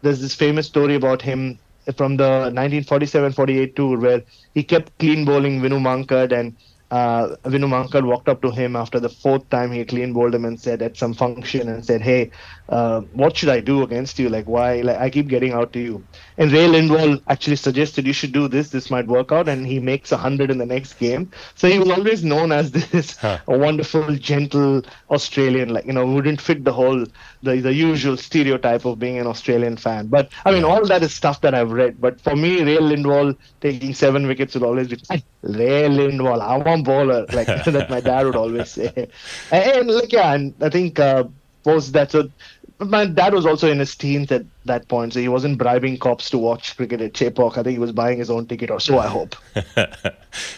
There's 0.02 0.22
this 0.22 0.36
famous 0.36 0.68
story 0.68 0.96
about 0.96 1.22
him 1.22 1.60
from 1.96 2.18
the 2.18 2.52
1947-48 2.52 3.76
tour 3.76 3.98
where 4.00 4.24
he 4.54 4.64
kept 4.64 4.98
clean 5.00 5.26
bowling 5.26 5.62
Vinu 5.62 5.80
Mankad 5.80 6.32
and 6.38 6.56
uh, 6.92 7.36
Vinu 7.44 7.68
Mankad 7.68 8.06
walked 8.06 8.30
up 8.30 8.42
to 8.42 8.52
him 8.52 8.76
after 8.76 9.00
the 9.00 9.10
fourth 9.10 9.48
time 9.50 9.72
he 9.72 9.84
clean 9.86 10.14
bowled 10.14 10.34
him 10.34 10.46
and 10.46 10.60
said 10.60 10.82
at 10.82 10.98
some 10.98 11.14
function 11.14 11.68
and 11.68 11.84
said, 11.86 12.02
"Hey, 12.02 12.32
uh, 12.70 13.02
what 13.12 13.38
should 13.38 13.50
I 13.50 13.60
do 13.62 13.84
against 13.84 14.20
you? 14.20 14.30
Like 14.30 14.46
why? 14.46 14.82
Like 14.82 14.98
I 14.98 15.10
keep 15.10 15.28
getting 15.28 15.54
out 15.54 15.74
to 15.74 15.80
you." 15.80 16.08
And 16.38 16.52
Ray 16.52 16.68
Lindwall 16.68 17.22
actually 17.30 17.56
suggested 17.56 18.06
you 18.08 18.14
should 18.14 18.32
do 18.34 18.48
this. 18.48 18.70
This 18.70 18.90
might 18.90 19.08
work 19.08 19.32
out, 19.32 19.48
and 19.48 19.66
he 19.66 19.80
makes 19.80 20.12
a 20.12 20.18
hundred 20.18 20.52
in 20.52 20.58
the 20.58 20.66
next 20.66 20.94
game. 20.96 21.32
So 21.56 21.68
he 21.68 21.80
was 21.80 21.90
always 21.90 22.24
known 22.24 22.52
as 22.52 22.72
this 22.92 23.18
Huh. 23.18 23.40
a 23.48 23.58
wonderful, 23.58 24.16
gentle 24.16 24.82
Australian, 25.10 25.70
like 25.70 25.86
you 25.86 25.94
know, 25.94 26.06
who 26.06 26.22
didn't 26.22 26.42
fit 26.42 26.64
the 26.64 26.74
whole 26.74 27.06
the 27.42 27.60
the 27.62 27.74
usual 27.74 28.18
stereotype 28.18 28.86
of 28.86 29.00
being 29.00 29.18
an 29.18 29.28
Australian 29.28 29.78
fan. 29.78 30.08
But 30.08 30.32
I 30.46 30.52
mean, 30.52 30.64
all 30.64 30.86
that 30.88 31.04
is 31.04 31.14
stuff 31.14 31.42
that 31.42 31.54
I've 31.56 31.72
read. 31.72 32.00
But 32.02 32.22
for 32.22 32.36
me, 32.36 32.62
Ray 32.64 32.78
Lindwall 32.78 33.36
taking 33.62 33.94
seven 33.94 34.28
wickets 34.28 34.54
would 34.56 34.64
always 34.64 34.88
be 34.88 34.98
Ray 35.44 35.88
Lindwall, 35.90 36.42
I 36.42 36.58
want 36.58 36.86
bowler, 36.86 37.28
like 37.32 37.54
that. 37.54 37.90
My 37.90 38.02
dad 38.02 38.26
would 38.26 38.36
always 38.36 38.70
say, 38.72 38.92
and, 39.52 39.64
and, 39.64 39.90
like 39.90 40.12
yeah, 40.12 40.34
and 40.34 40.56
I 40.62 40.70
think 40.70 41.00
uh, 41.00 41.26
was 41.66 41.92
that 41.94 42.12
so. 42.12 42.30
My 42.80 43.06
dad 43.08 43.34
was 43.34 43.46
also 43.46 43.72
in 43.72 43.80
his 43.80 43.96
teens 43.96 44.32
at 44.32 44.46
that 44.66 44.88
point, 44.88 45.14
so 45.14 45.20
he 45.20 45.28
wasn't 45.28 45.58
bribing 45.58 45.98
cops 45.98 46.30
to 46.30 46.38
watch 46.38 46.78
cricket 46.78 47.02
at 47.02 47.14
Chepauk. 47.14 47.54
I 47.58 47.64
think 47.64 47.74
he 47.74 47.80
was 47.80 47.92
buying 47.92 48.20
his 48.20 48.30
own 48.30 48.46
ticket, 48.46 48.70
or 48.70 48.80
so 48.80 49.00
I 49.00 49.08
hope. 49.08 49.36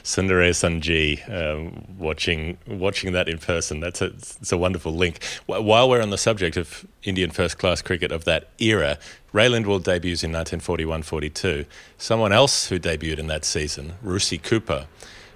Sundare 0.03 0.49
Sanji, 0.49 1.21
um, 1.31 1.85
watching 1.97 2.57
watching 2.67 3.13
that 3.13 3.29
in 3.29 3.37
person. 3.37 3.79
That's 3.79 4.01
a 4.01 4.07
it's 4.07 4.51
a 4.51 4.57
wonderful 4.57 4.93
link. 4.93 5.23
While 5.45 5.89
we're 5.89 6.01
on 6.01 6.09
the 6.09 6.17
subject 6.17 6.57
of 6.57 6.85
Indian 7.03 7.31
first 7.31 7.57
class 7.57 7.81
cricket 7.81 8.11
of 8.11 8.25
that 8.25 8.49
era, 8.59 8.97
Ray 9.31 9.47
Lindwall 9.47 9.81
debuts 9.81 10.23
in 10.23 10.31
1941-42. 10.31 11.65
Someone 11.97 12.33
else 12.33 12.67
who 12.67 12.79
debuted 12.79 13.19
in 13.19 13.27
that 13.27 13.45
season, 13.45 13.93
Rusi 14.03 14.41
Cooper, 14.41 14.87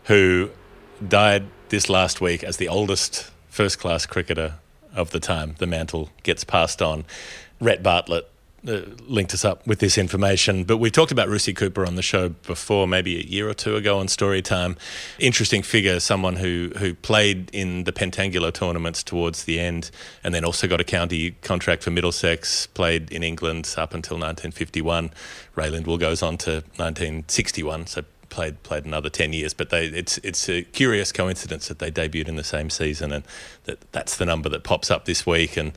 who 0.05 0.49
died 1.07 1.45
this 1.69 1.89
last 1.89 2.19
week 2.19 2.43
as 2.43 2.57
the 2.57 2.67
oldest 2.67 3.31
first 3.47 3.79
class 3.79 4.05
cricketer 4.05 4.55
of 4.93 5.11
the 5.11 5.19
time 5.19 5.55
the 5.57 5.67
mantle 5.67 6.09
gets 6.23 6.43
passed 6.43 6.81
on. 6.81 7.05
Rhett 7.59 7.81
Bartlett 7.81 8.29
uh, 8.65 8.81
linked 9.07 9.33
us 9.33 9.43
up 9.43 9.65
with 9.67 9.79
this 9.79 9.97
information. 9.97 10.63
But 10.63 10.77
we 10.77 10.89
talked 10.89 11.11
about 11.11 11.27
Rusi 11.27 11.53
Cooper 11.53 11.85
on 11.85 11.95
the 11.95 12.01
show 12.01 12.29
before, 12.29 12.87
maybe 12.87 13.17
a 13.17 13.23
year 13.23 13.49
or 13.49 13.53
two 13.53 13.75
ago 13.75 13.99
on 13.99 14.07
Storytime. 14.07 14.77
Interesting 15.19 15.63
figure, 15.63 15.99
someone 15.99 16.37
who 16.37 16.71
who 16.77 16.93
played 16.93 17.49
in 17.53 17.83
the 17.83 17.91
Pentangular 17.91 18.51
tournaments 18.51 19.03
towards 19.03 19.43
the 19.43 19.59
end, 19.59 19.91
and 20.23 20.33
then 20.33 20.45
also 20.45 20.67
got 20.67 20.79
a 20.79 20.85
county 20.85 21.31
contract 21.41 21.83
for 21.83 21.91
Middlesex. 21.91 22.67
Played 22.67 23.11
in 23.11 23.21
England 23.21 23.73
up 23.77 23.93
until 23.93 24.15
1951. 24.15 25.11
Ray 25.55 25.69
Lindwall 25.69 25.99
goes 25.99 26.23
on 26.23 26.37
to 26.37 26.63
1961, 26.77 27.87
so 27.87 28.03
played 28.33 28.55
played 28.63 28.85
another 28.85 29.09
ten 29.09 29.31
years. 29.33 29.53
But 29.53 29.69
they, 29.69 29.85
it's 29.85 30.17
it's 30.19 30.49
a 30.49 30.63
curious 30.63 31.11
coincidence 31.11 31.67
that 31.67 31.79
they 31.79 31.91
debuted 31.91 32.27
in 32.27 32.35
the 32.35 32.43
same 32.43 32.69
season, 32.69 33.11
and 33.11 33.23
that 33.65 33.77
that's 33.91 34.17
the 34.17 34.25
number 34.25 34.49
that 34.49 34.63
pops 34.63 34.89
up 34.91 35.05
this 35.05 35.25
week, 35.25 35.57
and 35.57 35.71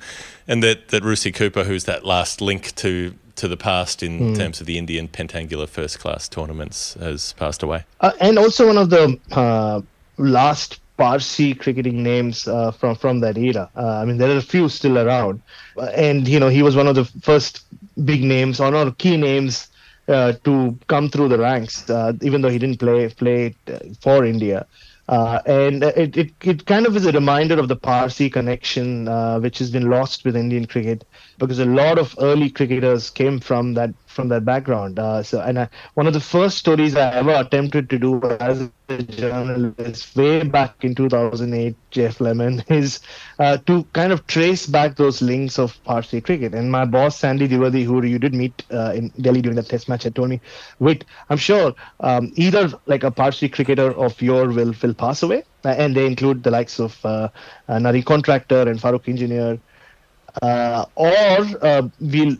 and 0.48 0.62
that 0.62 0.88
that 0.88 1.02
Rusi 1.02 1.32
Cooper, 1.32 1.64
who's 1.64 1.84
that 1.84 2.04
last 2.04 2.40
link 2.40 2.74
to 2.76 3.14
to 3.36 3.48
the 3.48 3.56
past 3.56 4.02
in 4.02 4.34
terms 4.34 4.60
of 4.60 4.66
the 4.66 4.78
Indian 4.78 5.08
pentangular 5.08 5.66
first 5.66 5.98
class 5.98 6.26
tournaments, 6.28 6.94
has 6.94 7.34
passed 7.34 7.62
away. 7.62 7.84
Uh, 8.00 8.12
and 8.18 8.38
also 8.38 8.66
one 8.66 8.78
of 8.78 8.88
the 8.88 9.20
uh, 9.32 9.82
last 10.16 10.80
Parsi 10.96 11.54
cricketing 11.54 12.02
names 12.02 12.48
uh, 12.48 12.70
from 12.70 12.96
from 12.96 13.20
that 13.20 13.36
era. 13.36 13.68
Uh, 13.76 14.02
I 14.02 14.04
mean, 14.06 14.16
there 14.16 14.30
are 14.30 14.38
a 14.38 14.48
few 14.54 14.68
still 14.68 14.98
around, 14.98 15.42
Uh, 15.76 16.08
and 16.08 16.26
you 16.26 16.40
know 16.40 16.48
he 16.48 16.62
was 16.62 16.74
one 16.74 16.88
of 16.88 16.94
the 16.94 17.04
first 17.20 17.60
big 18.04 18.22
names 18.22 18.60
or 18.60 18.70
not 18.70 18.96
key 18.98 19.16
names 19.16 19.68
uh, 20.08 20.32
to 20.44 20.78
come 20.86 21.08
through 21.08 21.28
the 21.28 21.38
ranks, 21.38 21.88
uh, 21.90 22.12
even 22.22 22.40
though 22.40 22.48
he 22.48 22.58
didn't 22.58 22.78
play 22.78 23.08
play 23.08 23.54
uh, 23.68 23.78
for 24.00 24.24
India. 24.24 24.66
Uh, 25.08 25.40
and 25.46 25.84
it, 25.84 26.16
it, 26.16 26.32
it 26.42 26.66
kind 26.66 26.84
of 26.84 26.96
is 26.96 27.06
a 27.06 27.12
reminder 27.12 27.58
of 27.58 27.68
the 27.68 27.76
Parsi 27.76 28.28
connection, 28.28 29.06
uh, 29.06 29.38
which 29.38 29.58
has 29.58 29.70
been 29.70 29.88
lost 29.88 30.24
with 30.24 30.36
Indian 30.36 30.66
cricket, 30.66 31.04
because 31.38 31.60
a 31.60 31.64
lot 31.64 31.96
of 31.98 32.14
early 32.20 32.50
cricketers 32.50 33.08
came 33.10 33.38
from 33.38 33.74
that 33.74 33.94
from 34.16 34.28
that 34.30 34.44
background. 34.44 34.98
Uh, 34.98 35.22
so, 35.22 35.40
and 35.40 35.58
I, 35.60 35.68
one 35.94 36.06
of 36.08 36.14
the 36.14 36.20
first 36.20 36.58
stories 36.58 36.96
I 36.96 37.12
ever 37.14 37.32
attempted 37.32 37.88
to 37.90 37.98
do 37.98 38.22
as 38.40 38.68
a 38.88 39.02
journalist, 39.02 40.16
way 40.16 40.42
back 40.42 40.82
in 40.82 40.94
2008, 40.94 41.76
Geoff 41.90 42.20
Lemon, 42.20 42.64
is 42.68 43.00
uh, 43.38 43.58
to 43.66 43.84
kind 43.92 44.12
of 44.12 44.26
trace 44.26 44.66
back 44.66 44.96
those 44.96 45.22
links 45.22 45.58
of 45.58 45.78
Parsi 45.84 46.20
cricket. 46.20 46.54
And 46.54 46.72
my 46.72 46.84
boss 46.84 47.18
Sandy 47.18 47.46
Dwivedi, 47.46 47.84
who 47.84 48.02
you 48.04 48.18
did 48.18 48.34
meet 48.34 48.64
uh, 48.72 48.92
in 48.96 49.10
Delhi 49.20 49.42
during 49.42 49.56
that 49.56 49.68
Test 49.68 49.88
match, 49.88 50.02
had 50.04 50.16
told 50.16 50.30
me, 50.30 50.40
"Wait, 50.80 51.04
I'm 51.30 51.36
sure 51.36 51.74
um, 52.00 52.32
either 52.34 52.72
like 52.86 53.04
a 53.04 53.10
Parsi 53.10 53.48
cricketer 53.48 53.92
of 53.92 54.20
your 54.20 54.48
will 54.48 54.74
will 54.82 54.94
pass 54.94 55.22
away." 55.22 55.44
Uh, 55.64 55.68
and 55.70 55.94
they 55.94 56.06
include 56.06 56.42
the 56.42 56.50
likes 56.50 56.80
of 56.80 57.04
uh, 57.04 57.28
Nari 57.68 58.02
Contractor 58.02 58.62
and 58.68 58.80
Farokh 58.80 59.08
Engineer, 59.08 59.58
uh, 60.42 60.84
or 60.94 61.38
uh, 61.62 61.88
we'll 62.00 62.36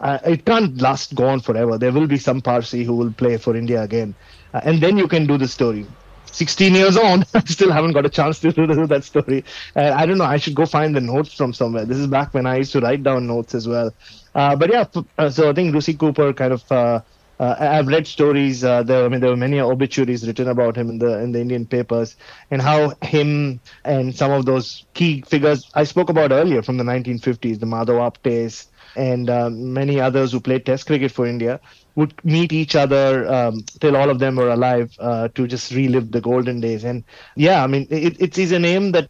uh, 0.00 0.18
it 0.24 0.44
can't 0.44 0.80
last 0.80 1.14
go 1.14 1.28
on 1.28 1.40
forever. 1.40 1.78
There 1.78 1.92
will 1.92 2.06
be 2.06 2.18
some 2.18 2.40
Parsi 2.40 2.84
who 2.84 2.94
will 2.94 3.12
play 3.12 3.36
for 3.36 3.56
India 3.56 3.82
again, 3.82 4.14
uh, 4.54 4.60
and 4.64 4.80
then 4.80 4.96
you 4.96 5.08
can 5.08 5.26
do 5.26 5.38
the 5.38 5.48
story. 5.48 5.86
16 6.32 6.74
years 6.74 6.96
on, 6.96 7.24
I 7.34 7.40
still 7.40 7.72
haven't 7.72 7.92
got 7.92 8.06
a 8.06 8.08
chance 8.08 8.38
to 8.40 8.52
do 8.52 8.86
that 8.86 9.04
story. 9.04 9.44
Uh, 9.74 9.92
I 9.96 10.06
don't 10.06 10.18
know. 10.18 10.24
I 10.24 10.36
should 10.36 10.54
go 10.54 10.66
find 10.66 10.94
the 10.94 11.00
notes 11.00 11.34
from 11.34 11.52
somewhere. 11.52 11.84
This 11.84 11.98
is 11.98 12.06
back 12.06 12.34
when 12.34 12.46
I 12.46 12.56
used 12.58 12.72
to 12.72 12.80
write 12.80 13.02
down 13.02 13.26
notes 13.26 13.54
as 13.54 13.66
well. 13.66 13.92
Uh, 14.34 14.54
but 14.56 14.70
yeah, 14.70 14.84
uh, 15.18 15.30
so 15.30 15.50
I 15.50 15.52
think 15.52 15.74
Rusi 15.74 15.98
Cooper 15.98 16.32
kind 16.32 16.52
of. 16.52 16.70
Uh, 16.72 17.00
I've 17.42 17.86
read 17.86 18.06
stories. 18.06 18.60
There, 18.60 18.82
I 19.06 19.08
mean, 19.08 19.20
there 19.20 19.30
were 19.30 19.36
many 19.36 19.60
obituaries 19.60 20.26
written 20.26 20.46
about 20.48 20.76
him 20.76 20.90
in 20.90 20.98
the 20.98 21.20
in 21.20 21.32
the 21.32 21.40
Indian 21.40 21.64
papers, 21.64 22.16
and 22.50 22.60
how 22.60 22.92
him 23.00 23.60
and 23.82 24.14
some 24.14 24.30
of 24.30 24.44
those 24.44 24.84
key 24.92 25.22
figures 25.22 25.70
I 25.74 25.84
spoke 25.84 26.10
about 26.10 26.32
earlier 26.32 26.60
from 26.60 26.76
the 26.76 26.84
1950s, 26.84 27.58
the 27.58 27.64
Madhav 27.64 28.12
Aptes, 28.12 28.66
and 28.96 29.28
uh, 29.30 29.50
many 29.50 30.00
others 30.00 30.32
who 30.32 30.40
played 30.40 30.66
Test 30.66 30.86
cricket 30.86 31.10
for 31.10 31.26
India, 31.26 31.60
would 31.96 32.14
meet 32.24 32.52
each 32.52 32.74
other 32.74 33.30
um, 33.32 33.60
till 33.80 33.96
all 33.96 34.10
of 34.10 34.18
them 34.18 34.36
were 34.36 34.50
alive 34.50 34.90
uh, 34.98 35.28
to 35.34 35.46
just 35.46 35.72
relive 35.72 36.10
the 36.12 36.20
golden 36.20 36.60
days. 36.60 36.84
And 36.84 37.04
yeah, 37.36 37.62
I 37.62 37.66
mean, 37.66 37.86
it, 37.90 38.20
it 38.20 38.38
is 38.38 38.52
a 38.52 38.58
name 38.58 38.92
that 38.92 39.08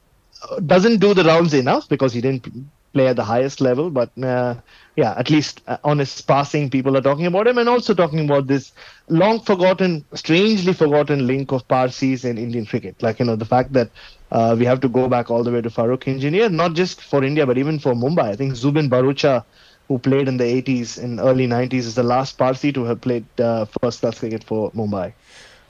uh, 0.51 0.61
doesn't 0.61 0.99
do 1.01 1.15
the 1.15 1.25
rounds 1.25 1.55
enough 1.55 1.89
because 1.89 2.13
he 2.13 2.21
didn't 2.21 2.47
play 2.93 3.07
at 3.09 3.17
the 3.17 3.25
highest 3.25 3.61
level. 3.61 3.91
But 3.91 4.11
uh, 4.23 4.57
yeah, 4.97 5.15
at 5.17 5.31
least 5.31 5.61
uh, 5.67 5.79
on 5.85 5.99
his 5.99 6.21
passing, 6.23 6.71
people 6.71 6.97
are 6.97 7.03
talking 7.03 7.27
about 7.27 7.47
him 7.47 7.59
and 7.59 7.69
also 7.69 7.95
talking 7.95 8.25
about 8.25 8.47
this 8.47 8.73
long 9.09 9.41
forgotten, 9.41 10.05
strangely 10.15 10.73
forgotten 10.73 11.27
link 11.27 11.53
of 11.53 11.67
Parsis 11.69 12.25
and 12.25 12.39
Indian 12.39 12.67
cricket. 12.67 13.03
Like, 13.03 13.19
you 13.19 13.25
know, 13.27 13.37
the 13.37 13.45
fact 13.45 13.73
that 13.75 13.91
uh, 14.31 14.57
we 14.59 14.65
have 14.65 14.81
to 14.81 14.89
go 14.89 15.09
back 15.09 15.31
all 15.31 15.43
the 15.45 15.53
way 15.53 15.61
to 15.61 15.69
Farokh 15.71 16.07
Engineer, 16.09 16.49
not 16.49 16.75
just 16.75 17.01
for 17.03 17.23
India, 17.25 17.47
but 17.47 17.59
even 17.59 17.79
for 17.79 17.95
Mumbai. 17.95 18.25
I 18.33 18.37
think 18.37 18.55
Zubin 18.57 18.89
Bharucha, 18.91 19.45
who 19.91 19.99
played 19.99 20.29
in 20.29 20.37
the 20.37 20.45
80s 20.45 21.03
and 21.03 21.19
early 21.19 21.49
90s, 21.49 21.79
is 21.79 21.97
the 21.97 22.05
last 22.05 22.39
Parsi 22.39 22.71
to 22.73 22.85
have 22.85 23.01
played 23.01 23.25
uh, 23.41 23.65
first 23.83 23.99
class 24.01 24.21
cricket 24.21 24.45
for 24.45 24.71
Mumbai. 24.71 25.13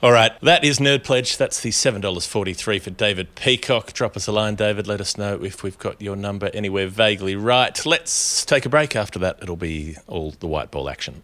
All 0.03 0.11
right, 0.11 0.31
that 0.41 0.63
is 0.63 0.77
Nerd 0.77 1.03
Pledge. 1.03 1.37
That's 1.37 1.59
the 1.59 1.71
$7.43 1.71 2.81
for 2.81 2.89
David 2.91 3.33
Peacock. 3.33 3.93
Drop 3.93 4.15
us 4.15 4.27
a 4.27 4.31
line, 4.31 4.53
David. 4.53 4.85
Let 4.85 5.01
us 5.01 5.17
know 5.17 5.43
if 5.43 5.63
we've 5.63 5.77
got 5.79 5.99
your 5.99 6.15
number 6.15 6.51
anywhere 6.53 6.85
vaguely 6.85 7.35
right. 7.35 7.83
Let's 7.83 8.45
take 8.45 8.67
a 8.67 8.69
break. 8.69 8.95
After 8.95 9.17
that, 9.17 9.39
it'll 9.41 9.55
be 9.55 9.97
all 10.05 10.35
the 10.39 10.45
white 10.45 10.69
ball 10.69 10.87
action. 10.87 11.23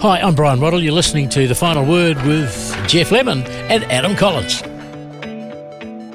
Hi, 0.00 0.20
I'm 0.20 0.36
Brian 0.36 0.60
Roddle. 0.60 0.80
You're 0.80 0.92
listening 0.92 1.28
to 1.30 1.48
The 1.48 1.56
Final 1.56 1.84
Word 1.84 2.22
with 2.22 2.54
Geoff 2.86 3.10
Lemon 3.10 3.42
and 3.42 3.82
Adam 3.90 4.14
Collins. 4.14 4.62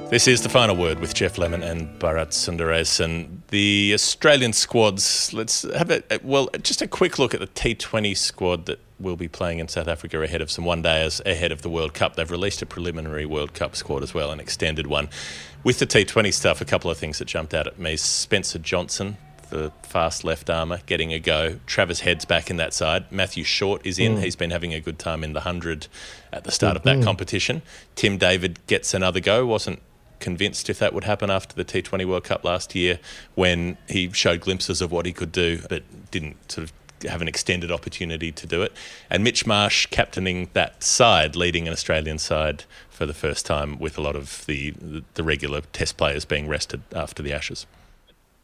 This 0.10 0.26
is 0.26 0.42
the 0.42 0.48
final 0.48 0.78
word 0.78 1.00
with 1.00 1.14
Geoff 1.14 1.38
Lemon 1.38 1.62
and 1.62 2.00
Bharat 2.00 2.30
Sundaresan. 2.30 3.40
The 3.50 3.92
Australian 3.94 4.54
squads, 4.54 5.34
let's 5.34 5.64
have 5.74 5.92
a, 5.92 6.02
well, 6.24 6.48
just 6.62 6.82
a 6.82 6.88
quick 6.88 7.20
look 7.20 7.34
at 7.34 7.42
the 7.42 7.48
T20 7.48 8.16
squad 8.16 8.68
that 8.68 8.80
will 9.02 9.18
be 9.18 9.28
playing 9.28 9.60
in 9.60 9.68
South 9.68 9.90
Africa 9.90 10.22
ahead 10.22 10.42
of 10.42 10.50
some 10.50 10.64
one 10.64 10.82
days 10.82 11.22
ahead 11.26 11.52
of 11.52 11.62
the 11.62 11.70
World 11.70 11.94
Cup. 11.94 12.16
They've 12.16 12.32
released 12.32 12.62
a 12.62 12.66
preliminary 12.66 13.26
World 13.26 13.54
Cup 13.54 13.76
squad 13.76 14.02
as 14.02 14.14
well, 14.14 14.32
an 14.32 14.40
extended 14.40 14.88
one. 14.88 15.10
With 15.66 15.80
the 15.80 15.88
T20 15.88 16.34
stuff, 16.34 16.62
a 16.62 16.66
couple 16.66 16.90
of 16.90 16.98
things 16.98 17.20
that 17.20 17.26
jumped 17.26 17.54
out 17.54 17.68
at 17.68 17.78
me. 17.78 17.98
Spencer 17.98 18.60
Johnson, 18.60 19.18
the 19.54 19.72
fast 19.84 20.24
left 20.24 20.50
armour, 20.50 20.80
getting 20.88 21.14
a 21.14 21.20
go. 21.20 21.60
Travis 21.68 22.00
Head's 22.00 22.26
back 22.26 22.50
in 22.50 22.58
that 22.58 22.74
side. 22.74 23.12
Matthew 23.12 23.44
Short 23.44 23.86
is 23.86 24.00
in. 24.00 24.16
Mm. 24.16 24.24
He's 24.24 24.36
been 24.36 24.50
having 24.50 24.74
a 24.74 24.80
good 24.80 24.98
time 24.98 25.24
in 25.24 25.34
the 25.34 25.42
100 25.42 25.88
at 26.32 26.44
the 26.44 26.52
start 26.52 26.76
of 26.76 26.82
that 26.84 26.96
mm-hmm. 26.98 27.04
competition. 27.04 27.62
Tim 27.96 28.18
David 28.18 28.60
gets 28.66 28.96
another 28.96 29.20
go. 29.20 29.46
Wasn't 29.46 29.80
convinced 30.20 30.70
if 30.70 30.80
that 30.80 30.94
would 30.94 31.04
happen 31.04 31.30
after 31.30 31.56
the 31.56 31.64
T20 31.64 32.06
World 32.06 32.24
Cup 32.24 32.44
last 32.44 32.74
year 32.74 33.00
when 33.36 33.78
he 33.88 34.12
showed 34.12 34.42
glimpses 34.42 34.82
of 34.82 34.92
what 34.92 35.06
he 35.06 35.14
could 35.14 35.32
do, 35.32 35.62
but 35.70 35.84
didn't 36.10 36.52
sort 36.52 36.64
of 36.64 36.74
have 37.08 37.22
an 37.22 37.28
extended 37.28 37.72
opportunity 37.72 38.32
to 38.32 38.48
do 38.48 38.64
it. 38.64 38.72
And 39.10 39.24
Mitch 39.24 39.46
Marsh 39.46 39.86
captaining 39.88 40.50
that 40.54 40.82
side, 40.82 41.36
leading 41.36 41.68
an 41.68 41.74
Australian 41.74 42.18
side 42.18 42.64
for 42.90 43.06
the 43.06 43.14
first 43.14 43.46
time 43.46 43.78
with 43.78 44.00
a 44.00 44.02
lot 44.02 44.16
of 44.16 44.46
the 44.48 44.74
the 45.14 45.24
regular 45.24 45.62
test 45.74 45.98
players 45.98 46.26
being 46.26 46.48
rested 46.48 46.82
after 46.96 47.22
the 47.22 47.34
Ashes. 47.34 47.68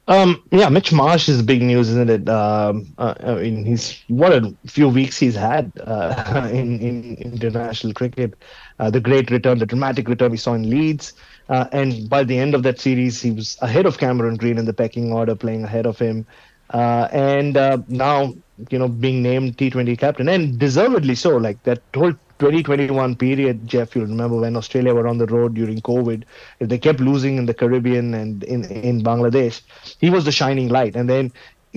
Um, 0.10 0.44
yeah, 0.52 0.70
Mitch 0.70 0.92
Marsh 0.92 1.30
is 1.30 1.44
big 1.44 1.62
news, 1.62 1.90
isn't 1.90 2.10
it? 2.10 2.28
Um, 2.30 2.94
uh, 2.98 3.14
I 3.24 3.36
mean, 3.36 3.64
he's 3.64 4.04
what 4.08 4.34
a 4.34 4.56
few 4.68 4.90
weeks 4.90 5.20
he's 5.20 5.36
had 5.36 5.72
uh, 5.82 6.50
in, 6.52 6.80
in 6.80 7.16
international 7.16 7.94
cricket. 7.94 8.34
Uh, 8.80 8.90
the 8.90 9.00
great 9.00 9.30
return, 9.30 9.60
the 9.60 9.68
dramatic 9.68 10.08
return 10.10 10.32
we 10.32 10.38
saw 10.38 10.56
in 10.56 10.70
Leeds, 10.70 11.14
uh, 11.50 11.68
and 11.74 12.10
by 12.10 12.24
the 12.24 12.40
end 12.40 12.56
of 12.56 12.64
that 12.64 12.80
series, 12.80 13.22
he 13.22 13.30
was 13.32 13.58
ahead 13.62 13.86
of 13.86 14.00
Cameron 14.00 14.36
Green 14.36 14.58
in 14.58 14.66
the 14.66 14.74
pecking 14.74 15.14
order, 15.14 15.36
playing 15.36 15.64
ahead 15.64 15.86
of 15.86 16.00
him, 16.00 16.26
uh, 16.72 17.08
and 17.12 17.56
uh, 17.56 17.78
now 17.88 18.34
you 18.72 18.80
know 18.80 18.88
being 18.90 19.22
named 19.22 19.58
T20 19.58 19.96
captain, 19.96 20.28
and 20.28 20.58
deservedly 20.58 21.14
so. 21.16 21.38
Like 21.38 21.62
that 21.64 21.84
whole 21.96 22.14
2021 22.40 23.16
period, 23.16 23.68
Geoff, 23.68 23.96
you'll 23.96 24.06
remember 24.06 24.38
when 24.38 24.56
Australia 24.56 24.94
were 24.94 25.08
on 25.08 25.18
the 25.18 25.28
road 25.28 25.54
during 25.54 25.82
COVID, 25.82 26.24
they 26.60 26.78
kept 26.78 27.00
losing 27.00 27.38
in 27.38 27.46
the 27.46 27.54
Caribbean 27.54 28.14
and 28.14 28.44
in, 28.44 28.66
in 28.66 29.04
Bangladesh. 29.04 29.62
He 30.00 30.10
was 30.10 30.26
the 30.26 30.32
shining 30.32 30.70
light. 30.70 30.96
And 30.96 31.10
then 31.10 31.32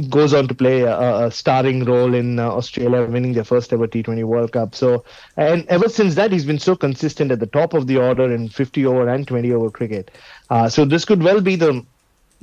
goes 0.09 0.33
on 0.33 0.49
to 0.49 0.55
play 0.55 0.83
a, 0.83 1.27
a 1.27 1.31
starring 1.31 1.85
role 1.85 2.15
in 2.15 2.39
uh, 2.39 2.49
Australia 2.49 3.05
winning 3.05 3.35
their 3.35 3.45
first 3.45 3.73
ever 3.73 3.87
T20 3.87 4.25
World 4.25 4.53
Cup. 4.53 4.75
So, 4.75 5.05
and 5.37 5.67
ever 5.67 5.89
since 5.89 6.15
that, 6.15 6.33
he's 6.33 6.47
been 6.47 6.59
so 6.59 6.75
consistent 6.75 7.31
at 7.31 7.41
the 7.41 7.47
top 7.47 7.75
of 7.75 7.87
the 7.87 7.99
order 7.99 8.33
in 8.33 8.49
50 8.49 8.87
over 8.87 9.09
and 9.09 9.27
20 9.29 9.53
over 9.53 9.71
cricket. 9.71 10.11
Uh, 10.49 10.69
so 10.69 10.85
this 10.85 11.05
could 11.05 11.23
well 11.23 11.41
be 11.41 11.57
the 11.57 11.85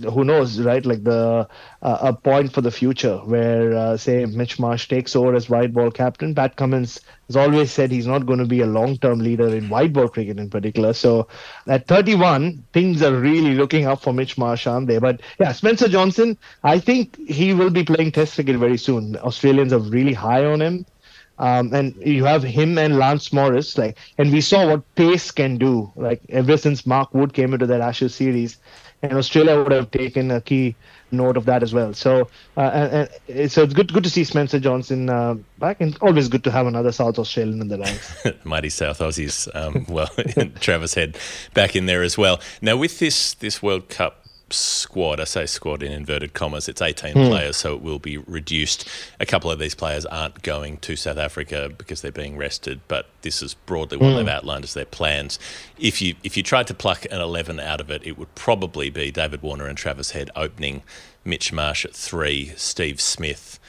who 0.03 0.23
knows, 0.23 0.59
right? 0.61 0.85
Like 0.85 1.03
the 1.03 1.47
uh, 1.81 1.97
a 2.01 2.13
point 2.13 2.53
for 2.53 2.61
the 2.61 2.71
future 2.71 3.17
where, 3.17 3.75
uh, 3.75 3.97
say, 3.97 4.25
Mitch 4.25 4.59
Marsh 4.59 4.87
takes 4.87 5.15
over 5.15 5.33
as 5.33 5.49
white 5.49 5.73
ball 5.73 5.91
captain. 5.91 6.33
Pat 6.35 6.55
Cummins 6.55 6.99
has 7.27 7.35
always 7.35 7.71
said 7.71 7.91
he's 7.91 8.07
not 8.07 8.25
going 8.25 8.39
to 8.39 8.45
be 8.45 8.61
a 8.61 8.65
long-term 8.65 9.19
leader 9.19 9.47
in 9.47 9.69
white 9.69 9.93
ball 9.93 10.07
cricket 10.09 10.39
in 10.39 10.49
particular. 10.49 10.93
So 10.93 11.27
at 11.67 11.87
31, 11.87 12.63
things 12.73 13.01
are 13.01 13.15
really 13.15 13.55
looking 13.55 13.85
up 13.85 14.01
for 14.01 14.13
Mitch 14.13 14.37
Marsh, 14.37 14.67
aren't 14.67 14.87
they? 14.87 14.99
But 14.99 15.21
yeah, 15.39 15.51
Spencer 15.51 15.87
Johnson, 15.87 16.37
I 16.63 16.79
think 16.79 17.17
he 17.27 17.53
will 17.53 17.69
be 17.69 17.83
playing 17.83 18.11
Test 18.11 18.35
cricket 18.35 18.57
very 18.57 18.77
soon. 18.77 19.15
Australians 19.17 19.73
are 19.73 19.79
really 19.79 20.13
high 20.13 20.45
on 20.45 20.61
him. 20.61 20.85
Um, 21.39 21.73
and 21.73 21.95
you 22.05 22.25
have 22.25 22.43
him 22.43 22.77
and 22.77 22.97
Lance 22.97 23.31
Morris, 23.31 23.77
like, 23.77 23.97
and 24.17 24.31
we 24.31 24.41
saw 24.41 24.67
what 24.67 24.95
pace 24.95 25.31
can 25.31 25.57
do. 25.57 25.91
Like 25.95 26.21
ever 26.29 26.57
since 26.57 26.85
Mark 26.85 27.13
Wood 27.13 27.33
came 27.33 27.53
into 27.53 27.65
that 27.67 27.79
Ashes 27.79 28.13
series, 28.13 28.57
and 29.01 29.13
Australia 29.13 29.61
would 29.61 29.71
have 29.71 29.91
taken 29.91 30.31
a 30.31 30.41
key 30.41 30.75
note 31.11 31.37
of 31.37 31.45
that 31.45 31.63
as 31.63 31.73
well. 31.73 31.93
So, 31.93 32.29
uh, 32.57 32.61
and, 32.61 33.09
and 33.27 33.51
so 33.51 33.63
it's 33.63 33.73
good, 33.73 33.91
good 33.93 34.03
to 34.03 34.09
see 34.09 34.23
Spencer 34.23 34.59
Johnson 34.59 35.09
uh, 35.09 35.35
back, 35.57 35.77
and 35.79 35.97
always 36.01 36.27
good 36.27 36.43
to 36.43 36.51
have 36.51 36.67
another 36.67 36.91
South 36.91 37.17
Australian 37.17 37.61
in 37.61 37.67
the 37.67 37.79
ranks. 37.79 38.25
Mighty 38.43 38.69
South 38.69 38.99
Aussies, 38.99 39.47
um, 39.55 39.85
well, 39.87 40.09
Travis 40.59 40.93
Head 40.93 41.17
back 41.53 41.75
in 41.75 41.85
there 41.85 42.03
as 42.03 42.17
well. 42.17 42.39
Now, 42.61 42.77
with 42.77 42.99
this 42.99 43.33
this 43.35 43.63
World 43.63 43.89
Cup 43.89 44.18
squad, 44.53 45.19
I 45.19 45.23
say 45.23 45.45
squad 45.45 45.83
in 45.83 45.91
inverted 45.91 46.33
commas, 46.33 46.67
it's 46.67 46.81
18 46.81 47.13
hmm. 47.13 47.25
players, 47.25 47.57
so 47.57 47.73
it 47.73 47.81
will 47.81 47.99
be 47.99 48.17
reduced. 48.17 48.87
A 49.19 49.25
couple 49.25 49.51
of 49.51 49.59
these 49.59 49.75
players 49.75 50.05
aren't 50.05 50.41
going 50.41 50.77
to 50.77 50.95
South 50.95 51.17
Africa 51.17 51.71
because 51.77 52.01
they're 52.01 52.11
being 52.11 52.37
rested, 52.37 52.81
but 52.87 53.07
this 53.21 53.41
is 53.41 53.53
broadly 53.53 53.97
what 53.97 54.11
hmm. 54.11 54.17
they've 54.17 54.27
outlined 54.27 54.63
as 54.63 54.73
their 54.73 54.85
plans. 54.85 55.39
If 55.77 56.01
you 56.01 56.15
if 56.23 56.37
you 56.37 56.43
tried 56.43 56.67
to 56.67 56.73
pluck 56.73 57.05
an 57.05 57.21
11 57.21 57.59
out 57.59 57.81
of 57.81 57.89
it, 57.89 58.05
it 58.05 58.17
would 58.17 58.33
probably 58.35 58.89
be 58.89 59.11
David 59.11 59.41
Warner 59.41 59.67
and 59.67 59.77
Travis 59.77 60.11
Head 60.11 60.29
opening, 60.35 60.83
Mitch 61.23 61.51
Marsh 61.51 61.85
at 61.85 61.93
three, 61.93 62.53
Steve 62.55 62.99
Smith, 63.01 63.59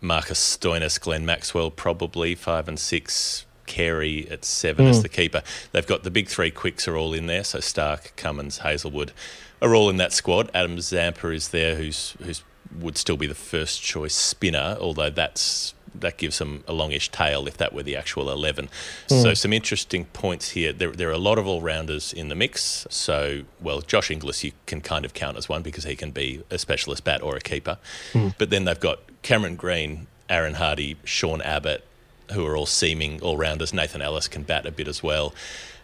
Marcus 0.00 0.38
Stoinis, 0.38 1.00
Glenn 1.00 1.26
Maxwell, 1.26 1.70
probably 1.70 2.34
five 2.34 2.68
and 2.68 2.78
six. 2.78 3.44
Carey 3.66 4.26
at 4.30 4.46
seven 4.46 4.86
as 4.86 4.96
hmm. 4.96 5.02
the 5.02 5.08
keeper. 5.10 5.42
They've 5.72 5.86
got 5.86 6.02
the 6.02 6.10
big 6.10 6.28
three 6.28 6.50
quicks 6.50 6.88
are 6.88 6.96
all 6.96 7.12
in 7.12 7.26
there. 7.26 7.44
So 7.44 7.60
Stark, 7.60 8.14
Cummins, 8.16 8.58
Hazlewood 8.58 9.12
are 9.60 9.74
all 9.74 9.90
in 9.90 9.96
that 9.98 10.12
squad. 10.12 10.50
Adam 10.54 10.80
Zampa 10.80 11.30
is 11.30 11.48
there, 11.48 11.76
who's 11.76 12.14
who's 12.22 12.42
would 12.78 12.98
still 12.98 13.16
be 13.16 13.26
the 13.26 13.34
first 13.34 13.82
choice 13.82 14.14
spinner, 14.14 14.76
although 14.80 15.10
that's 15.10 15.74
that 15.94 16.16
gives 16.16 16.38
them 16.38 16.64
a 16.68 16.72
longish 16.72 17.10
tail 17.10 17.46
if 17.46 17.56
that 17.56 17.72
were 17.72 17.82
the 17.82 17.96
actual 17.96 18.30
11. 18.30 18.68
So 19.08 19.28
hmm. 19.30 19.34
some 19.34 19.52
interesting 19.52 20.04
points 20.06 20.50
here. 20.50 20.72
There, 20.72 20.92
there 20.92 21.08
are 21.08 21.12
a 21.12 21.18
lot 21.18 21.38
of 21.38 21.46
all-rounders 21.46 22.12
in 22.12 22.28
the 22.28 22.34
mix. 22.34 22.86
So, 22.90 23.42
well, 23.60 23.80
Josh 23.80 24.10
Inglis 24.10 24.44
you 24.44 24.52
can 24.66 24.80
kind 24.80 25.04
of 25.04 25.14
count 25.14 25.36
as 25.36 25.48
one 25.48 25.62
because 25.62 25.84
he 25.84 25.96
can 25.96 26.10
be 26.10 26.42
a 26.50 26.58
specialist 26.58 27.04
bat 27.04 27.22
or 27.22 27.36
a 27.36 27.40
keeper. 27.40 27.78
Hmm. 28.12 28.28
But 28.38 28.50
then 28.50 28.64
they've 28.64 28.78
got 28.78 29.00
Cameron 29.22 29.56
Green, 29.56 30.06
Aaron 30.28 30.54
Hardy, 30.54 30.96
Sean 31.04 31.40
Abbott, 31.42 31.84
who 32.32 32.46
are 32.46 32.56
all 32.56 32.66
seeming 32.66 33.20
all-rounders. 33.22 33.72
Nathan 33.72 34.02
Ellis 34.02 34.28
can 34.28 34.42
bat 34.42 34.66
a 34.66 34.70
bit 34.70 34.88
as 34.88 35.02
well. 35.02 35.34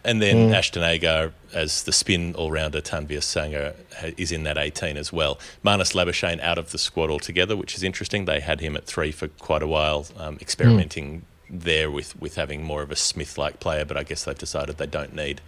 And 0.05 0.21
then 0.21 0.53
Ashton 0.53 0.83
Agar 0.83 1.33
as 1.53 1.83
the 1.83 1.91
spin 1.91 2.35
all-rounder, 2.35 2.79
Tanvir 2.81 3.19
Sangha 3.19 3.73
ha- 3.97 4.11
is 4.17 4.31
in 4.31 4.43
that 4.43 4.57
18 4.57 4.97
as 4.97 5.11
well. 5.11 5.39
Marnus 5.63 5.93
Labuschagne 5.95 6.39
out 6.41 6.57
of 6.57 6.71
the 6.71 6.77
squad 6.77 7.09
altogether, 7.09 7.57
which 7.57 7.75
is 7.75 7.81
interesting. 7.81 8.25
They 8.25 8.39
had 8.39 8.59
him 8.61 8.75
at 8.77 8.85
three 8.85 9.11
for 9.11 9.27
quite 9.29 9.63
a 9.63 9.67
while, 9.67 10.05
um, 10.17 10.37
experimenting 10.39 11.25
there 11.49 11.89
with, 11.89 12.19
with 12.21 12.35
having 12.35 12.63
more 12.63 12.81
of 12.81 12.91
a 12.91 12.95
Smith-like 12.95 13.59
player, 13.59 13.85
but 13.85 13.97
I 13.97 14.03
guess 14.03 14.25
they've 14.25 14.37
decided 14.37 14.77
they 14.77 14.85
don't 14.85 15.15
need 15.15 15.41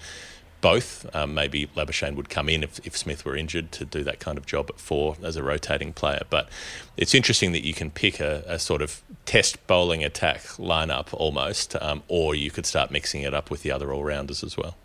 both. 0.62 1.05
Um, 1.16 1.34
maybe 1.34 1.68
Labuschagne 1.76 2.16
would 2.16 2.30
come 2.30 2.49
in 2.49 2.64
if, 2.64 2.86
if 2.86 2.97
Smith 2.97 3.26
were 3.26 3.36
injured 3.36 3.72
to 3.74 3.86
do 3.86 4.03
that 4.03 4.20
kind 4.20 4.38
of 4.38 4.45
job 4.45 4.70
at 4.70 4.80
four 4.80 5.18
as 5.24 5.36
a 5.36 5.43
rotating 5.43 5.93
player. 5.93 6.22
But 6.30 6.49
it's 6.95 7.14
interesting 7.14 7.51
that 7.51 7.66
you 7.66 7.74
can 7.74 7.91
pick 7.91 8.20
a, 8.20 8.43
a 8.47 8.60
sort 8.60 8.82
of 8.82 9.01
test 9.26 9.66
bowling 9.68 10.03
attack 10.03 10.41
lineup 10.58 11.08
almost, 11.14 11.76
um, 11.82 12.03
or 12.08 12.36
you 12.36 12.51
could 12.51 12.66
start 12.66 12.91
mixing 12.91 13.22
it 13.22 13.34
up 13.34 13.49
with 13.49 13.64
the 13.64 13.72
other 13.72 13.93
all 13.93 14.03
rounders 14.03 14.43
as 14.43 14.58
well. 14.58 14.76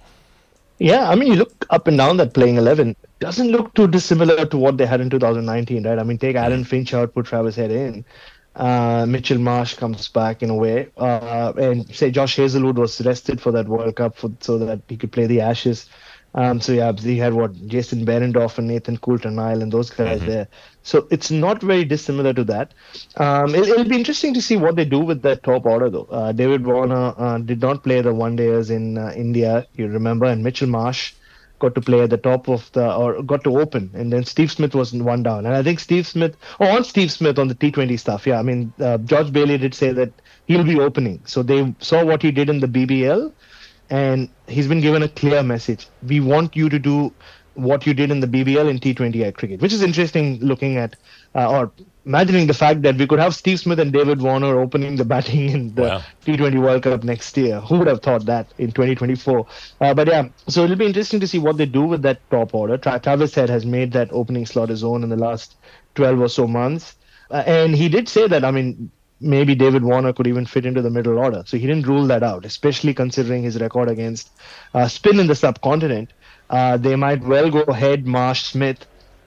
Yeah, 0.79 1.09
I 1.09 1.15
mean, 1.15 1.29
you 1.29 1.37
look 1.37 1.67
up 1.71 1.87
and 1.87 1.97
down 1.97 2.17
that 2.17 2.35
playing 2.35 2.57
11 2.57 2.97
doesn't 3.21 3.53
look 3.53 3.73
too 3.75 3.87
dissimilar 3.87 4.45
to 4.47 4.57
what 4.57 4.79
they 4.79 4.87
had 4.87 5.01
in 5.01 5.11
2019, 5.11 5.87
right? 5.87 5.99
I 5.99 6.03
mean, 6.03 6.19
take 6.19 6.35
Aaron 6.35 6.65
Finch 6.65 6.93
out, 6.93 7.15
put 7.15 7.27
Travis 7.27 7.55
Head 7.55 7.71
in. 7.71 8.05
Uh, 8.55 9.07
Mitchell 9.09 9.39
Marsh 9.39 9.75
comes 9.75 10.09
back 10.09 10.43
in 10.43 10.51
a 10.51 10.55
way, 10.55 10.89
uh, 10.99 11.53
and 11.57 11.95
say 11.95 12.11
Josh 12.11 12.37
Hazlewood 12.37 12.79
was 12.79 13.01
rested 13.01 13.41
for 13.41 13.51
that 13.53 13.67
World 13.67 13.97
Cup 13.97 14.17
for, 14.17 14.31
so 14.41 14.59
that 14.59 14.83
he 14.89 14.97
could 14.97 15.11
play 15.13 15.27
the 15.27 15.41
Ashes. 15.41 15.89
Um, 16.35 16.61
so 16.61 16.73
yeah, 16.73 16.93
he 16.93 17.19
had 17.19 17.35
what 17.35 17.53
Jason 17.67 18.07
Behrendorff 18.07 18.57
and 18.59 18.67
Nathan 18.67 18.97
Coulter 18.97 19.31
Nile 19.31 19.61
and 19.63 19.71
those 19.71 19.91
guys 19.91 20.21
there. 20.23 20.49
So 20.83 21.07
it's 21.11 21.31
not 21.31 21.63
very 21.63 21.85
dissimilar 21.85 22.33
to 22.33 22.45
that. 22.45 22.73
Um, 23.17 23.55
it, 23.55 23.69
it'll 23.69 23.85
be 23.85 23.97
interesting 23.97 24.33
to 24.35 24.43
see 24.43 24.57
what 24.57 24.77
they 24.77 24.87
do 24.87 25.01
with 25.01 25.23
that 25.23 25.43
top 25.43 25.67
order 25.67 25.91
though. 25.91 26.09
Uh, 26.11 26.33
David 26.33 26.65
Warner 26.67 27.15
uh, 27.19 27.39
did 27.39 27.61
not 27.61 27.83
play 27.85 28.01
the 28.01 28.15
one 28.15 28.37
days 28.37 28.71
in 28.71 28.97
uh, 28.97 29.13
India, 29.15 29.67
you 29.75 29.89
remember, 29.89 30.25
and 30.27 30.43
Mitchell 30.43 30.69
Marsh 30.69 31.13
got 31.63 31.75
to 31.77 31.81
play 31.81 32.01
at 32.03 32.11
the 32.11 32.23
top 32.29 32.49
of 32.49 32.71
the 32.73 32.87
or 33.03 33.23
got 33.23 33.45
to 33.45 33.59
open, 33.65 33.91
and 33.95 34.13
then 34.13 34.25
Steve 34.25 34.51
Smith 34.53 34.75
was 34.75 34.93
one 34.93 35.23
down. 35.23 35.47
And 35.47 35.55
I 35.55 35.63
think 35.63 35.81
Steve 35.81 36.07
Smith, 36.07 36.37
oh, 36.61 36.71
on 36.77 36.85
Steve 36.85 37.13
Smith 37.13 37.39
on 37.39 37.49
the 37.49 37.55
T20 37.55 37.99
stuff, 37.99 38.27
yeah. 38.27 38.39
I 38.39 38.43
mean, 38.43 38.73
uh, 38.81 38.99
George 38.99 39.33
Bailey 39.33 39.59
did 39.59 39.75
say 39.75 39.93
that 39.93 40.13
he'll 40.47 40.65
be 40.65 40.79
opening, 40.89 41.23
so 41.25 41.43
they 41.43 41.75
saw 41.79 42.05
what 42.05 42.23
he 42.23 42.33
did 42.41 42.51
in 42.51 42.61
the 42.61 42.73
BBL, 42.79 43.33
and 43.91 44.29
he's 44.49 44.69
been 44.75 44.81
given 44.81 45.03
a 45.03 45.09
clear 45.23 45.43
message. 45.43 45.87
We 46.15 46.21
want 46.21 46.57
you 46.57 46.69
to 46.69 46.79
do 46.79 47.13
what 47.55 47.87
you 47.87 47.95
did 47.95 48.11
in 48.11 48.21
the 48.21 48.27
BBL 48.27 48.69
in 48.69 48.79
T20I 48.79 49.35
cricket, 49.35 49.61
which 49.61 49.73
is 49.73 49.83
interesting 49.83 50.39
looking 50.41 50.77
at 50.77 50.97
uh, 51.35 51.51
or 51.51 51.73
imagining 52.05 52.47
the 52.47 52.55
fact 52.55 52.83
that 52.83 52.97
we 52.97 53.07
could 53.07 53.19
have 53.19 53.35
Steve 53.35 53.61
Smith 53.61 53.79
and 53.79 53.93
David 53.93 54.21
Warner 54.21 54.59
opening 54.61 54.97
the 54.97 55.05
batting 55.05 55.49
in 55.51 55.75
the 55.75 55.83
Wow. 55.83 56.03
T20 56.25 56.61
World 56.61 56.83
Cup 56.83 57.05
next 57.05 57.37
year. 57.37 57.61
Who 57.61 57.79
would 57.79 57.87
have 57.89 58.03
thought 58.03 58.25
that 58.27 58.53
in 58.59 58.73
2024? 58.73 59.47
Uh, 59.81 59.95
but 59.95 60.09
yeah, 60.09 60.29
so 60.49 60.65
it'll 60.65 60.77
be 60.77 60.87
interesting 60.87 61.21
to 61.21 61.27
see 61.27 61.39
what 61.39 61.57
they 61.57 61.67
do 61.67 61.83
with 61.85 62.03
that 62.03 62.19
top 62.31 62.55
order. 62.55 62.77
Tra- 62.77 63.01
Travis 63.01 63.35
Head 63.35 63.49
has 63.49 63.65
made 63.65 63.93
that 63.93 64.09
opening 64.13 64.47
slot 64.47 64.69
his 64.69 64.83
own 64.83 65.03
in 65.03 65.09
the 65.11 65.17
last 65.17 65.57
12 65.95 66.21
or 66.21 66.29
so 66.29 66.47
months. 66.47 66.97
Uh, 67.31 67.43
and 67.47 67.75
he 67.75 67.89
did 67.89 68.09
say 68.09 68.27
that, 68.29 68.45
I 68.45 68.51
mean, 68.51 68.91
maybe 69.21 69.55
David 69.55 69.85
Warner 69.85 70.13
could 70.13 70.27
even 70.27 70.45
fit 70.45 70.67
into 70.67 70.83
the 70.83 70.91
middle 70.91 71.19
order. 71.19 71.45
So 71.47 71.57
he 71.57 71.67
didn't 71.67 71.87
rule 71.87 72.07
that 72.09 72.23
out, 72.25 72.45
especially 72.45 72.93
considering 72.95 73.43
his 73.45 73.61
record 73.61 73.89
against 73.89 74.31
uh, 74.75 74.89
spin 74.89 75.21
in 75.21 75.29
the 75.29 75.35
subcontinent. 75.37 76.13
Uh, 76.51 76.77
they 76.77 76.97
might 76.97 77.23
well 77.23 77.51
go 77.51 77.61
ahead, 77.63 78.07
Marsh 78.07 78.43
Smith, 78.43 78.85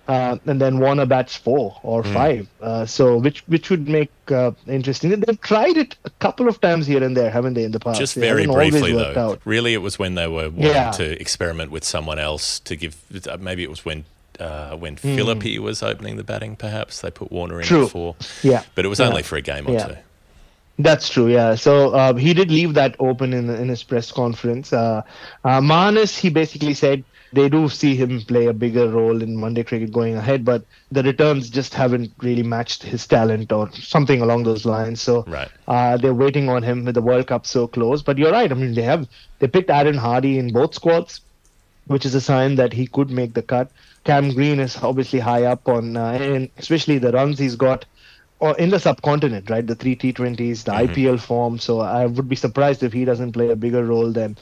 uh, 0.07 0.37
and 0.45 0.61
then 0.61 0.79
Warner 0.79 1.05
bats 1.05 1.35
four 1.35 1.75
or 1.83 2.03
Hmm. 2.03 2.13
five. 2.13 2.47
Uh, 2.61 2.85
so 2.85 3.17
which 3.17 3.43
which 3.47 3.69
would 3.69 3.87
make 3.89 4.11
uh, 4.31 4.51
interesting. 4.67 5.09
They've 5.11 5.41
tried 5.41 5.77
it 5.77 5.95
a 6.05 6.09
couple 6.19 6.47
of 6.47 6.59
times 6.61 6.87
here 6.87 7.03
and 7.03 7.15
there, 7.17 7.29
haven't 7.31 7.53
they, 7.55 7.63
in 7.63 7.71
the 7.71 7.79
past? 7.79 7.99
Just 7.99 8.15
very 8.15 8.45
briefly, 8.45 8.93
though. 8.93 9.13
out. 9.17 9.41
Really, 9.45 9.73
it 9.73 9.81
was 9.81 9.97
when 9.99 10.15
they 10.15 10.27
were 10.27 10.49
wanting 10.49 10.65
Yeah. 10.65 10.91
to 10.91 11.19
experiment 11.19 11.71
with 11.71 11.83
someone 11.83 12.19
else 12.19 12.59
to 12.61 12.75
give. 12.75 12.95
uh, 13.27 13.37
Maybe 13.39 13.63
it 13.63 13.69
was 13.69 13.83
when 13.85 14.05
uh, 14.39 14.75
when 14.75 14.95
Philippe 14.97 15.57
was 15.59 15.81
opening 15.81 16.17
the 16.17 16.23
batting. 16.23 16.55
Perhaps 16.55 17.01
they 17.01 17.09
put 17.11 17.31
Warner 17.31 17.59
in. 17.61 17.65
True. 17.65 17.87
four. 17.87 18.15
Yeah. 18.43 18.63
but 18.75 18.85
it 18.85 18.89
was 18.89 18.99
Yeah. 18.99 19.07
only 19.09 19.23
for 19.23 19.37
a 19.37 19.41
game 19.41 19.67
or 19.67 19.71
Yeah. 19.73 19.87
two. 19.87 19.95
That's 20.77 21.07
true, 21.07 21.27
yeah. 21.27 21.55
So 21.55 21.91
uh, 21.95 22.13
he 22.15 22.33
did 22.33 22.51
leave 22.51 22.73
that 22.73 22.95
open 22.99 23.33
in 23.33 23.49
in 23.49 23.69
his 23.69 23.81
press 23.83 24.11
conference. 24.11 24.73
Uh, 24.73 25.03
uh, 25.45 25.61
he 26.05 26.29
basically 26.29 26.73
said 26.73 27.03
they 27.35 27.49
do 27.49 27.69
see 27.69 27.95
him 27.95 28.21
play 28.21 28.47
a 28.47 28.53
bigger 28.53 28.89
role 28.89 29.21
in 29.21 29.37
Monday 29.37 29.63
cricket 29.63 29.91
going 29.91 30.15
ahead, 30.15 30.45
but 30.45 30.65
the 30.91 31.03
returns 31.03 31.49
just 31.49 31.73
haven't 31.75 32.13
really 32.21 32.43
matched 32.43 32.83
his 32.83 33.07
talent 33.07 33.51
or 33.51 33.71
something 33.73 34.21
along 34.21 34.43
those 34.43 34.65
lines. 34.65 35.01
So 35.01 35.27
Right. 35.27 35.51
uh, 35.67 35.97
they're 35.97 36.13
waiting 36.15 36.49
on 36.49 36.63
him 36.63 36.85
with 36.85 36.95
the 36.95 37.01
World 37.01 37.27
Cup 37.27 37.45
so 37.47 37.67
close. 37.67 38.03
But 38.03 38.17
you're 38.17 38.31
right. 38.31 38.51
I 38.51 38.55
mean, 38.55 38.73
they 38.75 38.83
have 38.83 39.07
they 39.39 39.47
picked 39.47 39.71
Aaron 39.71 39.97
Hardy 39.97 40.39
in 40.39 40.53
both 40.53 40.75
squads, 40.75 41.21
which 41.85 42.05
is 42.05 42.15
a 42.15 42.21
sign 42.21 42.55
that 42.55 42.73
he 42.73 42.87
could 42.87 43.11
make 43.11 43.33
the 43.33 43.43
cut. 43.43 43.71
Cam 44.05 44.33
Green 44.33 44.59
is 44.59 44.77
obviously 44.83 45.19
high 45.19 45.43
up 45.43 45.67
on, 45.67 45.97
uh, 45.97 46.11
and 46.13 46.49
especially 46.57 46.97
the 46.99 47.11
runs 47.11 47.39
he's 47.39 47.55
got 47.55 47.85
or 48.39 48.57
in 48.57 48.69
the 48.69 48.79
subcontinent, 48.79 49.49
right? 49.49 49.65
The 49.67 49.75
three 49.75 49.95
T20s, 49.95 50.63
the 50.63 50.73
IPL 50.73 51.17
form. 51.17 51.59
So 51.59 51.79
I 51.81 52.05
would 52.05 52.27
be 52.29 52.35
surprised 52.35 52.83
if 52.83 52.93
he 52.93 53.05
doesn't 53.05 53.33
play 53.33 53.49
a 53.49 53.55
bigger 53.55 53.85
role 53.85 54.11
than 54.11 54.37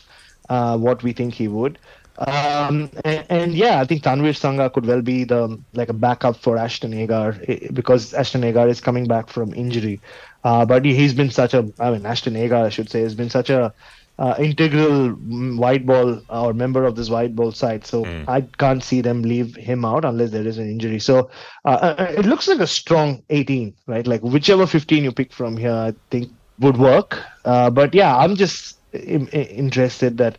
uh, 0.50 0.78
what 0.78 1.04
we 1.04 1.14
think 1.14 1.34
he 1.36 1.48
would. 1.48 1.80
Um, 2.18 2.92
and, 3.04 3.26
and 3.30 3.54
yeah, 3.56 3.80
I 3.80 3.86
think 3.86 4.04
Tanvir 4.04 4.34
Sangha 4.34 4.72
could 4.72 4.86
well 4.86 5.02
be 5.02 5.24
the 5.24 5.62
like 5.74 5.90
a 5.90 5.94
backup 5.94 6.38
for 6.38 6.58
Ashton 6.58 6.94
Agar 6.94 7.40
eh, 7.48 7.68
because 7.74 8.14
Ashton 8.14 8.44
Agar 8.44 8.68
is 8.68 8.80
coming 8.82 9.08
back 9.08 9.30
from 9.30 9.54
injury. 9.54 10.02
Uh, 10.44 10.66
but 10.66 10.86
he, 10.86 10.94
he's 10.96 11.14
been 11.14 11.32
such 11.32 11.54
a, 11.54 11.68
I 11.80 11.92
mean, 11.92 12.06
Ashton 12.06 12.36
Agar, 12.36 12.66
I 12.66 12.70
should 12.70 12.90
say, 12.90 13.02
has 13.02 13.16
been 13.16 13.30
such 13.30 13.50
a 13.50 13.74
uh, 14.20 14.36
integral 14.38 15.16
mm, 15.16 15.58
white 15.58 15.86
ball 15.86 16.22
or 16.30 16.54
member 16.54 16.86
of 16.86 16.96
this 16.96 17.10
white 17.10 17.36
ball 17.36 17.52
side. 17.52 17.86
So 17.86 18.14
I 18.28 18.42
can't 18.60 18.84
see 18.84 19.02
them 19.02 19.24
leave 19.24 19.56
him 19.56 19.84
out 19.86 20.06
unless 20.06 20.32
there 20.32 20.46
is 20.46 20.58
an 20.58 20.70
injury. 20.70 21.00
So 21.00 21.32
uh, 21.66 21.96
uh, 21.98 22.14
it 22.18 22.26
looks 22.26 22.48
like 22.48 22.60
a 22.60 22.68
strong 22.68 23.24
18, 23.30 23.76
right? 23.88 24.06
Like 24.06 24.22
whichever 24.22 24.68
15 24.68 25.04
you 25.04 25.12
pick 25.12 25.34
from 25.34 25.58
here, 25.58 25.74
I 25.74 25.94
think 26.12 26.32
would 26.60 26.78
work. 26.78 27.20
Uh, 27.44 27.72
but 27.72 27.96
yeah, 27.96 28.16
I'm 28.16 28.36
just 28.36 28.80
im- 28.94 29.30
interested 29.32 30.18
that 30.18 30.38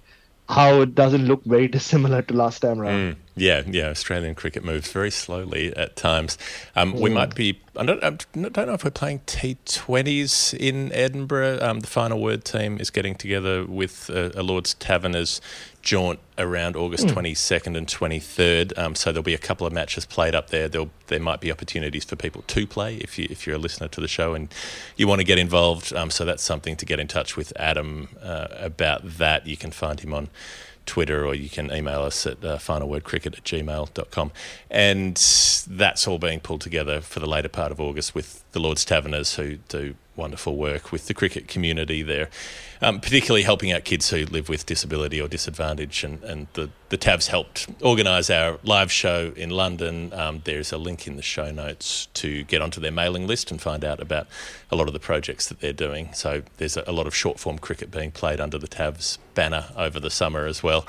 how 0.49 0.83
it 0.83 0.95
doesn't 0.95 1.27
look 1.27 1.43
very 1.45 1.69
dissimilar 1.77 2.23
to 2.23 2.35
last 2.35 2.61
time 2.61 2.81
around. 2.81 3.17
Yeah, 3.37 3.63
yeah. 3.67 3.89
Australian 3.89 4.35
cricket 4.35 4.65
moves 4.65 4.93
very 4.93 5.11
slowly 5.11 5.75
at 5.77 5.97
times. 5.97 6.39
Um, 6.77 6.93
We 6.93 7.11
might 7.11 7.35
be. 7.35 7.61
I 7.77 7.85
don't, 7.85 8.05
I 8.05 8.11
don't 8.11 8.57
know 8.57 8.75
if 8.75 8.85
we're 8.85 8.91
playing 8.91 9.21
T20s 9.27 10.55
in 10.55 10.93
Edinburgh. 10.93 11.59
Um, 11.61 11.81
the 11.81 11.89
final 11.89 12.21
word 12.21 12.45
team 12.45 12.79
is 12.79 12.91
getting 12.91 13.17
together 13.17 13.65
with 13.65 14.09
uh, 14.11 14.31
a 14.37 14.43
Lord's 14.45 14.75
Taverners 14.75 15.41
jaunt 15.85 16.19
around 16.39 16.75
August 16.75 17.07
22nd 17.07 17.77
and 17.77 17.87
23rd. 17.87 18.77
Um, 18.77 18.95
so 18.95 19.13
there'll 19.13 19.23
be 19.23 19.35
a 19.35 19.39
couple 19.39 19.67
of 19.67 19.73
matches 19.73 20.07
played 20.07 20.35
up 20.35 20.51
there. 20.51 20.67
There'll, 20.67 20.91
there 21.07 21.21
might 21.21 21.41
be 21.41 21.53
opportunities 21.53 22.05
for 22.05 22.17
people 22.17 22.43
to 22.43 22.67
play 22.67 22.97
if 22.97 23.19
you 23.19 23.29
if 23.31 23.47
you're 23.47 23.57
a 23.57 23.59
listener 23.59 23.89
to 23.89 24.01
the 24.01 24.09
show 24.09 24.35
and 24.35 24.53
you 24.97 25.07
want 25.07 25.21
to 25.21 25.25
get 25.25 25.39
involved. 25.39 25.93
Um, 25.95 26.11
so 26.11 26.25
that's 26.25 26.43
something 26.43 26.75
to 26.77 26.87
get 26.87 26.99
in 26.99 27.07
touch 27.07 27.37
with 27.37 27.53
Adam 27.57 28.09
uh, 28.21 28.49
about. 28.59 29.03
That 29.19 29.47
you 29.47 29.57
can 29.57 29.71
find 29.71 30.01
him 30.01 30.13
on. 30.13 30.29
Twitter 30.87 31.25
or 31.25 31.35
you 31.35 31.49
can 31.49 31.73
email 31.73 32.03
us 32.03 32.27
at 32.27 32.45
uh, 32.45 32.59
finalwordcricket 32.59 33.39
at 33.39 33.45
gmail.com. 33.45 34.31
And 34.71 35.17
that's 35.67 36.07
all 36.07 36.19
being 36.19 36.41
pulled 36.41 36.61
together 36.61 37.01
for 37.01 37.21
the 37.21 37.27
later 37.27 37.49
part 37.49 37.73
of 37.73 37.81
August 37.81 38.15
with 38.15 38.45
the 38.53 38.61
Lord's 38.61 38.85
Taverners 38.85 39.37
who 39.37 39.57
do 39.69 39.95
wonderful 40.17 40.57
work 40.57 40.93
with 40.93 41.07
the 41.07 41.15
cricket 41.15 41.49
community 41.49 42.03
there, 42.03 42.29
um, 42.81 43.01
particularly 43.01 43.43
helping 43.43 43.73
out 43.73 43.85
kids 43.85 44.11
who 44.11 44.25
live 44.27 44.49
with 44.49 44.67
disability 44.67 45.21
or 45.21 45.29
disadvantage. 45.29 46.05
And, 46.05 46.23
and 46.23 46.47
the, 46.53 46.71
the 46.89 46.99
Tavs 46.99 47.29
helped 47.29 47.69
organise 47.81 48.31
our 48.31 48.59
live 48.63 48.93
show 48.93 49.33
in 49.37 49.51
London. 49.51 50.13
Um, 50.13 50.43
there's 50.45 50.73
a 50.73 50.79
link 50.79 51.07
in 51.07 51.17
the 51.17 51.23
show 51.23 51.51
notes 51.51 52.07
to 52.15 52.45
get 52.45 52.63
onto 52.63 52.81
their 52.81 52.93
mailing 52.93 53.27
list 53.27 53.51
and 53.51 53.61
find 53.61 53.85
out 53.85 54.01
about 54.01 54.27
a 54.71 54.77
lot 54.77 54.87
of 54.87 54.93
the 54.93 55.01
projects 55.01 55.49
that 55.49 55.61
they're 55.61 55.73
doing. 55.73 56.13
So 56.13 56.43
there's 56.59 56.77
a, 56.77 56.85
a 56.87 56.93
lot 56.93 57.07
of 57.07 57.15
short 57.15 57.39
form 57.41 57.59
cricket 57.59 57.91
being 57.91 58.11
played 58.11 58.41
under 58.41 58.59
the 58.59 58.69
Tavs 58.69 59.19
banner 59.35 59.67
over 59.77 59.99
the 59.99 60.11
summer 60.11 60.47
as 60.47 60.63
well. 60.63 60.87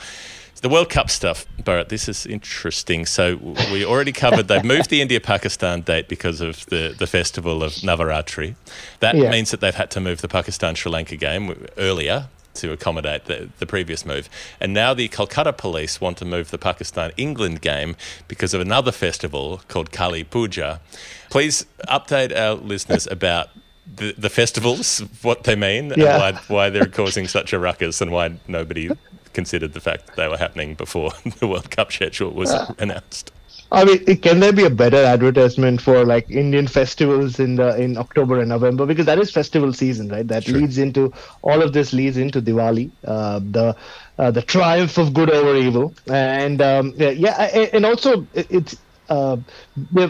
The 0.65 0.69
World 0.69 0.89
Cup 0.89 1.11
stuff, 1.11 1.45
Bharat, 1.61 1.89
this 1.89 2.09
is 2.09 2.25
interesting. 2.25 3.05
So 3.05 3.35
we 3.71 3.85
already 3.85 4.11
covered 4.11 4.47
they've 4.47 4.63
moved 4.63 4.89
the 4.89 4.99
India 4.99 5.21
Pakistan 5.21 5.81
date 5.81 6.07
because 6.07 6.41
of 6.41 6.65
the, 6.65 6.95
the 6.97 7.05
festival 7.05 7.61
of 7.61 7.73
Navaratri. 7.83 8.55
That 8.99 9.13
Yeah. 9.13 9.29
means 9.29 9.51
that 9.51 9.59
they've 9.61 9.75
had 9.75 9.91
to 9.91 9.99
move 9.99 10.21
the 10.21 10.27
Pakistan 10.27 10.73
Sri 10.73 10.91
Lanka 10.91 11.17
game 11.17 11.67
earlier 11.77 12.29
to 12.55 12.71
accommodate 12.71 13.25
the, 13.25 13.49
the 13.59 13.67
previous 13.67 14.07
move. 14.07 14.27
And 14.59 14.73
now 14.73 14.95
the 14.95 15.07
Kolkata 15.07 15.55
police 15.55 16.01
want 16.01 16.17
to 16.17 16.25
move 16.25 16.49
the 16.49 16.57
Pakistan 16.57 17.11
England 17.15 17.61
game 17.61 17.95
because 18.27 18.55
of 18.55 18.59
another 18.59 18.91
festival 18.91 19.61
called 19.67 19.91
Kali 19.91 20.23
Puja. 20.23 20.81
Please 21.29 21.67
update 21.87 22.35
our 22.35 22.55
listeners 22.55 23.05
about 23.05 23.49
the, 23.97 24.15
the 24.17 24.31
festivals, 24.31 25.03
what 25.21 25.43
they 25.43 25.55
mean, 25.55 25.93
Yeah. 25.95 26.15
and 26.29 26.37
why, 26.37 26.41
why 26.47 26.69
they're 26.71 26.87
causing 26.87 27.27
such 27.27 27.53
a 27.53 27.59
ruckus, 27.59 28.01
and 28.01 28.09
why 28.11 28.39
nobody 28.47 28.89
considered 29.35 29.73
the 29.73 29.81
fact 29.81 30.07
that 30.07 30.15
they 30.15 30.27
were 30.27 30.37
happening 30.37 30.73
before 30.73 31.11
the 31.39 31.47
World 31.47 31.69
Cup 31.69 31.91
schedule 31.91 32.31
was 32.31 32.51
announced. 32.79 33.31
I 33.71 33.83
mean, 33.83 34.17
can 34.17 34.39
there 34.39 34.53
be 34.53 34.63
a 34.63 34.69
better 34.69 35.03
advertisement 35.03 35.81
for 35.81 36.05
like 36.05 36.29
Indian 36.29 36.67
festivals 36.67 37.39
in 37.39 37.55
the 37.55 37.75
in 37.75 37.97
October 37.97 38.39
and 38.39 38.49
November 38.49 38.85
because 38.85 39.05
that 39.07 39.19
is 39.19 39.31
festival 39.31 39.73
season, 39.73 40.07
right? 40.09 40.27
That 40.27 40.47
leads 40.47 40.77
into 40.77 41.11
all 41.41 41.61
of 41.61 41.73
this 41.73 41.91
leads 41.91 42.17
into 42.17 42.41
Diwali, 42.41 42.91
uh, 43.05 43.39
the 43.39 43.75
uh, 44.17 44.31
the 44.31 44.41
triumph 44.41 44.97
of 44.97 45.13
good 45.13 45.29
over 45.31 45.55
evil, 45.55 45.93
and 46.07 46.61
um, 46.61 46.93
yeah, 46.95 47.09
yeah, 47.09 47.69
and 47.73 47.85
also 47.85 48.25
it's. 48.33 48.77
Uh, 49.07 49.37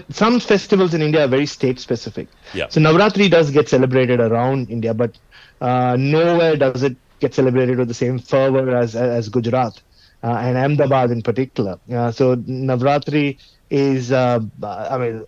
some 0.10 0.40
festivals 0.40 0.94
in 0.94 1.02
India 1.02 1.26
are 1.26 1.28
very 1.28 1.46
state 1.46 1.82
specific. 1.82 2.30
Yeah. 2.54 2.70
So 2.70 2.80
Navratri 2.80 3.30
does 3.30 3.52
get 3.52 3.68
celebrated 3.68 4.22
around 4.22 4.70
India, 4.70 4.94
but 4.94 5.18
uh, 5.60 5.98
nowhere 6.00 6.56
does 6.56 6.82
it 6.82 6.96
get 7.20 7.34
celebrated 7.34 7.78
with 7.78 7.88
the 7.88 7.94
same 7.94 8.20
fervor 8.20 8.76
as 8.76 8.96
as 8.96 9.30
Gujarat 9.30 9.82
uh, 10.24 10.38
and 10.42 10.58
Ahmedabad 10.58 11.12
in 11.12 11.22
particular. 11.22 11.78
Uh, 11.92 12.12
so 12.12 12.36
Navratri 12.36 13.40
is, 13.70 14.12
uh, 14.12 14.40
I 14.64 14.98
mean, 14.98 15.26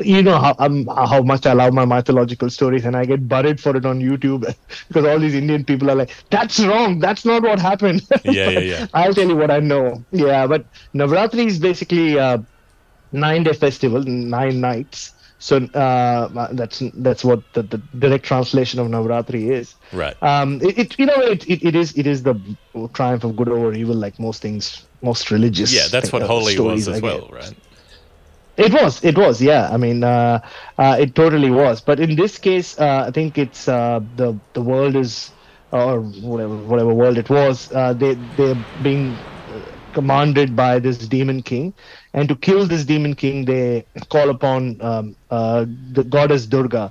you 0.00 0.22
know 0.22 0.38
how 0.38 0.54
um, 0.58 0.86
how 0.86 1.22
much 1.22 1.46
I 1.46 1.52
love 1.52 1.72
my 1.74 1.84
mythological 1.84 2.50
stories, 2.50 2.84
and 2.84 2.96
I 2.96 3.04
get 3.04 3.28
buried 3.28 3.60
for 3.60 3.76
it 3.76 3.84
on 3.84 4.00
YouTube 4.00 4.42
because 4.88 5.04
all 5.04 5.18
these 5.18 5.34
Indian 5.34 5.64
people 5.64 5.90
are 5.90 5.94
like, 5.96 6.12
"That's 6.30 6.58
wrong. 6.60 6.98
That's 7.00 7.24
not 7.24 7.42
what 7.42 7.58
happened." 7.58 8.02
Yeah, 8.24 8.48
yeah, 8.50 8.60
yeah. 8.60 8.86
I'll 8.94 9.14
tell 9.14 9.28
you 9.28 9.36
what 9.36 9.50
I 9.50 9.60
know. 9.60 10.04
Yeah, 10.12 10.46
but 10.46 10.66
Navratri 10.94 11.46
is 11.46 11.58
basically 11.58 12.16
a 12.16 12.44
nine-day 13.12 13.52
festival, 13.54 14.02
nine 14.04 14.60
nights. 14.60 15.12
So 15.38 15.58
uh, 15.58 16.48
that's 16.52 16.82
that's 16.94 17.24
what 17.24 17.42
the, 17.52 17.62
the 17.62 17.78
direct 17.98 18.24
translation 18.24 18.80
of 18.80 18.86
Navratri 18.86 19.50
is. 19.50 19.74
Right. 19.92 20.16
Um, 20.22 20.60
it, 20.62 20.78
it 20.78 20.98
you 20.98 21.06
know 21.06 21.20
it, 21.20 21.46
it, 21.48 21.62
it 21.62 21.74
is 21.74 21.96
it 21.96 22.06
is 22.06 22.22
the 22.22 22.34
triumph 22.94 23.24
of 23.24 23.36
good 23.36 23.48
over 23.48 23.72
evil, 23.74 23.94
like 23.94 24.18
most 24.18 24.40
things, 24.40 24.86
most 25.02 25.30
religious. 25.30 25.72
Yeah, 25.72 25.88
that's 25.90 26.12
what 26.12 26.22
uh, 26.22 26.26
Holi 26.26 26.58
was 26.58 26.84
stories, 26.84 26.88
as 26.88 26.96
I 26.96 27.00
well, 27.00 27.28
right? 27.30 27.54
It 28.56 28.72
was, 28.72 29.04
it 29.04 29.18
was, 29.18 29.42
yeah. 29.42 29.68
I 29.70 29.76
mean, 29.76 30.02
uh, 30.02 30.40
uh, 30.78 30.96
it 30.98 31.14
totally 31.14 31.50
was. 31.50 31.82
But 31.82 32.00
in 32.00 32.16
this 32.16 32.38
case, 32.38 32.78
uh, 32.78 33.04
I 33.06 33.10
think 33.10 33.36
it's 33.36 33.68
uh, 33.68 34.00
the 34.16 34.38
the 34.54 34.62
world 34.62 34.96
is, 34.96 35.30
or 35.72 36.00
whatever 36.00 36.56
whatever 36.56 36.94
world 36.94 37.18
it 37.18 37.28
was. 37.28 37.70
Uh, 37.72 37.92
they 37.92 38.14
they're 38.36 38.56
being 38.82 39.14
commanded 39.98 40.54
by 40.62 40.72
this 40.86 40.98
demon 41.16 41.40
king, 41.50 41.72
and 42.14 42.28
to 42.30 42.36
kill 42.46 42.66
this 42.74 42.84
demon 42.92 43.14
king, 43.24 43.44
they 43.50 43.84
call 44.14 44.30
upon 44.36 44.80
um, 44.90 45.16
uh, 45.30 45.64
the 45.98 46.04
goddess 46.16 46.46
Durga. 46.56 46.86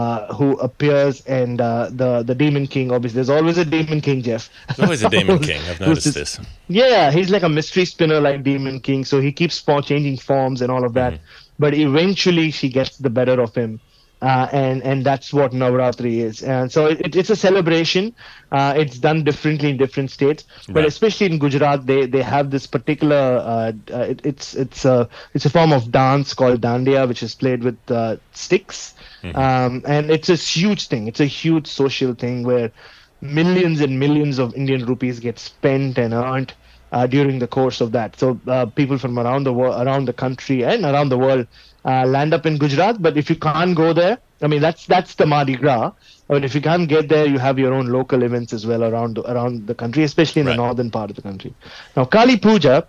Uh, 0.00 0.32
who 0.38 0.48
appears 0.66 1.16
and 1.36 1.60
uh, 1.60 1.88
the 2.00 2.10
the 2.28 2.34
demon 2.42 2.64
king 2.74 2.92
obviously 2.96 3.16
there's 3.20 3.32
always 3.36 3.58
a 3.62 3.64
demon 3.72 4.00
king 4.08 4.20
Geoff 4.26 4.44
There's 4.68 4.84
always 4.86 5.02
a 5.02 5.10
demon 5.16 5.40
king. 5.46 5.60
I've 5.68 5.80
noticed 5.80 6.14
this- 6.14 6.36
this. 6.36 6.46
yeah, 6.68 7.10
he's 7.16 7.30
like 7.34 7.42
a 7.48 7.48
mystery 7.48 7.84
spinner 7.92 8.20
like 8.26 8.44
Demon 8.50 8.78
King, 8.88 9.00
so 9.04 9.20
he 9.26 9.32
keeps 9.40 9.56
changing 9.90 10.18
forms 10.28 10.62
and 10.62 10.70
all 10.74 10.84
of 10.88 10.92
that. 11.00 11.14
But 11.58 11.74
eventually, 11.74 12.52
she 12.58 12.68
gets 12.78 12.98
the 13.06 13.10
better 13.18 13.36
of 13.46 13.50
him, 13.60 13.80
uh, 14.22 14.48
and 14.52 14.82
and 14.82 15.04
that's 15.04 15.32
what 15.32 15.52
Navratri 15.52 16.18
is. 16.18 16.42
And 16.42 16.70
so 16.70 16.86
it, 16.86 17.14
it's 17.16 17.30
a 17.30 17.36
celebration. 17.36 18.14
Uh, 18.50 18.74
it's 18.76 18.98
done 18.98 19.24
differently 19.24 19.70
in 19.70 19.76
different 19.76 20.10
states, 20.10 20.44
but 20.72 20.82
Right. 20.82 20.88
especially 20.88 21.26
in 21.26 21.38
Gujarat, 21.38 21.86
they 21.86 22.06
they 22.06 22.22
have 22.22 22.50
this 22.50 22.66
particular. 22.66 23.16
Uh, 23.44 23.72
uh, 23.92 23.98
it, 24.12 24.20
it's 24.24 24.54
it's 24.54 24.84
a 24.84 25.08
it's 25.34 25.44
a 25.44 25.50
form 25.50 25.72
of 25.72 25.90
dance 25.90 26.34
called 26.34 26.60
dandiya, 26.60 27.06
which 27.08 27.22
is 27.22 27.34
played 27.34 27.62
with 27.62 27.78
uh, 27.90 28.16
sticks, 28.32 28.94
um, 29.34 29.82
and 29.86 30.10
it's 30.10 30.28
a 30.28 30.36
huge 30.36 30.88
thing. 30.88 31.06
It's 31.08 31.20
a 31.20 31.26
huge 31.26 31.66
social 31.66 32.14
thing 32.14 32.44
where 32.44 32.72
millions 33.20 33.80
and 33.80 33.98
millions 33.98 34.38
of 34.38 34.54
Indian 34.54 34.84
rupees 34.84 35.20
get 35.20 35.38
spent 35.38 35.98
and 35.98 36.12
earned 36.14 36.54
uh, 36.92 37.06
during 37.06 37.38
the 37.38 37.46
course 37.48 37.80
of 37.80 37.92
that. 37.92 38.18
So 38.18 38.40
uh, 38.46 38.66
people 38.66 38.98
from 38.98 39.18
around 39.18 39.44
the 39.44 39.52
world, 39.52 39.84
around 39.86 40.06
the 40.06 40.12
country, 40.12 40.64
and 40.64 40.84
around 40.84 41.08
the 41.08 41.18
world 41.18 41.46
uh, 41.84 42.06
land 42.06 42.34
up 42.34 42.46
in 42.46 42.58
Gujarat. 42.58 43.00
But 43.02 43.16
if 43.16 43.30
you 43.30 43.36
can't 43.36 43.74
go 43.76 43.92
there, 43.92 44.18
I 44.42 44.46
mean 44.46 44.60
that's 44.60 44.86
that's 44.86 45.14
the 45.14 45.26
Mardi 45.26 45.56
Gras. 45.56 45.92
I 46.28 46.34
mean, 46.34 46.44
if 46.44 46.54
you 46.54 46.60
can't 46.60 46.88
get 46.88 47.08
there, 47.08 47.26
you 47.26 47.38
have 47.38 47.58
your 47.58 47.72
own 47.74 47.86
local 47.88 48.22
events 48.22 48.52
as 48.52 48.66
well 48.66 48.84
around 48.84 49.18
around 49.18 49.66
the 49.66 49.74
country, 49.74 50.02
especially 50.04 50.40
in 50.40 50.46
Right. 50.46 50.52
the 50.52 50.56
northern 50.56 50.90
part 50.90 51.10
of 51.10 51.16
the 51.16 51.22
country. 51.22 51.54
Now, 51.96 52.04
Kali 52.04 52.36
Puja 52.38 52.86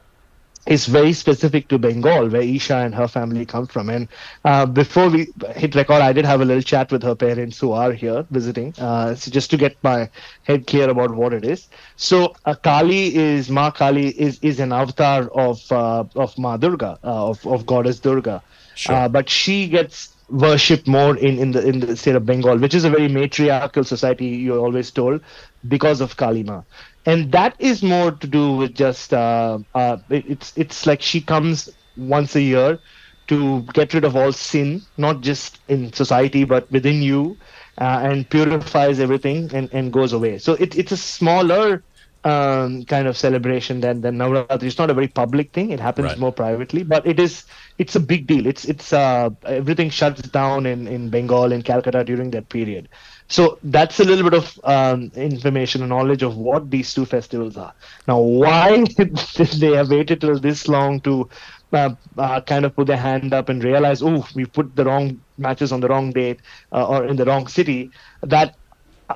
is 0.67 0.85
very 0.85 1.11
specific 1.13 1.67
to 1.69 1.79
Bengal, 1.79 2.29
where 2.29 2.41
Isha 2.41 2.75
and 2.75 2.93
her 2.93 3.07
family 3.07 3.45
come 3.45 3.65
from. 3.65 3.89
And 3.89 4.07
uh, 4.45 4.65
before 4.67 5.09
we 5.09 5.27
hit 5.55 5.73
record, 5.75 6.01
I 6.01 6.13
did 6.13 6.25
have 6.25 6.41
a 6.41 6.45
little 6.45 6.61
chat 6.61 6.91
with 6.91 7.01
her 7.03 7.15
parents 7.15 7.57
who 7.59 7.71
are 7.71 7.91
here 7.91 8.25
visiting, 8.29 8.73
uh, 8.77 9.15
so 9.15 9.31
just 9.31 9.49
to 9.51 9.57
get 9.57 9.77
my 9.83 10.09
head 10.43 10.67
clear 10.67 10.89
about 10.89 11.15
what 11.15 11.33
it 11.33 11.43
is. 11.45 11.67
So 11.95 12.33
uh, 12.45 12.53
Kali 12.55 13.15
is 13.15 13.49
Ma 13.49 13.71
Kali 13.71 14.09
is 14.09 14.37
is 14.41 14.59
an 14.59 14.71
avatar 14.71 15.27
of 15.29 15.59
uh, 15.71 16.03
of 16.15 16.37
Ma 16.37 16.57
Durga, 16.57 16.99
uh, 17.03 17.29
of 17.29 17.45
of 17.47 17.65
goddess 17.65 17.99
Durga, 17.99 18.43
Sure. 18.73 18.95
uh, 18.95 19.07
but 19.09 19.29
she 19.29 19.67
gets 19.67 20.15
worshipped 20.29 20.87
more 20.87 21.17
in, 21.17 21.37
in 21.39 21.51
the 21.51 21.67
in 21.67 21.79
the 21.79 21.95
state 21.95 22.15
of 22.15 22.25
Bengal, 22.25 22.57
which 22.57 22.73
is 22.73 22.83
a 22.85 22.89
very 22.89 23.07
matriarchal 23.09 23.83
society. 23.83 24.25
You're 24.27 24.59
always 24.59 24.91
told 24.91 25.21
because 25.67 25.99
of 26.01 26.15
Kali 26.15 26.43
Ma 26.43 26.63
and 27.05 27.31
that 27.31 27.55
is 27.59 27.81
more 27.83 28.11
to 28.11 28.27
do 28.27 28.53
with 28.53 28.73
just 28.75 29.13
uh, 29.13 29.59
uh, 29.73 29.97
it- 30.09 30.25
it's 30.27 30.53
it's 30.57 30.85
like 30.85 31.01
she 31.01 31.21
comes 31.21 31.69
once 31.95 32.35
a 32.35 32.41
year 32.41 32.79
to 33.27 33.63
get 33.73 33.93
rid 33.93 34.03
of 34.03 34.15
all 34.15 34.31
sin, 34.31 34.85
not 34.97 35.21
just 35.21 35.59
in 35.67 35.91
society 35.93 36.43
but 36.43 36.69
within 36.71 37.01
you, 37.01 37.37
uh, 37.79 37.99
and 38.03 38.29
purifies 38.29 38.93
everything 38.93 39.45
and, 39.47 39.63
and 39.65 39.85
goes 39.85 40.07
away. 40.07 40.33
So 40.33 40.53
it, 40.53 40.75
it's 40.75 40.91
a 40.91 40.97
smaller 40.97 41.83
um, 42.23 42.83
kind 42.85 43.07
of 43.07 43.17
celebration 43.17 43.81
than 43.81 44.01
than 44.01 44.17
Navratri. 44.17 44.55
It's 44.55 44.67
not 44.67 44.79
a 44.79 44.83
very 44.83 44.97
public 44.97 45.41
thing. 45.43 45.59
It 45.59 45.69
happens 45.69 46.05
Right. 46.05 46.17
more 46.17 46.23
privately, 46.23 46.77
but 46.77 46.97
it 46.99 47.19
is 47.19 47.43
it's 47.77 47.95
a 47.95 47.99
big 47.99 48.25
deal. 48.27 48.45
It's 48.45 48.65
it's 48.65 48.91
uh, 48.93 49.29
everything 49.45 49.89
shuts 49.89 50.21
down 50.21 50.65
in 50.65 50.87
in 50.87 51.09
Bengal 51.09 51.51
in 51.51 51.61
Calcutta 51.61 52.03
during 52.03 52.31
that 52.31 52.49
period. 52.49 52.89
So 53.29 53.59
that's 53.63 53.99
a 53.99 54.03
little 54.03 54.29
bit 54.29 54.33
of 54.37 54.59
um, 54.63 55.11
information 55.15 55.81
and 55.81 55.89
knowledge 55.89 56.23
of 56.23 56.35
what 56.37 56.69
these 56.69 56.93
two 56.93 57.05
festivals 57.05 57.57
are. 57.57 57.73
Now, 58.07 58.19
why 58.19 58.83
they 59.59 59.73
have 59.75 59.89
waited 59.89 60.21
till 60.21 60.39
this 60.39 60.67
long 60.67 61.01
to 61.01 61.29
uh, 61.73 61.91
uh, 62.17 62.41
kind 62.41 62.65
of 62.65 62.75
put 62.75 62.87
their 62.87 62.97
hand 62.97 63.27
up 63.27 63.49
and 63.49 63.57
realize, 63.63 63.95
oh, 63.95 64.19
we 64.29 64.39
put 64.39 64.69
the 64.69 64.79
wrong 64.79 65.19
matches 65.37 65.71
on 65.71 65.79
the 65.79 65.87
wrong 65.87 66.11
date 66.11 66.41
uh, 66.71 66.87
or 66.87 67.05
in 67.05 67.15
the 67.15 67.25
wrong 67.25 67.47
city, 67.47 67.91
that 68.23 68.55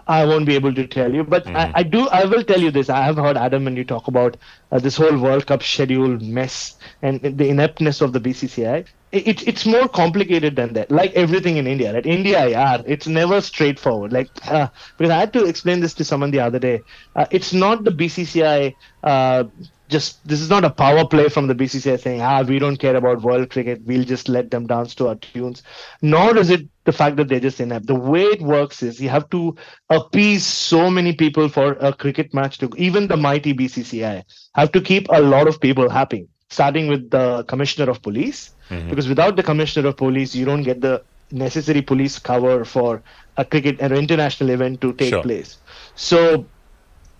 I 0.07 0.25
won't 0.25 0.45
be 0.45 0.55
able 0.55 0.73
to 0.73 0.87
tell 0.87 1.13
you, 1.13 1.23
but 1.23 1.47
I, 1.55 1.71
I 1.75 1.83
do. 1.83 2.07
I 2.09 2.25
will 2.25 2.43
tell 2.43 2.59
you 2.59 2.71
this. 2.71 2.89
I 2.89 3.03
have 3.03 3.17
heard 3.17 3.37
Adam 3.37 3.67
and 3.67 3.77
you 3.77 3.83
talk 3.83 4.07
about 4.07 4.37
uh, 4.71 4.79
this 4.79 4.95
whole 4.97 5.17
World 5.17 5.47
Cup 5.47 5.63
schedule 5.63 6.19
mess 6.19 6.77
and 7.01 7.21
the 7.21 7.49
ineptness 7.49 8.01
of 8.01 8.13
the 8.13 8.19
BCCI. 8.19 8.85
It, 9.15 9.27
it, 9.27 9.47
it's 9.47 9.65
more 9.65 9.87
complicated 9.87 10.57
than 10.57 10.73
that. 10.73 10.91
Like 10.91 11.13
everything 11.13 11.57
in 11.57 11.67
India, 11.67 11.93
right? 11.93 12.05
India, 12.05 12.47
yeah, 12.49 12.81
it's 12.85 13.07
never 13.07 13.41
straightforward. 13.41 14.13
Like 14.13 14.29
uh, 14.47 14.67
because 14.97 15.11
I 15.11 15.19
had 15.19 15.33
to 15.33 15.45
explain 15.45 15.79
this 15.81 15.93
to 15.95 16.05
someone 16.05 16.31
the 16.31 16.41
other 16.41 16.59
day. 16.59 16.83
Uh, 17.15 17.25
it's 17.31 17.53
not 17.53 17.85
the 17.85 17.91
BCCI. 17.91 18.75
Uh, 19.03 19.45
just 19.89 20.27
this 20.27 20.41
is 20.41 20.49
not 20.49 20.65
a 20.65 20.69
power 20.71 21.07
play 21.07 21.29
from 21.29 21.47
the 21.47 21.55
BCCI 21.55 21.97
saying, 21.97 22.21
ah, 22.21 22.41
we 22.43 22.59
don't 22.59 22.77
care 22.77 22.95
about 22.97 23.21
world 23.21 23.49
cricket. 23.51 23.81
We'll 23.85 24.03
just 24.05 24.27
let 24.29 24.51
them 24.51 24.67
dance 24.67 24.95
to 24.95 25.07
our 25.09 25.15
tunes. 25.15 25.63
Nor 26.01 26.37
is 26.37 26.49
it 26.49 26.67
the 26.85 26.91
fact 26.91 27.15
that 27.17 27.29
they're 27.29 27.39
just 27.39 27.59
inept. 27.61 27.87
The 27.87 27.95
way 27.95 28.23
it 28.23 28.41
works 28.41 28.83
is 28.83 28.99
you 28.99 29.09
have 29.09 29.29
to 29.31 29.55
appease 29.89 30.45
so 30.45 30.89
many 30.89 31.13
people 31.13 31.49
for 31.49 31.73
a 31.79 31.93
cricket 31.93 32.33
match 32.33 32.57
to 32.59 32.69
even 32.77 33.07
the 33.07 33.17
mighty 33.17 33.53
BCCI 33.53 34.23
have 34.55 34.71
to 34.73 34.81
keep 34.81 35.07
a 35.09 35.21
lot 35.21 35.47
of 35.47 35.61
people 35.61 35.89
happy, 35.89 36.27
starting 36.55 36.87
with 36.93 37.09
the 37.15 37.25
commissioner 37.51 37.89
of 37.93 38.01
police, 38.07 38.41
mm-hmm. 38.69 38.89
because 38.89 39.07
without 39.13 39.35
the 39.41 39.43
commissioner 39.51 39.89
of 39.89 39.97
police, 39.97 40.35
you 40.41 40.45
don't 40.51 40.63
get 40.71 40.81
the 40.87 40.95
necessary 41.31 41.81
police 41.91 42.17
cover 42.19 42.55
for 42.73 43.01
a 43.37 43.45
cricket 43.53 43.79
an 43.85 43.93
international 44.03 44.49
event 44.57 44.81
to 44.81 44.93
take 45.03 45.09
Sure. 45.15 45.23
place. 45.29 45.57
So 45.95 46.45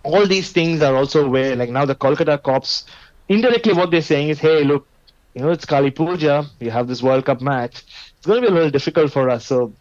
all 0.04 0.28
these 0.34 0.52
things 0.58 0.82
are 0.90 0.96
also 0.96 1.28
where 1.38 1.56
like 1.62 1.70
now 1.78 1.86
the 1.86 1.96
Kolkata 1.96 2.38
cops 2.50 2.86
indirectly 3.38 3.74
what 3.80 3.90
they're 3.92 4.10
saying 4.14 4.30
is 4.34 4.40
hey 4.48 4.64
look 4.72 4.88
you 5.34 5.42
know 5.42 5.50
it's 5.58 5.66
Kali 5.66 5.92
Puja. 5.92 6.36
You 6.60 6.72
have 6.72 6.88
this 6.88 7.02
World 7.08 7.26
Cup 7.26 7.42
match. 7.42 7.84
It's 8.18 8.28
going 8.28 8.42
to 8.42 8.48
be 8.48 8.52
a 8.54 8.56
little 8.56 8.70
difficult 8.80 9.12
for 9.12 9.30
us. 9.30 9.46
So 9.46 9.74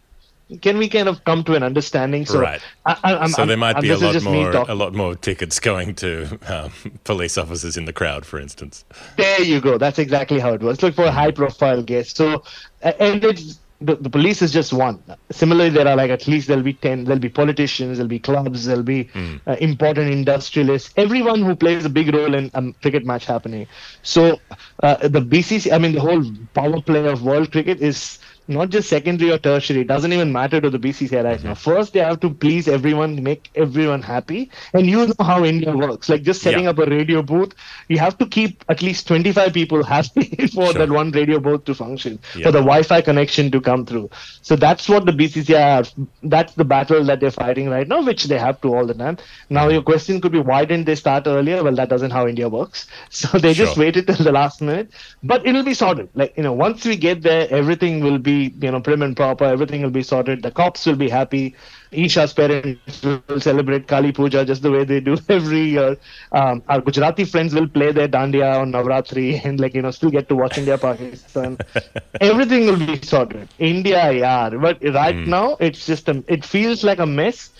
can 0.61 0.76
we 0.78 0.88
kind 0.88 1.09
of 1.09 1.24
come 1.24 1.42
to 1.45 1.55
an 1.55 1.62
understanding 1.62 2.26
so 2.26 2.38
Right. 2.40 2.61
I, 2.84 2.97
I'm, 3.03 3.28
so 3.30 3.42
there 3.47 3.51
I'm- 3.53 3.59
might 3.61 3.76
I'm- 3.76 3.82
be 3.82 3.90
a 3.90 3.97
lot 3.99 4.22
more 4.22 4.51
a 4.68 4.74
lot 4.74 4.95
more 4.95 5.14
tickets 5.14 5.59
going 5.59 5.95
to 5.97 6.38
um, 6.49 6.72
police 7.05 7.38
officers 7.38 7.76
in 7.76 7.84
the 7.86 7.92
crowd, 7.92 8.26
for 8.26 8.38
instance. 8.38 8.84
There 9.16 9.42
you 9.42 9.61
go. 9.61 9.78
That's 9.78 9.99
exactly 9.99 10.38
how 10.40 10.53
it 10.53 10.61
was. 10.61 10.82
Look 10.82 10.95
for 10.95 11.05
a 11.07 11.11
high 11.11 11.30
profile 11.30 11.82
guest. 11.82 12.16
So, 12.16 12.42
and 12.82 13.24
it's 13.24 13.61
the, 13.80 13.97
the 13.97 14.09
police 14.09 14.40
is 14.40 14.53
just 14.53 14.72
one. 14.72 15.03
Similarly, 15.30 15.68
there 15.70 15.86
are 15.88 15.97
like 15.97 16.11
at 16.11 16.26
least 16.28 16.49
there'll 16.49 16.62
be 16.62 16.74
10, 16.74 17.05
there'll 17.05 17.18
be 17.18 17.28
politicians, 17.28 17.99
there'll 17.99 18.09
be 18.09 18.18
clubs, 18.20 18.64
there'll 18.64 18.82
be 18.82 19.11
uh, 19.47 19.57
important 19.61 20.11
industrialists, 20.11 20.92
everyone 20.97 21.42
who 21.42 21.55
plays 21.57 21.84
a 21.84 21.88
big 21.90 22.14
role 22.14 22.34
in 22.34 22.51
a 22.55 22.72
cricket 22.82 23.05
match 23.05 23.24
happening. 23.26 23.66
So, 24.03 24.40
uh, 24.82 25.09
the 25.09 25.20
BCC, 25.20 25.72
I 25.72 25.78
mean, 25.78 25.92
the 25.92 26.01
whole 26.01 26.24
power 26.55 26.80
play 26.80 27.07
of 27.07 27.24
world 27.24 27.51
cricket 27.53 27.80
is 27.80 28.20
not 28.49 28.70
just 28.70 28.88
secondary 28.88 29.30
or 29.30 29.38
tertiary. 29.38 29.80
It 29.80 29.86
doesn't 29.88 30.12
even 30.12 30.32
matter 30.32 30.61
to 30.61 30.70
the 30.70 30.78
BCCI 30.78 31.22
right 31.24 31.42
now. 31.42 31.53
Mm-hmm. 31.55 31.70
First, 31.70 31.92
they 31.92 32.01
have 32.01 32.20
to 32.20 32.30
please 32.30 32.68
everyone, 32.68 33.22
make 33.22 33.51
everyone 33.55 34.03
happy. 34.03 34.51
And 34.72 34.86
you 34.86 35.07
know 35.07 35.14
how 35.20 35.45
India 35.45 35.72
works. 35.72 36.09
Like 36.09 36.22
just 36.22 36.42
setting 36.42 36.64
Yeah. 36.64 36.70
up 36.70 36.78
a 36.78 36.86
radio 36.86 37.22
booth, 37.22 37.53
you 37.88 37.99
have 37.99 38.18
to 38.18 38.26
keep 38.26 38.64
at 38.68 38.82
least 38.82 39.07
25 39.09 39.53
people 39.53 39.82
happy 39.82 40.24
for 40.55 40.72
Sure. 40.72 40.72
that 40.74 40.90
one 40.90 41.11
radio 41.12 41.38
booth 41.40 41.64
to 41.64 41.74
function, 41.74 42.18
Yeah. 42.34 42.45
for 42.47 42.53
the 42.53 42.61
Wi-Fi 42.61 43.01
connection 43.03 43.51
to 43.53 43.61
come 43.61 43.84
through. 43.86 44.11
So 44.42 44.57
that's 44.57 44.88
what 44.88 45.07
the 45.07 45.12
BCCI 45.12 45.64
are. 45.78 45.84
That's 46.22 46.55
the 46.55 46.64
battle 46.64 47.05
that 47.05 47.20
they're 47.20 47.30
fighting 47.30 47.68
right 47.68 47.86
now, 47.88 48.03
which 48.03 48.24
they 48.24 48.38
have 48.38 48.61
to 48.62 48.74
all 48.74 48.86
the 48.86 48.95
time. 48.95 49.18
Now 49.49 49.62
mm-hmm. 49.64 49.72
your 49.74 49.82
question 49.82 50.20
could 50.20 50.32
be, 50.32 50.40
why 50.40 50.64
didn't 50.64 50.86
they 50.86 50.97
start 50.97 51.26
earlier? 51.26 51.62
Well, 51.62 51.74
that 51.76 51.88
doesn't 51.88 52.11
how 52.11 52.26
India 52.28 52.49
works. 52.49 52.86
So 53.24 53.38
they 53.38 53.55
just 53.55 53.76
waited 53.76 54.07
till 54.07 54.16
the 54.28 54.32
last 54.32 54.61
minute. 54.61 54.90
But 55.22 55.47
it'll 55.47 55.62
be 55.62 55.74
sorted. 55.74 56.09
Like 56.14 56.36
you 56.36 56.42
know, 56.42 56.53
once 56.53 56.84
we 56.84 56.97
get 56.97 57.22
there, 57.22 57.47
everything 57.51 58.01
will 58.03 58.18
be 58.18 58.34
you 58.35 58.70
know 58.70 58.80
prim 58.80 59.03
and 59.03 59.16
proper. 59.16 59.45
Everything 59.45 59.82
will 59.82 59.91
be 59.91 60.03
sorted. 60.03 60.43
The 60.43 60.51
cops 60.51 60.87
will 60.87 60.97
be 60.97 61.09
happy. 61.09 61.55
Isha's 61.93 62.32
parents 62.32 63.03
will 63.03 63.41
celebrate 63.41 63.87
Kali 63.87 64.12
Puja 64.12 64.45
just 64.45 64.62
the 64.62 64.70
way 64.70 64.85
they 64.85 65.01
do 65.01 65.16
every 65.28 65.61
year. 65.70 65.97
Um, 66.32 66.62
our 66.68 66.80
Gujarati 66.80 67.24
friends 67.24 67.55
will 67.55 67.68
play 67.68 67.93
their 67.93 68.09
dandiya 68.09 68.61
on 68.61 68.72
Navratri 68.72 69.45
and 69.45 69.61
like 69.61 69.74
you 69.74 69.82
know 69.82 69.91
still 69.91 70.11
get 70.11 70.28
to 70.28 70.35
watch 70.37 70.59
India 70.59 70.78
Pakistan. 70.78 71.59
Everything 72.20 72.66
will 72.66 72.78
be 72.78 73.01
sorted. 73.03 73.49
India, 73.59 74.12
yeah. 74.12 74.51
But 74.51 74.82
right 74.82 75.16
now 75.16 75.57
it's 75.61 75.87
just 75.87 76.09
a, 76.09 76.22
it 76.28 76.45
feels 76.45 76.85
like 76.85 76.99
a 76.99 77.07
mess, 77.07 77.51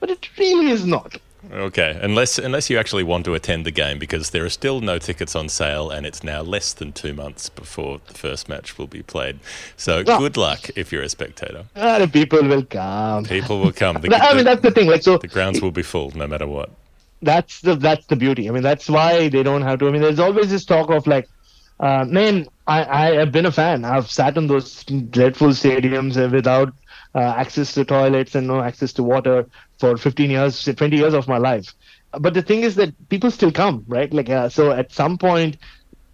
but 0.00 0.10
it 0.10 0.28
really 0.38 0.70
is 0.70 0.84
not. 0.84 1.16
Okay, 1.54 1.96
unless 2.02 2.36
unless 2.38 2.68
you 2.68 2.78
actually 2.78 3.04
want 3.04 3.24
to 3.26 3.34
attend 3.34 3.64
the 3.64 3.70
game, 3.70 3.98
because 4.00 4.30
there 4.30 4.44
are 4.44 4.50
still 4.50 4.80
no 4.80 4.98
tickets 4.98 5.36
on 5.36 5.48
sale, 5.48 5.88
and 5.88 6.04
it's 6.04 6.24
now 6.24 6.42
less 6.42 6.72
than 6.72 6.92
two 6.92 7.12
months 7.14 7.48
before 7.48 8.00
the 8.08 8.14
first 8.14 8.48
match 8.48 8.76
will 8.76 8.88
be 8.88 9.02
played. 9.02 9.38
So 9.76 10.02
Yeah. 10.04 10.18
good 10.18 10.36
luck 10.36 10.68
if 10.74 10.90
you're 10.90 11.02
a 11.02 11.08
spectator. 11.08 11.64
Ah, 11.76 11.98
the 12.00 12.08
people 12.08 12.42
will 12.42 12.64
come. 12.64 13.24
People 13.24 13.60
will 13.60 13.72
come. 13.72 14.00
The, 14.00 14.16
I 14.30 14.34
mean 14.34 14.44
that's 14.44 14.62
the 14.62 14.72
thing. 14.72 14.88
Like 14.88 15.02
so, 15.04 15.18
the 15.18 15.28
grounds 15.28 15.62
will 15.62 15.70
be 15.70 15.82
full 15.82 16.10
no 16.16 16.26
matter 16.26 16.46
what. 16.46 16.70
that's 17.22 17.60
the 17.60 17.76
that's 17.76 18.06
the 18.06 18.16
beauty. 18.16 18.48
I 18.48 18.52
mean, 18.52 18.62
that's 18.62 18.88
why 18.90 19.28
they 19.28 19.42
don't 19.44 19.62
have 19.62 19.78
to. 19.78 19.88
I 19.88 19.90
mean, 19.92 20.02
there's 20.02 20.18
always 20.18 20.50
this 20.50 20.64
talk 20.64 20.90
of 20.90 21.06
like, 21.06 21.28
uh, 21.80 22.04
man, 22.04 22.46
I 22.66 22.84
I 22.84 23.14
have 23.16 23.30
been 23.32 23.46
a 23.46 23.52
fan. 23.52 23.84
I've 23.84 24.10
sat 24.10 24.36
in 24.36 24.46
those 24.48 24.82
dreadful 24.84 25.48
stadiums 25.50 26.16
uh, 26.16 26.28
without 26.30 26.72
uh, 27.14 27.20
access 27.20 27.72
to 27.74 27.84
toilets 27.84 28.34
and 28.34 28.46
no 28.46 28.60
access 28.60 28.92
to 28.94 29.02
water 29.02 29.46
for 29.78 29.96
15 29.96 30.30
years, 30.30 30.62
20 30.64 30.96
years 30.96 31.14
of 31.14 31.28
my 31.28 31.38
life. 31.38 31.74
But 32.18 32.34
the 32.34 32.42
thing 32.42 32.62
is 32.62 32.76
that 32.76 33.08
people 33.08 33.30
still 33.30 33.52
come, 33.52 33.84
right? 33.88 34.12
Like, 34.12 34.28
uh, 34.30 34.48
so 34.48 34.70
at 34.72 34.92
some 34.92 35.18
point, 35.18 35.56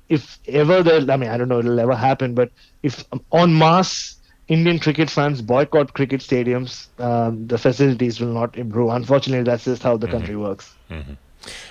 if 0.08 0.38
ever 0.46 0.82
the, 0.82 1.06
I 1.12 1.16
mean, 1.16 1.30
I 1.30 1.36
don't 1.36 1.48
know, 1.48 1.58
it'll 1.60 1.78
ever 1.80 1.94
happen, 1.94 2.34
but 2.34 2.50
if 2.82 3.04
um, 3.12 3.20
en 3.32 3.56
masse 3.56 4.16
Indian 4.48 4.78
cricket 4.78 5.10
fans 5.10 5.40
boycott 5.42 5.92
cricket 5.94 6.20
stadiums, 6.20 6.88
um, 7.00 7.46
the 7.46 7.58
facilities 7.58 8.20
will 8.20 8.32
not 8.32 8.56
improve. 8.56 8.90
Unfortunately, 8.90 9.44
that's 9.44 9.64
just 9.64 9.82
how 9.82 9.96
the 9.96 10.08
country 10.08 10.36
works. 10.36 10.76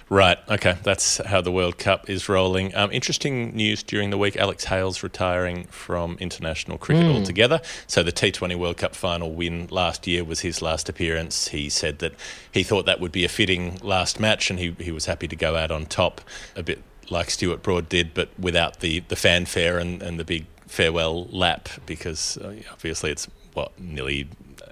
Right. 0.10 0.38
Okay. 0.50 0.78
That's 0.84 1.18
how 1.26 1.42
the 1.42 1.52
World 1.52 1.78
Cup 1.78 2.10
is 2.10 2.28
rolling. 2.28 2.76
Um, 2.76 2.92
interesting 2.92 3.56
news 3.56 3.84
during 3.84 4.10
the 4.10 4.18
week. 4.18 4.36
Alex 4.38 4.66
Hales 4.66 5.04
retiring 5.04 5.66
from 5.66 6.18
international 6.20 6.78
cricket 6.78 7.06
altogether. 7.06 7.62
So 7.88 8.02
the 8.02 8.12
T20 8.12 8.56
World 8.56 8.78
Cup 8.78 8.96
final 8.96 9.32
win 9.32 9.68
last 9.70 10.08
year 10.08 10.24
was 10.24 10.40
his 10.40 10.62
last 10.62 10.90
appearance. 10.90 11.50
He 11.50 11.70
said 11.70 12.00
that 12.00 12.14
he 12.52 12.64
thought 12.64 12.86
that 12.86 13.00
would 13.00 13.12
be 13.12 13.24
a 13.24 13.30
fitting 13.30 13.78
last 13.84 14.20
match, 14.20 14.50
and 14.50 14.60
he 14.60 14.76
he 14.80 14.92
was 14.92 15.06
happy 15.06 15.28
to 15.28 15.36
go 15.36 15.56
out 15.56 15.72
on 15.72 15.86
top, 15.86 16.22
a 16.56 16.64
bit 16.64 16.82
like 17.12 17.30
Stuart 17.30 17.64
Broad 17.64 17.90
did, 17.90 18.14
but 18.14 18.30
without 18.40 18.80
the 18.80 19.02
the 19.08 19.16
fanfare 19.16 19.78
and, 19.78 20.02
and 20.02 20.20
the 20.20 20.26
big 20.26 20.46
farewell 20.68 21.26
lap, 21.26 21.70
because 21.86 22.38
uh, 22.38 22.56
obviously 22.72 23.12
it's 23.12 23.28
what 23.54 23.80
nearly. 23.80 24.28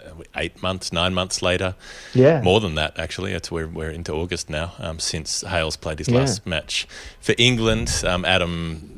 Uh, 0.08 0.24
Eight 0.36 0.62
months, 0.62 0.92
nine 0.94 1.14
months 1.14 1.42
later, 1.42 1.76
Yeah. 2.14 2.42
more 2.42 2.60
than 2.60 2.76
that 2.76 2.98
actually. 3.00 3.34
It's 3.34 3.52
we're 3.52 3.68
we're 3.68 3.90
into 3.92 4.14
August 4.14 4.50
now. 4.50 4.74
Um, 4.80 5.00
since 5.00 5.42
Hales 5.42 5.76
played 5.78 6.00
his 6.00 6.08
Yeah. 6.10 6.20
last 6.20 6.46
match 6.46 6.88
for 7.20 7.34
England, 7.38 7.92
um, 8.06 8.24
Adam 8.26 8.94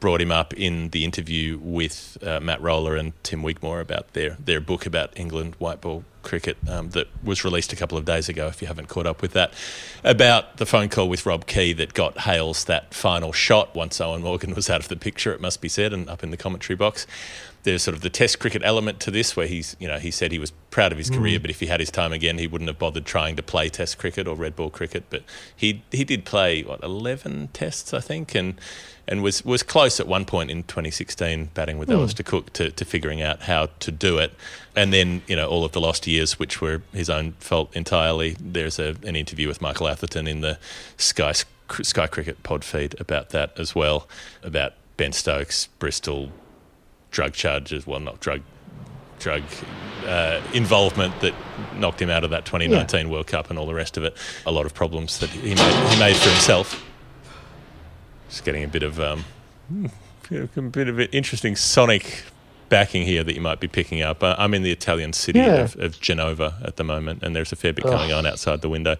brought 0.00 0.20
him 0.20 0.32
up 0.32 0.52
in 0.54 0.88
the 0.90 1.04
interview 1.04 1.58
with 1.62 2.18
uh, 2.26 2.40
Matt 2.40 2.60
Roller 2.60 2.96
and 2.96 3.12
Tim 3.22 3.42
Wigmore 3.42 3.80
about 3.80 4.12
their 4.14 4.36
their 4.44 4.60
book 4.60 4.86
about 4.86 5.10
England 5.16 5.54
white 5.58 5.80
ball 5.80 6.04
cricket 6.22 6.56
um, 6.68 6.90
that 6.90 7.08
was 7.24 7.44
released 7.44 7.72
a 7.72 7.76
couple 7.76 7.98
of 7.98 8.04
days 8.04 8.28
ago. 8.28 8.46
If 8.46 8.62
you 8.62 8.68
haven't 8.68 8.88
caught 8.88 9.06
up 9.06 9.20
with 9.22 9.32
that, 9.32 9.52
about 10.04 10.56
the 10.56 10.66
phone 10.66 10.88
call 10.88 11.08
with 11.08 11.26
Rob 11.26 11.46
Key 11.46 11.72
that 11.74 11.94
got 11.94 12.20
Hales 12.20 12.64
that 12.64 12.94
final 12.94 13.32
shot 13.32 13.74
once 13.74 13.98
Eoin 13.98 14.20
Morgan 14.22 14.54
was 14.54 14.70
out 14.70 14.80
of 14.80 14.88
the 14.88 14.96
picture. 14.96 15.32
It 15.32 15.40
must 15.40 15.60
be 15.60 15.68
said, 15.68 15.92
and 15.92 16.08
up 16.08 16.22
in 16.22 16.30
the 16.30 16.36
commentary 16.36 16.76
box 16.76 17.06
there's 17.64 17.82
sort 17.82 17.94
of 17.94 18.02
the 18.02 18.10
test 18.10 18.40
cricket 18.40 18.62
element 18.64 18.98
to 19.00 19.10
this 19.10 19.36
where 19.36 19.46
he's 19.46 19.76
you 19.78 19.86
know 19.86 19.98
he 19.98 20.10
said 20.10 20.32
he 20.32 20.38
was 20.38 20.50
proud 20.70 20.92
of 20.92 20.98
his 20.98 21.10
mm. 21.10 21.16
career 21.16 21.40
but 21.40 21.50
if 21.50 21.60
he 21.60 21.66
had 21.66 21.80
his 21.80 21.90
time 21.90 22.12
again 22.12 22.38
he 22.38 22.46
wouldn't 22.46 22.68
have 22.68 22.78
bothered 22.78 23.04
trying 23.04 23.36
to 23.36 23.42
play 23.42 23.68
test 23.68 23.98
cricket 23.98 24.26
or 24.26 24.34
red 24.34 24.56
ball 24.56 24.70
cricket. 24.70 25.04
But 25.10 25.22
he 25.54 25.82
he 25.90 26.04
did 26.04 26.24
play 26.24 26.62
what 26.62 26.82
11 26.82 27.50
tests 27.52 27.94
I 27.94 28.00
think 28.00 28.34
and 28.34 28.54
and 29.06 29.22
was 29.22 29.44
was 29.44 29.62
close 29.62 30.00
at 30.00 30.06
one 30.06 30.24
point 30.24 30.50
in 30.50 30.62
2016 30.64 31.50
batting 31.54 31.78
with 31.78 31.88
hmm. 31.88 31.94
Alastair 31.94 32.24
Cook 32.24 32.52
to, 32.54 32.70
to 32.70 32.84
figuring 32.84 33.22
out 33.22 33.42
how 33.42 33.66
to 33.80 33.92
do 33.92 34.18
it. 34.18 34.32
And 34.74 34.92
then 34.92 35.22
you 35.26 35.36
know 35.36 35.48
all 35.48 35.64
of 35.64 35.72
the 35.72 35.80
lost 35.80 36.06
years 36.06 36.38
which 36.38 36.60
were 36.60 36.82
his 36.92 37.10
own 37.10 37.32
fault 37.38 37.74
entirely. 37.76 38.36
There's 38.40 38.78
a, 38.78 38.96
an 39.04 39.16
interview 39.16 39.48
with 39.48 39.60
Michael 39.60 39.88
Atherton 39.88 40.26
in 40.26 40.40
the 40.40 40.58
Sky 40.96 41.32
Sky 41.82 42.06
Cricket 42.06 42.42
pod 42.42 42.64
feed 42.64 43.00
about 43.00 43.30
that 43.30 43.58
as 43.58 43.74
well 43.74 44.08
about 44.42 44.74
Ben 44.96 45.12
Stokes 45.12 45.68
Bristol 45.78 46.30
drug 47.12 47.34
charges, 47.34 47.86
well, 47.86 48.00
not 48.00 48.18
drug 48.18 48.42
drug 49.20 49.42
uh, 50.06 50.40
involvement 50.52 51.20
that 51.20 51.32
knocked 51.76 52.02
him 52.02 52.10
out 52.10 52.24
of 52.24 52.30
that 52.30 52.44
2019 52.44 53.08
World 53.08 53.28
Cup 53.28 53.50
and 53.50 53.58
all 53.58 53.66
the 53.66 53.74
rest 53.74 53.96
of 53.96 54.02
it. 54.02 54.16
A 54.46 54.50
lot 54.50 54.66
of 54.66 54.74
problems 54.74 55.20
that 55.20 55.30
he 55.30 55.54
made, 55.54 55.90
he 55.90 56.00
made 56.00 56.16
for 56.16 56.28
himself. 56.28 56.84
Just 58.28 58.44
getting 58.44 58.64
a 58.64 58.68
bit 58.68 58.82
of 58.82 58.98
um, 58.98 59.24
a 60.32 60.60
bit 60.62 60.88
of 60.88 60.98
an 60.98 61.08
interesting 61.12 61.54
sonic 61.54 62.24
backing 62.72 63.02
here 63.04 63.22
that 63.22 63.34
you 63.34 63.40
might 63.42 63.60
be 63.60 63.68
picking 63.68 64.00
up. 64.00 64.22
Uh, 64.22 64.34
I'm 64.38 64.54
in 64.54 64.62
the 64.62 64.72
Italian 64.72 65.12
city 65.12 65.38
Yeah. 65.40 65.56
of, 65.64 65.76
of 65.78 66.00
Genova 66.00 66.54
at 66.64 66.76
the 66.76 66.84
moment, 66.84 67.22
and 67.22 67.36
there's 67.36 67.52
a 67.52 67.56
fair 67.56 67.74
bit 67.74 67.84
going 67.84 68.12
on 68.12 68.24
outside 68.24 68.62
the 68.62 68.70
window. 68.70 68.96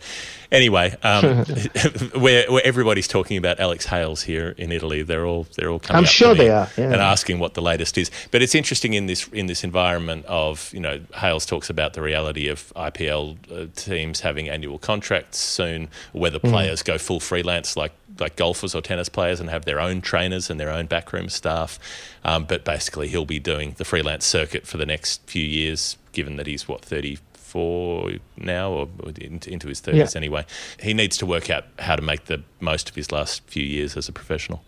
Anyway, 0.52 0.94
um, 1.02 1.24
where, 2.14 2.44
where 2.52 2.64
everybody's 2.66 3.08
talking 3.08 3.38
about 3.38 3.58
Alex 3.58 3.86
Hales 3.86 4.22
here 4.22 4.54
in 4.58 4.70
Italy, 4.70 5.02
they're 5.02 5.24
all 5.26 5.46
they're 5.56 5.70
all 5.70 5.78
coming 5.80 5.98
I'm 5.98 6.04
sure 6.04 6.34
they 6.34 6.50
are, 6.50 6.68
yeah. 6.76 6.92
and 6.92 6.96
asking 7.14 7.38
what 7.38 7.54
the 7.54 7.62
latest 7.62 7.96
is. 7.96 8.10
But 8.30 8.42
it's 8.42 8.54
interesting 8.54 8.92
in 8.92 9.06
this 9.06 9.26
in 9.28 9.46
this 9.46 9.64
environment 9.64 10.26
of 10.26 10.70
you 10.74 10.80
know 10.80 11.00
Hales 11.14 11.46
talks 11.46 11.70
about 11.70 11.94
the 11.94 12.02
reality 12.02 12.48
of 12.48 12.72
IPL 12.76 13.36
uh, 13.50 13.66
teams 13.74 14.20
having 14.20 14.48
annual 14.50 14.78
contracts 14.78 15.38
soon, 15.38 15.88
whether 16.12 16.38
Mm. 16.42 16.50
players 16.50 16.82
go 16.82 16.98
full 16.98 17.20
freelance 17.20 17.76
like 17.76 17.92
like 18.18 18.36
golfers 18.36 18.74
or 18.74 18.82
tennis 18.82 19.08
players 19.08 19.40
and 19.40 19.48
have 19.48 19.64
their 19.64 19.80
own 19.80 20.00
trainers 20.02 20.50
and 20.50 20.60
their 20.60 20.70
own 20.70 20.84
backroom 20.86 21.28
staff. 21.30 21.78
Um, 22.24 22.44
but 22.44 22.62
basically, 22.64 23.08
he'll 23.08 23.24
be 23.24 23.38
doing 23.38 23.61
the 23.70 23.84
freelance 23.84 24.26
circuit 24.26 24.66
for 24.66 24.76
the 24.76 24.86
next 24.86 25.22
few 25.26 25.44
years, 25.44 25.96
given 26.12 26.36
that 26.36 26.46
he's 26.46 26.68
what 26.68 26.84
thirty 26.84 27.18
four 27.34 28.12
now, 28.36 28.70
or 28.72 28.88
into 29.18 29.68
his 29.68 29.80
thirties 29.80 30.14
Yeah. 30.14 30.18
anyway. 30.18 30.44
He 30.80 30.94
needs 30.94 31.16
to 31.18 31.26
work 31.26 31.50
out 31.50 31.64
how 31.78 31.96
to 31.96 32.02
make 32.02 32.24
the 32.26 32.42
most 32.60 32.88
of 32.90 32.94
his 32.94 33.12
last 33.12 33.42
few 33.46 33.64
years 33.64 33.96
as 33.96 34.08
a 34.08 34.12
professional. 34.12 34.62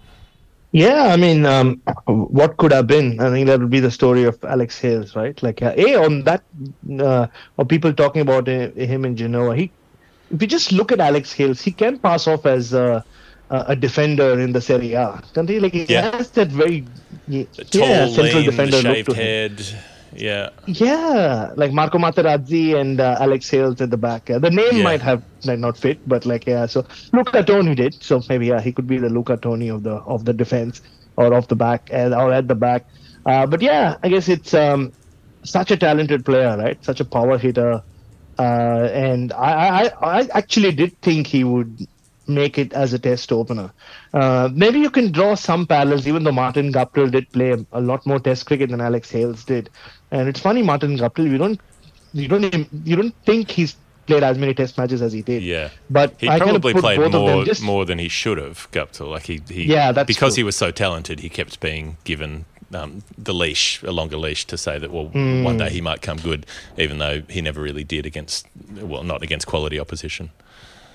Yeah, 0.72 1.04
I 1.04 1.16
mean, 1.16 1.46
um, 1.46 1.80
what 2.06 2.56
could 2.56 2.72
have 2.72 2.88
been? 2.88 3.20
I 3.20 3.30
think 3.30 3.46
that 3.46 3.60
would 3.60 3.70
be 3.70 3.78
the 3.78 3.92
story 3.92 4.24
of 4.24 4.42
Alex 4.44 4.76
Hales, 4.80 5.14
right? 5.14 5.40
Like, 5.40 5.62
uh, 5.62 5.72
a 5.76 5.94
on 5.94 6.24
that, 6.24 6.42
uh, 6.98 7.28
or 7.56 7.64
people 7.64 7.92
talking 7.92 8.22
about 8.22 8.48
uh, 8.48 8.70
him 8.72 9.04
in 9.04 9.16
Genoa. 9.16 9.54
He, 9.54 9.70
if 10.32 10.42
you 10.42 10.48
just 10.48 10.72
look 10.72 10.90
at 10.90 10.98
Alex 10.98 11.32
Hales, 11.32 11.62
he 11.62 11.70
can 11.70 11.96
pass 11.98 12.26
off 12.26 12.44
as 12.44 12.74
uh, 13.50 13.64
a, 13.68 13.76
defender 13.76 14.38
in 14.40 14.52
the 14.52 14.60
Serie 14.60 14.94
A. 14.94 15.20
Can't 15.34 15.48
he? 15.48 15.60
Like, 15.60 15.72
he 15.74 15.86
Yeah. 15.88 16.10
has 16.12 16.30
that 16.32 16.48
very 16.52 16.88
yeah, 17.26 17.44
Tall, 17.70 18.08
central 18.08 18.42
lean, 18.42 18.44
the 18.44 18.52
defender 18.52 18.82
look 18.82 19.04
to 19.04 19.12
him. 19.14 19.32
Yeah, 20.12 20.50
Yeah, 20.66 21.50
like 21.56 21.72
Marco 21.72 21.98
Materazzi 21.98 22.74
and 22.78 23.00
uh, 23.00 23.16
Alex 23.20 23.50
Hales 23.50 23.80
at 23.80 23.90
the 23.90 23.96
back. 23.98 24.28
Yeah, 24.28 24.38
the 24.38 24.50
name 24.50 24.78
Yeah. 24.78 24.82
might 24.82 25.02
have 25.02 25.22
might 25.44 25.58
not 25.58 25.76
fit, 25.76 26.00
but 26.06 26.24
like 26.24 26.46
yeah. 26.46 26.66
So 26.66 26.86
Luca 27.12 27.42
Toni 27.42 27.74
did. 27.74 28.02
So 28.02 28.22
maybe 28.28 28.46
yeah, 28.46 28.60
he 28.60 28.72
could 28.72 28.86
be 28.86 28.98
the 28.98 29.08
Luca 29.10 29.36
Toni 29.36 29.68
of 29.68 29.82
the 29.82 29.96
of 30.06 30.24
the 30.24 30.32
defense 30.32 30.80
or 31.16 31.34
of 31.34 31.48
the 31.48 31.56
back 31.56 31.88
and 31.92 32.14
or 32.14 32.32
at 32.32 32.48
the 32.48 32.54
back. 32.54 32.86
Uh, 33.26 33.46
but 33.46 33.60
yeah, 33.60 33.96
I 34.02 34.08
guess 34.08 34.28
it's 34.28 34.54
um, 34.54 34.92
such 35.44 35.70
a 35.70 35.76
talented 35.76 36.24
player, 36.24 36.56
right? 36.56 36.82
Such 36.84 37.00
a 37.00 37.04
power 37.04 37.38
hitter, 37.38 37.82
uh, 38.38 38.88
and 38.92 39.32
I, 39.32 39.84
I 39.86 40.18
I 40.20 40.28
actually 40.34 40.72
did 40.72 40.92
think 41.02 41.26
he 41.26 41.44
would 41.44 41.78
make 42.26 42.58
it 42.58 42.72
as 42.72 42.92
a 42.92 42.98
test 42.98 43.32
opener. 43.32 43.72
Uh, 44.12 44.48
maybe 44.52 44.78
you 44.78 44.90
can 44.90 45.12
draw 45.12 45.34
some 45.34 45.66
parallels, 45.66 46.06
even 46.06 46.24
though 46.24 46.32
Martin 46.32 46.72
Guptill 46.72 47.10
did 47.10 47.30
play 47.32 47.50
a, 47.72 47.80
lot 47.80 48.06
more 48.06 48.18
test 48.18 48.46
cricket 48.46 48.70
than 48.70 48.80
Alex 48.80 49.10
Hales 49.10 49.44
did. 49.44 49.70
And 50.10 50.28
it's 50.28 50.40
funny, 50.40 50.62
Martin 50.62 50.96
Guptill, 50.96 51.30
you 51.30 51.38
don't 51.38 51.60
you 52.12 52.28
don't 52.28 52.68
you 52.84 52.96
don't 52.96 53.14
think 53.26 53.50
he's 53.50 53.76
played 54.06 54.22
as 54.22 54.38
many 54.38 54.54
test 54.54 54.76
matches 54.78 55.00
as 55.02 55.12
he 55.12 55.22
did. 55.22 55.42
yeah. 55.42 55.70
But 55.90 56.14
he 56.18 56.28
I 56.28 56.38
kind 56.38 56.54
of 56.56 56.62
probably 56.62 56.80
played 56.80 57.12
more 57.12 57.44
just 57.44 57.62
more 57.62 57.84
than 57.84 57.98
he 57.98 58.08
should 58.08 58.38
have. 58.38 58.68
Guptill, 58.70 59.10
like 59.10 59.24
he, 59.24 59.40
he 59.48 59.64
Yeah, 59.64 59.92
that's 59.92 60.06
because 60.06 60.34
true. 60.34 60.40
he 60.40 60.44
was 60.44 60.56
so 60.56 60.70
talented, 60.70 61.20
he 61.20 61.28
kept 61.28 61.60
being 61.60 61.96
given 62.04 62.44
um, 62.72 63.02
the 63.16 63.32
leash, 63.34 63.82
a 63.82 63.92
longer 63.92 64.16
leash, 64.16 64.46
to 64.46 64.56
say 64.58 64.78
that 64.78 64.90
well, 64.90 65.06
Hmm. 65.06 65.44
one 65.44 65.56
day 65.56 65.70
he 65.70 65.80
might 65.80 66.02
come 66.02 66.18
good, 66.18 66.44
even 66.76 66.98
though 66.98 67.22
he 67.28 67.40
never 67.40 67.60
really 67.62 67.84
did 67.84 68.04
against 68.06 68.46
well, 68.76 69.02
not 69.04 69.22
against 69.22 69.46
quality 69.46 69.78
opposition. 69.80 70.30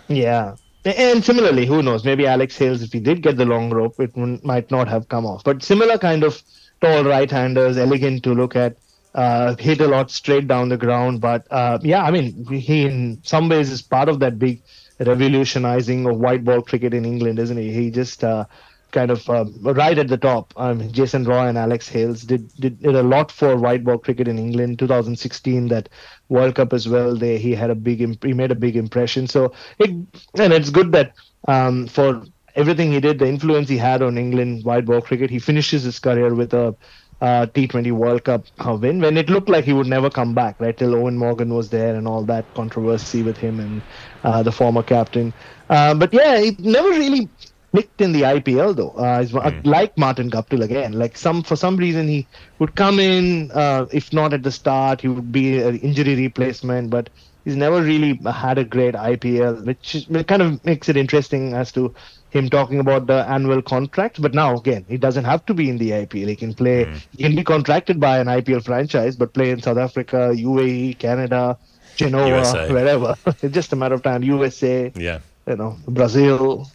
Yeah. 0.08 0.56
And 0.86 1.24
similarly, 1.24 1.66
who 1.66 1.84
knows? 1.84 2.06
Maybe 2.06 2.26
Alex 2.26 2.58
Hales, 2.58 2.82
if 2.82 2.94
he 2.94 3.00
did 3.00 3.22
get 3.22 3.36
the 3.38 3.46
long 3.46 3.70
rope, 3.70 4.00
it 4.00 4.16
might 4.16 4.72
not 4.72 4.88
have 4.88 5.10
come 5.10 5.26
off. 5.26 5.44
But 5.44 5.62
similar 5.62 5.98
kind 5.98 6.24
of 6.24 6.42
tall 6.82 7.04
right-handers, 7.04 7.78
elegant 7.78 8.24
to 8.24 8.34
look 8.34 8.56
at, 8.56 8.78
uh, 9.14 9.56
hit 9.56 9.82
a 9.82 9.88
lot 9.88 10.10
straight 10.10 10.48
down 10.48 10.70
the 10.70 10.78
ground. 10.78 11.20
But 11.20 11.46
uh, 11.52 11.80
yeah, 11.82 12.04
I 12.04 12.12
mean, 12.12 12.46
he 12.48 12.86
in 12.86 13.20
some 13.24 13.50
ways 13.50 13.70
is 13.72 13.82
part 13.82 14.08
of 14.08 14.20
that 14.22 14.40
big 14.40 14.62
revolutionizing 15.00 16.06
of 16.06 16.18
white 16.18 16.44
ball 16.44 16.62
cricket 16.62 16.94
in 16.94 17.06
England, 17.06 17.40
isn't 17.40 17.58
he? 17.58 17.74
He 17.74 17.92
just 17.92 18.24
uh, 18.24 18.46
kind 18.92 19.12
of 19.12 19.30
um, 19.30 19.56
right 19.62 19.98
at 19.98 20.08
the 20.08 20.18
top. 20.18 20.54
Um, 20.56 20.92
Jason 20.92 21.26
Roy 21.26 21.48
and 21.48 21.58
Alex 21.58 21.90
Hales 21.90 22.24
did, 22.24 22.54
did 22.56 22.82
did 22.82 22.96
a 22.96 23.04
lot 23.04 23.32
for 23.32 23.56
white 23.58 23.84
ball 23.84 23.98
cricket 23.98 24.28
in 24.28 24.40
England. 24.40 24.80
2016, 24.80 25.68
that 25.70 25.90
World 26.30 26.56
Cup 26.56 26.74
as 26.74 26.88
well. 26.88 27.16
They 27.16 27.38
he 27.38 27.54
had 27.54 27.70
a 27.70 27.76
big 27.76 28.02
imp- 28.02 28.24
he 28.24 28.34
made 28.34 28.52
a 28.52 28.56
big 28.56 28.76
impression. 28.76 29.28
So 29.28 29.54
it 29.80 29.90
and 29.90 30.54
it's 30.54 30.70
good 30.70 30.92
that 30.94 31.14
um, 31.48 31.88
for 31.88 32.24
everything 32.56 32.92
he 32.92 33.00
did, 33.00 33.20
the 33.20 33.28
influence 33.28 33.70
he 33.70 33.78
had 33.78 34.02
on 34.02 34.18
England 34.18 34.64
white 34.66 34.86
ball 34.86 35.02
cricket, 35.02 35.30
he 35.30 35.40
finishes 35.40 35.84
his 35.84 36.00
career 36.00 36.34
with 36.36 36.54
a 36.54 36.76
uh, 37.22 37.46
T20 37.48 37.92
World 37.92 38.24
Cup 38.24 38.46
uh, 38.66 38.78
win 38.80 39.02
when 39.02 39.18
it 39.18 39.30
looked 39.30 39.50
like 39.50 39.66
he 39.66 39.74
would 39.74 39.88
never 39.88 40.10
come 40.10 40.34
back, 40.34 40.56
right? 40.60 40.78
Till 40.78 40.94
Eoin 40.94 41.16
Morgan 41.16 41.54
was 41.54 41.70
there 41.70 41.96
and 41.96 42.08
all 42.08 42.24
that 42.26 42.54
controversy 42.54 43.24
with 43.24 43.38
him 43.38 43.60
and 43.60 43.84
uh, 44.24 44.42
the 44.44 44.52
former 44.52 44.84
captain. 44.84 45.34
Uh, 45.70 45.94
but 45.96 46.14
yeah, 46.14 46.38
it 46.38 46.60
never 46.60 46.90
really 46.90 47.30
clicked 47.72 48.02
in 48.02 48.12
the 48.12 48.22
IPL 48.22 48.76
though. 48.76 48.92
Uh, 48.92 49.22
he's 49.22 49.34
uh, 49.36 49.52
like 49.64 49.98
Martin 49.98 50.30
Guptill 50.30 50.64
again. 50.64 50.94
Like 50.94 51.18
some 51.18 51.44
for 51.44 51.56
some 51.56 51.78
reason 51.78 52.08
he 52.08 52.28
would 52.60 52.76
come 52.76 53.00
in, 53.00 53.52
uh, 53.52 53.86
if 53.92 54.12
not 54.14 54.34
at 54.34 54.44
the 54.44 54.52
start, 54.52 55.02
he 55.02 55.08
would 55.08 55.32
be 55.32 55.62
an 55.62 55.78
injury 55.80 56.16
replacement, 56.16 56.90
but 56.90 57.10
he's 57.46 57.56
never 57.56 57.82
really 57.82 58.20
had 58.32 58.58
a 58.58 58.64
great 58.64 58.96
IPL, 58.96 59.66
which 59.66 59.96
is, 59.96 60.06
kind 60.28 60.42
of 60.42 60.64
makes 60.66 60.90
it 60.90 60.98
interesting 60.98 61.54
as 61.54 61.72
to 61.74 61.94
him 62.32 62.50
talking 62.50 62.80
about 62.80 63.08
the 63.08 63.28
annual 63.28 63.62
contract. 63.62 64.22
But 64.22 64.34
now 64.34 64.56
again, 64.56 64.86
he 64.88 64.98
doesn't 64.98 65.26
have 65.26 65.46
to 65.48 65.54
be 65.54 65.70
in 65.70 65.78
the 65.78 65.92
IPL. 65.92 66.28
He 66.28 66.36
can 66.36 66.54
play. 66.54 66.86
He 67.18 67.24
can 67.24 67.36
be 67.36 67.44
contracted 67.44 68.00
by 68.00 68.20
an 68.20 68.28
IPL 68.28 68.64
franchise, 68.64 69.16
but 69.16 69.34
play 69.34 69.50
in 69.52 69.62
South 69.62 69.78
Africa, 69.78 70.32
UAE, 70.36 71.00
Canada, 71.00 71.58
Genoa, 71.98 72.28
USA. 72.28 72.72
wherever. 72.74 73.16
it's 73.42 73.54
just 73.54 73.74
a 73.74 73.76
matter 73.76 73.96
of 73.96 74.04
time. 74.04 74.24
USA, 74.24 74.92
Yeah. 74.96 75.20
you 75.48 75.56
know, 75.56 75.78
Brazil, 75.88 76.70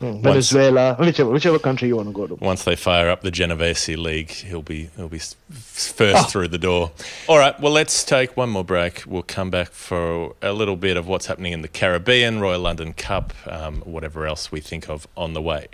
mm, 0.00 0.22
Venezuela, 0.22 0.94
whichever 0.98 1.30
whichever 1.30 1.58
country 1.58 1.88
you 1.88 1.96
want 1.96 2.08
to 2.08 2.14
go 2.14 2.26
to. 2.26 2.34
Once 2.36 2.64
they 2.64 2.76
fire 2.76 3.08
up 3.08 3.22
the 3.22 3.30
Genovese 3.30 3.88
League, 3.96 4.30
he'll 4.30 4.62
be 4.62 4.90
he'll 4.96 5.08
be 5.08 5.18
s- 5.18 5.36
first 5.50 6.30
through 6.30 6.48
the 6.48 6.58
door. 6.58 6.92
All 7.28 7.38
right, 7.38 7.58
well 7.60 7.72
let's 7.72 8.04
take 8.04 8.36
one 8.36 8.50
more 8.50 8.64
break. 8.64 9.04
We'll 9.06 9.22
come 9.22 9.50
back 9.50 9.70
for 9.70 10.34
a 10.42 10.52
little 10.52 10.76
bit 10.76 10.96
of 10.96 11.06
what's 11.06 11.26
happening 11.26 11.52
in 11.52 11.62
the 11.62 11.68
Caribbean, 11.68 12.40
Royal 12.40 12.60
London 12.60 12.92
Cup, 12.92 13.32
um, 13.46 13.80
whatever 13.82 14.26
else 14.26 14.50
we 14.52 14.60
think 14.60 14.88
of 14.88 15.06
on 15.16 15.34
the 15.34 15.42
way. 15.42 15.66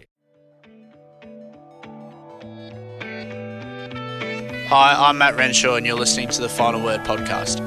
Hi, 4.68 5.09
I'm 5.09 5.18
Matt 5.18 5.37
Renshaw, 5.37 5.77
and 5.77 5.85
you're 5.87 5.95
listening 5.99 6.29
to 6.31 6.41
the 6.41 6.49
Final 6.49 6.83
Word 6.83 7.01
podcast. 7.03 7.61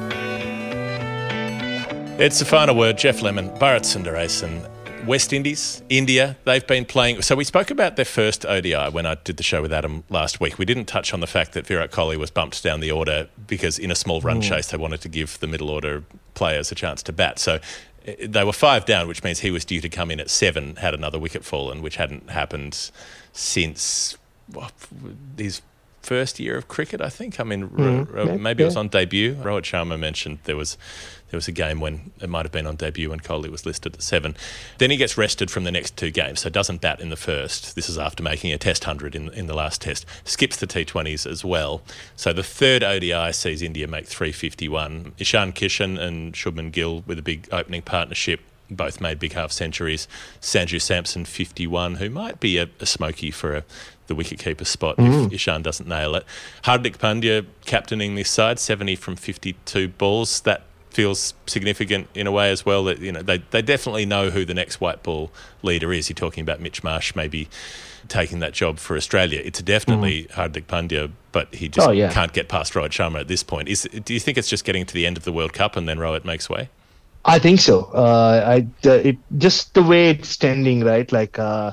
It's 2.20 2.40
the 2.40 2.44
final 2.44 2.74
word. 2.74 2.98
Geoff 2.98 3.22
Lemon, 3.22 3.48
Bharat 3.50 3.82
Sundaresan, 3.82 4.68
West 5.08 5.32
Indies, 5.32 5.82
India. 5.88 6.36
They've 6.44 6.66
been 6.66 6.84
playing. 6.84 7.22
So 7.22 7.34
we 7.34 7.44
spoke 7.44 7.70
about 7.70 7.96
their 7.96 8.04
first 8.04 8.44
ODI 8.44 8.90
when 8.90 9.06
I 9.06 9.14
did 9.16 9.38
the 9.38 9.42
show 9.42 9.62
with 9.62 9.72
Adam 9.72 10.04
last 10.10 10.38
week. 10.38 10.58
We 10.58 10.66
didn't 10.66 10.84
touch 10.84 11.14
on 11.14 11.20
the 11.20 11.26
fact 11.26 11.52
that 11.54 11.66
Virat 11.66 11.90
Kohli 11.90 12.16
was 12.18 12.30
bumped 12.30 12.62
down 12.62 12.80
the 12.80 12.92
order 12.92 13.28
because 13.46 13.78
in 13.78 13.90
a 13.90 13.94
small 13.94 14.20
run 14.20 14.42
chase 14.42 14.68
they 14.68 14.76
wanted 14.76 15.00
to 15.00 15.08
give 15.08 15.40
the 15.40 15.46
middle 15.46 15.70
order 15.70 16.04
players 16.34 16.70
a 16.70 16.74
chance 16.74 17.02
to 17.04 17.12
bat. 17.12 17.38
So 17.38 17.58
eh, 18.06 18.26
they 18.28 18.44
were 18.44 18.52
five 18.52 18.84
down, 18.84 19.08
which 19.08 19.24
means 19.24 19.40
he 19.40 19.50
was 19.50 19.64
due 19.64 19.80
to 19.80 19.88
come 19.88 20.10
in 20.10 20.20
at 20.20 20.28
seven 20.28 20.76
had 20.76 20.92
another 20.92 21.18
wicket 21.18 21.42
fallen, 21.42 21.80
which 21.80 21.96
hadn't 21.96 22.28
happened 22.30 22.90
since 23.32 24.18
well, 24.52 24.70
his 25.38 25.62
first 26.02 26.38
year 26.38 26.56
of 26.56 26.68
cricket, 26.68 27.00
I 27.00 27.08
think. 27.10 27.38
I 27.40 27.44
mean, 27.44 27.62
r- 27.64 27.68
Mhm. 27.68 28.14
r- 28.16 28.26
Yeah, 28.26 28.36
maybe 28.36 28.62
it 28.62 28.66
was 28.66 28.76
on 28.76 28.88
debut. 28.88 29.34
Rohit 29.34 29.62
Sharma 29.64 29.98
mentioned 29.98 30.38
there 30.44 30.56
was 30.56 30.78
there 31.30 31.36
was 31.36 31.48
a 31.48 31.52
game 31.52 31.80
when 31.80 32.10
it 32.20 32.28
might 32.28 32.44
have 32.44 32.52
been 32.52 32.66
on 32.66 32.76
debut 32.76 33.10
when 33.10 33.20
Kohli 33.20 33.50
was 33.50 33.66
listed 33.66 33.94
at 33.94 34.02
seven. 34.02 34.36
Then 34.78 34.90
he 34.90 34.96
gets 34.96 35.18
rested 35.18 35.50
from 35.50 35.64
the 35.64 35.70
next 35.70 35.96
two 35.96 36.10
games, 36.10 36.40
so 36.40 36.50
doesn't 36.50 36.80
bat 36.80 37.00
in 37.00 37.10
the 37.10 37.16
first. 37.16 37.74
This 37.74 37.88
is 37.88 37.98
after 37.98 38.22
making 38.22 38.52
a 38.52 38.58
Test 38.58 38.84
hundred 38.84 39.14
in 39.14 39.28
in 39.30 39.46
the 39.46 39.54
last 39.54 39.82
Test. 39.82 40.06
Skips 40.24 40.56
the 40.56 40.66
T20s 40.66 41.30
as 41.30 41.44
well. 41.44 41.82
So 42.16 42.32
the 42.32 42.42
third 42.42 42.82
ODI 42.82 43.32
sees 43.32 43.62
India 43.62 43.86
make 43.86 44.06
three 44.06 44.32
fifty 44.32 44.68
one. 44.68 45.12
Ishan 45.18 45.52
Kishan 45.52 45.98
and 45.98 46.34
Shubman 46.34 46.72
Gill 46.72 47.02
with 47.06 47.18
a 47.18 47.22
big 47.22 47.48
opening 47.52 47.82
partnership. 47.82 48.40
Both 48.70 49.00
made 49.00 49.18
big 49.18 49.32
half 49.32 49.50
centuries. 49.50 50.06
Sanju 50.42 50.80
Samson, 50.82 51.24
51, 51.24 51.94
who 51.94 52.10
might 52.10 52.38
be 52.38 52.58
a, 52.58 52.68
a 52.80 52.84
smoky 52.84 53.30
for 53.30 53.56
a, 53.56 53.64
the 54.08 54.14
wicketkeeper 54.14 54.66
spot 54.66 54.96
if 54.98 55.04
mm. 55.06 55.32
Ishan 55.32 55.62
doesn't 55.62 55.88
nail 55.88 56.14
it. 56.14 56.26
Hardik 56.64 56.98
Pandya 56.98 57.46
captaining 57.64 58.14
this 58.14 58.28
side, 58.28 58.58
70 58.58 58.96
from 58.96 59.16
52 59.16 59.88
balls. 59.88 60.42
That 60.42 60.64
feels 60.90 61.34
significant 61.46 62.08
in 62.14 62.26
a 62.26 62.32
way 62.32 62.50
as 62.50 62.64
well. 62.66 62.84
That 62.84 62.98
you 63.00 63.12
know 63.12 63.22
they 63.22 63.38
they 63.50 63.62
definitely 63.62 64.06
know 64.06 64.30
who 64.30 64.44
the 64.44 64.54
next 64.54 64.80
white 64.80 65.02
ball 65.02 65.30
leader 65.62 65.92
is. 65.92 66.08
You're 66.08 66.14
talking 66.14 66.42
about 66.42 66.60
Mitch 66.60 66.82
Marsh 66.82 67.14
maybe 67.14 67.48
taking 68.08 68.38
that 68.40 68.52
job 68.54 68.78
for 68.78 68.96
Australia. 68.96 69.42
It's 69.44 69.60
definitely 69.60 70.24
Hardik 70.32 70.64
Pandya, 70.64 71.10
but 71.30 71.54
he 71.54 71.68
just 71.68 71.86
Oh, 71.86 71.90
yeah. 71.90 72.10
can't 72.10 72.32
get 72.32 72.48
past 72.48 72.72
Rohit 72.72 72.90
Sharma 72.90 73.20
at 73.20 73.28
this 73.28 73.42
point. 73.42 73.68
Is 73.68 73.86
do 74.04 74.14
you 74.14 74.20
think 74.20 74.38
it's 74.38 74.48
just 74.48 74.64
getting 74.64 74.86
to 74.86 74.94
the 74.94 75.04
end 75.06 75.16
of 75.16 75.24
the 75.24 75.32
World 75.32 75.52
Cup 75.52 75.76
and 75.76 75.88
then 75.88 75.98
Rohit 75.98 76.24
makes 76.24 76.48
way? 76.48 76.70
I 77.24 77.38
think 77.38 77.60
so. 77.60 77.84
Uh, 77.92 78.62
I 78.62 78.88
uh, 78.88 78.92
it 78.92 79.18
just 79.36 79.74
the 79.74 79.82
way 79.82 80.10
it's 80.10 80.36
tending, 80.36 80.80
right? 80.84 81.10
Like 81.12 81.38
uh, 81.38 81.72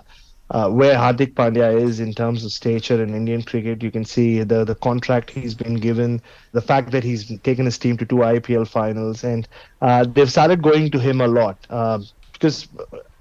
uh, 0.52 0.70
where 0.70 0.96
Hardik 0.96 1.34
Pandya 1.34 1.80
is 1.82 2.00
in 2.00 2.14
terms 2.14 2.44
of 2.46 2.52
stature 2.52 3.02
in 3.02 3.14
Indian 3.14 3.42
cricket. 3.44 3.82
You 3.84 3.92
can 3.92 4.06
see 4.06 4.44
the 4.44 4.64
the 4.64 4.76
contract 4.76 5.32
he's 5.32 5.54
been 5.56 5.76
given, 5.76 6.22
the 6.52 6.62
fact 6.62 6.92
that 6.92 7.04
he's 7.04 7.28
taken 7.42 7.66
his 7.66 7.78
team 7.78 7.98
to 7.98 8.06
two 8.06 8.24
IPL 8.24 8.68
finals, 8.68 9.24
and 9.24 9.48
uh, 9.82 10.06
they've 10.06 10.32
started 10.32 10.62
going 10.62 10.92
to 10.92 11.00
him 11.00 11.22
a 11.22 11.28
lot. 11.28 11.58
Um 11.70 12.06
because 12.34 12.68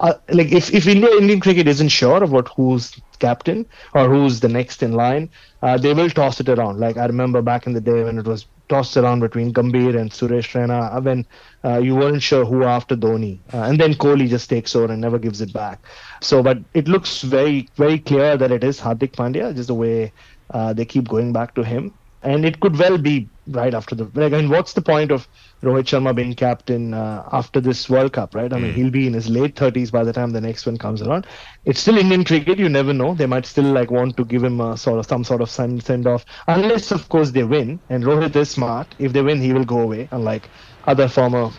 uh, 0.00 0.14
like 0.30 0.50
if, 0.52 0.74
if 0.74 0.86
India 0.88 1.08
Indian 1.10 1.40
cricket 1.40 1.68
isn't 1.68 1.88
sure 1.88 2.22
about 2.22 2.48
who's 2.56 3.00
captain 3.20 3.64
or 3.94 4.08
who's 4.08 4.40
the 4.40 4.48
next 4.48 4.82
in 4.82 4.92
line, 4.92 5.30
uh, 5.62 5.78
they 5.78 5.94
will 5.94 6.10
toss 6.10 6.40
it 6.40 6.48
around. 6.48 6.80
Like 6.80 6.96
I 6.96 7.06
remember 7.06 7.40
back 7.40 7.66
in 7.66 7.74
the 7.74 7.80
day 7.80 8.02
when 8.02 8.18
it 8.18 8.26
was 8.26 8.46
tossed 8.68 8.96
around 8.96 9.20
between 9.20 9.52
Gambhir 9.52 9.98
and 10.00 10.10
Suresh 10.10 10.52
Raina 10.52 11.02
when 11.02 11.26
uh, 11.64 11.78
you 11.78 11.94
weren't 11.94 12.22
sure 12.22 12.44
who 12.44 12.64
after 12.64 12.96
Dhoni, 12.96 13.38
uh, 13.52 13.62
and 13.62 13.78
then 13.80 13.94
Kohli 13.94 14.28
just 14.28 14.48
takes 14.48 14.74
over 14.74 14.92
and 14.92 15.00
never 15.00 15.18
gives 15.18 15.40
it 15.40 15.52
back. 15.52 15.80
So, 16.20 16.42
but 16.42 16.58
it 16.74 16.88
looks 16.88 17.22
very 17.22 17.68
very 17.76 17.98
clear 17.98 18.36
that 18.36 18.50
it 18.50 18.64
is 18.64 18.80
Hardik 18.80 19.12
Pandya, 19.12 19.54
just 19.54 19.68
the 19.68 19.74
way 19.74 20.12
uh, 20.50 20.72
they 20.72 20.84
keep 20.84 21.08
going 21.08 21.32
back 21.32 21.54
to 21.54 21.62
him, 21.62 21.92
and 22.22 22.44
it 22.44 22.60
could 22.60 22.78
well 22.78 22.98
be 22.98 23.28
right 23.48 23.74
after 23.74 23.94
the. 23.94 24.04
Like, 24.14 24.32
I 24.32 24.40
mean, 24.40 24.50
what's 24.50 24.72
the 24.72 24.82
point 24.82 25.10
of 25.10 25.28
Rohit 25.62 25.84
Sharma 25.84 26.14
being 26.14 26.34
captain 26.34 26.94
uh, 26.94 27.28
after 27.32 27.60
this 27.60 27.88
World 27.88 28.12
Cup, 28.12 28.34
right? 28.34 28.52
I 28.52 28.58
mean, 28.58 28.72
he'll 28.72 28.90
be 28.90 29.06
in 29.06 29.14
his 29.14 29.28
late 29.28 29.54
30s 29.54 29.90
by 29.90 30.04
the 30.04 30.12
time 30.12 30.30
the 30.30 30.40
next 30.40 30.66
one 30.66 30.76
comes 30.76 31.02
around. 31.02 31.26
It's 31.64 31.80
still 31.80 31.98
Indian 31.98 32.24
cricket. 32.24 32.58
You 32.58 32.68
never 32.68 32.92
know. 32.92 33.14
They 33.14 33.26
might 33.26 33.46
still 33.46 33.64
like 33.64 33.90
want 33.90 34.16
to 34.16 34.24
give 34.24 34.44
him 34.44 34.60
a 34.60 34.76
sort 34.76 34.98
of 34.98 35.06
some 35.06 35.24
sort 35.24 35.40
of 35.40 35.50
send 35.50 35.82
send 35.82 36.06
off, 36.06 36.24
unless 36.48 36.90
of 36.90 37.08
course 37.08 37.30
they 37.30 37.44
win. 37.44 37.80
And 37.88 38.04
Rohit 38.04 38.36
is 38.36 38.50
smart. 38.50 38.94
If 38.98 39.12
they 39.12 39.22
win, 39.22 39.40
he 39.40 39.52
will 39.52 39.64
go 39.64 39.80
away, 39.80 40.08
unlike 40.10 40.48
other 40.86 41.08
former 41.08 41.50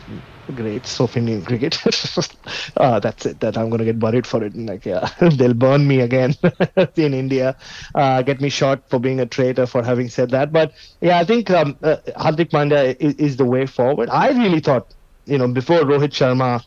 greats 0.54 1.00
of 1.00 1.16
Indian 1.16 1.44
cricket. 1.44 1.78
uh, 2.78 3.00
that's 3.00 3.26
it. 3.26 3.40
That 3.40 3.58
I'm 3.58 3.70
gonna 3.70 3.86
get 3.86 4.00
buried 4.00 4.26
for 4.28 4.44
it. 4.44 4.54
And 4.54 4.68
Like, 4.68 4.86
yeah, 4.86 5.10
they'll 5.20 5.54
burn 5.54 5.88
me 5.88 6.02
again 6.02 6.36
in 6.96 7.14
India, 7.14 7.56
uh, 7.96 8.22
get 8.22 8.42
me 8.42 8.50
shot 8.50 8.90
for 8.90 9.00
being 9.00 9.20
a 9.20 9.26
traitor 9.26 9.66
for 9.66 9.84
having 9.84 10.10
said 10.10 10.30
that. 10.32 10.52
But 10.52 10.74
yeah, 11.02 11.20
I 11.20 11.24
think 11.26 11.50
um, 11.50 11.78
uh, 11.84 11.98
Hardik 12.18 12.50
Pandya 12.52 12.96
is, 13.00 13.16
is 13.16 13.38
the 13.38 13.46
way 13.46 13.66
forward. 13.66 14.10
I 14.10 14.30
really 14.30 14.60
thought, 14.60 14.94
you 15.26 15.38
know, 15.38 15.48
before 15.48 15.80
Rohit 15.80 16.12
Sharma 16.12 16.62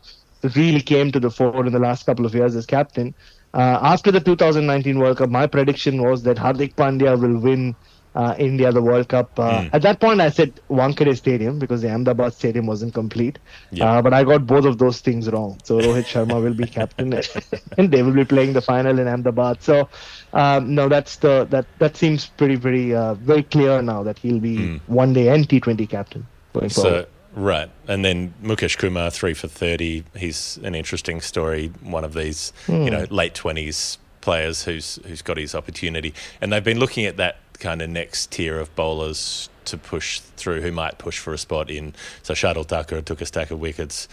really 0.55 0.81
came 0.81 1.11
to 1.11 1.19
the 1.19 1.29
fore 1.29 1.65
in 1.65 1.71
the 1.73 1.79
last 1.79 2.05
couple 2.05 2.25
of 2.25 2.33
years 2.33 2.55
as 2.55 2.65
captain. 2.65 3.13
Uh, 3.53 3.79
after 3.81 4.11
the 4.11 4.19
2019 4.19 4.99
World 4.99 5.17
Cup, 5.17 5.29
my 5.29 5.47
prediction 5.47 6.01
was 6.01 6.23
that 6.23 6.37
Hardik 6.37 6.75
Pandya 6.75 7.19
will 7.19 7.39
win 7.39 7.75
uh, 8.15 8.35
India 8.37 8.71
the 8.71 8.81
World 8.81 9.07
Cup. 9.09 9.37
Uh, 9.39 9.69
At 9.71 9.81
that 9.83 9.99
point, 9.99 10.21
I 10.21 10.29
said 10.29 10.59
Wankhede 10.69 11.15
Stadium 11.15 11.59
because 11.59 11.81
the 11.81 11.89
Ahmedabad 11.89 12.33
Stadium 12.33 12.65
wasn't 12.65 12.93
complete. 12.93 13.39
Yeah. 13.71 13.91
Uh, 13.91 14.01
but 14.01 14.13
I 14.13 14.23
got 14.23 14.47
both 14.47 14.65
of 14.65 14.77
those 14.77 14.99
things 15.01 15.29
wrong. 15.29 15.59
So 15.63 15.79
Rohit 15.79 16.05
Sharma 16.05 16.41
will 16.41 16.53
be 16.53 16.65
captain, 16.65 17.13
and 17.77 17.91
they 17.91 18.03
will 18.03 18.13
be 18.13 18.25
playing 18.25 18.53
the 18.53 18.61
final 18.61 18.97
in 18.99 19.07
Ahmedabad. 19.07 19.61
So 19.61 19.89
um, 20.33 20.73
no, 20.73 20.89
that's 20.89 21.17
the 21.17 21.45
that 21.49 21.65
that 21.79 21.97
seems 21.97 22.27
pretty 22.27 22.57
pretty 22.57 22.93
uh, 22.93 23.13
very 23.15 23.43
clear 23.43 23.81
now 23.81 24.03
that 24.03 24.17
he'll 24.19 24.39
be 24.39 24.79
one 24.87 25.13
day 25.13 25.29
and 25.29 25.47
T20 25.47 25.87
captain 25.89 26.25
going 26.53 26.69
forward. 26.69 27.07
So 27.35 27.41
right, 27.41 27.69
and 27.87 28.03
then 28.03 28.33
Mukesh 28.43 28.77
Kumar 28.77 29.11
three 29.11 29.33
for 29.33 29.47
thirty. 29.47 30.03
He's 30.15 30.57
an 30.63 30.75
interesting 30.75 31.21
story. 31.21 31.71
One 31.81 32.03
of 32.03 32.13
these, 32.13 32.53
you 32.67 32.89
know, 32.89 33.05
late 33.09 33.35
twenties 33.35 33.97
players 34.21 34.63
who's 34.63 34.99
who's 35.05 35.21
got 35.21 35.37
his 35.37 35.55
opportunity, 35.55 36.13
and 36.41 36.51
they've 36.51 36.63
been 36.63 36.79
looking 36.79 37.05
at 37.05 37.17
that 37.17 37.37
kind 37.59 37.81
of 37.81 37.89
next 37.89 38.31
tier 38.31 38.59
of 38.59 38.73
bowlers 38.75 39.49
to 39.65 39.77
push 39.77 40.19
through 40.19 40.61
who 40.61 40.71
might 40.71 40.97
push 40.97 41.19
for 41.19 41.33
a 41.33 41.37
spot 41.37 41.69
in. 41.69 41.93
So 42.23 42.33
Shardul 42.33 42.65
Thakur 42.65 43.01
took 43.01 43.21
a 43.21 43.25
stack 43.25 43.51
of 43.51 43.59
wickets. 43.59 44.07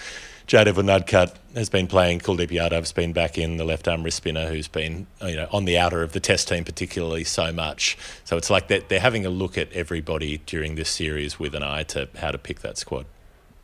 Jaydev 0.46 0.74
Unadkat 0.74 1.34
has 1.54 1.68
been 1.68 1.88
playing. 1.88 2.20
Kuldeep 2.20 2.50
Yadav's 2.50 2.92
been 2.92 3.12
back 3.12 3.36
in 3.36 3.57
the 3.57 3.64
left 3.64 3.88
arm 3.88 4.04
wrist 4.04 4.18
spinner 4.18 4.46
who's 4.46 4.68
been 4.68 5.07
you 5.22 5.36
know 5.36 5.48
on 5.52 5.64
the 5.64 5.78
outer 5.78 6.02
of 6.02 6.12
the 6.12 6.20
Test 6.20 6.48
team 6.48 6.64
particularly 6.64 7.24
so 7.24 7.52
much. 7.52 7.96
So 8.24 8.36
it's 8.36 8.50
like 8.50 8.68
that 8.68 8.88
they're 8.88 9.00
having 9.00 9.26
a 9.26 9.30
look 9.30 9.59
at 9.59 9.72
everybody 9.72 10.38
during 10.46 10.74
this 10.76 10.90
series 10.90 11.38
with 11.40 11.54
an 11.54 11.62
eye 11.62 11.84
to 11.84 12.09
how 12.18 12.30
to 12.30 12.38
pick 12.38 12.61
that 12.61 12.78
squad. 12.78 13.07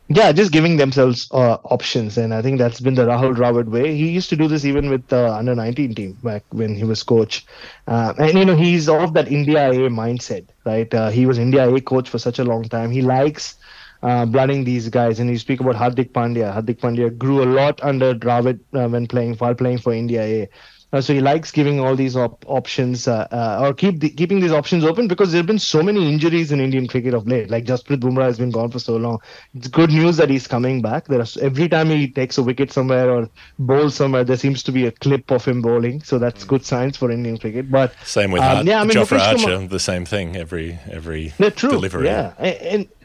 Yeah, 0.09 0.31
just 0.33 0.51
giving 0.51 0.75
themselves 0.77 1.27
uh, 1.31 1.57
options, 1.63 2.17
and 2.17 2.33
I 2.33 2.41
think 2.41 2.59
that's 2.59 2.81
been 2.81 2.93
the 2.93 3.05
Rahul 3.05 3.33
Dravid 3.33 3.69
way. 3.69 3.95
He 3.95 4.09
used 4.09 4.29
to 4.29 4.35
do 4.35 4.47
this 4.49 4.65
even 4.65 4.89
with 4.89 5.07
the 5.07 5.31
under 5.31 5.55
19 5.55 5.95
team 5.95 6.19
back 6.21 6.43
when 6.51 6.75
he 6.75 6.83
was 6.83 7.01
coach, 7.03 7.45
uh, 7.87 8.13
and 8.17 8.37
you 8.37 8.43
know 8.45 8.55
he's 8.55 8.89
of 8.89 9.13
that 9.13 9.31
India 9.31 9.69
A 9.71 9.89
mindset, 9.89 10.49
right? 10.65 10.93
Uh, 10.93 11.09
he 11.09 11.25
was 11.25 11.37
India 11.39 11.67
A 11.73 11.81
coach 11.81 12.09
for 12.09 12.19
such 12.19 12.37
a 12.37 12.43
long 12.43 12.63
time. 12.63 12.91
He 12.91 13.01
likes 13.01 13.55
uh, 14.03 14.25
blooding 14.25 14.65
these 14.65 14.89
guys, 14.89 15.19
and 15.21 15.29
you 15.29 15.37
speak 15.37 15.61
about 15.61 15.75
Hardik 15.75 16.11
Pandya. 16.11 16.53
Hardik 16.53 16.79
Pandya 16.81 17.17
grew 17.17 17.41
a 17.41 17.45
lot 17.47 17.81
under 17.81 18.13
Dravid 18.13 18.59
uh, 18.73 18.89
when 18.89 19.07
playing 19.07 19.35
while 19.37 19.55
playing 19.55 19.77
for 19.77 19.93
India 19.93 20.21
A. 20.21 20.49
Uh, 20.93 21.01
so 21.01 21.11
he 21.11 21.19
likes 21.21 21.51
giving 21.51 21.79
all 21.79 21.95
these 21.95 22.15
op- 22.15 22.45
options 22.47 23.07
uh, 23.07 23.27
uh, 23.31 23.57
or 23.65 23.73
keep 23.73 23.99
the, 23.99 24.09
keeping 24.11 24.39
these 24.39 24.51
options 24.51 24.83
open 24.83 25.07
because 25.07 25.31
there 25.31 25.39
have 25.39 25.47
been 25.47 25.57
so 25.57 25.81
many 25.81 26.07
injuries 26.07 26.51
in 26.51 26.59
Indian 26.59 26.87
cricket 26.87 27.15
of 27.15 27.27
late. 27.27 27.49
Like 27.49 27.65
Jasprit 27.65 27.97
Bumrah 27.97 28.25
has 28.25 28.37
been 28.37 28.51
gone 28.51 28.69
for 28.69 28.77
so 28.77 28.95
long. 28.95 29.19
It's 29.55 29.67
good 29.67 29.89
news 29.89 30.17
that 30.17 30.29
he's 30.29 30.45
coming 30.45 30.83
back. 30.83 31.07
There 31.07 31.19
are, 31.19 31.25
every 31.41 31.67
time 31.67 31.87
he 31.89 32.07
takes 32.07 32.37
a 32.37 32.43
wicket 32.43 32.71
somewhere 32.71 33.09
or 33.09 33.27
bowls 33.57 33.95
somewhere, 33.95 34.23
there 34.23 34.37
seems 34.37 34.61
to 34.63 34.71
be 34.71 34.85
a 34.85 34.91
clip 34.91 35.31
of 35.31 35.43
him 35.43 35.63
bowling. 35.63 36.03
So 36.03 36.19
that's 36.19 36.43
good 36.43 36.63
signs 36.63 36.95
for 36.95 37.09
Indian 37.09 37.39
cricket. 37.39 37.71
But 37.71 37.95
Same 38.05 38.31
with 38.31 38.43
um, 38.43 38.57
Hart- 38.57 38.65
yeah, 38.67 38.81
I 38.81 38.83
mean, 38.83 38.95
Jofra 38.95 39.17
Mukesh 39.17 39.35
Kumar- 39.35 39.53
Archer, 39.55 39.67
the 39.67 39.79
same 39.79 40.05
thing 40.05 40.35
every 40.35 40.77
every 40.91 41.33
true. 41.55 41.71
delivery. 41.71 42.05
Yeah, 42.05 42.33
and 42.37 42.81
it- 42.83 42.97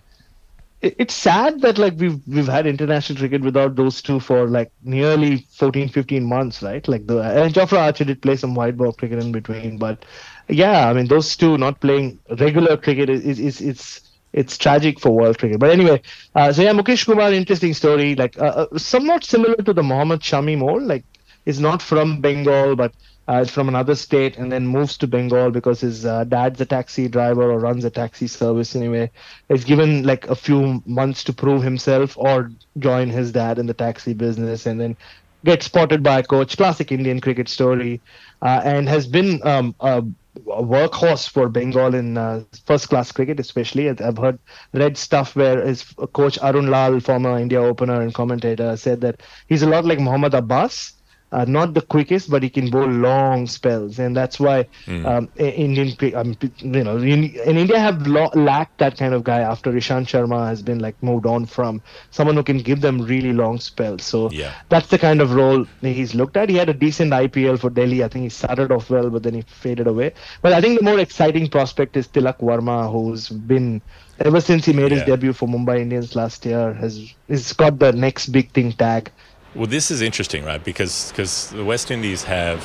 it's 0.80 1.14
sad 1.14 1.60
that 1.62 1.78
like 1.78 1.94
we've 1.96 2.20
we've 2.28 2.46
had 2.46 2.66
international 2.66 3.18
cricket 3.18 3.42
without 3.42 3.74
those 3.74 4.00
two 4.00 4.20
for 4.20 4.46
like 4.48 4.70
nearly 4.82 5.38
14 5.56 5.88
15 5.88 6.24
months 6.24 6.62
right? 6.62 6.86
Like 6.86 7.06
the 7.06 7.18
and 7.20 7.52
Jofra 7.52 7.78
Archer 7.80 8.04
did 8.04 8.22
play 8.22 8.36
some 8.36 8.54
white 8.54 8.76
ball 8.76 8.92
cricket 8.92 9.18
in 9.18 9.32
between 9.32 9.78
but 9.78 10.04
yeah 10.48 10.88
i 10.88 10.92
mean 10.94 11.06
those 11.08 11.36
two 11.36 11.58
not 11.58 11.80
playing 11.80 12.18
regular 12.38 12.76
cricket 12.76 13.10
is 13.10 13.22
is, 13.24 13.38
is 13.40 13.60
it's 13.60 14.00
it's 14.32 14.56
tragic 14.58 15.00
for 15.00 15.10
world 15.10 15.38
cricket. 15.38 15.58
But 15.58 15.70
anyway 15.70 16.00
uh, 16.34 16.52
so 16.52 16.62
yeah 16.62 16.72
mukesh 16.72 17.06
kumar 17.06 17.32
interesting 17.32 17.74
story. 17.74 18.14
Like 18.14 18.38
uh, 18.38 18.66
uh, 18.72 18.78
somewhat 18.78 19.24
similar 19.24 19.56
to 19.56 19.72
the 19.72 19.82
mohammad 19.82 20.20
shami 20.20 20.56
mold 20.56 20.82
like 20.84 21.04
is 21.44 21.58
not 21.60 21.82
from 21.82 22.20
bengal 22.20 22.76
but 22.76 22.92
uh, 23.28 23.40
is 23.40 23.50
from 23.50 23.68
another 23.68 23.94
state 23.94 24.36
and 24.38 24.50
then 24.50 24.66
moves 24.66 24.96
to 24.98 25.06
Bengal 25.06 25.50
because 25.50 25.80
his 25.80 26.06
uh, 26.06 26.24
dad's 26.24 26.60
a 26.60 26.66
taxi 26.66 27.08
driver 27.08 27.50
or 27.52 27.58
runs 27.58 27.84
a 27.84 27.90
taxi 27.90 28.26
service 28.26 28.74
anyway. 28.74 29.10
He's 29.48 29.64
given 29.64 30.02
like 30.04 30.26
a 30.28 30.34
few 30.34 30.82
months 30.86 31.22
to 31.24 31.32
prove 31.32 31.62
himself 31.62 32.16
or 32.16 32.50
join 32.78 33.10
his 33.10 33.32
dad 33.32 33.58
in 33.58 33.66
the 33.66 33.74
taxi 33.74 34.14
business 34.14 34.66
and 34.66 34.80
then 34.80 34.96
get 35.44 35.62
spotted 35.62 36.02
by 36.02 36.20
a 36.20 36.22
coach. 36.22 36.56
Classic 36.56 36.90
Indian 36.90 37.20
cricket 37.20 37.48
story, 37.48 38.00
uh, 38.42 38.60
and 38.64 38.88
has 38.88 39.06
been 39.06 39.40
um, 39.46 39.74
a, 39.80 39.98
a 39.98 40.62
workhorse 40.62 41.28
for 41.28 41.48
Bengal 41.48 41.94
in 41.94 42.16
uh, 42.16 42.42
first 42.64 42.88
class 42.88 43.12
cricket, 43.12 43.38
especially. 43.38 43.88
I've 43.88 44.18
heard 44.18 44.38
read 44.72 44.96
stuff 44.96 45.36
where 45.36 45.64
his 45.64 45.84
coach 46.12 46.38
Arun 46.42 46.70
Lal, 46.70 46.98
former 47.00 47.38
India 47.38 47.60
opener 47.60 48.00
and 48.00 48.12
commentator, 48.14 48.76
said 48.76 49.00
that 49.02 49.22
he's 49.48 49.62
a 49.62 49.68
lot 49.68 49.84
like 49.84 50.00
Muhammad 50.00 50.34
Abbas 50.34 50.94
uh, 51.32 51.44
not 51.46 51.74
the 51.74 51.82
quickest, 51.82 52.30
but 52.30 52.42
he 52.42 52.48
can 52.50 52.70
bowl 52.70 52.86
long 52.86 53.46
spells, 53.46 53.98
and 53.98 54.16
that's 54.16 54.38
why 54.40 54.66
um, 55.04 55.28
Indian, 55.36 55.88
um, 56.14 56.36
you 56.58 56.82
know, 56.84 56.96
in, 56.96 57.24
in 57.46 57.56
India 57.56 57.78
have 57.78 58.06
lo- 58.06 58.30
lacked 58.34 58.78
that 58.78 58.96
kind 58.96 59.12
of 59.14 59.24
guy 59.24 59.40
after 59.40 59.72
Ishant 59.72 60.06
Sharma 60.06 60.46
has 60.48 60.62
been 60.62 60.78
like 60.78 60.96
moved 61.02 61.26
on 61.26 61.46
from 61.46 61.82
someone 62.10 62.36
who 62.36 62.42
can 62.42 62.58
give 62.58 62.80
them 62.80 63.00
really 63.02 63.32
long 63.32 63.58
spells. 63.60 64.04
So 64.04 64.30
Yeah. 64.30 64.52
that's 64.68 64.88
the 64.88 64.98
kind 64.98 65.20
of 65.20 65.34
role 65.34 65.64
he's 65.80 66.14
looked 66.14 66.36
at. 66.36 66.48
He 66.48 66.56
had 66.56 66.68
a 66.68 66.74
decent 66.74 67.12
IPL 67.12 67.58
for 67.58 67.70
Delhi. 67.70 68.02
I 68.04 68.08
think 68.08 68.22
he 68.24 68.28
started 68.30 68.70
off 68.72 68.90
well, 68.90 69.10
but 69.10 69.22
then 69.22 69.34
he 69.34 69.42
faded 69.42 69.86
away. 69.86 70.12
But 70.42 70.52
I 70.52 70.60
think 70.60 70.78
the 70.78 70.84
more 70.84 70.98
exciting 70.98 71.48
prospect 71.48 71.96
is 71.96 72.08
Tilak 72.08 72.38
Varma, 72.38 72.90
who's 72.90 73.28
been 73.28 73.82
ever 74.18 74.40
since 74.40 74.64
he 74.64 74.72
made 74.72 74.90
his 74.92 75.02
debut 75.02 75.32
for 75.32 75.48
Mumbai 75.48 75.80
Indians 75.80 76.14
last 76.16 76.44
year 76.44 76.72
has 76.74 77.14
has 77.28 77.52
got 77.52 77.78
the 77.78 77.92
next 77.92 78.28
big 78.28 78.52
thing 78.52 78.72
tag. 78.72 79.12
Well, 79.58 79.66
this 79.66 79.90
is 79.90 80.02
interesting, 80.02 80.44
right? 80.44 80.62
Because 80.62 81.10
because 81.10 81.50
the 81.50 81.64
West 81.64 81.90
Indies 81.90 82.22
have 82.22 82.64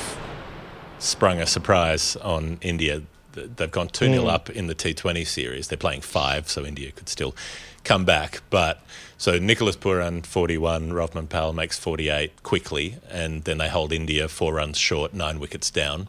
sprung 1.00 1.40
a 1.40 1.46
surprise 1.46 2.14
on 2.14 2.58
India. 2.60 3.02
They've 3.32 3.68
gone 3.68 3.88
2 3.88 4.04
0 4.12 4.22
mm. 4.22 4.30
up 4.30 4.48
in 4.48 4.68
the 4.68 4.76
T20 4.76 5.26
series. 5.26 5.66
They're 5.66 5.76
playing 5.76 6.02
five, 6.02 6.48
so 6.48 6.64
India 6.64 6.92
could 6.92 7.08
still 7.08 7.34
come 7.82 8.04
back. 8.04 8.42
But 8.48 8.80
so 9.18 9.40
Nicholas 9.40 9.74
Pooran, 9.74 10.24
41, 10.24 10.92
Rovman 10.92 11.28
Powell 11.28 11.52
makes 11.52 11.76
48 11.76 12.44
quickly, 12.44 12.98
and 13.10 13.42
then 13.42 13.58
they 13.58 13.68
hold 13.68 13.92
India 13.92 14.28
four 14.28 14.54
runs 14.54 14.78
short, 14.78 15.12
nine 15.12 15.40
wickets 15.40 15.72
down. 15.72 16.06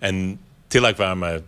And 0.00 0.38
Tilak 0.70 0.94
Varma 0.94 1.42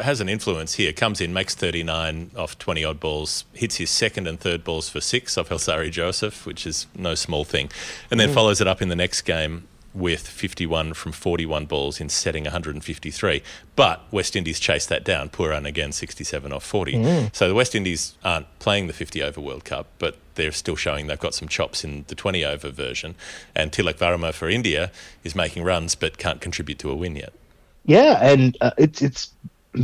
has 0.00 0.20
an 0.20 0.28
influence 0.28 0.74
here. 0.74 0.92
Comes 0.92 1.20
in, 1.20 1.32
makes 1.32 1.54
39 1.54 2.32
off 2.36 2.58
20 2.58 2.84
odd 2.84 3.00
balls, 3.00 3.44
hits 3.52 3.76
his 3.76 3.90
second 3.90 4.26
and 4.26 4.38
third 4.38 4.64
balls 4.64 4.88
for 4.88 5.00
six 5.00 5.38
off 5.38 5.48
Alzarri 5.48 5.90
Joseph, 5.90 6.46
which 6.46 6.66
is 6.66 6.86
no 6.96 7.14
small 7.14 7.44
thing, 7.44 7.70
and 8.10 8.20
then 8.20 8.32
follows 8.32 8.60
it 8.60 8.66
up 8.66 8.82
in 8.82 8.88
the 8.88 8.96
next 8.96 9.22
game 9.22 9.68
with 9.96 10.28
51 10.28 10.92
from 10.92 11.10
41 11.10 11.64
balls 11.64 12.00
in 12.00 12.10
setting 12.10 12.44
153. 12.44 13.42
But 13.74 14.02
West 14.12 14.36
Indies 14.36 14.60
chased 14.60 14.90
that 14.90 15.04
down. 15.04 15.30
Pooran 15.30 15.66
again 15.66 15.90
67 15.90 16.52
off 16.52 16.64
40. 16.64 16.92
Mm. 16.92 17.34
So 17.34 17.48
the 17.48 17.54
West 17.54 17.74
Indies 17.74 18.14
aren't 18.22 18.46
playing 18.58 18.88
the 18.88 18.92
50 18.92 19.22
over 19.22 19.40
World 19.40 19.64
Cup, 19.64 19.86
but 19.98 20.18
they're 20.34 20.52
still 20.52 20.76
showing 20.76 21.06
they've 21.06 21.18
got 21.18 21.34
some 21.34 21.48
chops 21.48 21.82
in 21.82 22.04
the 22.08 22.14
20 22.14 22.44
over 22.44 22.70
version. 22.70 23.14
And 23.54 23.72
Tilak 23.72 23.94
Varma 23.94 24.34
for 24.34 24.50
India 24.50 24.92
is 25.24 25.34
making 25.34 25.64
runs 25.64 25.94
but 25.94 26.18
can't 26.18 26.42
contribute 26.42 26.78
to 26.80 26.90
a 26.90 26.94
win 26.94 27.16
yet. 27.16 27.32
Yeah, 27.86 28.18
and 28.22 28.56
uh, 28.60 28.72
it's 28.78 29.02
it's 29.02 29.36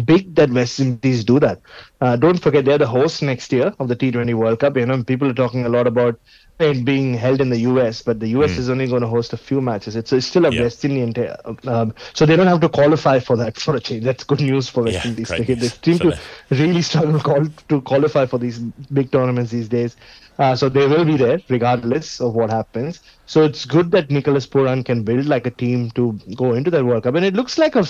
big 0.04 0.36
that 0.36 0.50
West 0.50 0.80
Indies 0.80 1.24
do 1.24 1.40
that. 1.40 1.52
Uh, 1.90 2.16
don't 2.16 2.38
forget 2.40 2.64
they're 2.64 2.78
the 2.78 2.86
host 2.86 3.22
next 3.22 3.52
year 3.52 3.74
of 3.78 3.88
the 3.88 3.96
T20 3.96 4.34
World 4.34 4.60
Cup. 4.60 4.76
You 4.76 4.86
know, 4.86 5.02
people 5.04 5.28
are 5.30 5.34
talking 5.34 5.64
a 5.64 5.68
lot 5.70 5.86
about 5.86 6.18
it 6.60 6.84
being 6.84 7.14
held 7.14 7.40
in 7.40 7.50
the 7.50 7.58
US, 7.60 8.02
but 8.02 8.20
the 8.20 8.28
US 8.30 8.58
is 8.58 8.70
only 8.70 8.86
going 8.88 9.02
to 9.02 9.08
host 9.08 9.32
a 9.32 9.36
few 9.36 9.60
matches. 9.60 9.96
It's, 9.96 10.12
it's 10.12 10.26
still 10.26 10.46
a 10.46 10.52
Yeah. 10.52 10.62
West 10.62 10.84
Indian, 10.84 11.12
ta- 11.12 11.36
um, 11.66 11.94
so 12.14 12.26
they 12.26 12.36
don't 12.36 12.46
have 12.46 12.60
to 12.60 12.68
qualify 12.68 13.18
for 13.18 13.36
that 13.38 13.58
for 13.58 13.76
a 13.76 13.80
change. 13.80 14.04
That's 14.04 14.24
good 14.24 14.40
news 14.40 14.68
for 14.68 14.84
West 14.84 15.04
Yeah, 15.04 15.04
Indies. 15.04 15.32
They 15.36 15.44
seem 15.82 15.98
to 16.00 16.14
really 16.50 16.82
struggle 16.90 17.20
call, 17.20 17.46
to 17.68 17.80
qualify 17.82 18.26
for 18.26 18.38
these 18.38 18.58
big 18.92 19.10
tournaments 19.12 19.50
these 19.52 19.68
days. 19.68 19.96
Uh, 20.38 20.56
so 20.56 20.68
they 20.68 20.86
will 20.86 21.04
be 21.04 21.16
there 21.16 21.38
regardless 21.48 22.20
of 22.20 22.34
what 22.34 22.50
happens. 22.50 23.00
So 23.26 23.44
it's 23.44 23.64
good 23.64 23.90
that 23.92 24.10
Nicholas 24.10 24.46
Pooran 24.46 24.84
can 24.84 25.04
build 25.04 25.26
like 25.26 25.46
a 25.46 25.50
team 25.50 25.90
to 25.92 26.18
go 26.36 26.54
into 26.54 26.70
that 26.70 26.84
World 26.84 27.04
Cup, 27.04 27.14
and 27.14 27.24
it 27.24 27.34
looks 27.34 27.58
like 27.58 27.76
a 27.76 27.84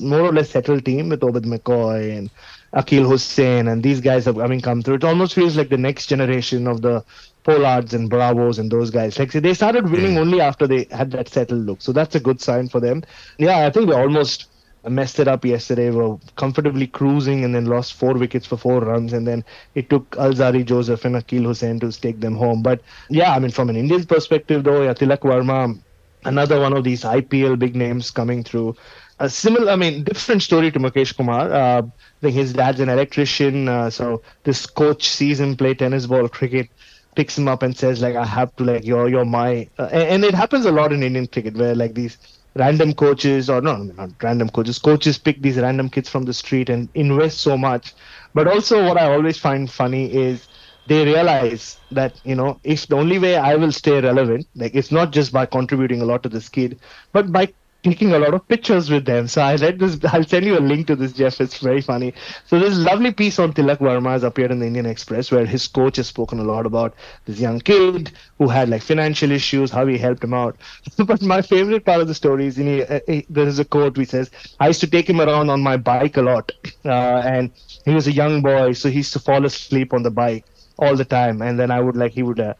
more 0.00 0.20
or 0.20 0.32
less 0.32 0.50
settled 0.50 0.84
team 0.84 1.08
with 1.08 1.24
Obed 1.24 1.44
McCoy 1.44 2.16
and 2.16 2.30
Akeal 2.74 3.06
Hosein 3.06 3.70
and 3.70 3.82
these 3.82 4.00
guys 4.00 4.24
have 4.26 4.38
I 4.38 4.46
mean 4.46 4.60
come 4.60 4.82
through. 4.82 4.96
It 4.96 5.04
almost 5.04 5.34
feels 5.34 5.56
like 5.56 5.70
the 5.70 5.78
next 5.78 6.06
generation 6.06 6.66
of 6.66 6.82
the 6.82 7.04
Pollards 7.44 7.94
and 7.94 8.10
Bravos 8.10 8.58
and 8.58 8.70
those 8.70 8.90
guys. 8.90 9.18
Like 9.18 9.32
they 9.32 9.54
started 9.54 9.90
winning 9.90 10.18
only 10.18 10.40
after 10.40 10.66
they 10.66 10.86
had 10.90 11.10
that 11.12 11.28
settled 11.28 11.64
look. 11.64 11.80
So 11.80 11.92
that's 11.92 12.14
a 12.14 12.20
good 12.20 12.40
sign 12.40 12.68
for 12.68 12.80
them. 12.80 13.02
Yeah, 13.38 13.66
I 13.66 13.70
think 13.70 13.88
they 13.88 13.94
almost 13.96 14.48
messed 14.88 15.18
it 15.20 15.28
up 15.28 15.44
yesterday. 15.44 15.90
Were 15.90 16.16
comfortably 16.36 16.86
cruising 16.86 17.44
and 17.44 17.54
then 17.54 17.66
lost 17.66 17.94
four 17.94 18.14
wickets 18.14 18.46
for 18.46 18.56
four 18.56 18.80
runs, 18.80 19.12
and 19.12 19.26
then 19.26 19.44
it 19.74 19.90
took 19.90 20.10
Alzarri 20.12 20.64
Joseph 20.64 21.04
and 21.04 21.16
Akeal 21.16 21.46
Hosein 21.46 21.80
to 21.80 21.92
take 22.00 22.20
them 22.20 22.34
home. 22.36 22.62
But 22.62 22.80
yeah, 23.08 23.32
I 23.34 23.38
mean 23.38 23.50
from 23.50 23.70
an 23.70 23.76
Indian 23.76 24.04
perspective 24.04 24.64
though, 24.64 24.82
yeah, 24.82 24.94
Tilak 24.94 25.20
Varma, 25.20 25.78
another 26.24 26.60
one 26.60 26.72
of 26.76 26.84
these 26.84 27.02
IPL 27.04 27.58
big 27.58 27.76
names 27.76 28.10
coming 28.10 28.42
through. 28.44 28.76
A 29.18 29.30
similar, 29.30 29.72
I 29.72 29.76
mean, 29.76 30.04
different 30.04 30.42
story 30.42 30.70
to 30.70 30.78
Mukesh 30.78 31.16
Kumar. 31.16 31.50
Uh, 31.50 31.82
I 31.82 32.20
think 32.20 32.34
his 32.34 32.52
dad's 32.52 32.80
an 32.80 32.90
electrician, 32.90 33.68
uh, 33.68 33.88
so 33.88 34.22
this 34.44 34.66
coach 34.66 35.08
sees 35.08 35.40
him 35.40 35.56
play 35.56 35.74
tennis 35.74 36.06
ball 36.06 36.28
cricket, 36.28 36.68
picks 37.14 37.38
him 37.38 37.48
up 37.48 37.62
and 37.62 37.74
says 37.76 38.02
like, 38.02 38.14
"I 38.14 38.26
have 38.26 38.54
to 38.56 38.64
like 38.64 38.84
you're 38.84 39.08
you're 39.08 39.24
my," 39.24 39.68
uh, 39.78 39.88
and, 39.90 40.02
and 40.02 40.24
it 40.24 40.34
happens 40.34 40.66
a 40.66 40.72
lot 40.72 40.92
in 40.92 41.02
Indian 41.02 41.26
cricket 41.26 41.56
where 41.56 41.74
like 41.74 41.94
these 41.94 42.18
random 42.56 42.94
coaches 42.94 43.50
or 43.50 43.60
no, 43.60 43.76
no, 43.76 43.92
not 43.94 44.10
random 44.22 44.48
coaches, 44.50 44.78
coaches 44.78 45.18
pick 45.18 45.42
these 45.42 45.58
random 45.58 45.88
kids 45.90 46.08
from 46.08 46.24
the 46.24 46.34
street 46.34 46.68
and 46.70 46.88
invest 46.94 47.40
so 47.40 47.56
much. 47.56 47.94
But 48.34 48.48
also, 48.48 48.84
what 48.84 48.98
I 48.98 49.12
always 49.12 49.38
find 49.38 49.70
funny 49.70 50.12
is 50.14 50.48
they 50.86 51.04
realize 51.04 51.80
that 51.90 52.20
you 52.24 52.34
know 52.36 52.60
if 52.64 52.86
the 52.88 52.96
only 52.96 53.18
way 53.18 53.36
I 53.36 53.56
will 53.56 53.72
stay 53.72 54.00
relevant, 54.00 54.46
like 54.54 54.74
it's 54.74 54.92
not 54.92 55.12
just 55.12 55.32
by 55.32 55.46
contributing 55.46 56.02
a 56.02 56.06
lot 56.06 56.22
to 56.24 56.28
this 56.28 56.48
kid, 56.48 56.80
but 57.12 57.32
by 57.32 57.52
taking 57.86 58.12
a 58.12 58.18
lot 58.18 58.34
of 58.34 58.46
pictures 58.48 58.90
with 58.90 59.04
them. 59.06 59.28
So 59.28 59.42
I 59.42 59.54
read 59.56 59.78
this. 59.78 59.98
I'll 60.12 60.24
send 60.24 60.44
you 60.46 60.58
a 60.58 60.60
link 60.70 60.86
to 60.88 60.96
this, 60.96 61.12
Geoff. 61.12 61.40
It's 61.40 61.58
very 61.58 61.80
funny. 61.80 62.14
So 62.46 62.58
this 62.58 62.76
lovely 62.76 63.12
piece 63.12 63.38
on 63.38 63.52
Tilak 63.52 63.78
Varma 63.78 64.10
has 64.12 64.22
appeared 64.24 64.50
in 64.50 64.58
the 64.60 64.66
Indian 64.66 64.86
Express, 64.86 65.30
where 65.30 65.46
his 65.46 65.66
coach 65.68 65.96
has 65.96 66.06
spoken 66.08 66.38
a 66.40 66.44
lot 66.44 66.66
about 66.66 66.94
this 67.26 67.40
young 67.40 67.60
kid 67.60 68.12
who 68.38 68.48
had 68.48 68.68
like 68.68 68.82
financial 68.82 69.30
issues, 69.30 69.70
how 69.70 69.86
he 69.86 69.98
helped 69.98 70.24
him 70.24 70.34
out. 70.34 70.56
but 71.06 71.22
my 71.22 71.42
favorite 71.42 71.84
part 71.84 72.00
of 72.00 72.08
the 72.08 72.14
story 72.14 72.46
is, 72.46 72.58
in 72.58 72.82
uh, 72.82 73.00
he- 73.06 73.26
there 73.30 73.46
is 73.46 73.58
a 73.58 73.64
quote 73.64 73.96
which 73.96 74.10
says, 74.10 74.30
"I 74.60 74.68
used 74.68 74.80
to 74.80 74.86
take 74.88 75.08
him 75.08 75.20
around 75.20 75.50
on 75.50 75.60
my 75.62 75.76
bike 75.76 76.16
a 76.16 76.22
lot, 76.22 76.52
uh, 76.84 76.88
and 77.34 77.50
he 77.84 77.94
was 77.94 78.06
a 78.08 78.12
young 78.12 78.42
boy, 78.42 78.72
so 78.72 78.88
he 78.88 78.98
used 78.98 79.12
to 79.14 79.20
fall 79.20 79.44
asleep 79.44 79.92
on 79.94 80.02
the 80.02 80.10
bike 80.10 80.44
all 80.78 80.96
the 80.96 81.04
time, 81.04 81.42
and 81.42 81.58
then 81.58 81.70
I 81.70 81.80
would 81.80 81.96
like 81.96 82.12
he 82.12 82.22
would." 82.22 82.40
Uh, 82.40 82.54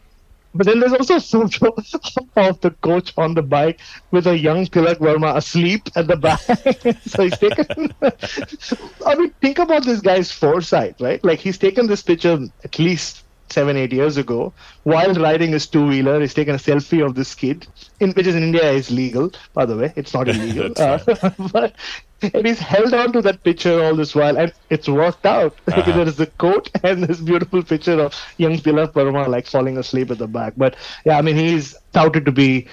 but 0.53 0.65
then 0.65 0.79
there's 0.79 0.93
also 0.93 1.15
a 1.15 1.21
photo 1.21 1.75
of 2.35 2.59
the 2.61 2.71
coach 2.81 3.13
on 3.17 3.33
the 3.33 3.41
bike 3.41 3.79
with 4.11 4.27
a 4.27 4.37
young 4.37 4.65
Tilak 4.65 4.97
Varma 4.97 5.35
asleep 5.35 5.89
at 5.95 6.07
the 6.07 6.15
back. 6.15 6.39
so 7.05 7.23
he's 7.23 7.37
taken. 7.37 7.93
I 9.05 9.15
mean, 9.15 9.31
think 9.41 9.59
about 9.59 9.83
this 9.85 10.01
guy's 10.01 10.31
foresight, 10.31 10.95
right? 10.99 11.23
Like 11.23 11.39
he's 11.39 11.57
taken 11.57 11.87
this 11.87 12.01
picture 12.01 12.39
at 12.63 12.79
least 12.79 13.23
seven, 13.49 13.77
eight 13.77 13.93
years 13.93 14.17
ago 14.17 14.53
while 14.83 15.13
riding 15.13 15.51
his 15.51 15.67
two 15.67 15.85
wheeler. 15.85 16.19
He's 16.19 16.33
taken 16.33 16.55
a 16.55 16.57
selfie 16.57 17.05
of 17.05 17.15
this 17.15 17.33
kid, 17.35 17.67
in 17.99 18.11
which 18.11 18.27
is 18.27 18.35
in 18.35 18.43
India 18.43 18.69
is 18.71 18.91
legal, 18.91 19.31
by 19.53 19.65
the 19.65 19.75
way. 19.77 19.93
It's 19.95 20.13
not 20.13 20.27
illegal. 20.33 20.71
Uh, 20.77 20.99
but 21.53 21.73
and 22.21 22.47
he's 22.47 22.59
held 22.59 22.93
on 22.93 23.11
to 23.13 23.21
that 23.21 23.43
picture 23.43 23.83
all 23.83 23.95
this 23.95 24.15
while, 24.15 24.37
and 24.37 24.51
it's 24.69 24.87
worked 24.89 25.25
out. 25.25 25.55
Uh-huh. 25.77 25.91
there 25.91 26.07
is 26.07 26.19
a 26.19 26.25
coat 26.25 26.69
and 26.83 27.03
this 27.03 27.19
beautiful 27.19 27.61
picture 27.61 27.99
of 27.99 28.15
young 28.37 28.57
Tilak 28.57 28.93
Varma 28.93 29.27
like 29.27 29.45
falling 29.45 29.77
asleep 29.77 30.09
at 30.09 30.17
the 30.17 30.27
back. 30.27 30.53
But 30.57 30.75
yeah, 31.05 31.17
I 31.17 31.21
mean, 31.21 31.35
he's 31.35 31.75
touted 31.93 32.25
to 32.25 32.31
be 32.31 32.67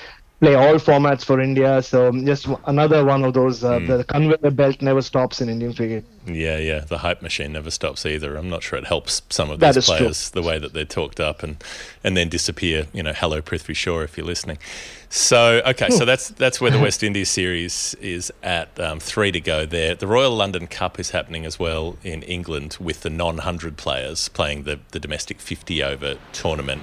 play 0.44 0.54
all 0.54 0.74
formats 0.74 1.24
for 1.24 1.40
India. 1.40 1.82
So 1.82 2.12
just 2.12 2.46
another 2.66 3.04
one 3.04 3.24
of 3.24 3.34
those. 3.34 3.62
Uh, 3.62 3.74
Hmm. 3.74 3.86
The 3.86 4.04
conveyor 4.04 4.50
belt 4.52 4.82
never 4.82 5.02
stops 5.02 5.40
in 5.40 5.48
Indian 5.48 5.74
cricket. 5.74 6.04
Yeah, 6.26 6.58
yeah. 6.58 6.80
The 6.80 6.98
hype 6.98 7.22
machine 7.22 7.52
never 7.52 7.70
stops 7.70 8.06
either. 8.06 8.36
I'm 8.36 8.48
not 8.48 8.62
sure 8.62 8.78
it 8.78 8.86
helps 8.86 9.22
some 9.30 9.50
of 9.50 9.58
these 9.60 9.76
is 9.76 9.86
true. 9.86 9.96
players 9.96 10.30
the 10.30 10.42
way 10.42 10.58
that 10.58 10.72
they're 10.74 10.84
talked 10.84 11.18
up 11.18 11.42
and 11.42 11.56
and 12.04 12.16
then 12.16 12.28
disappear. 12.28 12.86
You 12.92 13.02
know, 13.02 13.12
hello 13.12 13.40
Prithvi 13.42 13.74
Shaw 13.74 14.00
if 14.00 14.16
you're 14.16 14.26
listening. 14.26 14.58
So 15.08 15.62
okay, 15.66 15.90
so 15.90 16.04
that's 16.04 16.28
that's 16.28 16.60
where 16.60 16.70
the 16.70 16.78
West 16.80 17.02
Indies 17.02 17.30
series 17.30 17.94
is 18.00 18.32
at. 18.42 18.68
Um, 18.78 19.00
three 19.00 19.32
to 19.32 19.40
go 19.40 19.66
there. 19.66 19.94
The 19.94 20.06
Royal 20.06 20.34
London 20.34 20.66
Cup 20.66 20.98
is 21.00 21.10
happening 21.10 21.44
as 21.46 21.58
well 21.58 21.96
in 22.02 22.22
England 22.22 22.76
with 22.80 23.00
the 23.02 23.10
non-hundred 23.10 23.76
players 23.76 24.28
playing 24.28 24.64
the 24.64 24.78
the 24.90 25.00
domestic 25.00 25.40
50 25.40 25.82
over 25.82 26.16
tournament. 26.32 26.82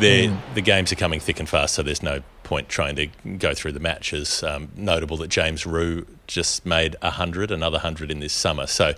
The 0.00 0.30
the 0.54 0.60
games 0.60 0.92
are 0.92 0.96
coming 0.96 1.20
thick 1.20 1.40
and 1.40 1.48
fast, 1.48 1.74
so 1.74 1.82
there's 1.82 2.02
no 2.02 2.20
point 2.46 2.68
trying 2.68 2.94
to 2.94 3.06
go 3.38 3.54
through 3.54 3.72
the 3.72 3.80
matches. 3.80 4.42
Um, 4.42 4.68
notable 4.76 5.16
that 5.18 5.28
James 5.28 5.66
Rew 5.66 6.06
just 6.26 6.64
made 6.64 6.94
hundred, 7.02 7.50
another 7.50 7.80
hundred 7.80 8.10
in 8.10 8.20
this 8.20 8.32
summer. 8.32 8.66
So. 8.66 8.94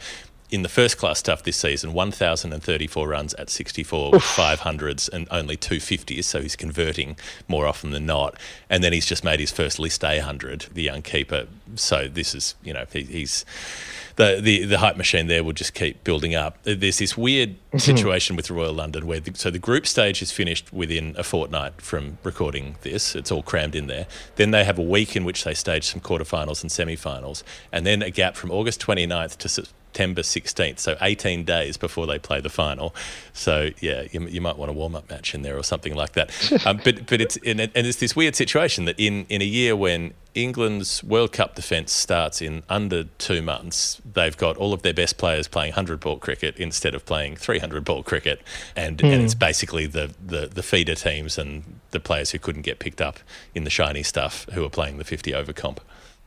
In 0.50 0.62
the 0.62 0.70
first 0.70 0.96
class 0.96 1.18
stuff 1.18 1.42
this 1.42 1.58
season, 1.58 1.92
1,034 1.92 3.06
runs 3.06 3.34
at 3.34 3.50
64 3.50 4.12
with 4.12 4.22
500s 4.22 5.06
and 5.12 5.28
only 5.30 5.58
250s, 5.58 6.24
so 6.24 6.40
he's 6.40 6.56
converting 6.56 7.18
more 7.48 7.66
often 7.66 7.90
than 7.90 8.06
not. 8.06 8.34
And 8.70 8.82
then 8.82 8.94
he's 8.94 9.04
just 9.04 9.22
made 9.22 9.40
his 9.40 9.50
first 9.50 9.78
list 9.78 10.02
A 10.02 10.16
100, 10.16 10.68
the 10.72 10.84
young 10.84 11.02
keeper. 11.02 11.48
So 11.74 12.08
this 12.08 12.34
is, 12.34 12.54
you 12.62 12.72
know, 12.72 12.86
he, 12.90 13.02
he's 13.02 13.44
the, 14.18 14.40
the 14.42 14.64
the 14.64 14.78
hype 14.78 14.96
machine 14.96 15.28
there 15.28 15.44
will 15.44 15.52
just 15.52 15.74
keep 15.74 16.02
building 16.02 16.34
up. 16.34 16.58
There's 16.64 16.98
this 16.98 17.16
weird 17.16 17.50
mm-hmm. 17.50 17.78
situation 17.78 18.34
with 18.34 18.50
Royal 18.50 18.72
London 18.72 19.06
where 19.06 19.20
the, 19.20 19.32
so 19.34 19.48
the 19.48 19.60
group 19.60 19.86
stage 19.86 20.20
is 20.20 20.32
finished 20.32 20.72
within 20.72 21.14
a 21.16 21.22
fortnight 21.22 21.80
from 21.80 22.18
recording 22.24 22.74
this. 22.82 23.14
It's 23.14 23.30
all 23.30 23.44
crammed 23.44 23.76
in 23.76 23.86
there. 23.86 24.08
Then 24.34 24.50
they 24.50 24.64
have 24.64 24.76
a 24.76 24.82
week 24.82 25.14
in 25.14 25.24
which 25.24 25.44
they 25.44 25.54
stage 25.54 25.84
some 25.84 26.00
quarterfinals 26.00 26.62
and 26.62 26.70
semi-finals, 26.70 27.44
and 27.70 27.86
then 27.86 28.02
a 28.02 28.10
gap 28.10 28.34
from 28.34 28.50
August 28.50 28.80
29th 28.80 29.36
to 29.38 29.68
September 29.88 30.20
16th, 30.22 30.78
so 30.78 30.96
18 31.00 31.44
days 31.44 31.76
before 31.78 32.06
they 32.06 32.18
play 32.18 32.40
the 32.40 32.50
final. 32.50 32.94
So 33.32 33.70
yeah, 33.80 34.02
you, 34.12 34.20
you 34.28 34.40
might 34.40 34.56
want 34.58 34.70
a 34.70 34.74
warm-up 34.74 35.08
match 35.10 35.34
in 35.34 35.42
there 35.42 35.56
or 35.56 35.62
something 35.62 35.94
like 35.94 36.12
that. 36.12 36.30
um, 36.66 36.80
but 36.84 37.06
but 37.06 37.20
it's 37.20 37.36
and, 37.44 37.58
it- 37.60 37.72
and 37.74 37.86
it's 37.86 37.96
this 37.98 38.14
weird 38.14 38.36
situation 38.36 38.84
that 38.84 38.96
in 38.98 39.24
in 39.28 39.40
a 39.42 39.46
year 39.46 39.74
when 39.74 40.12
England's 40.34 41.02
World 41.02 41.32
Cup 41.32 41.56
defence 41.56 41.90
starts 41.92 42.40
in 42.42 42.62
under 42.68 43.04
two 43.18 43.42
months. 43.42 44.00
They've 44.12 44.36
got 44.36 44.56
all 44.56 44.72
of 44.72 44.82
their 44.82 44.94
best 44.94 45.16
players 45.16 45.48
playing 45.48 45.70
100 45.72 45.98
ball 45.98 46.18
cricket 46.18 46.56
instead 46.58 46.94
of 46.94 47.04
playing 47.04 47.36
300 47.36 47.82
ball 47.84 48.04
cricket. 48.04 48.40
And, 48.76 49.02
and 49.02 49.22
it's 49.24 49.34
basically 49.34 49.86
the, 49.86 50.14
the, 50.24 50.46
the 50.46 50.62
feeder 50.62 50.94
teams 50.94 51.38
and 51.38 51.80
the 51.90 51.98
players 51.98 52.30
who 52.30 52.38
couldn't 52.38 52.62
get 52.62 52.78
picked 52.78 53.00
up 53.00 53.18
in 53.52 53.64
the 53.64 53.70
shiny 53.70 54.04
stuff 54.04 54.46
who 54.52 54.64
are 54.64 54.70
playing 54.70 54.98
the 54.98 55.04
50 55.04 55.34
over 55.34 55.52
comp. 55.52 55.80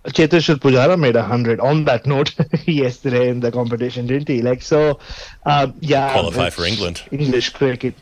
Cheteshwar 0.06 0.56
Pujara 0.56 0.98
made 0.98 1.15
a 1.15 1.23
hundred 1.23 1.60
on 1.60 1.86
that 1.86 2.06
note 2.06 2.34
yesterday 2.65 3.30
in 3.30 3.40
the 3.40 3.52
competition, 3.52 4.07
didn't 4.07 4.28
he? 4.28 4.41
Like 4.41 4.61
so, 4.61 4.99
uh, 5.45 5.72
yeah. 5.80 6.11
Qualify 6.14 6.49
for 6.49 6.65
England. 6.65 7.03
English 7.11 7.49
cricket. 7.49 7.95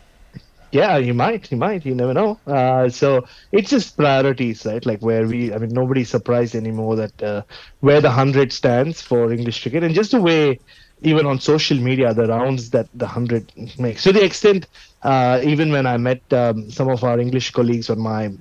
Yeah, 0.72 1.00
he 1.00 1.12
might. 1.12 1.48
He 1.48 1.56
might. 1.56 1.86
You 1.86 1.96
never 1.96 2.14
know. 2.14 2.40
Uh, 2.46 2.90
so 2.90 3.26
it's 3.52 3.70
just 3.70 3.98
priorities, 3.98 4.66
right? 4.66 4.86
Like 4.86 5.02
where 5.02 5.28
we. 5.28 5.54
I 5.54 5.58
mean, 5.58 5.72
nobody's 5.72 6.10
surprised 6.10 6.56
anymore 6.56 6.96
that 6.96 7.24
uh, 7.24 7.42
where 7.82 8.00
the 8.00 8.12
hundred 8.12 8.54
stands 8.54 9.02
for 9.02 9.32
English 9.34 9.62
cricket, 9.62 9.84
and 9.84 9.96
just 9.96 10.12
the 10.12 10.22
way, 10.22 10.60
even 11.02 11.26
on 11.26 11.40
social 11.40 11.78
media, 11.78 12.14
the 12.14 12.28
rounds 12.28 12.70
that 12.70 12.88
the 12.94 13.08
hundred 13.08 13.52
makes. 13.80 14.04
To 14.04 14.14
the 14.14 14.24
extent, 14.24 14.68
uh, 15.02 15.42
even 15.44 15.72
when 15.72 15.86
I 15.86 15.98
met 15.98 16.22
um, 16.32 16.70
some 16.70 16.88
of 16.88 17.04
our 17.04 17.20
English 17.20 17.52
colleagues 17.52 17.90
on 17.90 18.00
my 18.00 18.32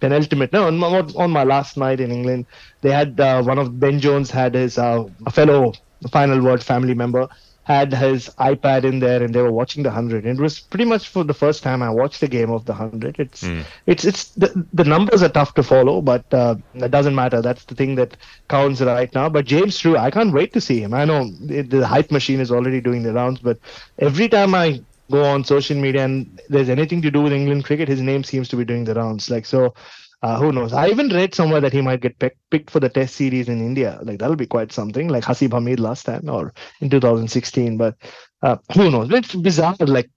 penultimate 0.00 0.52
no 0.52 0.66
on 0.66 0.76
my, 0.78 0.88
on 1.16 1.30
my 1.30 1.44
last 1.44 1.76
night 1.76 2.00
in 2.00 2.10
england 2.10 2.46
they 2.82 2.90
had 2.90 3.18
uh, 3.20 3.42
one 3.42 3.58
of 3.58 3.78
ben 3.80 3.98
jones 4.00 4.30
had 4.30 4.54
his 4.54 4.78
uh, 4.78 5.04
fellow 5.32 5.72
final 6.10 6.40
word 6.42 6.62
family 6.62 6.94
member 6.94 7.26
had 7.64 7.92
his 7.92 8.28
iPad 8.38 8.84
in 8.84 9.00
there 9.00 9.22
and 9.22 9.34
they 9.34 9.42
were 9.42 9.50
watching 9.50 9.82
the 9.82 9.90
hundred. 9.90 10.24
It 10.24 10.38
was 10.38 10.60
pretty 10.60 10.84
much 10.84 11.08
for 11.08 11.24
the 11.24 11.34
first 11.34 11.64
time 11.64 11.82
I 11.82 11.90
watched 11.90 12.20
the 12.20 12.28
game 12.28 12.50
of 12.50 12.64
the 12.64 12.72
hundred. 12.74 13.16
It's 13.18 13.50
it's 13.86 14.04
it's 14.04 14.30
the, 14.30 14.66
the 14.72 14.84
numbers 14.84 15.20
are 15.20 15.28
tough 15.28 15.54
to 15.54 15.64
follow, 15.64 16.00
but 16.00 16.24
uh, 16.32 16.54
that 16.74 16.92
doesn't 16.92 17.14
matter. 17.16 17.42
That's 17.42 17.64
the 17.64 17.74
thing 17.74 17.96
that 17.96 18.16
counts 18.48 18.80
right 18.80 19.12
now. 19.14 19.28
But 19.28 19.46
James 19.46 19.84
Rew, 19.84 19.96
I 19.96 20.10
can't 20.10 20.32
wait 20.32 20.52
to 20.52 20.60
see 20.60 20.80
him. 20.80 20.94
I 20.94 21.04
know 21.04 21.28
it, 21.48 21.70
the 21.70 21.86
hype 21.86 22.12
machine 22.12 22.38
is 22.40 22.52
already 22.52 22.80
doing 22.80 23.02
the 23.02 23.12
rounds, 23.12 23.40
but 23.40 23.58
every 23.98 24.28
time 24.28 24.54
I 24.54 24.80
go 25.10 25.24
on 25.24 25.44
social 25.44 25.76
media 25.76 26.04
and 26.04 26.40
there's 26.48 26.68
anything 26.68 27.02
to 27.02 27.10
do 27.10 27.22
with 27.22 27.32
England 27.32 27.64
cricket, 27.64 27.88
his 27.88 28.00
name 28.00 28.24
seems 28.24 28.48
to 28.48 28.56
be 28.56 28.64
doing 28.64 28.84
the 28.84 28.94
rounds. 28.94 29.30
Like 29.30 29.46
so. 29.46 29.74
Uh, 30.22 30.38
who 30.38 30.50
knows? 30.50 30.72
I 30.72 30.88
even 30.88 31.10
read 31.10 31.34
somewhere 31.34 31.60
that 31.60 31.74
he 31.74 31.82
might 31.82 32.00
get 32.00 32.18
pick, 32.18 32.38
picked 32.50 32.70
for 32.70 32.80
the 32.80 32.88
Test 32.88 33.16
series 33.16 33.48
in 33.48 33.60
India. 33.60 34.00
Like 34.02 34.18
that'll 34.18 34.34
be 34.34 34.46
quite 34.46 34.72
something, 34.72 35.08
like 35.08 35.22
Haseeb 35.22 35.50
Hameed 35.50 35.78
last 35.78 36.04
time 36.04 36.28
or 36.30 36.54
in 36.80 36.88
2016. 36.88 37.76
But 37.76 37.96
uh, 38.42 38.56
who 38.74 38.90
knows? 38.90 39.12
It's 39.12 39.34
bizarre. 39.34 39.76
Like 39.78 40.10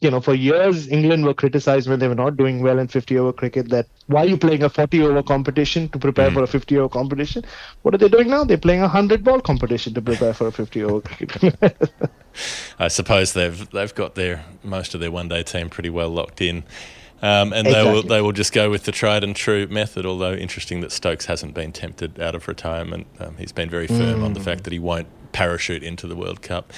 you 0.00 0.10
know, 0.10 0.20
for 0.20 0.34
years 0.34 0.88
England 0.88 1.24
were 1.24 1.34
criticized 1.34 1.88
when 1.88 1.98
they 1.98 2.08
were 2.08 2.14
not 2.14 2.36
doing 2.36 2.62
well 2.62 2.78
in 2.78 2.88
50 2.88 3.18
over 3.18 3.32
cricket. 3.32 3.70
That 3.70 3.86
why 4.06 4.22
are 4.22 4.26
you 4.26 4.36
playing 4.36 4.62
a 4.62 4.68
40 4.68 5.02
over 5.02 5.22
competition 5.22 5.88
to 5.90 5.98
prepare 5.98 6.30
for 6.30 6.42
a 6.42 6.46
50 6.46 6.78
over 6.78 6.88
competition? 6.88 7.44
What 7.82 7.94
are 7.94 7.98
they 7.98 8.08
doing 8.08 8.28
now? 8.28 8.44
They're 8.44 8.58
playing 8.58 8.80
a 8.80 8.84
100 8.84 9.24
ball 9.24 9.40
competition 9.40 9.94
to 9.94 10.02
prepare 10.02 10.34
for 10.34 10.48
a 10.48 10.52
50 10.52 10.82
over 10.84 11.00
cricket. 11.00 11.56
I 12.78 12.88
suppose 12.88 13.32
they've 13.32 13.70
they've 13.70 13.94
got 13.94 14.14
their 14.14 14.44
most 14.62 14.94
of 14.94 15.00
their 15.00 15.10
one 15.10 15.28
day 15.28 15.42
team 15.42 15.70
pretty 15.70 15.90
well 15.90 16.10
locked 16.10 16.40
in. 16.40 16.64
Um, 17.22 17.54
and 17.54 17.66
they 17.66 17.82
will 17.82 18.02
they 18.02 18.20
will 18.20 18.32
just 18.32 18.52
go 18.52 18.68
with 18.68 18.84
the 18.84 18.92
tried 18.92 19.24
and 19.24 19.34
true 19.34 19.66
method. 19.68 20.04
Although 20.04 20.34
interesting 20.34 20.82
that 20.82 20.92
Stokes 20.92 21.24
hasn't 21.24 21.54
been 21.54 21.72
tempted 21.72 22.20
out 22.20 22.34
of 22.34 22.46
retirement. 22.46 23.06
Um, 23.18 23.36
he's 23.38 23.52
been 23.52 23.70
very 23.70 23.86
firm 23.86 24.22
on 24.22 24.34
the 24.34 24.40
fact 24.40 24.64
that 24.64 24.72
he 24.72 24.78
won't 24.78 25.08
parachute 25.36 25.82
into 25.82 26.06
the 26.06 26.16
World 26.16 26.40
Cup. 26.40 26.72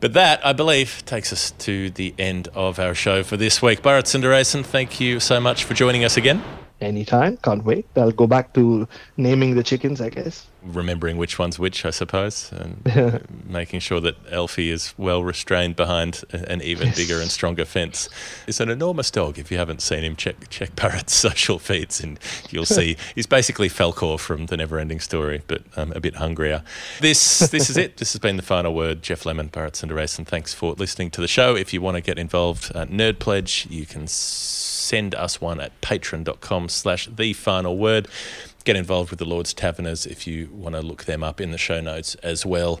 But 0.00 0.14
that, 0.14 0.44
I 0.44 0.54
believe, 0.54 1.04
takes 1.04 1.34
us 1.34 1.50
to 1.66 1.90
the 1.90 2.14
end 2.18 2.48
of 2.54 2.78
our 2.78 2.94
show 2.94 3.22
for 3.22 3.36
this 3.36 3.60
week. 3.60 3.82
Bharat 3.82 4.04
Sundaresan, 4.04 4.64
thank 4.64 5.00
you 5.00 5.20
so 5.20 5.38
much 5.38 5.64
for 5.64 5.74
joining 5.74 6.02
us 6.02 6.16
again. 6.16 6.42
Anytime, 6.80 7.36
can't 7.36 7.62
wait. 7.62 7.84
I'll 7.96 8.10
go 8.10 8.26
back 8.26 8.54
to 8.54 8.88
naming 9.18 9.54
the 9.54 9.62
chickens, 9.62 10.00
I 10.00 10.08
guess. 10.08 10.46
Remembering 10.62 11.16
which 11.16 11.38
one's 11.38 11.58
which, 11.58 11.84
I 11.84 11.90
suppose, 11.90 12.52
and 12.52 13.26
making 13.48 13.80
sure 13.80 14.00
that 14.00 14.16
Elfie 14.30 14.70
is 14.70 14.94
well 14.96 15.22
restrained 15.24 15.76
behind 15.76 16.22
an 16.32 16.62
even 16.62 16.92
bigger 16.94 17.20
and 17.20 17.30
stronger 17.30 17.64
fence. 17.64 18.08
It's 18.46 18.60
an 18.60 18.70
enormous 18.70 19.10
dog. 19.10 19.38
If 19.38 19.50
you 19.50 19.58
haven't 19.58 19.82
seen 19.82 20.04
him, 20.04 20.16
check 20.16 20.48
check 20.50 20.76
Bharat's 20.76 21.12
social 21.26 21.58
feeds, 21.58 22.00
and 22.00 22.18
you'll 22.50 22.66
see 22.66 22.96
he's 23.14 23.26
basically 23.26 23.68
Falcor 23.68 24.18
from 24.18 24.46
the 24.46 24.56
Neverending 24.56 25.00
Story, 25.00 25.42
but 25.46 25.62
um, 25.76 25.92
a 25.92 26.00
bit 26.00 26.16
hungrier. 26.16 26.62
This 27.00 27.38
this 27.50 27.70
is 27.70 27.76
it. 27.76 27.96
This 27.96 28.12
has 28.12 28.20
been 28.20 28.36
the 28.36 28.42
final 28.42 28.74
word. 28.74 29.02
Geoff 29.02 29.26
Lemon, 29.26 29.48
Barrett 29.48 29.82
and 29.82 30.28
Thanks 30.28 30.54
for 30.54 30.74
listening 30.74 31.10
to 31.12 31.20
the 31.20 31.28
show. 31.28 31.56
If 31.56 31.72
you 31.72 31.80
want 31.80 31.96
to 31.96 32.00
get 32.00 32.18
involved, 32.18 32.72
uh, 32.74 32.86
Nerd 32.86 33.18
Pledge, 33.18 33.66
you 33.70 33.86
can 33.86 34.06
send 34.06 35.14
us 35.14 35.40
one 35.40 35.60
at 35.60 35.80
patreon.com 35.80 36.68
slash 36.68 37.06
the 37.06 37.32
final 37.32 37.78
word 37.78 38.08
get 38.64 38.76
involved 38.76 39.10
with 39.10 39.18
the 39.18 39.24
Lord's 39.24 39.54
Taverners 39.54 40.06
if 40.06 40.26
you 40.26 40.48
want 40.52 40.74
to 40.74 40.82
look 40.82 41.04
them 41.04 41.22
up 41.22 41.40
in 41.40 41.50
the 41.50 41.58
show 41.58 41.80
notes 41.80 42.14
as 42.16 42.44
well. 42.44 42.80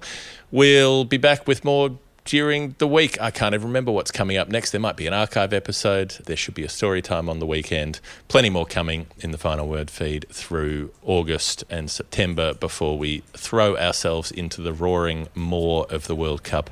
We'll 0.50 1.04
be 1.04 1.16
back 1.16 1.46
with 1.46 1.64
more 1.64 1.98
during 2.24 2.74
the 2.78 2.86
week. 2.86 3.20
I 3.20 3.30
can't 3.30 3.54
even 3.54 3.66
remember 3.66 3.90
what's 3.90 4.10
coming 4.10 4.36
up 4.36 4.48
next. 4.48 4.70
There 4.70 4.80
might 4.80 4.96
be 4.96 5.06
an 5.06 5.14
archive 5.14 5.52
episode. 5.52 6.10
There 6.26 6.36
should 6.36 6.54
be 6.54 6.64
a 6.64 6.68
story 6.68 7.02
time 7.02 7.28
on 7.28 7.38
the 7.38 7.46
weekend. 7.46 8.00
Plenty 8.28 8.50
more 8.50 8.66
coming 8.66 9.06
in 9.18 9.30
the 9.30 9.38
Final 9.38 9.66
Word 9.68 9.90
feed 9.90 10.26
through 10.28 10.92
August 11.02 11.64
and 11.70 11.90
September 11.90 12.54
before 12.54 12.98
we 12.98 13.20
throw 13.32 13.76
ourselves 13.76 14.30
into 14.30 14.60
the 14.62 14.72
roaring 14.72 15.28
maw 15.34 15.82
of 15.84 16.06
the 16.06 16.14
World 16.14 16.44
Cup 16.44 16.70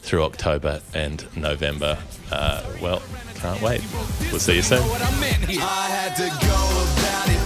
through 0.00 0.22
October 0.22 0.80
and 0.94 1.26
November. 1.36 1.98
Uh, 2.30 2.64
well, 2.80 3.02
can't 3.36 3.60
wait. 3.60 3.82
We'll 4.30 4.40
see 4.40 4.56
you 4.56 4.62
soon. 4.62 4.82
I 4.82 5.88
had 5.90 6.14
to 6.16 6.46
go 6.46 7.43